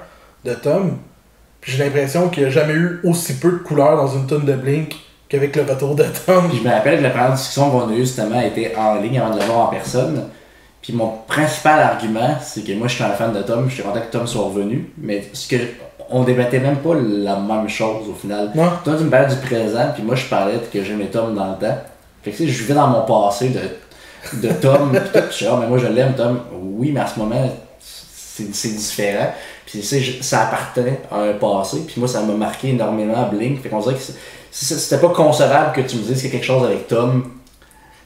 de 0.45 0.53
Tom. 0.53 0.97
Puis 1.59 1.73
j'ai 1.73 1.83
l'impression 1.83 2.29
qu'il 2.29 2.43
n'y 2.43 2.49
a 2.49 2.51
jamais 2.51 2.73
eu 2.73 3.01
aussi 3.03 3.33
peu 3.35 3.51
de 3.51 3.57
couleurs 3.57 3.97
dans 3.97 4.07
une 4.07 4.25
tune 4.25 4.45
de 4.45 4.53
Blink 4.53 4.95
qu'avec 5.27 5.53
le 5.55 5.63
retour 5.63 5.95
de 5.95 6.05
Tom. 6.25 6.47
Puis 6.49 6.59
je 6.63 6.67
me 6.67 6.73
rappelle 6.73 6.97
que 6.99 7.03
la 7.03 7.09
première 7.09 7.33
discussion 7.33 7.69
qu'on 7.69 7.89
a 7.89 7.93
eue, 7.93 7.97
justement, 7.99 8.39
était 8.39 8.73
en 8.77 8.95
ligne 9.01 9.19
avant 9.19 9.35
de 9.35 9.39
le 9.41 9.45
voir 9.45 9.59
en 9.59 9.67
personne. 9.67 10.29
Puis 10.81 10.93
mon 10.93 11.11
principal 11.27 11.79
argument, 11.79 12.37
c'est 12.41 12.61
que 12.65 12.73
moi, 12.73 12.87
je 12.87 12.95
suis 12.95 13.03
un 13.03 13.09
fan 13.11 13.31
de 13.33 13.41
Tom, 13.41 13.65
je 13.69 13.73
suis 13.75 13.83
content 13.83 14.01
que 14.01 14.11
Tom 14.11 14.27
soit 14.27 14.43
revenu. 14.43 14.89
Mais 14.97 15.23
ce 15.33 15.47
que 15.47 15.55
on 16.09 16.23
débattait 16.23 16.59
même 16.59 16.77
pas 16.77 16.93
la 16.95 17.35
même 17.37 17.67
chose 17.69 18.09
au 18.09 18.13
final. 18.13 18.51
Non? 18.55 18.69
Toi, 18.83 18.95
tu 18.97 19.03
me 19.03 19.09
parlais 19.09 19.27
du 19.33 19.39
présent, 19.41 19.87
puis 19.93 20.03
moi, 20.03 20.15
je 20.15 20.25
parlais 20.25 20.53
de 20.53 20.65
que 20.71 20.83
j'aimais 20.83 21.05
Tom 21.07 21.33
dans 21.35 21.47
le 21.51 21.57
temps. 21.57 21.77
Fait 22.23 22.31
que 22.31 22.37
tu 22.37 22.45
sais, 22.45 22.49
je 22.51 22.59
vivais 22.61 22.73
dans 22.73 22.87
mon 22.87 23.01
passé 23.01 23.49
de, 23.49 24.47
de 24.47 24.53
Tom, 24.53 24.91
pis 24.91 24.99
tout, 25.19 25.25
je 25.29 25.33
suis 25.35 25.45
ah, 25.47 25.57
mais 25.59 25.67
moi, 25.67 25.77
je 25.77 25.87
l'aime, 25.87 26.13
Tom. 26.15 26.39
Oui, 26.61 26.91
mais 26.93 27.01
à 27.01 27.07
ce 27.07 27.19
moment, 27.19 27.49
c'est 27.79 28.75
différent. 28.75 29.33
Puis 29.65 29.79
tu 29.79 29.85
sais, 29.85 29.99
je- 29.99 30.21
ça 30.23 30.43
appartenait 30.43 30.99
à 31.11 31.19
un 31.21 31.33
passé, 31.33 31.77
puis 31.87 31.95
moi, 31.97 32.07
ça 32.07 32.21
m'a 32.21 32.33
marqué 32.33 32.69
énormément 32.69 33.15
à 33.21 33.25
Blink. 33.25 33.61
Fait 33.61 33.69
qu'on 33.69 33.79
dirait 33.79 33.95
que 33.95 34.01
c'était 34.51 34.99
pas 34.99 35.09
concevable 35.09 35.73
que 35.73 35.81
tu 35.81 35.97
me 35.97 36.01
dises 36.03 36.17
qu'il 36.21 36.25
y 36.25 36.29
a 36.29 36.31
quelque 36.31 36.45
chose 36.45 36.63
avec 36.65 36.87
Tom 36.87 37.23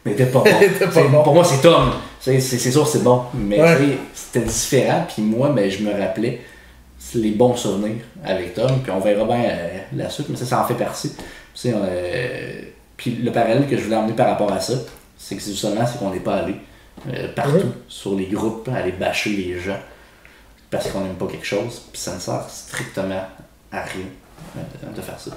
n'était 0.06 0.26
pas 0.28 0.40
bon. 0.46 0.90
Pas 0.94 1.04
bon. 1.10 1.24
Pour 1.24 1.34
moi, 1.34 1.44
c'est 1.44 1.62
Tom. 1.62 1.92
C'est 2.20 2.40
sûr, 2.42 2.88
c'est 2.88 3.04
bon. 3.04 3.22
Mais 3.34 3.62
Ouais. 3.62 3.98
c'était 4.14 4.46
différent, 4.46 5.06
puis 5.14 5.22
moi, 5.22 5.50
ben, 5.50 5.70
je 5.70 5.80
me 5.84 5.92
rappelais 5.92 6.42
les 7.16 7.32
bons 7.32 7.56
souvenirs 7.56 8.04
avec 8.24 8.54
Tom, 8.54 8.80
puis 8.82 8.92
on 8.92 9.00
verra 9.00 9.26
bien 9.26 9.44
euh, 9.50 9.80
la 9.96 10.10
suite, 10.10 10.28
mais 10.30 10.36
ça, 10.36 10.46
ça 10.46 10.62
en 10.62 10.66
fait 10.66 10.74
partie. 10.74 11.12
Tu 11.12 11.24
sais, 11.54 11.74
euh, 11.76 12.62
puis 12.96 13.12
le 13.12 13.32
parallèle 13.32 13.68
que 13.68 13.78
je 13.78 13.84
voulais 13.84 13.96
emmener 13.96 14.14
par 14.14 14.28
rapport 14.28 14.52
à 14.52 14.60
ça, 14.60 14.74
c'est 15.18 15.36
que 15.36 15.42
c'est 15.42 15.52
justement 15.52 15.86
c'est 15.86 16.00
qu'on 16.00 16.12
n'est 16.12 16.20
pas 16.20 16.38
allé 16.38 16.56
euh, 17.10 17.28
partout 17.34 17.72
sur 17.88 18.16
les 18.16 18.26
groupes 18.26 18.70
aller 18.70 18.92
bâcher 18.92 19.30
les 19.30 19.60
gens 19.60 19.80
parce 20.70 20.90
qu'on 20.90 21.02
n'aime 21.02 21.16
pas 21.16 21.28
quelque 21.28 21.46
chose, 21.46 21.84
puis 21.92 22.02
ça 22.02 22.16
ne 22.16 22.20
sert 22.20 22.50
strictement 22.50 23.24
à 23.72 23.82
rien 23.82 24.06
de, 24.96 25.02
faire 25.02 25.20
ça. 25.20 25.32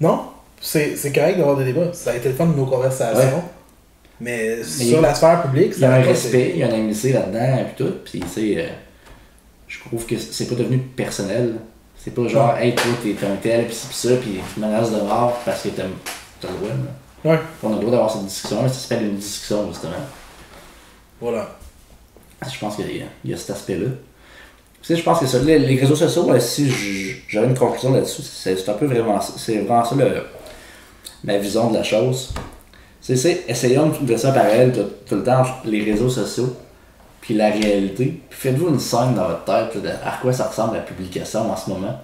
Non, 0.00 0.26
c'est 0.60 0.96
c'est 0.96 1.12
correct 1.12 1.38
d'avoir 1.38 1.56
des 1.56 1.64
débats. 1.64 1.92
Ça 1.92 2.12
a 2.12 2.16
été 2.16 2.28
le 2.28 2.34
fun 2.34 2.46
de 2.46 2.54
nos 2.54 2.66
conversations. 2.66 3.36
Ouais. 3.36 3.42
Mais, 4.20 4.56
Mais 4.58 4.62
sur 4.62 5.00
la 5.00 5.14
sphère 5.14 5.42
publique, 5.42 5.72
Il 5.76 5.82
y 5.82 5.84
a 5.84 5.94
un 5.94 6.02
respect, 6.02 6.52
il 6.54 6.60
y 6.60 6.62
a 6.62 6.66
une 6.66 6.74
amitié 6.74 7.14
là-dedans, 7.14 7.64
puis 7.74 7.84
tout. 7.84 7.94
Puis, 8.04 8.58
euh, 8.58 8.68
je 9.70 9.78
trouve 9.78 10.04
que 10.04 10.18
c'est 10.18 10.46
pas 10.48 10.56
devenu 10.56 10.78
personnel. 10.78 11.54
C'est 11.96 12.12
pas 12.14 12.26
genre, 12.28 12.56
hey, 12.56 12.74
toi, 12.74 12.84
t'es 13.02 13.14
un 13.26 13.36
tel, 13.36 13.66
pis 13.66 13.74
pis 13.74 13.94
ça, 13.94 14.16
pis 14.16 14.38
tu 14.54 14.60
menaces 14.60 14.90
de 14.90 15.00
mort 15.00 15.38
parce 15.44 15.62
que 15.62 15.68
t'as 15.68 15.84
le 15.84 16.48
droit. 16.56 16.68
là. 16.68 17.30
Ouais, 17.30 17.38
On 17.62 17.68
a 17.68 17.74
le 17.74 17.80
droit 17.80 17.90
d'avoir 17.90 18.10
cette 18.10 18.24
discussion, 18.24 18.62
mais 18.62 18.68
ça 18.68 18.74
s'appelle 18.74 19.06
une 19.06 19.16
discussion, 19.16 19.68
justement. 19.68 19.92
voilà. 21.20 21.56
Je 22.52 22.58
pense 22.58 22.76
qu'il 22.76 22.86
y, 22.90 23.28
y 23.28 23.34
a 23.34 23.36
cet 23.36 23.50
aspect-là. 23.50 23.88
Tu 24.80 24.86
sais, 24.86 24.96
je 24.96 25.02
pense 25.02 25.20
que 25.20 25.26
ça, 25.26 25.38
les, 25.40 25.58
les 25.58 25.76
réseaux 25.76 25.94
sociaux, 25.94 26.32
là, 26.32 26.40
si 26.40 26.72
j'avais 27.28 27.46
une 27.48 27.56
conclusion 27.58 27.92
là-dessus, 27.92 28.22
c'est 28.22 28.66
un 28.68 28.72
peu 28.72 28.86
vraiment. 28.86 29.20
C'est 29.20 29.58
vraiment 29.58 29.84
ça 29.84 29.94
le, 29.94 30.22
ma 31.22 31.36
vision 31.36 31.70
de 31.70 31.76
la 31.76 31.82
chose. 31.82 32.32
C'est, 33.02 33.44
essayons 33.46 33.92
de 34.00 34.16
ça 34.16 34.32
parallèle 34.32 34.72
tout, 34.72 34.88
tout 35.06 35.16
le 35.16 35.24
temps 35.24 35.42
les 35.66 35.82
réseaux 35.84 36.08
sociaux 36.10 36.56
puis 37.30 37.38
la 37.38 37.50
réalité. 37.50 38.20
Puis 38.28 38.38
faites-vous 38.40 38.70
une 38.70 38.80
scène 38.80 39.14
dans 39.14 39.28
votre 39.28 39.44
tête 39.44 39.76
là, 39.76 39.80
de 39.80 39.88
à 39.88 40.18
quoi 40.20 40.32
ça 40.32 40.48
ressemble 40.48 40.74
la 40.74 40.80
publication 40.80 41.48
en 41.48 41.56
ce 41.56 41.70
moment. 41.70 41.96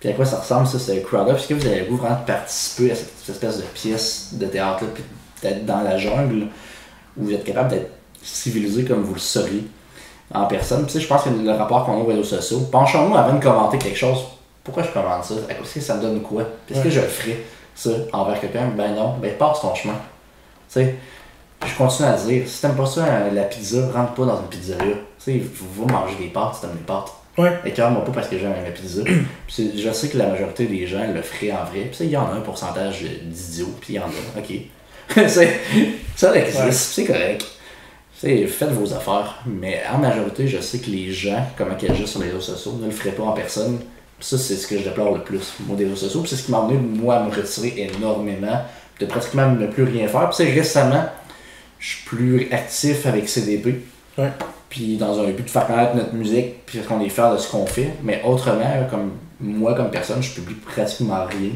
Puis 0.00 0.08
à 0.08 0.14
quoi 0.14 0.24
ça 0.24 0.38
ressemble 0.38 0.66
ça, 0.66 0.78
c'est 0.78 1.02
crowd-up. 1.02 1.36
Est-ce 1.36 1.48
que 1.48 1.54
vous 1.54 1.66
avez 1.66 1.82
vous 1.82 1.98
vraiment 1.98 2.16
participer 2.26 2.90
à 2.92 2.94
cette 2.94 3.28
espèce 3.28 3.58
de 3.58 3.64
pièce 3.64 4.30
de 4.32 4.46
théâtre-là, 4.46 4.88
puis 4.94 5.04
d'être 5.42 5.66
dans 5.66 5.82
la 5.82 5.98
jungle, 5.98 6.46
où 7.18 7.24
vous 7.24 7.34
êtes 7.34 7.44
capable 7.44 7.68
d'être 7.68 7.90
civilisé 8.22 8.84
comme 8.84 9.02
vous 9.02 9.12
le 9.12 9.20
seriez 9.20 9.64
en 10.32 10.46
personne? 10.46 10.86
Puis, 10.86 10.98
je 10.98 11.06
pense 11.06 11.24
que 11.24 11.28
le 11.28 11.52
rapport 11.52 11.84
qu'on 11.84 11.92
a 11.92 11.96
aux 11.96 12.06
réseaux 12.06 12.24
sociaux, 12.24 12.60
penchons-nous 12.72 13.14
avant 13.14 13.34
de 13.34 13.42
commenter 13.42 13.76
quelque 13.76 13.98
chose. 13.98 14.24
Pourquoi 14.64 14.84
je 14.84 14.88
commande 14.88 15.22
ça? 15.22 15.34
Est-ce 15.50 15.74
que 15.74 15.80
ça 15.80 15.96
me 15.96 16.00
donne 16.00 16.22
quoi? 16.22 16.44
Puis 16.64 16.74
Est-ce 16.74 16.84
que 16.84 16.90
je 16.90 17.00
le 17.00 17.08
ferais, 17.08 17.44
ça, 17.74 17.90
envers 18.14 18.40
quelqu'un? 18.40 18.68
Ben 18.74 18.94
non, 18.94 19.16
ben 19.20 19.36
passe 19.36 19.60
ton 19.60 19.74
chemin. 19.74 19.96
Tu 20.72 20.80
sais, 20.80 20.96
je 21.66 21.76
continue 21.76 22.08
à 22.08 22.12
dire, 22.16 22.42
si 22.46 22.60
t'aimes 22.60 22.76
pas 22.76 22.86
ça, 22.86 23.04
euh, 23.04 23.30
la 23.32 23.42
pizza, 23.44 23.88
rentre 23.94 24.14
pas 24.14 24.24
dans 24.26 24.40
une 24.40 24.48
pizzeria. 24.48 24.94
Tu 25.24 25.40
sais, 25.40 25.42
va 25.76 25.92
manger 25.92 26.16
des 26.18 26.26
pâtes 26.28 26.54
si 26.56 26.60
t'aimes 26.62 26.76
les 26.76 26.84
pâtes. 26.84 27.12
Ouais. 27.38 27.52
Écœure-moi 27.64 28.04
pas 28.04 28.12
parce 28.12 28.28
que 28.28 28.38
j'aime 28.38 28.52
la 28.64 28.70
pizza. 28.70 29.02
Puis 29.46 29.72
je 29.82 29.90
sais 29.92 30.08
que 30.08 30.18
la 30.18 30.26
majorité 30.26 30.66
des 30.66 30.86
gens 30.86 31.06
le 31.12 31.22
feraient 31.22 31.52
en 31.52 31.64
vrai. 31.64 31.88
Puis 31.90 31.98
il 32.04 32.10
y 32.10 32.16
en 32.16 32.26
a 32.26 32.34
un 32.34 32.40
pourcentage 32.40 33.04
d'idiots, 33.22 33.72
puis 33.80 33.94
il 33.94 33.96
y 33.96 33.98
en 33.98 34.02
a, 34.04 34.38
ok. 34.38 34.52
Ça 35.28 35.42
existe, 36.36 36.60
Ouais. 36.64 36.72
c'est 36.72 37.04
correct. 37.04 37.44
Tu 38.20 38.28
sais, 38.28 38.46
faites 38.46 38.70
vos 38.72 38.92
affaires. 38.92 39.42
Mais 39.46 39.82
en 39.92 39.98
majorité, 39.98 40.46
je 40.46 40.60
sais 40.60 40.78
que 40.78 40.90
les 40.90 41.10
gens, 41.10 41.44
comment 41.56 41.74
ils 41.80 41.90
agissent 41.90 42.10
sur 42.10 42.20
les 42.20 42.26
réseaux 42.26 42.40
sociaux, 42.40 42.78
ne 42.80 42.86
le 42.86 42.92
feraient 42.92 43.12
pas 43.14 43.24
en 43.24 43.32
personne. 43.32 43.78
Puis 44.18 44.28
ça, 44.28 44.38
c'est 44.38 44.54
ce 44.56 44.66
que 44.66 44.78
je 44.78 44.84
déplore 44.84 45.14
le 45.14 45.22
plus, 45.22 45.54
moi, 45.66 45.76
des 45.76 45.84
réseaux 45.84 45.96
sociaux. 45.96 46.20
Puis 46.20 46.30
c'est 46.30 46.36
ce 46.36 46.42
qui 46.44 46.50
m'a 46.52 46.58
amené, 46.58 46.74
moi, 46.78 47.16
à 47.16 47.22
me 47.24 47.34
retirer 47.34 47.88
énormément, 47.96 48.60
de 49.00 49.06
pratiquement 49.06 49.50
ne 49.50 49.66
plus 49.66 49.84
rien 49.84 50.06
faire. 50.06 50.28
Puis 50.28 50.36
c'est 50.36 50.52
récemment, 50.52 51.04
je 51.82 51.88
suis 51.96 52.04
plus 52.06 52.48
actif 52.52 53.06
avec 53.06 53.28
CDP. 53.28 53.80
Ouais. 54.16 54.30
Puis 54.68 54.96
dans 54.96 55.18
un 55.20 55.24
but 55.30 55.42
de 55.44 55.50
faire 55.50 55.66
connaître 55.66 55.96
notre 55.96 56.14
musique, 56.14 56.64
puis 56.64 56.78
qu'on 56.80 57.00
est 57.00 57.08
fier 57.08 57.32
de 57.32 57.38
ce 57.38 57.50
qu'on 57.50 57.66
fait. 57.66 57.90
Mais 58.04 58.22
autrement, 58.24 58.86
comme 58.88 59.10
moi, 59.40 59.74
comme 59.74 59.90
personne, 59.90 60.22
je 60.22 60.30
publie 60.32 60.54
pratiquement 60.54 61.24
rien. 61.26 61.50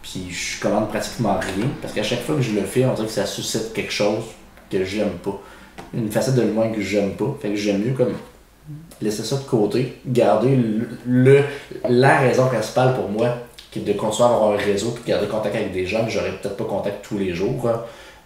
Puis 0.00 0.28
je 0.30 0.60
commande 0.60 0.88
pratiquement 0.88 1.38
rien. 1.40 1.66
Parce 1.80 1.92
qu'à 1.92 2.02
chaque 2.04 2.22
fois 2.22 2.36
que 2.36 2.42
je 2.42 2.52
le 2.52 2.62
fais, 2.62 2.84
on 2.86 2.94
dirait 2.94 3.08
que 3.08 3.12
ça 3.12 3.26
suscite 3.26 3.72
quelque 3.74 3.92
chose 3.92 4.22
que 4.70 4.84
j'aime 4.84 5.18
pas. 5.22 5.40
Une 5.92 6.10
facette 6.10 6.36
de 6.36 6.44
moi 6.44 6.68
que 6.68 6.80
j'aime 6.80 7.10
pas. 7.12 7.36
Fait 7.42 7.48
que 7.50 7.56
j'aime 7.56 7.82
mieux 7.82 7.92
comme 7.94 8.14
laisser 9.00 9.24
ça 9.24 9.36
de 9.36 9.42
côté, 9.42 9.98
garder 10.06 10.54
le, 10.54 10.88
le- 11.06 11.44
la 11.88 12.20
raison 12.20 12.46
principale 12.46 12.94
pour 12.94 13.08
moi, 13.08 13.36
qui 13.72 13.80
est 13.80 13.82
de 13.82 13.92
continuer 13.94 14.28
à 14.28 14.32
avoir 14.32 14.52
un 14.52 14.56
réseau 14.56 14.90
puis 14.92 15.02
garder 15.10 15.26
contact 15.26 15.56
avec 15.56 15.72
des 15.72 15.86
gens 15.86 16.04
que 16.04 16.10
j'aurais 16.10 16.30
peut-être 16.30 16.56
pas 16.56 16.64
contact 16.64 17.04
tous 17.04 17.18
les 17.18 17.34
jours. 17.34 17.68
hein. 17.68 17.82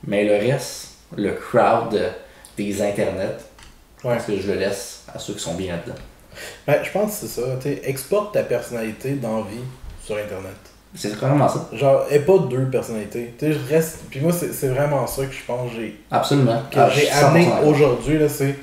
Mais 0.07 0.25
le 0.25 0.33
reste, 0.33 0.86
le 1.17 1.33
crowd 1.33 2.13
des 2.57 2.83
internets, 2.83 3.37
Ouais. 4.05 4.15
parce 4.15 4.27
que 4.27 4.39
je 4.39 4.53
le 4.53 4.59
laisse 4.59 5.03
à 5.13 5.19
ceux 5.19 5.35
qui 5.35 5.41
sont 5.41 5.55
bien 5.55 5.73
là-dedans. 5.77 5.99
Ben, 6.67 6.77
je 6.83 6.91
pense 6.91 7.13
que 7.21 7.27
c'est 7.27 7.41
ça. 7.41 7.47
tu 7.61 7.69
sais, 7.69 7.81
exporte 7.85 8.35
ta 8.35 8.43
personnalité 8.43 9.13
d'envie 9.13 9.61
sur 10.05 10.17
Internet. 10.17 10.53
C'est 10.95 11.15
vraiment 11.15 11.49
ça. 11.49 11.69
Genre, 11.73 12.05
et 12.11 12.21
pas 12.21 12.39
deux 12.39 12.67
personnalités. 12.71 13.35
Tu 13.39 13.47
sais, 13.47 13.53
je 13.53 13.75
reste. 13.75 13.99
Puis 14.11 14.21
moi, 14.21 14.33
c'est 14.33 14.53
c'est 14.53 14.69
vraiment 14.69 15.07
ça 15.07 15.25
que 15.27 15.33
je 15.33 15.45
pense 15.47 15.71
que 15.71 15.77
j'ai 15.77 16.01
Absolument. 16.11 16.63
que 16.71 16.79
Ah, 16.79 16.89
j'ai 16.91 17.01
suis 17.07 17.11
100% 17.15 17.25
amené 17.27 17.49
aujourd'hui, 17.67 18.19
là, 18.19 18.29
c'est 18.29 18.55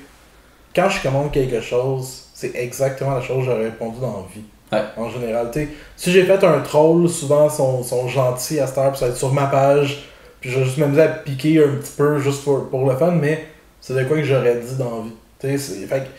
quand 0.76 0.90
je 0.90 1.02
commande 1.04 1.32
quelque 1.32 1.62
chose, 1.62 2.24
c'est 2.34 2.56
exactement 2.56 3.16
la 3.16 3.22
chose 3.22 3.40
que 3.40 3.52
j'aurais 3.52 3.66
répondu 3.66 4.00
dans 4.00 4.18
la 4.18 4.34
vie. 4.34 4.44
Ouais. 4.72 4.88
En 4.98 5.10
général, 5.10 5.50
tu 5.52 5.60
sais, 5.62 5.70
si 5.96 6.12
j'ai 6.12 6.26
fait 6.26 6.44
un 6.44 6.60
troll, 6.62 7.08
souvent 7.10 7.48
ils 7.48 7.56
sont, 7.56 7.84
sont 7.84 8.08
gentils 8.08 8.60
à 8.60 8.66
cette 8.68 8.78
heure, 8.80 8.90
puis 8.92 9.00
ça 9.00 9.06
va 9.06 9.12
être 9.12 9.18
sur 9.18 9.32
ma 9.34 9.46
page, 9.48 10.06
puis 10.44 10.52
je 10.52 10.60
vais 10.60 10.66
juste 10.66 10.78
m'amuser 10.78 11.04
à 11.04 11.08
piquer 11.08 11.64
un 11.64 11.76
petit 11.78 11.94
peu 11.96 12.20
juste 12.20 12.44
pour, 12.44 12.70
pour 12.70 12.86
le 12.86 12.98
fun, 12.98 13.12
mais 13.12 13.46
c'est 13.80 13.94
de 13.94 14.04
quoi 14.04 14.18
que 14.18 14.26
j'aurais 14.26 14.60
dit 14.60 14.76
dans 14.76 14.98
la 14.98 15.04
vie. 15.04 15.14
Tu 15.40 15.58
sais, 15.58 15.88
fait 15.88 16.00
que 16.02 16.10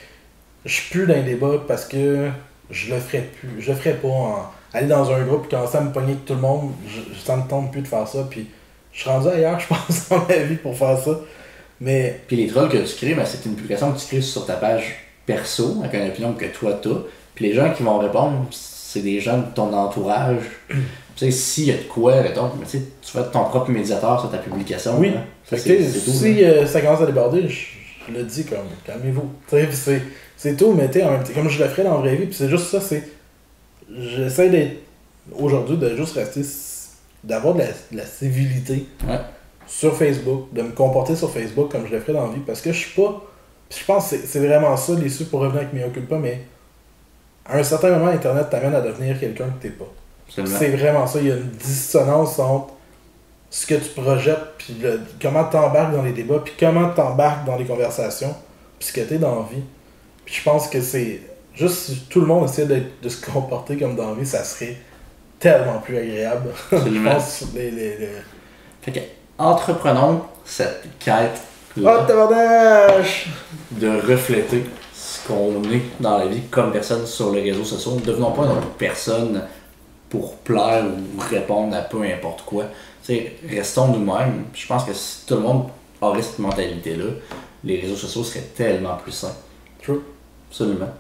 je 0.64 0.72
suis 0.72 0.90
plus 0.90 1.06
dans 1.06 1.12
les 1.12 1.24
débats 1.24 1.62
parce 1.68 1.84
que 1.84 2.30
je 2.70 2.94
le 2.94 3.00
ferais 3.00 3.28
plus. 3.38 3.60
Je 3.60 3.70
le 3.70 3.76
ferais 3.76 3.92
pas 3.92 4.08
en 4.08 4.50
aller 4.72 4.86
dans 4.86 5.12
un 5.12 5.22
groupe 5.24 5.44
et 5.44 5.50
commencer 5.50 5.76
à 5.76 5.82
me 5.82 5.92
pogner 5.92 6.12
avec 6.12 6.24
tout 6.24 6.32
le 6.32 6.40
monde, 6.40 6.70
je, 6.88 7.00
ça 7.22 7.36
me 7.36 7.46
tente 7.46 7.70
plus 7.70 7.82
de 7.82 7.86
faire 7.86 8.08
ça, 8.08 8.26
puis 8.30 8.46
je 8.92 9.00
suis 9.02 9.10
rendu 9.10 9.28
ailleurs, 9.28 9.60
je 9.60 9.66
pense, 9.66 10.08
dans 10.08 10.24
ma 10.26 10.36
vie 10.36 10.56
pour 10.56 10.74
faire 10.74 10.98
ça. 10.98 11.20
Mais 11.82 12.18
Puis 12.26 12.36
les 12.38 12.46
trolls 12.46 12.70
que 12.70 12.78
tu 12.78 12.96
crées, 12.96 13.12
ben, 13.12 13.26
c'est 13.26 13.44
une 13.44 13.56
publication 13.56 13.92
que 13.92 13.98
tu 13.98 14.06
crées 14.06 14.22
sur 14.22 14.46
ta 14.46 14.54
page 14.54 15.04
perso, 15.26 15.82
avec 15.84 16.00
une 16.00 16.08
opinion 16.08 16.32
que 16.32 16.46
toi 16.46 16.72
t'as. 16.82 16.96
Puis 17.34 17.44
les 17.44 17.52
gens 17.52 17.70
qui 17.74 17.82
vont 17.82 17.98
répondre, 17.98 18.46
c'est 18.52 19.02
des 19.02 19.20
gens 19.20 19.36
de 19.36 19.54
ton 19.54 19.70
entourage. 19.74 20.40
tu 21.16 21.24
sais, 21.26 21.30
s'il 21.30 21.64
y 21.66 21.70
a 21.72 21.76
de 21.76 21.82
quoi, 21.82 22.20
mettons, 22.22 22.50
mais 22.58 22.66
tu 22.66 22.78
être 23.18 23.30
ton 23.30 23.44
propre 23.44 23.70
médiateur 23.70 24.20
sur 24.20 24.30
ta 24.30 24.38
publication. 24.38 24.98
Oui. 24.98 25.12
hein. 25.16 25.24
Fait 25.44 25.56
que, 25.56 25.82
si 25.82 26.44
hein. 26.44 26.48
euh, 26.48 26.66
ça 26.66 26.80
commence 26.80 27.00
à 27.00 27.06
déborder, 27.06 27.48
je, 27.48 27.66
je 28.08 28.12
le 28.18 28.24
dis 28.24 28.44
comme 28.44 28.58
calmez-vous. 28.86 29.30
C'est, 29.48 30.02
c'est 30.36 30.56
tout, 30.56 30.72
mais 30.72 30.88
tu 30.90 30.98
sais, 30.98 31.04
en 31.04 31.12
même 31.12 31.22
temps, 31.22 31.32
comme 31.34 31.48
je 31.48 31.62
le 31.62 31.68
ferais 31.68 31.84
dans 31.84 31.94
la 31.94 32.00
vraie 32.00 32.16
vie, 32.16 32.26
puis 32.26 32.34
c'est 32.34 32.48
juste 32.48 32.66
ça, 32.66 32.80
c'est. 32.80 33.02
J'essaie 33.96 34.50
d'être. 34.50 34.76
Aujourd'hui, 35.38 35.76
de 35.78 35.96
juste 35.96 36.14
rester. 36.16 36.42
d'avoir 37.22 37.54
de 37.54 37.60
la, 37.60 37.66
de 37.66 37.96
la 37.96 38.04
civilité 38.06 38.86
Ouais. 39.08 39.18
sur 39.66 39.96
Facebook, 39.96 40.52
de 40.52 40.62
me 40.62 40.72
comporter 40.72 41.16
sur 41.16 41.30
Facebook 41.30 41.70
comme 41.70 41.86
je 41.86 41.92
le 41.92 42.00
ferais 42.00 42.12
dans 42.12 42.26
la 42.26 42.32
vie, 42.34 42.40
parce 42.46 42.60
que 42.60 42.72
je 42.72 42.78
suis 42.78 42.92
pas. 43.00 43.22
je 43.70 43.84
pense 43.84 44.10
que 44.10 44.16
c'est, 44.26 44.46
vraiment 44.46 44.76
ça, 44.76 44.92
les 44.94 45.08
sous 45.08 45.26
pour 45.26 45.40
revenir 45.40 45.62
avec 45.62 45.72
mes 45.72 45.82
pas, 46.02 46.18
mais 46.18 46.42
à 47.46 47.58
un 47.58 47.62
certain 47.62 47.90
moment, 47.90 48.08
Internet 48.10 48.48
t'amène 48.50 48.74
à 48.74 48.80
devenir 48.80 49.18
quelqu'un 49.18 49.46
que 49.46 49.62
t'es 49.62 49.70
pas. 49.70 49.90
C'est 50.28 50.70
vraiment 50.70 51.06
ça. 51.06 51.20
Il 51.20 51.28
y 51.28 51.32
a 51.32 51.36
une 51.36 51.50
dissonance 51.50 52.38
entre 52.38 52.72
ce 53.50 53.66
que 53.66 53.74
tu 53.74 53.88
projettes, 54.00 54.38
puis 54.58 54.76
le- 54.82 55.00
comment 55.22 55.44
tu 55.44 55.56
embarques 55.56 55.92
dans 55.94 56.02
les 56.02 56.12
débats, 56.12 56.40
puis 56.44 56.54
comment 56.58 56.90
tu 56.92 57.00
embarques 57.00 57.44
dans 57.44 57.56
les 57.56 57.64
conversations, 57.64 58.34
puis 58.78 58.88
ce 58.88 58.92
que 58.92 59.00
tu 59.02 59.14
es 59.14 59.18
dans 59.18 59.36
la 59.36 59.42
vie. 59.54 59.62
Puis 60.24 60.34
je 60.36 60.42
pense 60.42 60.68
que 60.68 60.80
c'est. 60.80 61.20
Juste 61.54 61.74
si 61.76 62.00
tout 62.10 62.20
le 62.20 62.26
monde 62.26 62.48
essaie 62.48 62.66
d'être- 62.66 63.00
de 63.00 63.08
se 63.08 63.24
comporter 63.24 63.76
comme 63.76 63.94
dans 63.94 64.08
la 64.10 64.14
vie, 64.20 64.26
ça 64.26 64.42
serait 64.42 64.76
tellement 65.38 65.78
plus 65.78 65.96
agréable. 65.98 66.50
je 66.72 67.08
pense. 67.08 67.44
Les, 67.54 67.70
les, 67.70 67.96
les... 67.98 68.08
Fait 68.82 68.90
que, 68.92 69.00
entreprenons 69.38 70.22
cette 70.44 70.82
quête 70.98 71.40
Oh, 71.76 71.82
de 73.72 73.88
refléter 74.08 74.64
ce 74.94 75.26
qu'on 75.26 75.60
est 75.72 75.82
dans 75.98 76.18
la 76.18 76.26
vie 76.26 76.42
comme 76.50 76.70
personne 76.70 77.04
sur 77.04 77.32
les 77.32 77.42
réseaux 77.50 77.64
sociaux. 77.64 77.96
Ne 77.96 78.00
devenons 78.00 78.30
pas 78.30 78.42
une 78.44 78.60
personne 78.78 79.42
pour 80.14 80.36
plaire 80.36 80.84
ou 80.86 81.20
répondre 81.20 81.74
à 81.76 81.80
peu 81.80 82.02
importe 82.02 82.42
quoi. 82.44 82.64
Tu 83.04 83.14
sais, 83.14 83.32
restons 83.48 83.88
nous-mêmes. 83.88 84.44
Je 84.54 84.66
pense 84.66 84.84
que 84.84 84.92
si 84.94 85.26
tout 85.26 85.34
le 85.34 85.40
monde 85.40 85.64
aurait 86.00 86.22
cette 86.22 86.38
mentalité-là, 86.38 87.10
les 87.64 87.80
réseaux 87.80 87.96
sociaux 87.96 88.22
seraient 88.22 88.44
tellement 88.56 88.94
plus 88.96 89.10
sains. 89.12 89.34
True. 89.82 90.00
Absolument. 90.50 90.90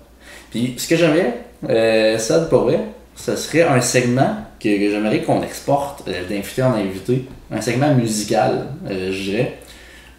Puis 0.50 0.74
ce 0.76 0.88
que 0.88 0.96
j'aimerais, 0.96 1.38
euh, 1.68 2.18
ça 2.18 2.40
pour 2.40 2.62
vrai, 2.62 2.80
ce 3.14 3.36
serait 3.36 3.62
un 3.62 3.80
segment 3.80 4.34
que, 4.58 4.68
que 4.68 4.90
j'aimerais 4.90 5.22
qu'on 5.22 5.42
exporte 5.42 6.08
euh, 6.08 6.28
d'invité 6.28 6.62
en 6.64 6.72
invité. 6.74 7.26
Un 7.52 7.60
segment 7.60 7.94
musical, 7.94 8.66
euh, 8.90 9.12
je 9.12 9.22
dirais. 9.30 9.58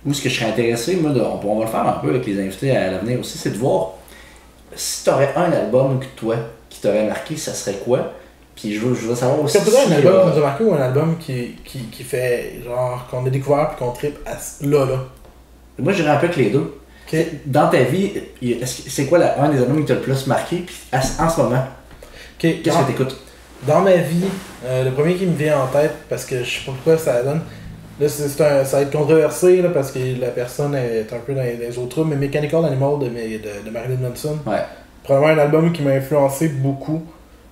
Où 0.06 0.14
ce 0.14 0.22
que 0.22 0.30
je 0.30 0.36
serais 0.40 0.50
intéressé, 0.52 0.96
moi, 0.96 1.12
de- 1.12 1.20
on, 1.20 1.40
on 1.46 1.60
va 1.60 1.66
le 1.66 1.72
faire 1.72 1.86
un 1.88 2.00
peu 2.00 2.10
avec 2.12 2.26
les 2.26 2.40
invités 2.40 2.76
à 2.78 2.92
l'avenir 2.92 3.20
aussi, 3.20 3.38
c'est 3.38 3.50
de 3.52 3.58
voir 3.58 3.94
si 4.76 5.04
tu 5.04 5.10
aurais 5.10 5.34
un 5.36 5.52
album 5.52 6.00
que 6.00 6.06
toi, 6.16 6.36
qui 6.70 6.80
t'aurait 6.82 7.08
marqué, 7.08 7.36
ça 7.38 7.54
serait 7.54 7.78
quoi? 7.84 8.14
Puis 8.56 8.74
je 8.76 8.80
veux, 8.80 8.96
je 8.96 9.08
veux 9.08 9.16
savoir 9.16 9.42
aussi. 9.42 9.58
Est-ce 9.58 9.66
que 9.66 9.70
peut-être 9.72 9.88
un 9.88 9.90
si, 9.90 9.94
album 9.96 10.14
euh, 10.16 10.24
qui 10.24 10.30
nous 10.32 10.38
a 10.38 10.42
marqué 10.48 10.64
ou 10.64 10.74
un 10.74 10.82
album 10.82 11.18
qui, 11.20 11.56
qui, 11.66 11.80
qui 11.92 12.04
fait 12.04 12.62
genre 12.66 13.06
qu'on 13.12 13.26
a 13.26 13.30
découvert 13.30 13.70
puis 13.70 13.80
qu'on 13.86 13.92
tripe 13.92 14.18
à 14.26 14.32
là 14.66 14.86
là? 14.86 15.00
moi, 15.80 15.92
je 15.92 15.98
dirais 16.02 16.12
un 16.16 16.18
peu 16.20 16.28
que 16.30 16.40
les 16.40 16.50
deux. 16.50 16.74
Dans 17.46 17.70
ta 17.70 17.80
vie, 17.84 18.12
c'est 18.66 19.06
quoi 19.06 19.20
la- 19.20 19.42
un 19.42 19.50
des 19.50 19.60
albums 19.60 19.80
qui 19.80 19.86
t'a 19.86 19.94
le 19.96 20.02
plus 20.02 20.26
marqué 20.28 20.58
puis 20.66 20.76
à 20.92 21.00
en 21.24 21.30
ce 21.30 21.42
moment? 21.42 21.64
Qu'est-ce 22.40 22.62
que 22.64 22.88
t'écoutes? 22.88 23.18
Dans 23.68 23.82
ma 23.82 23.96
vie, 23.96 24.26
euh, 24.66 24.84
le 24.84 24.92
premier 24.92 25.16
qui 25.16 25.26
me 25.26 25.36
vient 25.36 25.60
en 25.62 25.68
tête, 25.68 25.94
parce 26.10 26.26
que 26.26 26.44
je 26.44 26.50
sais 26.50 26.66
pas 26.66 26.72
pourquoi 26.74 26.98
ça 26.98 27.24
donne, 27.24 27.42
là 28.00 28.08
c'est 28.10 28.42
un- 28.42 28.66
ça 28.66 28.78
va 28.78 28.84
être 28.84 28.92
controversé 28.92 29.62
là, 29.62 29.70
parce 29.70 29.92
que 29.92 30.00
la 30.20 30.28
personne 30.30 30.76
est 30.76 31.12
un 31.14 31.20
peu 31.26 31.34
dans 31.34 31.42
les, 31.42 31.56
les 31.58 31.78
autres 31.78 32.04
mais 32.04 32.16
Mechanical 32.16 32.66
Animal 32.66 33.00
de, 33.00 33.06
de, 33.06 33.66
de 33.66 33.70
Marilyn 33.72 33.98
Manson, 34.10 34.38
Ouais. 34.46 34.58
probablement 35.04 35.42
un 35.42 35.46
album 35.46 35.72
qui 35.72 35.82
m'a 35.84 35.92
influencé 35.92 36.50
beaucoup. 36.50 37.04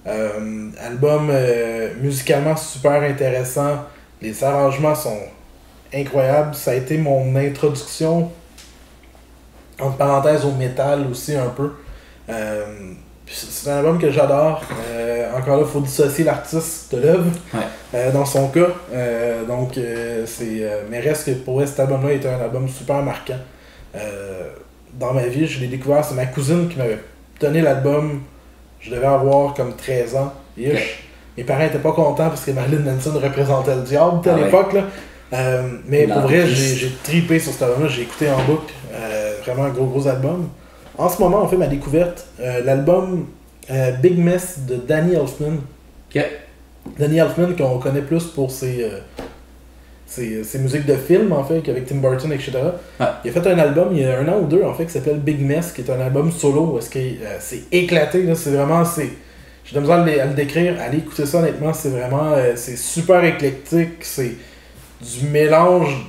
Euh, 0.05 0.69
album 0.85 1.29
euh, 1.31 1.93
musicalement 2.01 2.55
super 2.55 3.01
intéressant. 3.03 3.85
Les 4.21 4.43
arrangements 4.43 4.95
sont 4.95 5.19
incroyables. 5.93 6.55
Ça 6.55 6.71
a 6.71 6.73
été 6.75 6.97
mon 6.97 7.35
introduction, 7.35 8.29
entre 9.79 9.97
parenthèses, 9.97 10.45
au 10.45 10.51
métal 10.51 11.07
aussi 11.09 11.35
un 11.35 11.49
peu. 11.49 11.71
Euh, 12.29 12.93
c'est 13.25 13.71
un 13.71 13.77
album 13.77 13.99
que 13.99 14.11
j'adore. 14.11 14.61
Encore 15.35 15.57
là, 15.57 15.63
il 15.65 15.71
faut 15.71 15.79
dissocier 15.79 16.25
l'artiste 16.25 16.93
de 16.93 17.01
l'œuvre. 17.01 17.31
Ouais. 17.53 18.11
Dans 18.11 18.25
son 18.25 18.49
cas. 18.49 18.67
Donc, 19.47 19.79
c'est. 20.25 20.67
mais 20.89 20.99
reste 20.99 21.25
que 21.25 21.31
pour 21.31 21.55
vrai, 21.55 21.65
cet 21.65 21.79
album-là 21.79 22.13
était 22.13 22.27
un 22.27 22.39
album 22.39 22.67
super 22.67 23.01
marquant. 23.01 23.39
Dans 24.93 25.13
ma 25.13 25.25
vie, 25.25 25.47
je 25.47 25.61
l'ai 25.61 25.67
découvert, 25.67 26.03
c'est 26.03 26.15
ma 26.15 26.25
cousine 26.25 26.67
qui 26.67 26.77
m'avait 26.77 26.99
donné 27.39 27.61
l'album. 27.61 28.21
Je 28.83 28.91
devais 28.91 29.05
avoir 29.07 29.53
comme 29.53 29.75
13 29.75 30.15
ans. 30.15 30.33
ish. 30.57 31.03
Mes 31.37 31.43
parents 31.43 31.63
étaient 31.65 31.79
pas 31.79 31.93
contents 31.93 32.29
parce 32.29 32.45
que 32.45 32.51
Marilyn 32.51 32.79
Manson 32.81 33.11
représentait 33.17 33.75
le 33.75 33.81
diable 33.81 34.17
à 34.27 34.33
Ah 34.33 34.35
ouais. 34.35 34.43
l'époque. 34.45 34.73
là. 34.73 34.83
Euh, 35.33 35.63
mais 35.87 36.05
pour 36.05 36.21
vrai, 36.21 36.45
j'ai 36.45 36.91
tripé 37.03 37.39
sur 37.39 37.51
cet 37.53 37.63
album-là, 37.63 37.87
j'ai 37.89 38.03
écouté 38.03 38.27
en 38.29 38.43
boucle. 38.43 38.71
Euh, 38.93 39.33
vraiment 39.43 39.63
un 39.63 39.69
gros 39.69 39.85
gros 39.87 40.07
album. 40.07 40.49
En 40.97 41.09
ce 41.09 41.19
moment, 41.19 41.41
on 41.43 41.47
fait 41.47 41.57
ma 41.57 41.65
découverte. 41.65 42.27
euh, 42.39 42.61
L'album 42.63 43.25
euh, 43.71 43.91
Big 43.93 44.19
Mess 44.19 44.59
de 44.67 44.75
Danny 44.75 45.15
Elfman. 45.15 45.57
Ok. 46.15 46.23
Danny 46.99 47.17
Elfman, 47.17 47.55
qu'on 47.57 47.79
connaît 47.79 48.01
plus 48.01 48.25
pour 48.25 48.51
ses, 48.51 48.87
ses, 50.43 50.59
musiques 50.59 50.85
de 50.85 50.95
film, 50.95 51.31
en 51.31 51.43
fait, 51.43 51.61
qu'avec 51.61 51.85
Tim 51.85 51.95
Burton, 51.95 52.31
etc. 52.31 52.51
Il 52.99 53.29
a 53.29 53.33
fait 53.33 53.47
un 53.47 53.57
album 53.57 53.89
il 53.91 54.01
y 54.01 54.05
a 54.05 54.19
un 54.19 54.27
an 54.27 54.39
ou 54.41 54.45
deux, 54.45 54.63
en 54.63 54.73
fait, 54.73 54.85
qui 54.85 54.91
s'appelle 54.91 55.19
Big 55.19 55.41
Mess, 55.41 55.71
qui 55.71 55.81
est 55.81 55.89
un 55.89 55.99
album 55.99 56.31
solo, 56.31 56.77
est-ce 56.77 56.89
que 56.89 56.99
euh, 56.99 57.37
c'est 57.39 57.63
éclaté, 57.71 58.23
là, 58.23 58.35
c'est 58.35 58.51
vraiment, 58.51 58.85
c'est... 58.85 59.09
J'ai 59.65 59.71
de 59.71 59.75
la 59.75 59.81
misère 59.81 59.99
à 59.99 60.05
le, 60.05 60.21
à 60.21 60.25
le 60.25 60.33
décrire, 60.33 60.75
allez 60.81 60.99
écouter 60.99 61.25
ça, 61.25 61.39
honnêtement, 61.39 61.73
c'est 61.73 61.89
vraiment, 61.89 62.33
euh, 62.33 62.53
c'est 62.55 62.75
super 62.75 63.23
éclectique, 63.23 63.93
c'est 64.01 64.35
du 65.01 65.27
mélange, 65.27 66.05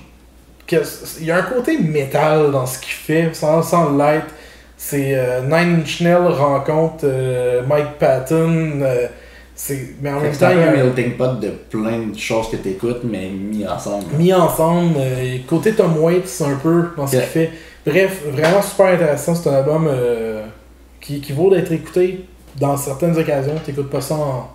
il 1.20 1.26
y 1.26 1.30
a 1.30 1.38
un 1.38 1.42
côté 1.42 1.78
métal 1.78 2.50
dans 2.50 2.66
ce 2.66 2.80
qu'il 2.80 2.92
fait, 2.92 3.30
sans, 3.32 3.62
sans 3.62 3.96
l'être, 3.96 4.26
c'est 4.76 5.14
euh, 5.14 5.40
Nine 5.42 5.80
Inch 5.80 6.00
Nails 6.00 6.32
rencontre 6.32 7.06
Mike 7.66 7.98
Patton, 7.98 8.80
mais 10.02 10.10
en 10.10 10.20
même 10.20 10.32
C'est 10.32 10.40
temps, 10.40 10.50
il 10.50 10.58
y 10.58 10.62
un 10.62 10.68
a 10.68 10.72
peu 10.72 10.78
un- 10.78 10.80
un 10.80 10.84
melting 10.84 11.16
pot 11.16 11.40
de 11.40 11.48
plein 11.70 11.98
de 12.12 12.18
choses 12.18 12.50
que 12.50 12.56
t'écoutes, 12.56 13.02
mais 13.04 13.28
mis 13.28 13.66
ensemble. 13.66 14.06
mis 14.18 14.32
ensemble. 14.34 14.94
euh, 14.98 15.38
côté 15.48 15.72
Tom 15.74 15.96
Waits, 15.98 16.42
un 16.44 16.56
peu 16.56 16.86
dans 16.96 17.06
ce 17.06 17.12
qu'il 17.16 17.20
fait. 17.20 17.50
Bref, 17.86 18.22
vraiment 18.32 18.62
super 18.62 18.86
intéressant. 18.86 19.34
C'est 19.34 19.48
un 19.50 19.54
album 19.54 19.86
euh, 19.88 20.42
qui, 21.00 21.20
qui 21.20 21.32
vaut 21.32 21.50
d'être 21.50 21.70
écouté 21.70 22.24
dans 22.58 22.76
certaines 22.76 23.16
occasions. 23.16 23.54
T'écoutes 23.64 23.90
pas 23.90 24.00
ça 24.00 24.14
en. 24.14 24.50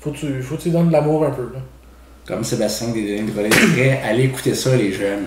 Faut 0.00 0.10
que 0.10 0.16
tu, 0.16 0.42
faut 0.42 0.56
que 0.56 0.62
tu 0.62 0.70
donnes 0.70 0.88
de 0.88 0.92
l'amour 0.92 1.24
un 1.24 1.30
peu. 1.30 1.42
Là. 1.54 1.60
Comme 2.26 2.42
Sébastien 2.42 2.88
des 2.88 3.02
Denis 3.18 3.30
dirait, 3.74 4.00
allez 4.04 4.24
écouter 4.24 4.54
ça, 4.54 4.74
les 4.74 4.92
jeunes. 4.92 5.26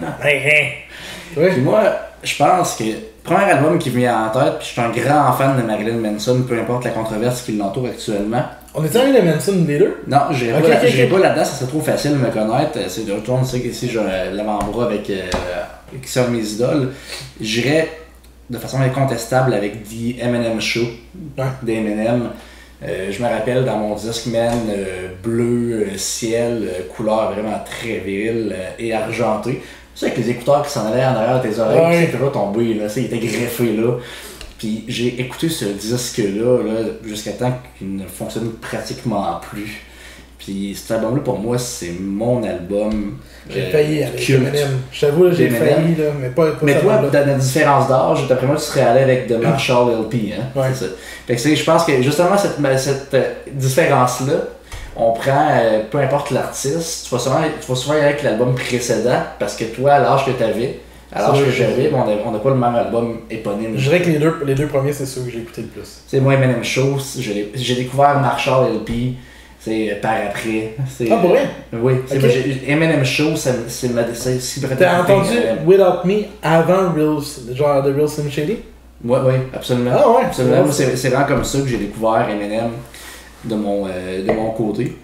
Puis 1.34 1.62
moi, 1.62 1.82
je 2.24 2.36
pense 2.38 2.76
que 2.76 2.84
premier 3.24 3.44
album 3.52 3.78
qui 3.78 3.90
me 3.92 3.98
vient 3.98 4.26
en 4.28 4.30
tête, 4.32 4.58
puis 4.60 4.68
je 4.68 4.72
suis 4.74 4.82
un 4.82 4.90
grand 4.90 5.34
fan 5.34 5.58
de 5.58 5.62
Marilyn 5.66 5.98
Manson, 5.98 6.44
peu 6.48 6.60
importe 6.60 6.86
la 6.86 6.92
controverse 6.92 7.42
qui 7.44 7.54
l'entoure 7.54 7.88
actuellement. 7.88 8.44
On 8.78 8.84
est 8.84 8.96
allé 8.96 9.20
de 9.20 9.26
Manson 9.26 9.64
les 9.68 9.78
deux 9.80 9.96
Non, 10.08 10.18
j'irai 10.32 10.58
Ok, 10.60 10.68
pas, 10.68 11.16
pas 11.16 11.24
là-dedans, 11.24 11.46
ça 11.46 11.56
serait 11.56 11.68
trop 11.70 11.80
facile 11.80 12.12
de 12.12 12.18
me 12.18 12.30
connaître. 12.30 12.78
C'est 12.90 13.06
de 13.06 13.14
retourner, 13.14 13.44
tu 13.44 13.52
sais, 13.52 13.60
ici 13.60 13.90
j'ai 13.90 14.02
l'avant-bras 14.34 14.86
avec 14.88 15.10
euh, 15.10 15.22
qui 16.02 16.10
sont 16.12 16.28
mes 16.30 16.46
idoles. 16.46 16.92
J'irai 17.40 17.90
de 18.50 18.58
façon 18.58 18.82
incontestable 18.82 19.54
avec 19.54 19.84
The 19.84 20.20
Eminem 20.22 20.60
Show 20.60 20.82
Ouais. 21.38 21.46
d'Eminem. 21.64 22.30
Euh, 22.86 23.10
je 23.12 23.24
me 23.24 23.28
rappelle 23.30 23.64
dans 23.64 23.78
mon 23.78 23.96
Discman 23.96 24.52
euh, 24.70 25.08
bleu, 25.24 25.88
euh, 25.94 25.98
ciel, 25.98 26.64
euh, 26.68 26.82
couleur 26.96 27.32
vraiment 27.32 27.58
très 27.66 28.00
virile 28.00 28.54
euh, 28.54 28.70
et 28.78 28.94
argenté. 28.94 29.54
Tu 29.54 29.62
sais, 29.96 30.08
avec 30.08 30.18
les 30.18 30.30
écouteurs 30.32 30.64
qui 30.64 30.72
s'en 30.72 30.86
allaient 30.92 31.06
en 31.06 31.16
arrière 31.16 31.42
de 31.42 31.48
tes 31.48 31.58
oreilles, 31.60 32.08
Ouais. 32.12 32.18
pas 32.20 32.30
tombé, 32.30 32.74
là, 32.74 32.86
il 32.98 33.06
était 33.06 33.18
greffé 33.18 33.78
là. 33.78 33.94
Puis 34.58 34.86
j'ai 34.88 35.20
écouté 35.20 35.50
ce 35.50 35.66
disque-là 35.66 36.64
là, 36.64 36.80
jusqu'à 37.04 37.32
temps 37.32 37.60
qu'il 37.78 37.96
ne 37.98 38.08
fonctionne 38.08 38.52
pratiquement 38.54 39.40
plus. 39.52 39.82
Puis 40.38 40.78
cet 40.80 40.98
album-là, 40.98 41.22
pour 41.24 41.40
moi, 41.40 41.58
c'est 41.58 41.94
mon 42.00 42.44
album. 42.44 43.18
J'ai 43.50 43.64
euh, 43.64 43.72
failli 43.72 44.04
avec. 44.04 44.30
Eminem. 44.30 44.80
Je 44.92 45.02
t'avoue, 45.02 45.24
là, 45.26 45.32
j'ai 45.34 45.50
failli, 45.50 45.96
là, 45.96 46.12
mais 46.20 46.30
pas, 46.30 46.52
pas 46.52 46.58
Mais 46.62 46.80
toi, 46.80 46.98
dans 46.98 47.26
la 47.26 47.34
différence 47.34 47.88
d'âge, 47.88 48.28
d'après 48.28 48.46
moi, 48.46 48.56
tu 48.56 48.62
serais 48.62 48.82
allé 48.82 49.02
avec 49.02 49.28
The 49.28 49.42
Marshall 49.42 50.04
LP. 50.04 50.34
Hein? 50.34 50.44
Ouais. 50.56 50.74
Ça. 50.74 50.86
Fait 51.26 51.36
que 51.36 51.56
je 51.56 51.64
pense 51.64 51.84
que 51.84 52.02
justement, 52.02 52.38
cette, 52.38 52.58
cette 52.78 53.14
euh, 53.14 53.34
différence-là, 53.52 54.36
on 54.96 55.14
prend, 55.14 55.50
euh, 55.52 55.82
peu 55.90 55.98
importe 55.98 56.32
l'artiste, 56.32 57.08
tu 57.08 57.16
vas 57.16 57.20
souvent, 57.20 57.42
tu 57.60 57.68
vas 57.68 57.76
souvent 57.76 57.96
aller 57.96 58.04
avec 58.04 58.24
l'album 58.24 58.54
précédent, 58.56 59.24
parce 59.40 59.56
que 59.56 59.66
toi, 59.66 59.94
à 59.94 60.00
l'âge 60.00 60.26
que 60.26 60.32
tu 60.32 60.44
avais, 60.44 60.80
C'est 61.16 61.44
que 61.46 61.52
j'avais, 61.52 61.92
on 61.94 62.32
n'a 62.32 62.40
pas 62.40 62.50
le 62.50 62.56
même 62.56 62.76
album 62.76 63.20
éponyme. 63.30 63.74
Je 63.78 63.84
dirais 63.84 64.02
que 64.02 64.10
les 64.10 64.20
deux, 64.20 64.36
les 64.46 64.56
deux 64.56 64.68
premiers, 64.68 64.92
c'est 64.92 65.06
ceux 65.06 65.22
que 65.22 65.32
j'ai 65.32 65.40
écouté 65.40 65.62
le 65.62 65.68
plus. 65.68 66.02
C'est 66.08 66.20
moi, 66.20 66.34
Eminem 66.34 66.64
Show, 66.64 66.98
j'ai 67.18 67.76
découvert 67.76 68.20
Marshall 68.20 68.74
LP, 68.76 69.16
c'est 69.60 69.92
euh, 69.92 70.02
par 70.02 70.16
après. 70.28 70.74
Ah, 71.10 71.16
pour 71.18 71.30
vrai? 71.30 71.50
Oui. 71.72 71.94
moi, 71.94 72.30
j'ai- 72.30 72.64
Eminem 72.68 73.06
Show, 73.06 73.30
c'est 73.36 73.90
ma 73.94 74.04
T'as 74.04 75.02
entendu 75.02 75.30
euh, 75.38 75.56
Without 75.66 76.06
Me 76.06 76.24
avant 76.44 76.92
Real, 76.94 77.18
genre 77.56 77.82
de 77.84 77.94
Real 77.94 78.10
Slim 78.10 78.30
Shady? 78.30 78.58
Ouais, 79.04 79.20
ouais, 79.20 79.42
absolument. 79.54 79.92
Ah 79.94 80.10
ouais? 80.10 80.26
Absolument. 80.26 80.66
C'est 80.72 81.10
vraiment 81.10 81.26
comme 81.28 81.44
ça 81.46 81.60
que 81.60 81.68
j'ai 81.68 81.78
découvert 81.78 82.28
Eminem 82.30 82.72
de 83.46 83.56
mon, 83.56 83.88
euh, 83.88 84.26
de 84.26 84.32
mon 84.34 84.52
côté. 84.52 84.98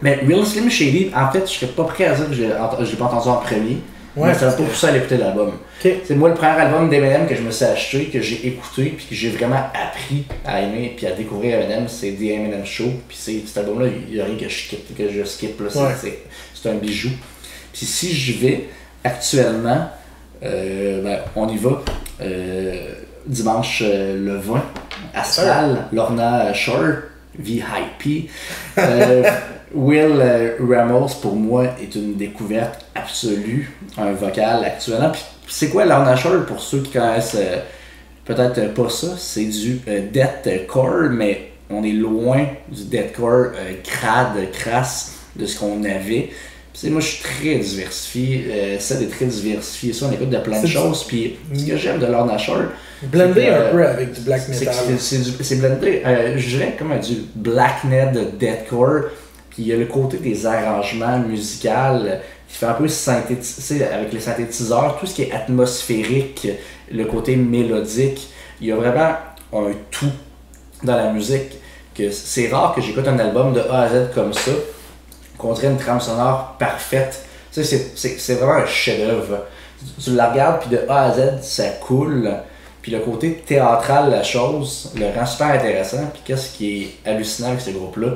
Mais 0.00 0.20
Real 0.26 0.44
Slim 0.46 0.70
Shady, 0.70 1.10
en 1.16 1.30
fait, 1.32 1.46
je 1.46 1.52
serais 1.52 1.72
pas 1.72 1.84
prêt 1.84 2.04
à 2.04 2.14
dire 2.14 2.28
que 2.28 2.34
je 2.34 2.42
l'ai 2.42 2.96
pas 2.96 3.04
entendu 3.06 3.28
en 3.28 3.36
premier. 3.36 3.78
Ouais, 4.16 4.34
ça 4.34 4.46
m'a 4.46 4.52
pas 4.52 4.62
poussé 4.64 4.86
à 4.88 4.92
l'écouter 4.92 5.16
l'album. 5.16 5.52
C'est 5.80 6.10
moi 6.14 6.28
le 6.28 6.34
premier 6.34 6.50
album 6.60 6.88
d'Eminem 6.90 7.26
que 7.26 7.34
je 7.34 7.40
me 7.42 7.50
suis 7.50 7.64
acheté, 7.64 8.04
que 8.06 8.20
j'ai 8.20 8.46
écouté, 8.46 8.92
puis 8.96 9.06
que 9.06 9.14
j'ai 9.14 9.30
vraiment 9.30 9.64
appris 9.74 10.24
à 10.44 10.60
aimer, 10.60 10.92
puis 10.96 11.06
à 11.06 11.12
découvrir 11.12 11.58
Eminem, 11.60 11.88
c'est 11.88 12.12
The 12.12 12.22
Eminem 12.22 12.64
Show. 12.64 12.90
Puis 13.08 13.16
cet 13.46 13.56
album-là, 13.58 13.88
il 14.08 14.14
y 14.16 14.20
a 14.20 14.24
rien 14.26 14.36
que 14.36 14.48
je 14.48 14.54
skip, 14.66 14.96
que 14.96 15.10
je 15.10 15.24
skip 15.24 15.58
là, 15.60 15.66
c'est- 15.70 15.78
Ouais. 15.78 15.94
c'est- 16.00 16.18
c'est 16.54 16.68
un 16.68 16.74
bijou. 16.74 17.08
Puis 17.72 17.86
si 17.86 18.12
j'y 18.12 18.34
vais 18.34 18.64
actuellement, 19.02 19.88
euh, 20.44 21.02
ben, 21.02 21.18
on 21.34 21.48
y 21.48 21.56
va. 21.56 21.82
Euh, 22.20 22.92
dimanche 23.26 23.82
euh, 23.84 24.16
le 24.18 24.36
20, 24.36 24.62
Astral, 25.14 25.86
Lorna 25.92 26.52
Shore, 26.52 26.94
VIP. 27.38 28.30
Euh, 28.78 29.22
Will 29.74 30.20
euh, 30.20 30.56
Ramos, 30.60 31.14
pour 31.20 31.36
moi, 31.36 31.64
est 31.80 31.94
une 31.94 32.14
découverte 32.14 32.84
absolue, 32.94 33.70
un 33.96 34.12
vocal 34.12 34.64
actuellement. 34.64 35.10
Puis 35.10 35.22
c'est 35.48 35.70
quoi 35.70 35.84
Lorna 35.84 36.14
Shore 36.16 36.44
pour 36.46 36.60
ceux 36.60 36.82
qui 36.82 36.92
connaissent 36.92 37.36
euh, 37.38 37.58
peut-être 38.24 38.58
euh, 38.58 38.74
pas 38.74 38.90
ça? 38.90 39.14
C'est 39.16 39.44
du 39.44 39.80
euh, 39.88 40.08
deathcore, 40.10 41.10
mais 41.10 41.52
on 41.70 41.82
est 41.84 41.92
loin 41.92 42.46
du 42.68 42.84
deathcore 42.84 43.52
crade, 43.82 44.50
crasse 44.52 45.20
de 45.34 45.46
ce 45.46 45.58
qu'on 45.58 45.82
avait. 45.84 46.30
Sais, 46.74 46.88
moi, 46.90 47.00
je 47.00 47.06
suis 47.06 47.22
très 47.22 47.56
diversifié. 47.56 48.46
Euh, 48.50 48.78
ça, 48.78 48.94
est 49.00 49.06
très 49.10 49.26
diversifié. 49.26 49.92
Ça, 49.92 50.06
on 50.08 50.12
écoute 50.12 50.30
de 50.30 50.38
plein 50.38 50.60
de 50.60 50.66
choses. 50.66 51.04
Puis, 51.04 51.36
ce 51.54 51.64
que 51.66 51.76
j'aime 51.76 51.98
de 51.98 52.06
Lorna 52.06 52.38
Shore, 52.38 52.62
Blendé 53.02 53.48
un 53.48 53.70
peu 53.70 53.86
avec 53.86 54.12
du 54.12 54.20
black 54.22 54.48
metal. 54.48 54.74
c'est- 54.98 55.56
blendé, 55.56 56.02
euh, 56.06 56.34
je 56.38 56.48
dirais 56.48 56.76
comme 56.78 56.98
du 57.00 57.16
blacknet 57.34 58.12
de 58.12 58.24
deathcore. 58.38 59.06
Puis 59.50 59.64
il 59.64 59.68
y 59.68 59.72
a 59.72 59.76
le 59.76 59.84
côté 59.86 60.16
des 60.16 60.46
arrangements 60.46 61.18
musicaux 61.18 61.68
qui 62.48 62.56
fait 62.56 62.66
un 62.66 62.72
peu 62.74 62.88
synthétiser 62.88 63.84
avec 63.84 64.12
les 64.12 64.20
synthétiseurs, 64.20 64.96
tout 64.98 65.06
ce 65.06 65.14
qui 65.14 65.22
est 65.22 65.32
atmosphérique, 65.32 66.48
le 66.90 67.04
côté 67.04 67.36
mélodique. 67.36 68.28
Il 68.60 68.68
y 68.68 68.72
a 68.72 68.76
vraiment 68.76 69.14
un 69.52 69.72
tout 69.90 70.10
dans 70.82 70.96
la 70.96 71.12
musique. 71.12 71.58
que 71.94 72.10
C'est 72.10 72.48
rare 72.48 72.74
que 72.74 72.80
j'écoute 72.80 73.06
un 73.06 73.18
album 73.18 73.52
de 73.52 73.60
A 73.60 73.82
à 73.82 73.88
Z 73.88 74.10
comme 74.14 74.32
ça, 74.32 74.52
qu'on 75.42 75.52
dirait 75.52 75.68
une 75.68 75.76
trame 75.78 76.00
sonore 76.00 76.56
parfaite. 76.58 77.24
Tu 77.52 77.62
sais, 77.64 77.90
c'est- 77.94 78.34
vraiment 78.34 78.54
un 78.54 78.66
chef-d'œuvre. 78.66 79.40
Tu, 79.98 80.04
tu 80.04 80.16
la 80.16 80.30
regardes, 80.30 80.60
puis 80.60 80.70
de 80.70 80.80
A 80.88 81.04
à 81.06 81.12
Z, 81.12 81.20
ça 81.42 81.64
coule. 81.86 82.30
Puis 82.80 82.90
le 82.92 83.00
côté 83.00 83.34
théâtral 83.46 84.06
de 84.06 84.10
la 84.12 84.22
chose 84.22 84.92
le 84.96 85.06
rend 85.16 85.26
super 85.26 85.48
intéressant. 85.48 85.98
Puis 86.12 86.22
qu'est-ce 86.24 86.56
qui 86.56 86.82
est 87.04 87.08
hallucinant 87.10 87.48
avec 87.48 87.60
ce 87.60 87.70
groupe-là, 87.70 88.08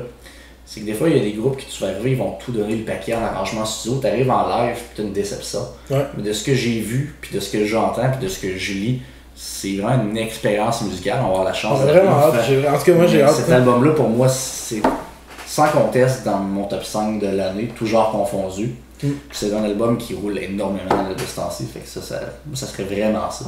c'est 0.65 0.81
que 0.81 0.85
des 0.85 0.93
fois, 0.93 1.07
il 1.09 1.15
y 1.17 1.19
a 1.19 1.23
des 1.23 1.31
groupes 1.33 1.55
qui 1.57 1.65
tu 1.67 1.81
vas 1.83 1.89
arriver, 1.91 2.11
ils 2.11 2.17
vont 2.17 2.31
tout 2.43 2.51
donner 2.51 2.75
le 2.75 2.83
paquet 2.83 3.13
en 3.15 3.23
arrangement 3.23 3.63
studio. 3.65 3.99
Tu 4.01 4.07
arrives 4.07 4.29
en 4.31 4.47
live, 4.49 4.75
puis 4.75 4.95
tu 4.95 5.01
une 5.03 5.13
déception. 5.13 5.61
Ouais. 5.89 6.05
Mais 6.17 6.23
de 6.23 6.33
ce 6.33 6.43
que 6.43 6.53
j'ai 6.55 6.79
vu, 6.79 7.15
puis 7.21 7.33
de 7.35 7.39
ce 7.39 7.49
que 7.51 7.63
j'entends, 7.65 8.09
puis 8.11 8.25
de 8.25 8.29
ce 8.29 8.39
que 8.39 8.57
je 8.57 8.73
lis, 8.73 9.01
c'est 9.35 9.75
vraiment 9.77 10.03
une 10.03 10.17
expérience 10.17 10.81
musicale. 10.81 11.19
On 11.21 11.25
va 11.27 11.29
avoir 11.29 11.43
la 11.45 11.53
chance 11.53 11.79
vraiment 11.81 12.31
faire- 12.31 12.65
hâte. 12.69 12.75
En 12.75 12.77
tout 12.79 12.85
cas, 12.85 12.93
moi, 12.93 13.05
j'ai 13.07 13.21
hâte. 13.21 13.35
Cet 13.35 13.49
album-là, 13.51 13.91
pour 13.91 14.09
moi, 14.09 14.27
c'est 14.27 14.81
sans 15.47 15.67
conteste 15.69 16.25
dans 16.25 16.37
mon 16.37 16.65
top 16.65 16.83
5 16.83 17.19
de 17.19 17.27
l'année, 17.27 17.71
tout 17.75 17.85
genre 17.87 18.11
confondu. 18.11 18.75
Mm. 19.01 19.07
C'est 19.31 19.53
un 19.53 19.63
album 19.63 19.97
qui 19.97 20.13
roule 20.13 20.37
énormément 20.37 21.09
de 21.15 21.19
ce 21.23 21.35
temps-ci, 21.37 21.65
fait 21.65 21.79
que 21.79 21.87
ça, 21.87 22.01
ça, 22.01 22.19
ça 22.53 22.65
serait 22.67 22.83
vraiment 22.83 23.31
ça. 23.31 23.45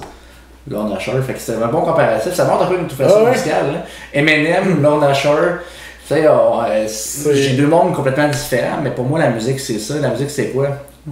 Lorna 0.68 1.00
Shore. 1.00 1.22
Fait 1.26 1.34
que 1.34 1.40
c'est 1.40 1.56
un 1.56 1.68
bon 1.68 1.82
comparatif. 1.82 2.34
Ça 2.34 2.46
montre 2.46 2.64
un 2.64 2.68
peu 2.68 2.78
une 2.80 2.88
toute 2.88 2.98
façon 2.98 3.16
Ah 3.20 3.24
ouais? 3.24 3.32
musicale. 3.32 3.74
Là. 3.74 3.86
Eminem, 4.14 4.82
Lorna 4.82 5.14
Shore. 5.14 5.60
Tu 6.08 6.16
sais, 6.16 6.26
euh, 6.28 6.88
j'ai 7.34 7.54
deux 7.56 7.68
mondes 7.68 7.94
complètement 7.94 8.28
différents, 8.30 8.80
mais 8.82 8.92
pour 8.92 9.06
moi, 9.06 9.20
la 9.20 9.30
musique, 9.30 9.60
c'est 9.60 9.80
ça. 9.80 10.00
La 10.00 10.10
musique, 10.10 10.30
c'est 10.30 10.50
quoi? 10.50 10.68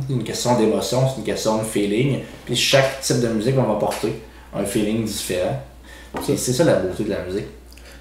C'est 0.08 0.14
une 0.14 0.24
question 0.24 0.58
d'émotion, 0.58 1.08
c'est 1.10 1.18
une 1.20 1.24
question 1.24 1.58
de 1.60 1.64
feeling. 1.64 2.20
Puis 2.46 2.56
chaque 2.56 3.00
type 3.02 3.20
de 3.22 3.28
musique, 3.30 3.56
on 3.58 3.64
va 3.64 3.80
porter 3.80 4.22
un 4.56 4.64
feeling 4.66 5.06
différent. 5.06 5.62
C'est 6.24 6.38
ça 6.38 6.64
la 6.64 6.76
beauté 6.76 7.04
de 7.04 7.10
la 7.12 7.22
musique. 7.22 7.46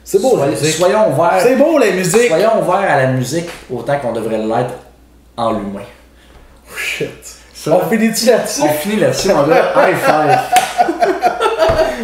C'est 0.08 0.22
beau, 0.22 0.36
la 0.36 0.46
musique. 0.46 0.72
Soyons 0.76 1.12
ouverts. 1.12 1.40
C'est 1.42 1.56
beau, 1.56 1.78
la 1.78 1.90
musique. 1.90 2.28
Soyons 2.28 2.62
ouverts 2.62 2.90
à 2.90 2.96
la 2.96 3.06
musique 3.08 3.48
autant 3.68 3.98
qu'on 3.98 4.12
devrait 4.12 4.38
l'être 4.38 4.74
en 5.36 5.50
l'humain. 5.50 5.80
Oh, 6.64 6.76
shit. 6.76 7.10
On 7.66 7.80
finit-tu 7.90 8.26
là-dessus? 8.26 8.62
on 8.62 8.68
finit 8.68 9.00
là-dessus, 9.00 9.32
mon 9.32 9.42
gars. 9.42 9.72
High 9.76 9.96
five. 9.96 10.38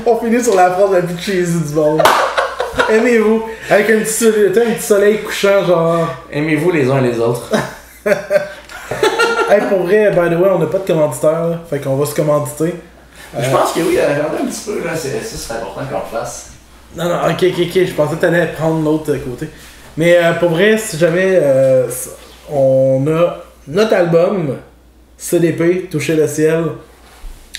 On 0.05 0.17
finit 0.17 0.43
sur 0.43 0.57
la 0.57 0.73
phrase 0.73 0.91
la 0.91 1.03
plus 1.03 1.17
cheesy 1.17 1.61
du 1.61 1.75
monde. 1.75 2.03
Aimez-vous. 2.91 3.45
Avec 3.71 3.89
un 3.89 4.01
petit, 4.01 4.13
soleil, 4.13 4.49
un 4.49 4.51
petit 4.51 4.83
soleil 4.83 5.23
couchant, 5.23 5.65
genre. 5.65 6.09
Aimez-vous 6.33 6.73
les 6.73 6.91
uns 6.91 7.01
les 7.01 7.21
autres. 7.21 7.53
Hey, 9.49 9.61
pour 9.69 9.85
vrai, 9.85 10.11
by 10.11 10.35
the 10.35 10.41
way, 10.41 10.49
on 10.51 10.59
n'a 10.59 10.67
pas 10.67 10.79
de 10.79 10.87
commanditaire, 10.87 11.49
là. 11.49 11.61
Fait 11.71 11.79
qu'on 11.79 11.95
va 11.95 12.07
se 12.07 12.15
commanditer. 12.17 12.75
Je 13.39 13.51
pense 13.51 13.73
que 13.73 13.81
oui, 13.81 13.97
euh, 13.97 14.09
regardez 14.09 14.43
un 14.43 14.47
petit 14.47 14.63
peu, 14.65 14.85
là, 14.85 14.93
c'est, 14.97 15.21
ça 15.23 15.37
c'est 15.37 15.53
important 15.55 15.83
qu'on 15.89 15.99
le 15.99 16.19
fasse. 16.19 16.53
Non, 16.97 17.05
non, 17.09 17.17
ok, 17.31 17.43
ok, 17.45 17.59
ok. 17.61 17.85
Je 17.87 17.93
pensais 17.95 18.17
que 18.17 18.21
t'allais 18.21 18.47
prendre 18.49 18.83
l'autre 18.85 19.13
côté. 19.25 19.49
Mais 19.97 20.17
euh, 20.17 20.33
pour 20.35 20.51
vrai, 20.51 20.77
si 20.79 20.97
jamais 20.99 21.39
euh, 21.41 21.87
on 22.51 23.05
a 23.09 23.39
notre 23.69 23.95
album 23.95 24.57
CDP, 25.17 25.89
Toucher 25.91 26.17
le 26.17 26.27
ciel, 26.27 26.65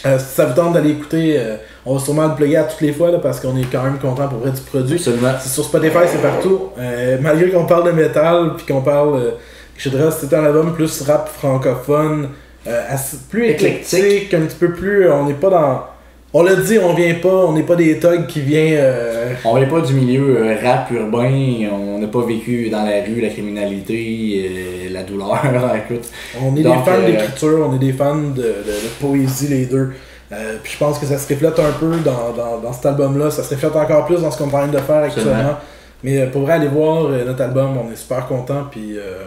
euh, 0.05 0.19
si 0.19 0.25
ça 0.35 0.45
vous 0.45 0.53
tente 0.53 0.73
d'aller 0.73 0.91
écouter, 0.91 1.35
euh, 1.39 1.55
on 1.85 1.95
va 1.95 2.03
sûrement 2.03 2.27
le 2.27 2.35
plugger 2.35 2.57
à 2.57 2.63
toutes 2.63 2.81
les 2.81 2.91
fois 2.91 3.09
là, 3.11 3.19
parce 3.19 3.39
qu'on 3.39 3.55
est 3.57 3.65
quand 3.71 3.83
même 3.83 3.99
content 3.99 4.27
pour 4.27 4.39
vrai 4.39 4.51
du 4.51 4.61
produit. 4.61 4.97
Absolument. 4.97 5.31
C'est 5.41 5.49
sur 5.49 5.63
Spotify, 5.63 5.99
c'est 6.07 6.21
partout. 6.21 6.69
Euh, 6.77 7.17
malgré 7.21 7.49
qu'on 7.51 7.65
parle 7.65 7.85
de 7.85 7.91
métal, 7.91 8.53
puis 8.57 8.65
qu'on 8.65 8.81
parle. 8.81 9.15
Euh, 9.17 9.31
je 9.77 9.89
dirais 9.89 10.09
c'était 10.11 10.35
un 10.35 10.45
album 10.45 10.73
plus 10.75 11.01
rap 11.01 11.27
francophone, 11.29 12.29
euh, 12.67 12.81
assez- 12.89 13.17
plus 13.29 13.47
Éclectique. 13.49 13.99
éclectique, 13.99 14.33
un 14.35 14.41
petit 14.41 14.55
peu 14.57 14.71
plus. 14.73 15.07
euh, 15.07 15.13
on 15.15 15.25
n'est 15.25 15.33
pas 15.33 15.49
dans. 15.49 15.83
On 16.35 16.41
l'a 16.41 16.55
dit, 16.55 16.79
on 16.79 16.93
vient 16.95 17.13
pas, 17.15 17.29
on 17.45 17.53
n'est 17.53 17.61
pas 17.63 17.75
des 17.75 17.99
thugs 17.99 18.25
qui 18.27 18.41
vient. 18.41 18.71
euh, 18.73 19.33
On 19.45 19.59
n'est 19.59 19.67
pas 19.67 19.81
du 19.81 19.93
milieu 19.93 20.37
euh, 20.37 20.55
rap 20.63 20.89
urbain, 20.91 21.69
on 21.71 21.99
n'a 21.99 22.07
pas 22.07 22.25
vécu 22.25 22.69
dans 22.69 22.83
la 22.83 23.03
rue 23.03 23.21
la 23.21 23.29
criminalité, 23.29 24.49
euh, 24.49 24.89
la 24.91 25.03
douleur, 25.03 25.39
écoute. 25.75 26.05
on 26.41 26.55
est 26.55 26.61
Donc, 26.63 26.83
des 26.85 26.91
fans 26.91 27.05
d'écriture, 27.05 27.67
on 27.69 27.75
est 27.75 27.79
des 27.79 27.93
fans 27.93 28.15
de, 28.15 28.41
de- 28.41 28.43
de 28.43 28.89
poésie, 28.99 29.47
les 29.47 29.65
deux. 29.67 29.91
Puis 30.63 30.73
je 30.73 30.77
pense 30.79 30.97
que 30.97 31.05
ça 31.05 31.19
se 31.19 31.31
reflète 31.31 31.59
un 31.59 31.71
peu 31.79 31.97
dans, 31.99 32.31
dans, 32.35 32.57
dans 32.59 32.73
cet 32.73 32.87
album-là. 32.87 33.29
Ça 33.29 33.43
se 33.43 33.53
reflète 33.53 33.75
encore 33.75 34.07
plus 34.07 34.19
dans 34.19 34.31
ce 34.31 34.37
qu'on 34.39 34.45
est 34.49 34.55
en 34.55 34.57
train 34.57 34.67
de 34.67 34.77
faire 34.79 35.03
actuellement. 35.03 35.31
Absolument. 35.31 35.57
Mais 36.03 36.25
pour 36.27 36.49
aller 36.49 36.67
voir 36.67 37.09
notre 37.09 37.41
album, 37.43 37.77
on 37.77 37.91
est 37.91 37.95
super 37.95 38.25
content. 38.27 38.63
Puis. 38.71 38.97
euh, 38.97 39.23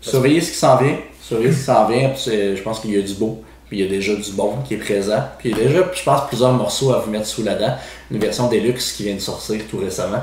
Surveillez 0.00 0.40
ce 0.40 0.52
qui 0.52 0.56
s'en 0.58 0.76
vient, 0.76 0.94
surveillez 1.20 1.50
ce 1.50 1.58
qui 1.58 1.64
s'en 1.64 1.88
vient, 1.88 2.10
je 2.14 2.62
pense 2.62 2.78
qu'il 2.78 2.92
y 2.94 2.98
a 2.98 3.02
du 3.02 3.14
beau, 3.14 3.42
puis 3.68 3.78
il 3.78 3.84
y 3.84 3.86
a 3.86 3.90
déjà 3.90 4.14
du 4.14 4.32
bon 4.32 4.56
qui 4.66 4.74
est 4.74 4.78
présent, 4.78 5.22
puis 5.38 5.50
il 5.50 5.58
y 5.58 5.60
a 5.60 5.64
déjà, 5.64 5.90
je 5.94 6.02
pense, 6.02 6.26
plusieurs 6.28 6.52
morceaux 6.52 6.92
à 6.92 7.00
vous 7.00 7.10
mettre 7.10 7.26
sous 7.26 7.42
la 7.42 7.54
dent. 7.54 7.76
Une 8.10 8.18
version 8.18 8.48
Deluxe 8.48 8.92
qui 8.92 9.04
vient 9.04 9.14
de 9.14 9.20
sortir 9.20 9.60
tout 9.70 9.78
récemment. 9.78 10.22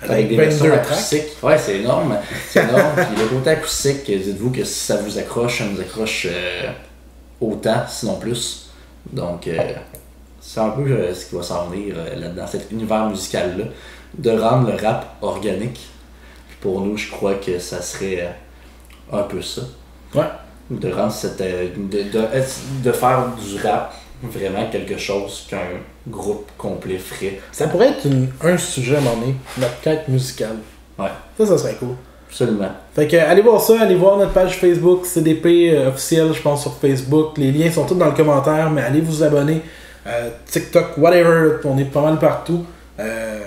Avec 0.00 0.28
des 0.28 0.36
22 0.36 0.46
versions 0.46 0.72
acoustiques. 0.72 1.42
Ouais, 1.44 1.58
c'est 1.58 1.78
énorme. 1.78 2.18
C'est 2.48 2.64
énorme. 2.64 2.92
Puis 2.96 3.22
le 3.22 3.28
côté 3.28 3.50
acoustique, 3.50 4.04
dites-vous 4.06 4.50
que 4.50 4.64
si 4.64 4.74
ça 4.74 4.96
vous 4.96 5.16
accroche, 5.16 5.58
ça 5.58 5.64
nous 5.64 5.80
accroche 5.80 6.26
euh, 6.28 6.72
autant, 7.40 7.84
sinon 7.88 8.16
plus. 8.16 8.70
Donc, 9.12 9.46
euh, 9.46 9.74
c'est 10.40 10.58
un 10.58 10.70
peu 10.70 10.90
euh, 10.90 11.14
ce 11.14 11.26
qui 11.26 11.36
va 11.36 11.42
s'en 11.44 11.66
venir 11.68 11.94
là-dedans, 12.16 12.46
cet 12.48 12.72
univers 12.72 13.06
musical-là, 13.06 13.66
de 14.18 14.30
rendre 14.30 14.72
le 14.72 14.76
rap 14.76 15.18
organique. 15.22 15.88
Puis 16.48 16.56
pour 16.60 16.80
nous, 16.80 16.96
je 16.96 17.08
crois 17.08 17.34
que 17.34 17.60
ça 17.60 17.80
serait 17.80 18.34
un 19.12 19.22
peu 19.22 19.40
ça. 19.40 19.62
Ouais. 20.16 20.24
De 20.80 20.90
rendre 20.92 21.12
cette. 21.12 21.40
euh, 21.40 21.68
de, 21.76 22.02
de, 22.02 22.24
de 22.84 22.92
faire 22.92 23.26
du 23.36 23.60
rap 23.66 23.94
vraiment 24.22 24.68
quelque 24.70 24.96
chose 24.98 25.46
qu'un 25.50 25.58
groupe 26.08 26.50
complet 26.56 26.98
ferait? 26.98 27.40
Ça 27.50 27.66
pourrait 27.68 27.88
être 27.90 28.06
une- 28.06 28.28
un 28.42 28.56
sujet 28.56 28.96
à 28.96 28.98
un 28.98 29.02
moment 29.02 29.16
donné, 29.16 29.34
notre 29.58 29.80
quête 29.80 30.08
musicale. 30.08 30.56
Ouais. 30.98 31.08
Ça, 31.38 31.46
ça 31.46 31.58
serait 31.58 31.74
cool. 31.74 31.96
Absolument. 32.28 32.70
Fait 32.94 33.06
que 33.08 33.16
allez 33.16 33.42
voir 33.42 33.60
ça, 33.60 33.80
allez 33.82 33.94
voir 33.96 34.16
notre 34.16 34.32
page 34.32 34.56
Facebook, 34.58 35.04
CDP 35.04 35.70
euh, 35.74 35.88
officiel, 35.90 36.32
je 36.32 36.40
pense, 36.40 36.62
sur 36.62 36.74
Facebook. 36.78 37.36
Les 37.36 37.50
liens 37.52 37.70
sont 37.70 37.84
tous 37.84 37.94
dans 37.96 38.06
le 38.06 38.12
commentaire, 38.12 38.70
mais 38.70 38.80
allez 38.82 39.00
vous 39.02 39.22
abonner. 39.22 39.60
Euh, 40.06 40.30
TikTok, 40.46 40.96
whatever, 40.98 41.56
on 41.64 41.76
est 41.78 41.84
pas 41.84 42.00
mal 42.00 42.18
partout. 42.18 42.64
Euh, 42.98 43.40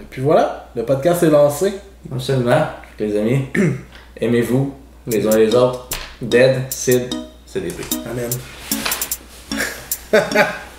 et 0.00 0.04
puis 0.08 0.22
voilà, 0.22 0.68
le 0.74 0.84
podcast 0.84 1.22
est 1.22 1.30
lancé. 1.30 1.74
Absolument, 2.10 2.66
les 2.98 3.18
amis. 3.18 3.40
Aimez-vous 4.20 4.72
les 5.06 5.26
uns 5.26 5.36
les 5.36 5.54
autres. 5.54 5.88
Dead, 6.20 6.70
Sid, 6.72 7.14
CDP. 7.46 7.84
Amen. 8.06 8.30